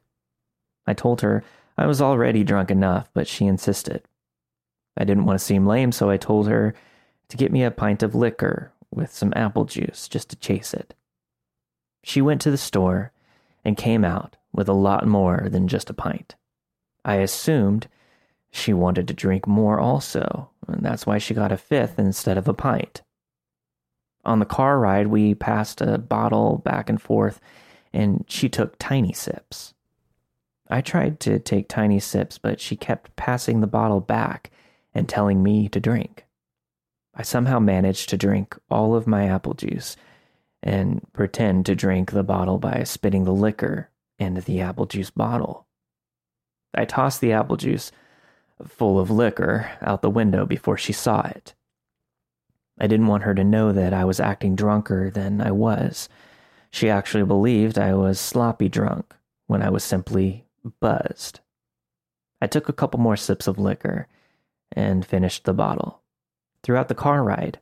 I 0.87 0.95
told 0.95 1.23
her 1.23 1.43
I 1.77 1.87
was 1.87 2.01
already 2.01 2.45
drunk 2.45 2.71
enough, 2.71 3.11
but 3.15 3.27
she 3.27 3.47
insisted. 3.47 4.03
I 4.97 5.03
didn't 5.03 5.25
want 5.25 5.41
to 5.41 5.45
seem 5.45 5.67
lame, 5.67 5.91
so 5.91 6.09
I 6.09 6.19
told 6.19 6.47
her 6.47 6.73
to 7.29 7.37
get 7.37 7.53
me 7.53 7.63
a 7.63 7.71
pint 7.71 8.03
of 8.03 8.15
liquor 8.15 8.73
with 8.91 9.13
some 9.13 9.33
apple 9.37 9.65
juice 9.65 10.09
just 10.09 10.31
to 10.31 10.37
chase 10.37 10.73
it. 10.73 10.95
She 12.03 12.23
went 12.23 12.41
to 12.43 12.51
the 12.51 12.57
store 12.57 13.13
and 13.65 13.77
came 13.77 14.05
out 14.05 14.37
with 14.53 14.69
a 14.69 14.73
lot 14.73 15.07
more 15.07 15.49
than 15.51 15.69
just 15.69 15.91
a 15.91 15.95
pint. 15.95 16.37
I 17.05 17.17
assumed 17.17 17.89
she 18.51 18.73
wanted 18.73 19.09
to 19.09 19.15
drink 19.15 19.47
more 19.47 19.79
also, 19.79 20.51
and 20.67 20.85
that's 20.85 21.07
why 21.07 21.19
she 21.19 21.35
got 21.35 21.53
a 21.53 21.57
fifth 21.57 21.99
instead 21.99 22.39
of 22.39 22.49
a 22.49 22.55
pint. 22.55 23.03
On 24.25 24.39
the 24.39 24.45
car 24.45 24.79
ride, 24.79 25.09
we 25.09 25.35
passed 25.35 25.81
a 25.81 25.99
bottle 25.99 26.59
back 26.59 26.89
and 26.89 27.01
forth, 27.01 27.41
and 27.93 28.25
she 28.29 28.49
took 28.49 28.77
tiny 28.79 29.13
sips. 29.13 29.75
I 30.69 30.81
tried 30.81 31.21
to 31.21 31.39
take 31.39 31.69
tiny 31.69 32.01
sips, 32.01 32.39
but 32.39 32.61
she 32.61 32.77
kept 32.77 33.15
passing 33.15 33.61
the 33.61 33.67
bottle 33.69 34.01
back 34.01 34.51
and 34.95 35.09
telling 35.09 35.43
me 35.43 35.69
to 35.69 35.79
drink. 35.79 36.26
I 37.17 37.23
somehow 37.23 37.59
managed 37.59 38.11
to 38.11 38.19
drink 38.19 38.57
all 38.71 38.95
of 38.95 39.07
my 39.07 39.27
apple 39.27 39.55
juice 39.55 39.97
and 40.63 41.01
pretend 41.13 41.65
to 41.67 41.75
drink 41.75 42.11
the 42.11 42.23
bottle 42.23 42.59
by 42.59 42.83
spitting 42.85 43.25
the 43.25 43.33
liquor 43.33 43.91
into 44.19 44.43
the 44.43 44.61
apple 44.61 44.87
juice 44.87 45.11
bottle. 45.11 45.67
I 46.75 46.85
tossed 46.85 47.21
the 47.21 47.33
apple 47.33 47.57
juice, 47.57 47.91
full 48.67 48.99
of 48.99 49.11
liquor, 49.11 49.71
out 49.81 50.03
the 50.03 50.11
window 50.11 50.45
before 50.45 50.77
she 50.77 50.93
saw 50.93 51.23
it. 51.23 51.55
I 52.79 52.87
didn't 52.87 53.07
want 53.07 53.23
her 53.23 53.35
to 53.35 53.45
know 53.45 53.73
that 53.73 53.95
I 53.95 54.05
was 54.05 54.21
acting 54.21 54.55
drunker 54.55 55.11
than 55.11 55.41
I 55.41 55.51
was. 55.51 56.11
She 56.71 56.91
actually 56.91 57.25
believed 57.25 57.79
I 57.79 57.95
was 57.95 58.21
sloppy 58.21 58.69
drunk 58.69 59.15
when 59.47 59.63
I 59.63 59.71
was 59.71 59.83
simply 59.83 60.45
buzzed. 60.81 61.41
I 62.43 62.47
took 62.47 62.69
a 62.69 62.75
couple 62.75 63.01
more 63.01 63.17
sips 63.17 63.47
of 63.47 63.59
liquor 63.59 64.09
and 64.73 65.07
finished 65.07 65.45
the 65.45 65.55
bottle. 65.55 66.03
Throughout 66.67 66.89
the 66.89 66.95
car 66.95 67.25
ride, 67.25 67.61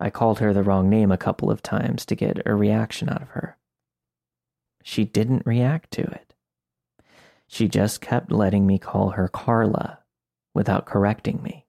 I 0.00 0.10
called 0.10 0.40
her 0.40 0.52
the 0.52 0.64
wrong 0.64 0.90
name 0.90 1.12
a 1.12 1.16
couple 1.16 1.52
of 1.52 1.62
times 1.62 2.04
to 2.06 2.16
get 2.16 2.44
a 2.44 2.56
reaction 2.56 3.08
out 3.08 3.22
of 3.22 3.28
her 3.28 3.58
she 4.88 5.04
didn't 5.04 5.44
react 5.44 5.90
to 5.90 6.02
it. 6.02 6.34
She 7.46 7.68
just 7.68 8.00
kept 8.00 8.32
letting 8.32 8.66
me 8.66 8.78
call 8.78 9.10
her 9.10 9.28
Carla 9.28 9.98
without 10.54 10.86
correcting 10.86 11.42
me. 11.42 11.66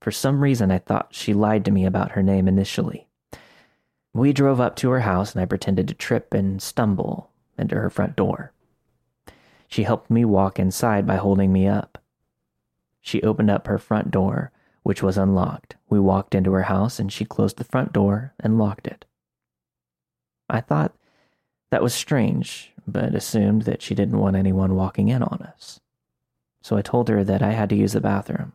For 0.00 0.10
some 0.10 0.40
reason, 0.42 0.72
I 0.72 0.78
thought 0.78 1.14
she 1.14 1.32
lied 1.32 1.64
to 1.66 1.70
me 1.70 1.84
about 1.84 2.12
her 2.12 2.22
name 2.22 2.48
initially. 2.48 3.08
We 4.12 4.32
drove 4.32 4.60
up 4.60 4.74
to 4.76 4.90
her 4.90 5.00
house 5.00 5.32
and 5.32 5.40
I 5.40 5.44
pretended 5.44 5.86
to 5.86 5.94
trip 5.94 6.34
and 6.34 6.60
stumble 6.60 7.30
into 7.56 7.76
her 7.76 7.90
front 7.90 8.16
door. 8.16 8.52
She 9.68 9.84
helped 9.84 10.10
me 10.10 10.24
walk 10.24 10.58
inside 10.58 11.06
by 11.06 11.16
holding 11.16 11.52
me 11.52 11.68
up. 11.68 11.98
She 13.00 13.22
opened 13.22 13.50
up 13.50 13.68
her 13.68 13.78
front 13.78 14.10
door, 14.10 14.50
which 14.82 15.02
was 15.02 15.18
unlocked. 15.18 15.76
We 15.88 16.00
walked 16.00 16.34
into 16.34 16.52
her 16.52 16.64
house 16.64 16.98
and 16.98 17.12
she 17.12 17.24
closed 17.24 17.58
the 17.58 17.64
front 17.64 17.92
door 17.92 18.34
and 18.40 18.58
locked 18.58 18.86
it. 18.86 19.04
I 20.48 20.60
thought 20.60 20.94
that 21.70 21.82
was 21.82 21.94
strange, 21.94 22.72
but 22.86 23.14
assumed 23.14 23.62
that 23.62 23.82
she 23.82 23.94
didn't 23.94 24.18
want 24.18 24.36
anyone 24.36 24.74
walking 24.74 25.08
in 25.08 25.22
on 25.22 25.42
us. 25.42 25.80
So 26.62 26.76
I 26.76 26.82
told 26.82 27.08
her 27.08 27.24
that 27.24 27.42
I 27.42 27.52
had 27.52 27.68
to 27.70 27.76
use 27.76 27.92
the 27.92 28.00
bathroom. 28.00 28.52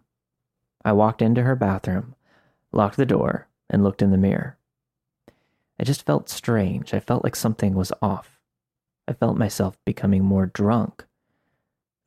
I 0.83 0.91
walked 0.91 1.21
into 1.21 1.43
her 1.43 1.55
bathroom, 1.55 2.15
locked 2.71 2.97
the 2.97 3.05
door, 3.05 3.47
and 3.69 3.83
looked 3.83 4.01
in 4.01 4.11
the 4.11 4.17
mirror. 4.17 4.57
I 5.79 5.83
just 5.83 6.05
felt 6.05 6.29
strange. 6.29 6.93
I 6.93 6.99
felt 6.99 7.23
like 7.23 7.35
something 7.35 7.73
was 7.73 7.91
off. 8.01 8.39
I 9.07 9.13
felt 9.13 9.37
myself 9.37 9.77
becoming 9.85 10.23
more 10.23 10.45
drunk 10.45 11.05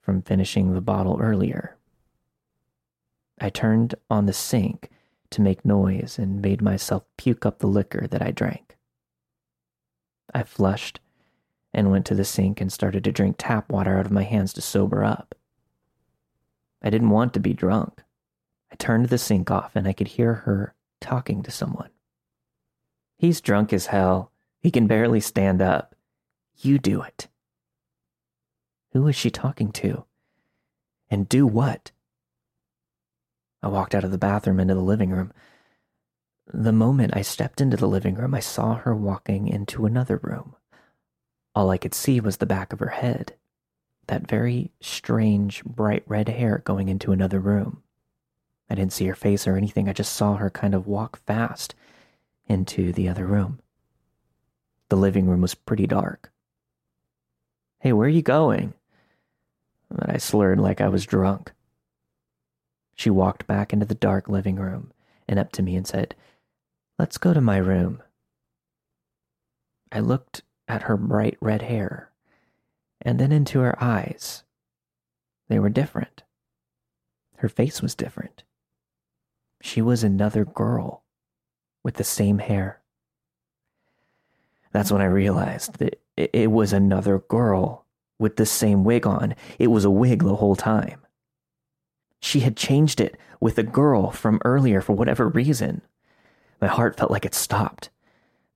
from 0.00 0.22
finishing 0.22 0.74
the 0.74 0.80
bottle 0.80 1.18
earlier. 1.20 1.77
I 3.40 3.50
turned 3.50 3.94
on 4.10 4.26
the 4.26 4.32
sink 4.32 4.90
to 5.30 5.40
make 5.40 5.64
noise 5.64 6.18
and 6.18 6.42
made 6.42 6.62
myself 6.62 7.04
puke 7.16 7.44
up 7.44 7.58
the 7.58 7.66
liquor 7.66 8.06
that 8.08 8.22
I 8.22 8.30
drank. 8.30 8.76
I 10.34 10.42
flushed 10.42 11.00
and 11.72 11.90
went 11.90 12.06
to 12.06 12.14
the 12.14 12.24
sink 12.24 12.60
and 12.60 12.72
started 12.72 13.04
to 13.04 13.12
drink 13.12 13.36
tap 13.38 13.70
water 13.70 13.98
out 13.98 14.06
of 14.06 14.12
my 14.12 14.24
hands 14.24 14.52
to 14.54 14.60
sober 14.60 15.04
up. 15.04 15.34
I 16.82 16.90
didn't 16.90 17.10
want 17.10 17.34
to 17.34 17.40
be 17.40 17.52
drunk. 17.52 18.02
I 18.72 18.76
turned 18.76 19.08
the 19.08 19.18
sink 19.18 19.50
off 19.50 19.76
and 19.76 19.86
I 19.86 19.92
could 19.92 20.08
hear 20.08 20.34
her 20.34 20.74
talking 21.00 21.42
to 21.42 21.50
someone. 21.50 21.90
He's 23.18 23.40
drunk 23.40 23.72
as 23.72 23.86
hell. 23.86 24.32
He 24.60 24.70
can 24.70 24.86
barely 24.86 25.20
stand 25.20 25.60
up. 25.60 25.94
You 26.56 26.78
do 26.78 27.02
it. 27.02 27.28
Who 28.92 29.06
is 29.08 29.16
she 29.16 29.30
talking 29.30 29.72
to? 29.72 30.04
And 31.10 31.28
do 31.28 31.46
what? 31.46 31.90
I 33.62 33.68
walked 33.68 33.94
out 33.94 34.04
of 34.04 34.10
the 34.10 34.18
bathroom 34.18 34.60
into 34.60 34.74
the 34.74 34.80
living 34.80 35.10
room. 35.10 35.32
The 36.46 36.72
moment 36.72 37.16
I 37.16 37.22
stepped 37.22 37.60
into 37.60 37.76
the 37.76 37.88
living 37.88 38.14
room, 38.14 38.34
I 38.34 38.40
saw 38.40 38.76
her 38.76 38.94
walking 38.94 39.48
into 39.48 39.84
another 39.84 40.18
room. 40.22 40.54
All 41.54 41.70
I 41.70 41.78
could 41.78 41.94
see 41.94 42.20
was 42.20 42.36
the 42.36 42.46
back 42.46 42.72
of 42.72 42.78
her 42.78 42.88
head, 42.88 43.34
that 44.06 44.28
very 44.28 44.70
strange, 44.80 45.64
bright 45.64 46.04
red 46.06 46.28
hair 46.28 46.62
going 46.64 46.88
into 46.88 47.12
another 47.12 47.40
room. 47.40 47.82
I 48.70 48.74
didn't 48.74 48.92
see 48.92 49.06
her 49.06 49.14
face 49.14 49.46
or 49.46 49.56
anything, 49.56 49.88
I 49.88 49.92
just 49.92 50.12
saw 50.12 50.36
her 50.36 50.50
kind 50.50 50.74
of 50.74 50.86
walk 50.86 51.18
fast 51.26 51.74
into 52.46 52.92
the 52.92 53.08
other 53.08 53.26
room. 53.26 53.60
The 54.88 54.96
living 54.96 55.26
room 55.26 55.40
was 55.40 55.54
pretty 55.54 55.86
dark. 55.86 56.32
Hey, 57.80 57.92
where 57.92 58.06
are 58.06 58.10
you 58.10 58.22
going? 58.22 58.74
But 59.90 60.10
I 60.10 60.16
slurred 60.18 60.60
like 60.60 60.80
I 60.80 60.88
was 60.88 61.06
drunk. 61.06 61.52
She 62.98 63.10
walked 63.10 63.46
back 63.46 63.72
into 63.72 63.86
the 63.86 63.94
dark 63.94 64.28
living 64.28 64.56
room 64.56 64.90
and 65.28 65.38
up 65.38 65.52
to 65.52 65.62
me 65.62 65.76
and 65.76 65.86
said, 65.86 66.16
Let's 66.98 67.16
go 67.16 67.32
to 67.32 67.40
my 67.40 67.58
room. 67.58 68.02
I 69.92 70.00
looked 70.00 70.42
at 70.66 70.82
her 70.82 70.96
bright 70.96 71.38
red 71.40 71.62
hair 71.62 72.10
and 73.00 73.20
then 73.20 73.30
into 73.30 73.60
her 73.60 73.80
eyes. 73.80 74.42
They 75.46 75.60
were 75.60 75.68
different. 75.68 76.24
Her 77.36 77.48
face 77.48 77.80
was 77.80 77.94
different. 77.94 78.42
She 79.60 79.80
was 79.80 80.02
another 80.02 80.44
girl 80.44 81.04
with 81.84 81.94
the 81.94 82.04
same 82.04 82.38
hair. 82.38 82.80
That's 84.72 84.90
when 84.90 85.02
I 85.02 85.06
realized 85.06 85.78
that 85.78 86.00
it 86.16 86.50
was 86.50 86.72
another 86.72 87.20
girl 87.20 87.84
with 88.18 88.34
the 88.34 88.46
same 88.46 88.82
wig 88.82 89.06
on. 89.06 89.36
It 89.60 89.68
was 89.68 89.84
a 89.84 89.90
wig 89.90 90.24
the 90.24 90.34
whole 90.34 90.56
time. 90.56 91.02
She 92.20 92.40
had 92.40 92.56
changed 92.56 93.00
it 93.00 93.16
with 93.40 93.58
a 93.58 93.62
girl 93.62 94.10
from 94.10 94.40
earlier 94.44 94.80
for 94.80 94.94
whatever 94.94 95.28
reason. 95.28 95.82
My 96.60 96.66
heart 96.66 96.96
felt 96.96 97.10
like 97.10 97.24
it 97.24 97.34
stopped, 97.34 97.90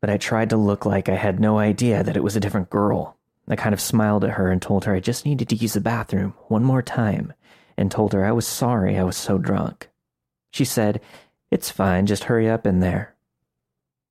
but 0.01 0.11
I 0.11 0.17
tried 0.17 0.51
to 0.51 0.57
look 0.57 0.85
like 0.85 1.09
I 1.09 1.15
had 1.15 1.39
no 1.39 1.59
idea 1.59 2.03
that 2.03 2.17
it 2.17 2.25
was 2.25 2.37
a 2.37 2.41
different 2.41 2.71
girl. 2.71 3.17
I 3.49 3.57
kind 3.57 3.73
of 3.73 3.81
smiled 3.81 4.25
at 4.25 4.33
her 4.33 4.51
and 4.51 4.61
told 4.61 4.85
her 4.85 4.95
I 4.95 5.01
just 5.01 5.25
needed 5.25 5.49
to 5.49 5.57
use 5.57 5.75
the 5.75 5.81
bathroom 5.81 6.35
one 6.49 6.65
more 6.65 6.83
time 6.83 7.33
and 7.77 7.91
told 7.91 8.13
her 8.13 8.25
I 8.25 8.33
was 8.33 8.47
sorry 8.47 8.99
I 8.99 9.05
was 9.05 9.17
so 9.17 9.39
drunk. 9.39 9.89
She 10.51 10.65
said, 10.65 11.01
It's 11.51 11.71
fine, 11.71 12.07
just 12.07 12.25
hurry 12.25 12.49
up 12.49 12.67
in 12.67 12.81
there. 12.81 13.15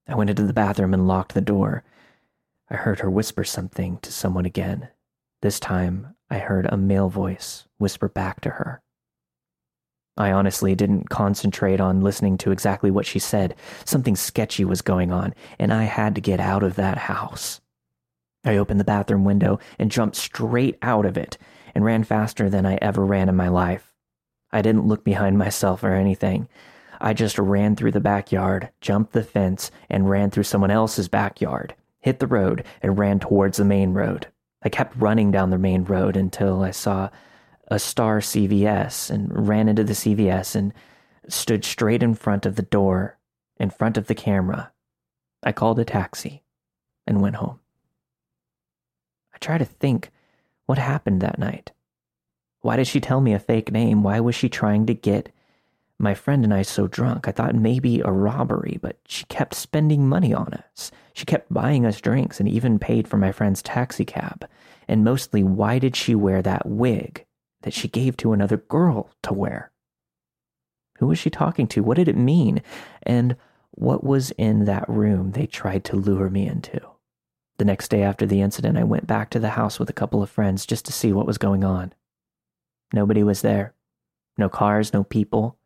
I 0.07 0.15
went 0.15 0.29
into 0.29 0.43
the 0.43 0.53
bathroom 0.53 0.93
and 0.93 1.07
locked 1.07 1.33
the 1.33 1.41
door. 1.41 1.83
I 2.69 2.75
heard 2.75 2.99
her 2.99 3.09
whisper 3.09 3.43
something 3.43 3.97
to 3.99 4.11
someone 4.11 4.45
again. 4.45 4.89
This 5.41 5.59
time, 5.59 6.15
I 6.29 6.39
heard 6.39 6.67
a 6.67 6.77
male 6.77 7.09
voice 7.09 7.65
whisper 7.77 8.07
back 8.07 8.41
to 8.41 8.51
her. 8.51 8.81
I 10.21 10.31
honestly 10.31 10.75
didn't 10.75 11.09
concentrate 11.09 11.81
on 11.81 12.01
listening 12.01 12.37
to 12.39 12.51
exactly 12.51 12.91
what 12.91 13.07
she 13.07 13.17
said. 13.17 13.55
Something 13.85 14.15
sketchy 14.15 14.63
was 14.63 14.81
going 14.81 15.11
on, 15.11 15.33
and 15.57 15.73
I 15.73 15.85
had 15.85 16.13
to 16.15 16.21
get 16.21 16.39
out 16.39 16.61
of 16.61 16.75
that 16.75 16.97
house. 16.97 17.59
I 18.45 18.57
opened 18.57 18.79
the 18.79 18.85
bathroom 18.85 19.23
window 19.23 19.59
and 19.79 19.91
jumped 19.91 20.15
straight 20.15 20.77
out 20.83 21.05
of 21.05 21.17
it 21.17 21.37
and 21.73 21.83
ran 21.83 22.03
faster 22.03 22.49
than 22.49 22.65
I 22.65 22.75
ever 22.81 23.03
ran 23.05 23.29
in 23.29 23.35
my 23.35 23.47
life. 23.47 23.93
I 24.51 24.61
didn't 24.61 24.87
look 24.87 25.03
behind 25.03 25.37
myself 25.37 25.83
or 25.83 25.93
anything. 25.93 26.47
I 26.99 27.13
just 27.13 27.39
ran 27.39 27.75
through 27.75 27.91
the 27.91 27.99
backyard, 27.99 28.69
jumped 28.79 29.13
the 29.13 29.23
fence, 29.23 29.71
and 29.89 30.09
ran 30.09 30.29
through 30.29 30.43
someone 30.43 30.71
else's 30.71 31.07
backyard, 31.07 31.73
hit 31.99 32.19
the 32.19 32.27
road, 32.27 32.63
and 32.83 32.97
ran 32.97 33.19
towards 33.19 33.57
the 33.57 33.65
main 33.65 33.93
road. 33.93 34.27
I 34.61 34.69
kept 34.69 34.95
running 34.97 35.31
down 35.31 35.49
the 35.49 35.57
main 35.57 35.83
road 35.83 36.15
until 36.15 36.61
I 36.61 36.71
saw 36.71 37.09
a 37.71 37.79
star 37.79 38.19
CVS 38.19 39.09
and 39.09 39.47
ran 39.47 39.69
into 39.69 39.85
the 39.85 39.93
CVS 39.93 40.55
and 40.57 40.73
stood 41.29 41.63
straight 41.63 42.03
in 42.03 42.13
front 42.13 42.45
of 42.45 42.57
the 42.57 42.61
door, 42.61 43.17
in 43.57 43.69
front 43.69 43.95
of 43.95 44.07
the 44.07 44.13
camera. 44.13 44.73
I 45.41 45.53
called 45.53 45.79
a 45.79 45.85
taxi 45.85 46.43
and 47.07 47.21
went 47.21 47.37
home. 47.37 47.61
I 49.33 49.37
try 49.37 49.57
to 49.57 49.63
think 49.63 50.11
what 50.65 50.77
happened 50.77 51.21
that 51.21 51.39
night. 51.39 51.71
Why 52.59 52.75
did 52.75 52.87
she 52.87 52.99
tell 52.99 53.21
me 53.21 53.33
a 53.33 53.39
fake 53.39 53.71
name? 53.71 54.03
Why 54.03 54.19
was 54.19 54.35
she 54.35 54.49
trying 54.49 54.85
to 54.87 54.93
get 54.93 55.31
my 55.97 56.13
friend 56.13 56.43
and 56.43 56.53
I 56.53 56.63
so 56.63 56.87
drunk? 56.87 57.25
I 57.25 57.31
thought 57.31 57.55
maybe 57.55 58.01
a 58.01 58.11
robbery, 58.11 58.79
but 58.81 58.97
she 59.07 59.23
kept 59.25 59.53
spending 59.53 60.09
money 60.09 60.33
on 60.33 60.53
us. 60.53 60.91
She 61.13 61.25
kept 61.25 61.53
buying 61.53 61.85
us 61.85 62.01
drinks 62.01 62.41
and 62.41 62.49
even 62.49 62.79
paid 62.79 63.07
for 63.07 63.15
my 63.15 63.31
friend's 63.31 63.61
taxi 63.61 64.03
cab. 64.03 64.45
And 64.89 65.05
mostly, 65.05 65.41
why 65.41 65.79
did 65.79 65.95
she 65.95 66.15
wear 66.15 66.41
that 66.41 66.65
wig 66.65 67.25
that 67.61 67.73
she 67.73 67.87
gave 67.87 68.17
to 68.17 68.33
another 68.33 68.57
girl 68.57 69.09
to 69.23 69.33
wear? 69.33 69.71
Who 70.99 71.07
was 71.07 71.19
she 71.19 71.29
talking 71.29 71.67
to? 71.67 71.81
What 71.81 71.97
did 71.97 72.07
it 72.07 72.17
mean? 72.17 72.61
And 73.03 73.35
what 73.71 74.03
was 74.03 74.31
in 74.31 74.65
that 74.65 74.87
room 74.87 75.31
they 75.31 75.47
tried 75.47 75.83
to 75.85 75.95
lure 75.95 76.29
me 76.29 76.47
into? 76.47 76.79
The 77.57 77.65
next 77.65 77.89
day 77.89 78.03
after 78.03 78.25
the 78.25 78.41
incident, 78.41 78.77
I 78.77 78.83
went 78.83 79.07
back 79.07 79.29
to 79.31 79.39
the 79.39 79.49
house 79.49 79.79
with 79.79 79.89
a 79.89 79.93
couple 79.93 80.21
of 80.21 80.29
friends 80.29 80.65
just 80.65 80.85
to 80.85 80.91
see 80.91 81.11
what 81.11 81.27
was 81.27 81.37
going 81.37 81.63
on. 81.63 81.93
Nobody 82.93 83.23
was 83.23 83.41
there. 83.41 83.73
No 84.37 84.49
cars, 84.49 84.93
no 84.93 85.03
people, 85.03 85.57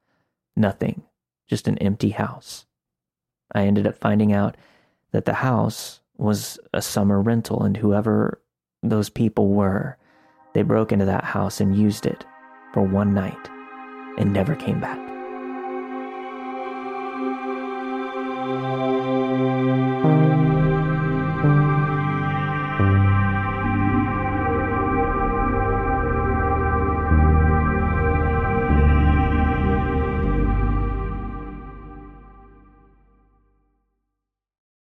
nothing. 0.55 1.03
Just 1.47 1.67
an 1.67 1.77
empty 1.77 2.09
house. 2.09 2.65
I 3.53 3.63
ended 3.65 3.87
up 3.87 3.97
finding 3.97 4.33
out 4.33 4.57
that 5.11 5.25
the 5.25 5.35
house 5.35 6.01
was 6.17 6.59
a 6.73 6.81
summer 6.81 7.21
rental, 7.21 7.63
and 7.63 7.77
whoever 7.77 8.41
those 8.81 9.09
people 9.09 9.49
were, 9.49 9.97
they 10.55 10.63
broke 10.63 10.93
into 10.93 11.03
that 11.03 11.25
house 11.25 11.59
and 11.59 11.75
used 11.75 12.05
it 12.05 12.25
for 12.73 12.81
one 12.81 13.13
night 13.13 13.49
and 14.17 14.31
never 14.31 14.55
came 14.55 14.79
back. 14.79 14.97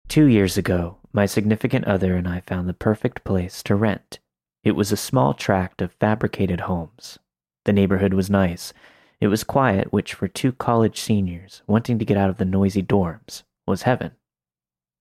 Two 0.07 0.27
years 0.27 0.57
ago, 0.57 0.99
my 1.13 1.27
significant 1.27 1.85
other 1.87 2.15
and 2.15 2.29
I 2.29 2.39
found 2.39 2.69
the 2.69 2.75
perfect 2.75 3.25
place 3.25 3.61
to 3.65 3.75
rent. 3.75 4.21
It 4.65 4.75
was 4.75 4.91
a 4.91 4.97
small 4.97 5.35
tract 5.35 5.83
of 5.83 5.93
fabricated 5.93 6.63
homes. 6.63 7.19
The 7.67 7.73
neighborhood 7.73 8.15
was 8.15 8.31
nice. 8.31 8.73
It 9.21 9.29
was 9.29 9.45
quiet, 9.45 9.93
which 9.93 10.15
for 10.15 10.27
two 10.27 10.53
college 10.53 10.99
seniors 10.99 11.63
wanting 11.67 11.99
to 11.99 12.05
get 12.07 12.17
out 12.17 12.31
of 12.31 12.39
the 12.39 12.47
noisy 12.47 12.83
dorms 12.83 13.43
was 13.67 13.83
heaven. 13.83 14.13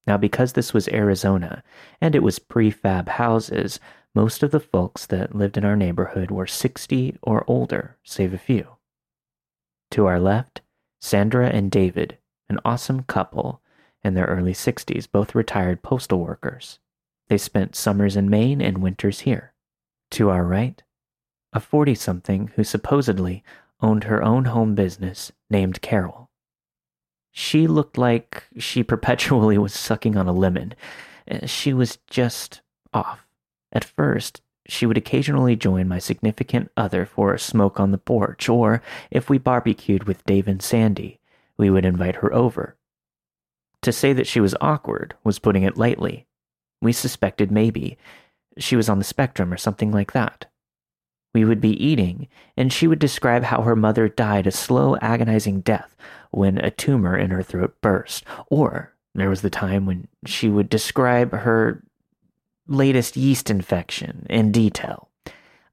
Now, 0.06 0.18
because 0.18 0.52
this 0.52 0.74
was 0.74 0.90
Arizona 0.90 1.64
and 2.02 2.14
it 2.14 2.24
was 2.24 2.40
prefab 2.40 3.08
houses, 3.08 3.80
most 4.14 4.44
of 4.44 4.52
the 4.52 4.60
folks 4.60 5.06
that 5.06 5.34
lived 5.34 5.58
in 5.58 5.64
our 5.64 5.78
neighborhood 5.78 6.30
were 6.30 6.46
60 6.46 7.18
or 7.22 7.46
older, 7.48 7.98
save 8.04 8.34
a 8.34 8.38
few. 8.38 8.68
To 9.92 10.08
our 10.08 10.20
left, 10.20 10.60
Sandra 11.00 11.48
and 11.48 11.72
David, 11.72 12.18
an 12.50 12.60
awesome 12.66 13.04
couple 13.04 13.62
in 14.04 14.14
their 14.14 14.26
early 14.26 14.54
60s, 14.54 15.08
both 15.10 15.34
retired 15.34 15.82
postal 15.82 16.20
workers. 16.20 16.80
They 17.30 17.38
spent 17.38 17.76
summers 17.78 18.18
in 18.18 18.30
Maine 18.30 18.62
and 18.62 18.80
winters 18.80 19.22
here. 19.22 19.53
To 20.14 20.30
our 20.30 20.44
right, 20.44 20.80
a 21.54 21.60
40 21.60 21.96
something 21.96 22.52
who 22.56 22.64
supposedly 22.64 23.44
owned 23.82 24.04
her 24.04 24.22
own 24.22 24.46
home 24.46 24.76
business 24.76 25.32
named 25.50 25.82
Carol. 25.82 26.30
She 27.32 27.66
looked 27.66 27.98
like 27.98 28.44
she 28.60 28.84
perpetually 28.94 29.58
was 29.58 29.74
sucking 29.74 30.16
on 30.16 30.28
a 30.28 30.32
lemon. 30.32 30.76
Uh, 31.30 31.48
she 31.48 31.74
was 31.74 31.98
just 32.08 32.62
off. 32.94 33.26
At 33.72 33.84
first, 33.84 34.42
she 34.68 34.86
would 34.86 34.98
occasionally 34.98 35.56
join 35.56 35.88
my 35.88 35.98
significant 35.98 36.70
other 36.78 37.08
for 37.08 37.34
a 37.34 37.40
smoke 37.40 37.80
on 37.80 37.90
the 37.90 37.98
porch, 37.98 38.48
or 38.48 38.84
if 39.10 39.32
we 39.32 39.40
barbecued 39.40 40.04
with 40.04 40.24
Dave 40.26 40.48
and 40.48 40.62
Sandy, 40.62 41.22
we 41.58 41.72
would 41.72 41.86
invite 41.86 42.18
her 42.18 42.32
over 42.32 42.76
to 43.82 43.92
say 43.92 44.14
that 44.14 44.28
she 44.28 44.40
was 44.40 44.54
awkward 44.62 45.16
was 45.24 45.40
putting 45.40 45.64
it 45.64 45.76
lightly. 45.76 46.28
We 46.84 46.94
suspected 46.94 47.50
maybe 47.50 47.98
she 48.58 48.76
was 48.76 48.90
on 48.90 48.98
the 48.98 49.04
spectrum 49.04 49.52
or 49.52 49.58
something 49.58 49.92
like 49.92 50.14
that. 50.14 50.46
We 51.34 51.46
would 51.46 51.62
be 51.62 51.84
eating, 51.84 52.28
and 52.56 52.72
she 52.72 52.88
would 52.88 53.00
describe 53.00 53.44
how 53.44 53.64
her 53.64 53.76
mother 53.76 54.08
died 54.08 54.46
a 54.46 54.52
slow, 54.52 54.96
agonizing 54.98 55.62
death 55.62 55.96
when 56.32 56.60
a 56.60 56.70
tumor 56.70 57.18
in 57.18 57.32
her 57.32 57.42
throat 57.42 57.76
burst. 57.82 58.24
Or 58.48 58.94
there 59.16 59.30
was 59.30 59.42
the 59.42 59.50
time 59.50 59.86
when 59.86 60.08
she 60.26 60.48
would 60.48 60.70
describe 60.70 61.32
her 61.32 61.84
latest 62.68 63.18
yeast 63.18 63.50
infection 63.50 64.28
in 64.30 64.52
detail. 64.52 65.10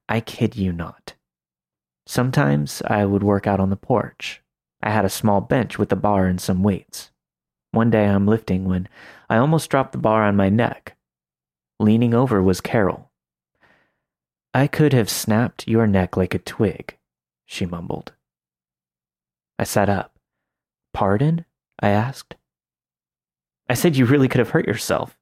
I 0.09 0.19
kid 0.19 0.55
you 0.55 0.73
not. 0.73 1.13
Sometimes 2.07 2.81
I 2.87 3.05
would 3.05 3.23
work 3.23 3.47
out 3.47 3.59
on 3.59 3.69
the 3.69 3.75
porch. 3.75 4.41
I 4.81 4.89
had 4.89 5.05
a 5.05 5.09
small 5.09 5.41
bench 5.41 5.77
with 5.77 5.91
a 5.91 5.95
bar 5.95 6.25
and 6.25 6.41
some 6.41 6.63
weights. 6.63 7.11
One 7.71 7.89
day 7.89 8.05
I'm 8.05 8.25
lifting 8.25 8.65
when 8.65 8.89
I 9.29 9.37
almost 9.37 9.69
dropped 9.69 9.91
the 9.91 9.97
bar 9.97 10.23
on 10.23 10.35
my 10.35 10.49
neck. 10.49 10.97
Leaning 11.81 12.13
over 12.13 12.43
was 12.43 12.61
Carol. 12.61 13.09
I 14.53 14.67
could 14.67 14.93
have 14.93 15.09
snapped 15.09 15.67
your 15.67 15.87
neck 15.87 16.15
like 16.15 16.35
a 16.35 16.39
twig, 16.39 16.99
she 17.47 17.65
mumbled. 17.65 18.13
I 19.57 19.63
sat 19.63 19.89
up. 19.89 20.19
Pardon? 20.93 21.43
I 21.79 21.89
asked. 21.89 22.35
I 23.67 23.73
said 23.73 23.95
you 23.95 24.05
really 24.05 24.27
could 24.27 24.37
have 24.37 24.51
hurt 24.51 24.67
yourself. 24.67 25.17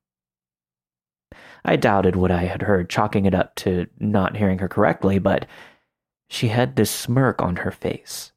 I 1.64 1.78
doubted 1.78 2.18
what 2.18 2.30
I 2.30 2.44
had 2.44 2.64
heard, 2.64 2.90
chalking 2.90 3.24
it 3.24 3.34
up 3.34 3.56
to 3.56 3.88
not 3.98 4.36
hearing 4.36 4.60
her 4.60 4.68
correctly, 4.68 5.18
but 5.18 5.46
she 6.30 6.50
had 6.50 6.76
this 6.76 6.92
smirk 6.92 7.42
on 7.42 7.56
her 7.58 7.72
face. 7.72 8.34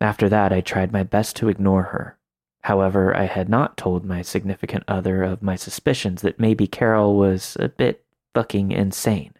After 0.00 0.28
that, 0.28 0.52
I 0.52 0.60
tried 0.60 0.92
my 0.92 1.04
best 1.04 1.36
to 1.36 1.48
ignore 1.48 1.84
her. 1.84 2.18
However, 2.64 3.16
I 3.16 3.24
had 3.24 3.48
not 3.48 3.76
told 3.76 4.04
my 4.04 4.22
significant 4.22 4.84
other 4.86 5.22
of 5.22 5.42
my 5.42 5.56
suspicions 5.56 6.22
that 6.22 6.38
maybe 6.38 6.66
Carol 6.66 7.16
was 7.16 7.56
a 7.58 7.68
bit 7.68 8.04
fucking 8.34 8.70
insane. 8.70 9.34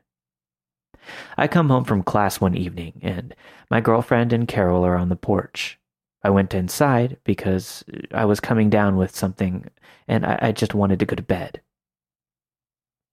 I 1.37 1.49
come 1.49 1.69
home 1.69 1.85
from 1.85 2.03
class 2.03 2.41
one 2.41 2.57
evening, 2.57 3.01
and 3.03 3.35
my 3.71 3.81
girlfriend 3.81 4.33
and 4.33 4.47
Carol 4.47 4.85
are 4.85 4.97
on 4.97 5.09
the 5.09 5.17
porch. 5.17 5.79
I 6.25 6.31
went 6.31 6.55
inside 6.55 7.19
because 7.25 7.85
I 8.13 8.25
was 8.25 8.41
coming 8.41 8.71
down 8.71 8.97
with 8.97 9.15
something, 9.15 9.69
and 10.07 10.25
I, 10.25 10.39
I 10.43 10.53
just 10.53 10.75
wanted 10.75 10.99
to 11.01 11.07
go 11.07 11.17
to 11.17 11.23
bed. 11.23 11.61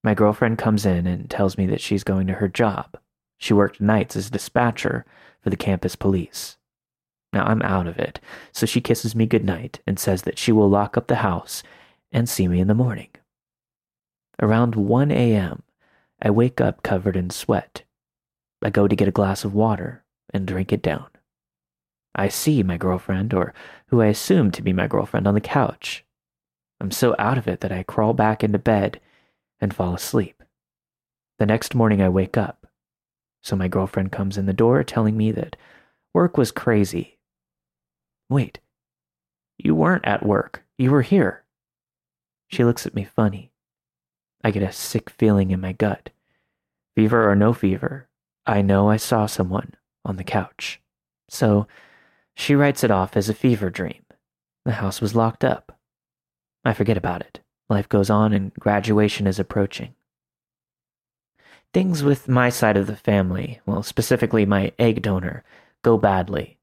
My 0.04 0.14
girlfriend 0.14 0.58
comes 0.58 0.86
in 0.86 1.08
and 1.08 1.30
tells 1.30 1.58
me 1.58 1.66
that 1.68 1.82
she's 1.82 2.04
going 2.04 2.28
to 2.28 2.34
her 2.34 2.48
job. 2.48 2.98
She 3.38 3.54
worked 3.54 3.82
nights 3.82 4.16
as 4.16 4.30
dispatcher 4.30 5.06
for 5.42 5.50
the 5.50 5.58
campus 5.58 5.96
police. 5.96 6.58
Now 7.32 7.46
I'm 7.46 7.62
out 7.62 7.88
of 7.88 8.00
it, 8.00 8.20
so 8.52 8.66
she 8.66 8.82
kisses 8.82 9.16
me 9.16 9.26
goodnight 9.26 9.80
and 9.86 10.00
says 10.00 10.24
that 10.24 10.40
she 10.40 10.52
will 10.52 10.70
lock 10.70 10.98
up 10.98 11.08
the 11.08 11.18
house 11.18 11.62
and 12.12 12.28
see 12.28 12.48
me 12.48 12.60
in 12.60 12.68
the 12.68 12.74
morning. 12.74 13.10
Around 14.42 14.76
1 14.76 15.12
a.m., 15.12 15.64
I 16.22 16.32
wake 16.32 16.60
up 16.60 16.82
covered 16.82 17.16
in 17.16 17.30
sweat. 17.30 17.84
I 18.62 18.70
go 18.70 18.88
to 18.88 18.96
get 18.96 19.08
a 19.08 19.12
glass 19.12 19.44
of 19.44 19.54
water 19.54 20.04
and 20.34 20.48
drink 20.48 20.74
it 20.74 20.82
down. 20.82 21.08
I 22.16 22.28
see 22.30 22.64
my 22.64 22.78
girlfriend, 22.78 23.34
or 23.34 23.54
who 23.88 24.02
I 24.02 24.08
assume 24.08 24.52
to 24.52 24.62
be 24.62 24.74
my 24.74 24.88
girlfriend, 24.88 25.28
on 25.28 25.36
the 25.36 25.42
couch. 25.42 26.04
I'm 26.82 26.92
so 26.92 27.16
out 27.20 27.38
of 27.38 27.48
it 27.48 27.62
that 27.62 27.72
I 27.72 27.84
crawl 27.84 28.14
back 28.14 28.44
into 28.44 28.58
bed 28.58 29.00
and 29.62 29.74
fall 29.74 29.94
asleep. 29.94 30.44
The 31.38 31.46
next 31.46 31.76
morning, 31.76 32.02
I 32.02 32.10
wake 32.10 32.38
up. 32.38 32.68
So 33.42 33.56
my 33.56 33.68
girlfriend 33.68 34.12
comes 34.12 34.38
in 34.38 34.48
the 34.48 34.54
door 34.54 34.84
telling 34.84 35.16
me 35.16 35.32
that 35.32 35.56
work 36.14 36.38
was 36.38 36.52
crazy. 36.52 37.19
Wait, 38.30 38.60
you 39.58 39.76
weren't 39.76 40.06
at 40.06 40.26
work. 40.26 40.64
You 40.78 40.92
were 40.92 41.02
here. 41.02 41.44
She 42.48 42.64
looks 42.64 42.86
at 42.86 42.96
me 42.96 43.04
funny. 43.04 43.52
I 44.44 44.52
get 44.52 44.64
a 44.64 44.72
sick 44.72 45.10
feeling 45.10 45.52
in 45.52 45.60
my 45.60 45.74
gut. 45.74 46.12
Fever 46.96 47.30
or 47.30 47.36
no 47.36 47.54
fever, 47.54 48.08
I 48.46 48.62
know 48.62 48.90
I 48.90 48.98
saw 48.98 49.26
someone 49.26 49.74
on 50.06 50.16
the 50.16 50.24
couch. 50.24 50.82
So 51.28 51.68
she 52.36 52.56
writes 52.56 52.84
it 52.84 52.92
off 52.92 53.18
as 53.18 53.30
a 53.30 53.34
fever 53.34 53.70
dream. 53.70 54.04
The 54.66 54.74
house 54.74 55.02
was 55.02 55.16
locked 55.16 55.44
up. 55.44 55.78
I 56.64 56.74
forget 56.74 56.98
about 56.98 57.22
it. 57.22 57.42
Life 57.70 57.90
goes 57.90 58.10
on 58.10 58.34
and 58.34 58.54
graduation 58.56 59.28
is 59.28 59.40
approaching. 59.40 59.94
Things 61.74 62.02
with 62.02 62.28
my 62.28 62.50
side 62.50 62.78
of 62.78 62.88
the 62.88 62.96
family, 62.96 63.60
well, 63.66 63.84
specifically 63.84 64.46
my 64.46 64.72
egg 64.80 65.02
donor, 65.02 65.44
go 65.84 65.98
badly. 65.98 66.58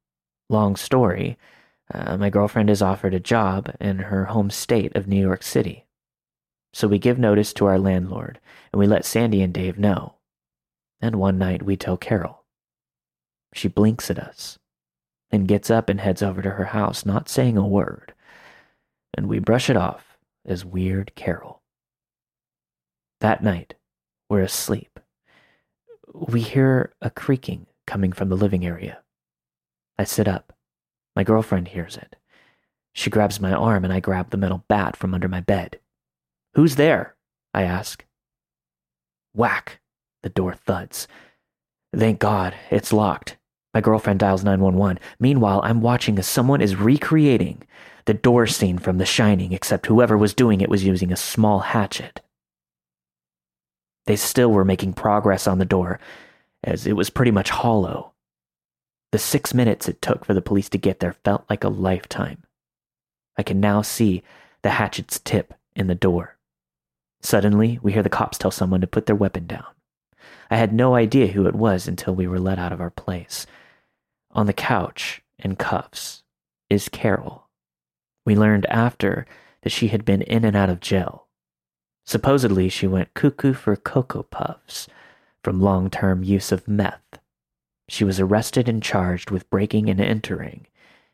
Long 0.49 0.75
story, 0.77 1.39
uh, 1.93 2.17
my 2.17 2.31
girlfriend 2.31 2.69
is 2.69 2.83
offered 2.83 3.15
a 3.15 3.21
job 3.21 3.75
in 3.81 3.99
her 3.99 4.27
home 4.27 4.51
state 4.51 4.95
of 4.97 5.07
New 5.07 5.21
York 5.21 5.43
City. 5.43 5.87
So 6.73 6.89
we 6.89 6.99
give 6.99 7.19
notice 7.19 7.53
to 7.55 7.67
our 7.67 7.79
landlord 7.79 8.41
and 8.73 8.81
we 8.81 8.87
let 8.87 9.05
Sandy 9.05 9.41
and 9.43 9.55
Dave 9.55 9.79
know. 9.79 10.15
And 11.01 11.17
one 11.17 11.39
night 11.39 11.63
we 11.63 11.77
tell 11.77 11.97
Carol. 11.97 12.45
She 13.55 13.69
blinks 13.69 14.11
at 14.11 14.19
us, 14.19 14.59
then 15.31 15.45
gets 15.45 15.71
up 15.71 15.89
and 15.89 16.01
heads 16.01 16.23
over 16.23 16.43
to 16.43 16.51
her 16.51 16.67
house, 16.67 17.07
not 17.07 17.29
saying 17.29 17.57
a 17.57 17.67
word. 17.67 18.13
And 19.15 19.29
we 19.29 19.39
brush 19.39 19.71
it 19.71 19.77
off 19.77 20.19
as 20.45 20.65
weird 20.65 21.15
Carol. 21.15 21.63
That 23.21 23.43
night, 23.43 23.75
we're 24.29 24.43
asleep. 24.43 25.01
We 26.13 26.41
hear 26.41 26.93
a 27.01 27.11
creaking 27.11 27.67
coming 27.87 28.13
from 28.13 28.29
the 28.29 28.37
living 28.37 28.67
area. 28.67 28.99
I 29.99 30.05
sit 30.05 30.29
up. 30.29 30.56
My 31.17 31.25
girlfriend 31.25 31.69
hears 31.69 31.97
it. 31.97 32.15
She 32.93 33.11
grabs 33.11 33.41
my 33.41 33.53
arm 33.53 33.85
and 33.85 33.93
I 33.93 34.01
grab 34.01 34.31
the 34.31 34.37
metal 34.37 34.65
bat 34.69 34.97
from 34.97 35.15
under 35.15 35.29
my 35.29 35.41
bed. 35.41 35.81
Who's 36.55 36.77
there? 36.77 37.17
I 37.53 37.63
ask. 37.63 38.05
Whack! 39.35 39.81
The 40.23 40.29
door 40.29 40.55
thuds. 40.55 41.09
Thank 41.95 42.19
God, 42.19 42.55
it's 42.71 42.93
locked. 42.93 43.39
My 43.73 43.81
girlfriend 43.81 44.21
dials 44.21 44.45
911. 44.45 44.99
Meanwhile, 45.19 45.61
I'm 45.65 45.81
watching 45.81 46.19
as 46.19 46.27
someone 46.27 46.61
is 46.61 46.77
recreating 46.77 47.63
the 48.07 48.15
door 48.15 48.47
scene 48.47 48.79
from 48.79 48.99
The 48.99 49.05
Shining, 49.05 49.53
except 49.53 49.87
whoever 49.87 50.17
was 50.17 50.33
doing 50.33 50.61
it 50.61 50.69
was 50.71 50.85
using 50.85 51.13
a 51.13 51.17
small 51.17 51.59
hatchet. 51.59 52.23
They 54.07 54.17
still 54.17 54.51
were 54.51 54.65
making 54.65 54.95
progress 54.95 55.47
on 55.47 55.59
the 55.59 55.65
door, 55.65 55.99
as 56.63 56.87
it 56.87 56.95
was 56.95 57.11
pretty 57.11 57.33
much 57.33 57.51
hollow. 57.51 58.13
The 59.13 59.19
six 59.19 59.55
minutes 59.55 59.89
it 59.89 60.03
took 60.03 60.25
for 60.25 60.35
the 60.35 60.43
police 60.43 60.69
to 60.71 60.79
get 60.79 61.01
there 61.01 61.13
felt 61.25 61.45
like 61.49 61.65
a 61.65 61.69
lifetime. 61.69 62.43
I 63.37 63.43
can 63.43 63.61
now 63.61 63.83
see 63.83 64.23
the 64.63 64.71
hatchet's 64.71 65.21
tip 65.21 65.55
in 65.75 65.87
the 65.87 65.95
door. 65.95 66.37
Suddenly, 67.21 67.79
we 67.83 67.93
hear 67.93 68.03
the 68.03 68.09
cops 68.09 68.39
tell 68.39 68.51
someone 68.51 68.81
to 68.81 68.87
put 68.87 69.07
their 69.07 69.17
weapon 69.17 69.47
down. 69.47 69.67
I 70.51 70.57
had 70.57 70.73
no 70.73 70.95
idea 70.95 71.29
who 71.29 71.47
it 71.47 71.55
was 71.55 71.89
until 71.89 72.15
we 72.15 72.27
were 72.27 72.41
let 72.41 72.59
out 72.59 72.73
of 72.73 72.81
our 72.81 72.91
place. 72.91 73.47
On 74.33 74.47
the 74.47 74.53
couch, 74.53 75.23
in 75.39 75.57
cuffs, 75.57 76.23
is 76.69 76.89
Carol. 76.89 77.49
We 78.25 78.37
learned 78.37 78.67
after 78.67 79.27
that 79.63 79.71
she 79.71 79.89
had 79.89 80.05
been 80.05 80.23
in 80.23 80.45
and 80.45 80.57
out 80.57 80.71
of 80.71 80.81
jail 80.81 81.27
Supposedly, 82.07 82.69
she 82.69 82.87
went 82.87 83.15
cuckoo 83.15 83.53
for 83.53 83.75
Cocoa 83.75 84.23
Puffs 84.23 84.87
from 85.43 85.61
long 85.61 85.91
term 85.91 86.23
use 86.23 86.53
of 86.53 86.69
meth. 86.69 87.19
She 87.89 88.05
was 88.05 88.19
arrested 88.19 88.69
and 88.69 88.83
charged 88.83 89.31
with 89.31 89.51
breaking 89.51 89.89
and 89.89 90.01
entering 90.01 90.67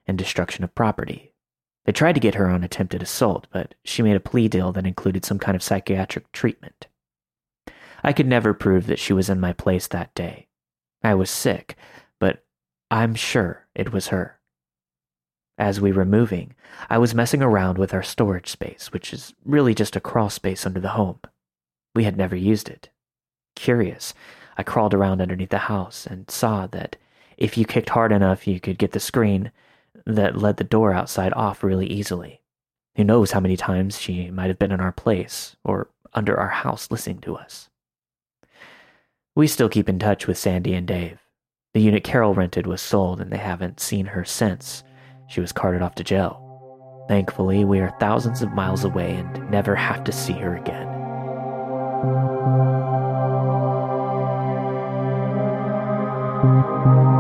and 0.06 0.16
destruction 0.16 0.64
of 0.64 0.74
property. 0.74 1.32
They 1.84 1.92
tried 1.92 2.14
to 2.14 2.20
get 2.20 2.36
her 2.36 2.48
on 2.48 2.62
attempted 2.62 3.02
assault, 3.02 3.46
but 3.52 3.74
she 3.84 4.02
made 4.02 4.16
a 4.16 4.20
plea 4.20 4.48
deal 4.48 4.72
that 4.72 4.86
included 4.86 5.24
some 5.24 5.38
kind 5.38 5.56
of 5.56 5.62
psychiatric 5.62 6.30
treatment. 6.32 6.86
I 8.04 8.12
could 8.12 8.26
never 8.26 8.54
prove 8.54 8.86
that 8.86 8.98
she 8.98 9.12
was 9.12 9.28
in 9.28 9.40
my 9.40 9.52
place 9.52 9.86
that 9.88 10.14
day. 10.14 10.48
I 11.02 11.14
was 11.14 11.30
sick, 11.30 11.76
but 12.18 12.44
I'm 12.90 13.14
sure 13.14 13.66
it 13.74 13.92
was 13.92 14.08
her. 14.08 14.38
As 15.58 15.80
we 15.80 15.92
were 15.92 16.04
moving, 16.04 16.54
I 16.88 16.98
was 16.98 17.14
messing 17.14 17.42
around 17.42 17.78
with 17.78 17.92
our 17.92 18.02
storage 18.02 18.48
space, 18.48 18.90
which 18.92 19.12
is 19.12 19.34
really 19.44 19.74
just 19.74 19.96
a 19.96 20.00
crawl 20.00 20.30
space 20.30 20.64
under 20.64 20.80
the 20.80 20.90
home. 20.90 21.20
We 21.94 22.04
had 22.04 22.16
never 22.16 22.36
used 22.36 22.68
it. 22.68 22.90
Curious, 23.54 24.14
I 24.62 24.64
crawled 24.64 24.94
around 24.94 25.20
underneath 25.20 25.48
the 25.48 25.59
house 25.59 26.06
and 26.06 26.30
saw 26.30 26.68
that 26.68 26.94
if 27.36 27.59
you 27.59 27.64
kicked 27.64 27.89
hard 27.89 28.12
enough, 28.12 28.47
you 28.47 28.60
could 28.60 28.78
get 28.78 28.93
the 28.93 29.01
screen 29.01 29.51
that 30.06 30.39
led 30.39 30.56
the 30.56 30.62
door 30.62 30.93
outside 30.93 31.32
off 31.32 31.64
really 31.64 31.89
easily. 31.89 32.43
Who 32.94 33.02
knows 33.02 33.32
how 33.32 33.40
many 33.40 33.56
times 33.56 33.98
she 33.98 34.30
might 34.30 34.47
have 34.47 34.60
been 34.60 34.70
in 34.70 34.78
our 34.78 34.93
place 34.93 35.56
or 35.64 35.89
under 36.14 36.39
our 36.39 36.51
house 36.51 36.93
listening 36.93 37.18
to 37.22 37.34
us. 37.34 37.70
We 39.34 39.48
still 39.48 39.68
keep 39.68 39.89
in 39.89 39.98
touch 39.98 40.28
with 40.28 40.39
Sandy 40.39 40.74
and 40.74 40.86
Dave. 40.86 41.18
The 41.74 41.80
unit 41.80 42.05
Carol 42.05 42.32
rented 42.32 42.68
was 42.68 42.80
sold 42.80 43.20
and 43.20 43.32
they 43.32 43.39
haven't 43.39 43.80
seen 43.80 44.06
her 44.06 44.24
since 44.24 44.84
she 45.26 45.40
was 45.40 45.51
carted 45.51 45.82
off 45.82 45.97
to 45.97 46.05
jail. 46.05 47.05
Thankfully, 47.09 47.64
we 47.64 47.80
are 47.80 47.97
thousands 47.98 48.43
of 48.43 48.52
miles 48.52 48.84
away 48.84 49.16
and 49.16 49.51
never 49.51 49.74
have 49.74 50.05
to 50.05 50.12
see 50.12 50.34
her 50.34 50.55
again. 50.55 50.86
Don't 56.43 57.11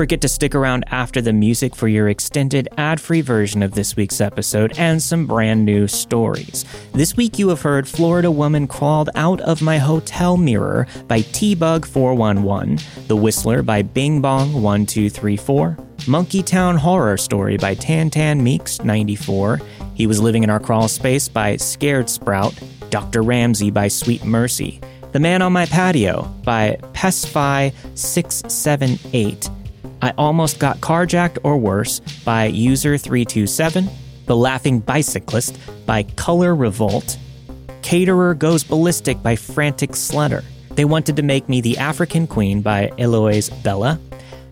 forget 0.00 0.22
to 0.22 0.28
stick 0.28 0.54
around 0.54 0.82
after 0.86 1.20
the 1.20 1.30
music 1.30 1.76
for 1.76 1.86
your 1.86 2.08
extended 2.08 2.66
ad 2.78 2.98
free 2.98 3.20
version 3.20 3.62
of 3.62 3.72
this 3.72 3.96
week's 3.96 4.18
episode 4.18 4.72
and 4.78 5.02
some 5.02 5.26
brand 5.26 5.62
new 5.62 5.86
stories. 5.86 6.64
This 6.94 7.18
week 7.18 7.38
you 7.38 7.50
have 7.50 7.60
heard 7.60 7.86
Florida 7.86 8.30
Woman 8.30 8.66
Crawled 8.66 9.10
Out 9.14 9.42
of 9.42 9.60
My 9.60 9.76
Hotel 9.76 10.38
Mirror 10.38 10.86
by 11.06 11.20
T 11.20 11.54
Bug 11.54 11.84
411, 11.84 12.78
The 13.08 13.16
Whistler 13.16 13.62
by 13.62 13.82
Bing 13.82 14.22
Bong 14.22 14.62
1234, 14.62 15.76
Monkey 16.08 16.42
Town 16.42 16.78
Horror 16.78 17.18
Story 17.18 17.58
by 17.58 17.74
Tan 17.74 18.08
Tan 18.08 18.42
Meeks 18.42 18.82
94, 18.82 19.60
He 19.94 20.06
Was 20.06 20.18
Living 20.18 20.44
in 20.44 20.48
Our 20.48 20.60
Crawl 20.60 20.88
Space 20.88 21.28
by 21.28 21.58
Scared 21.58 22.08
Sprout, 22.08 22.58
Dr. 22.88 23.22
Ramsey 23.22 23.70
by 23.70 23.88
Sweet 23.88 24.24
Mercy. 24.24 24.80
The 25.12 25.20
Man 25.20 25.42
on 25.42 25.52
My 25.52 25.66
Patio 25.66 26.22
by 26.42 26.78
Pesfi678, 26.94 29.59
I 30.02 30.12
Almost 30.16 30.58
Got 30.58 30.80
Carjacked 30.80 31.38
or 31.42 31.58
Worse 31.58 32.00
by 32.24 32.50
User327, 32.50 33.90
The 34.26 34.36
Laughing 34.36 34.80
Bicyclist 34.80 35.58
by 35.84 36.04
Color 36.04 36.54
Revolt, 36.54 37.18
Caterer 37.82 38.34
Goes 38.34 38.64
Ballistic 38.64 39.22
by 39.22 39.36
Frantic 39.36 39.90
Sledder. 39.90 40.42
They 40.70 40.84
Wanted 40.84 41.16
to 41.16 41.22
Make 41.22 41.48
Me 41.48 41.60
the 41.60 41.76
African 41.78 42.26
Queen 42.26 42.62
by 42.62 42.90
Eloise 42.96 43.50
Bella, 43.50 44.00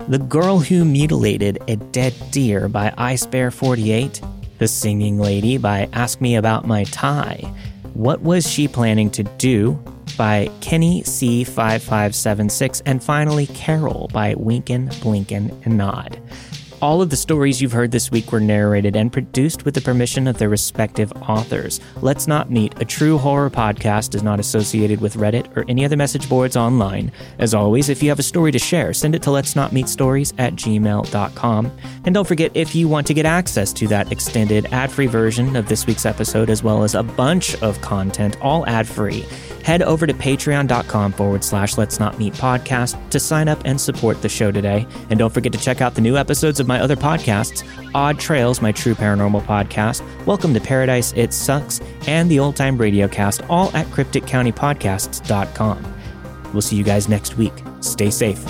The 0.08 0.18
Girl 0.18 0.58
Who 0.58 0.84
Mutilated 0.84 1.58
a 1.68 1.76
Dead 1.76 2.14
Deer 2.30 2.68
by 2.68 2.92
Ice 2.98 3.24
Bear 3.24 3.50
48, 3.50 4.20
The 4.58 4.68
Singing 4.68 5.18
Lady 5.18 5.56
by 5.56 5.88
Ask 5.92 6.20
Me 6.20 6.36
About 6.36 6.66
My 6.66 6.84
Tie, 6.84 7.50
What 7.98 8.22
Was 8.22 8.48
She 8.48 8.68
Planning 8.68 9.10
to 9.10 9.24
Do 9.24 9.76
by 10.16 10.48
Kenny 10.60 11.02
C5576, 11.02 12.80
and 12.86 13.02
finally 13.02 13.48
Carol 13.48 14.08
by 14.12 14.36
Wynken, 14.36 14.86
Blynken, 15.00 15.50
and 15.66 15.76
Nod. 15.76 16.16
All 16.80 17.02
of 17.02 17.10
the 17.10 17.16
stories 17.16 17.60
you've 17.60 17.72
heard 17.72 17.90
this 17.90 18.12
week 18.12 18.30
were 18.30 18.38
narrated 18.38 18.94
and 18.94 19.12
produced 19.12 19.64
with 19.64 19.74
the 19.74 19.80
permission 19.80 20.28
of 20.28 20.38
their 20.38 20.48
respective 20.48 21.12
authors. 21.28 21.80
Let's 22.02 22.28
Not 22.28 22.52
Meet, 22.52 22.80
a 22.80 22.84
true 22.84 23.18
horror 23.18 23.50
podcast, 23.50 24.14
is 24.14 24.22
not 24.22 24.38
associated 24.38 25.00
with 25.00 25.16
Reddit 25.16 25.56
or 25.56 25.64
any 25.66 25.84
other 25.84 25.96
message 25.96 26.28
boards 26.28 26.56
online. 26.56 27.10
As 27.40 27.52
always, 27.52 27.88
if 27.88 28.00
you 28.00 28.10
have 28.10 28.20
a 28.20 28.22
story 28.22 28.52
to 28.52 28.60
share, 28.60 28.94
send 28.94 29.16
it 29.16 29.22
to 29.22 29.32
let's 29.32 29.56
not 29.56 29.72
meet 29.72 29.88
stories 29.88 30.32
at 30.38 30.55
gmail.com. 30.55 31.72
And 32.05 32.14
don't 32.14 32.28
forget, 32.28 32.52
if 32.55 32.76
you 32.76 32.86
want 32.86 33.09
to 33.09 33.14
get 33.14 33.26
access 33.26 33.72
to 33.72 33.88
that 33.88 34.12
extended 34.12 34.66
ad 34.66 34.92
free 34.92 35.09
version 35.09 35.56
of 35.56 35.68
this 35.68 35.84
week's 35.84 36.06
episode, 36.06 36.48
as 36.48 36.62
well 36.62 36.84
as 36.84 36.94
a 36.94 37.02
bunch 37.02 37.60
of 37.60 37.80
content, 37.80 38.40
all 38.40 38.64
ad 38.68 38.86
free, 38.86 39.26
head 39.69 39.82
over 39.82 40.07
to 40.07 40.15
patreon.com 40.15 41.12
forward 41.12 41.45
slash 41.45 41.77
let's 41.77 42.01
not 42.01 42.19
meet 42.19 42.32
podcast 42.32 42.97
to 43.11 43.20
sign 43.20 43.49
up 43.49 43.61
and 43.66 43.78
support 43.78 44.23
the 44.23 44.28
show 44.28 44.51
today. 44.51 44.86
And 45.11 45.19
don't 45.19 45.28
forget 45.28 45.53
to 45.53 45.59
check 45.59 45.82
out 45.82 45.95
the 45.95 46.01
new 46.01 46.16
episodes 46.16 46.59
of 46.59 46.66
my 46.66 46.81
other 46.81 46.97
podcasts 46.97 47.62
Odd 47.95 48.19
Trails, 48.19 48.62
my 48.62 48.73
true 48.73 48.95
paranormal 48.95 49.45
podcast, 49.45 50.03
Welcome 50.24 50.55
to 50.55 50.61
Paradise, 50.61 51.12
It 51.16 51.35
Sucks, 51.35 51.82
and 52.07 52.31
the 52.31 52.39
Old 52.39 52.57
Time 52.57 52.78
Radio 52.78 53.09
Cast, 53.09 53.43
all 53.51 53.70
at 53.77 53.86
crypticcountypodcasts.com. 53.89 55.95
We'll 56.55 56.62
see 56.62 56.77
you 56.77 56.85
guys 56.85 57.11
next 57.11 57.36
week. 57.36 57.53
Stay 57.81 58.11
safe. 58.11 58.43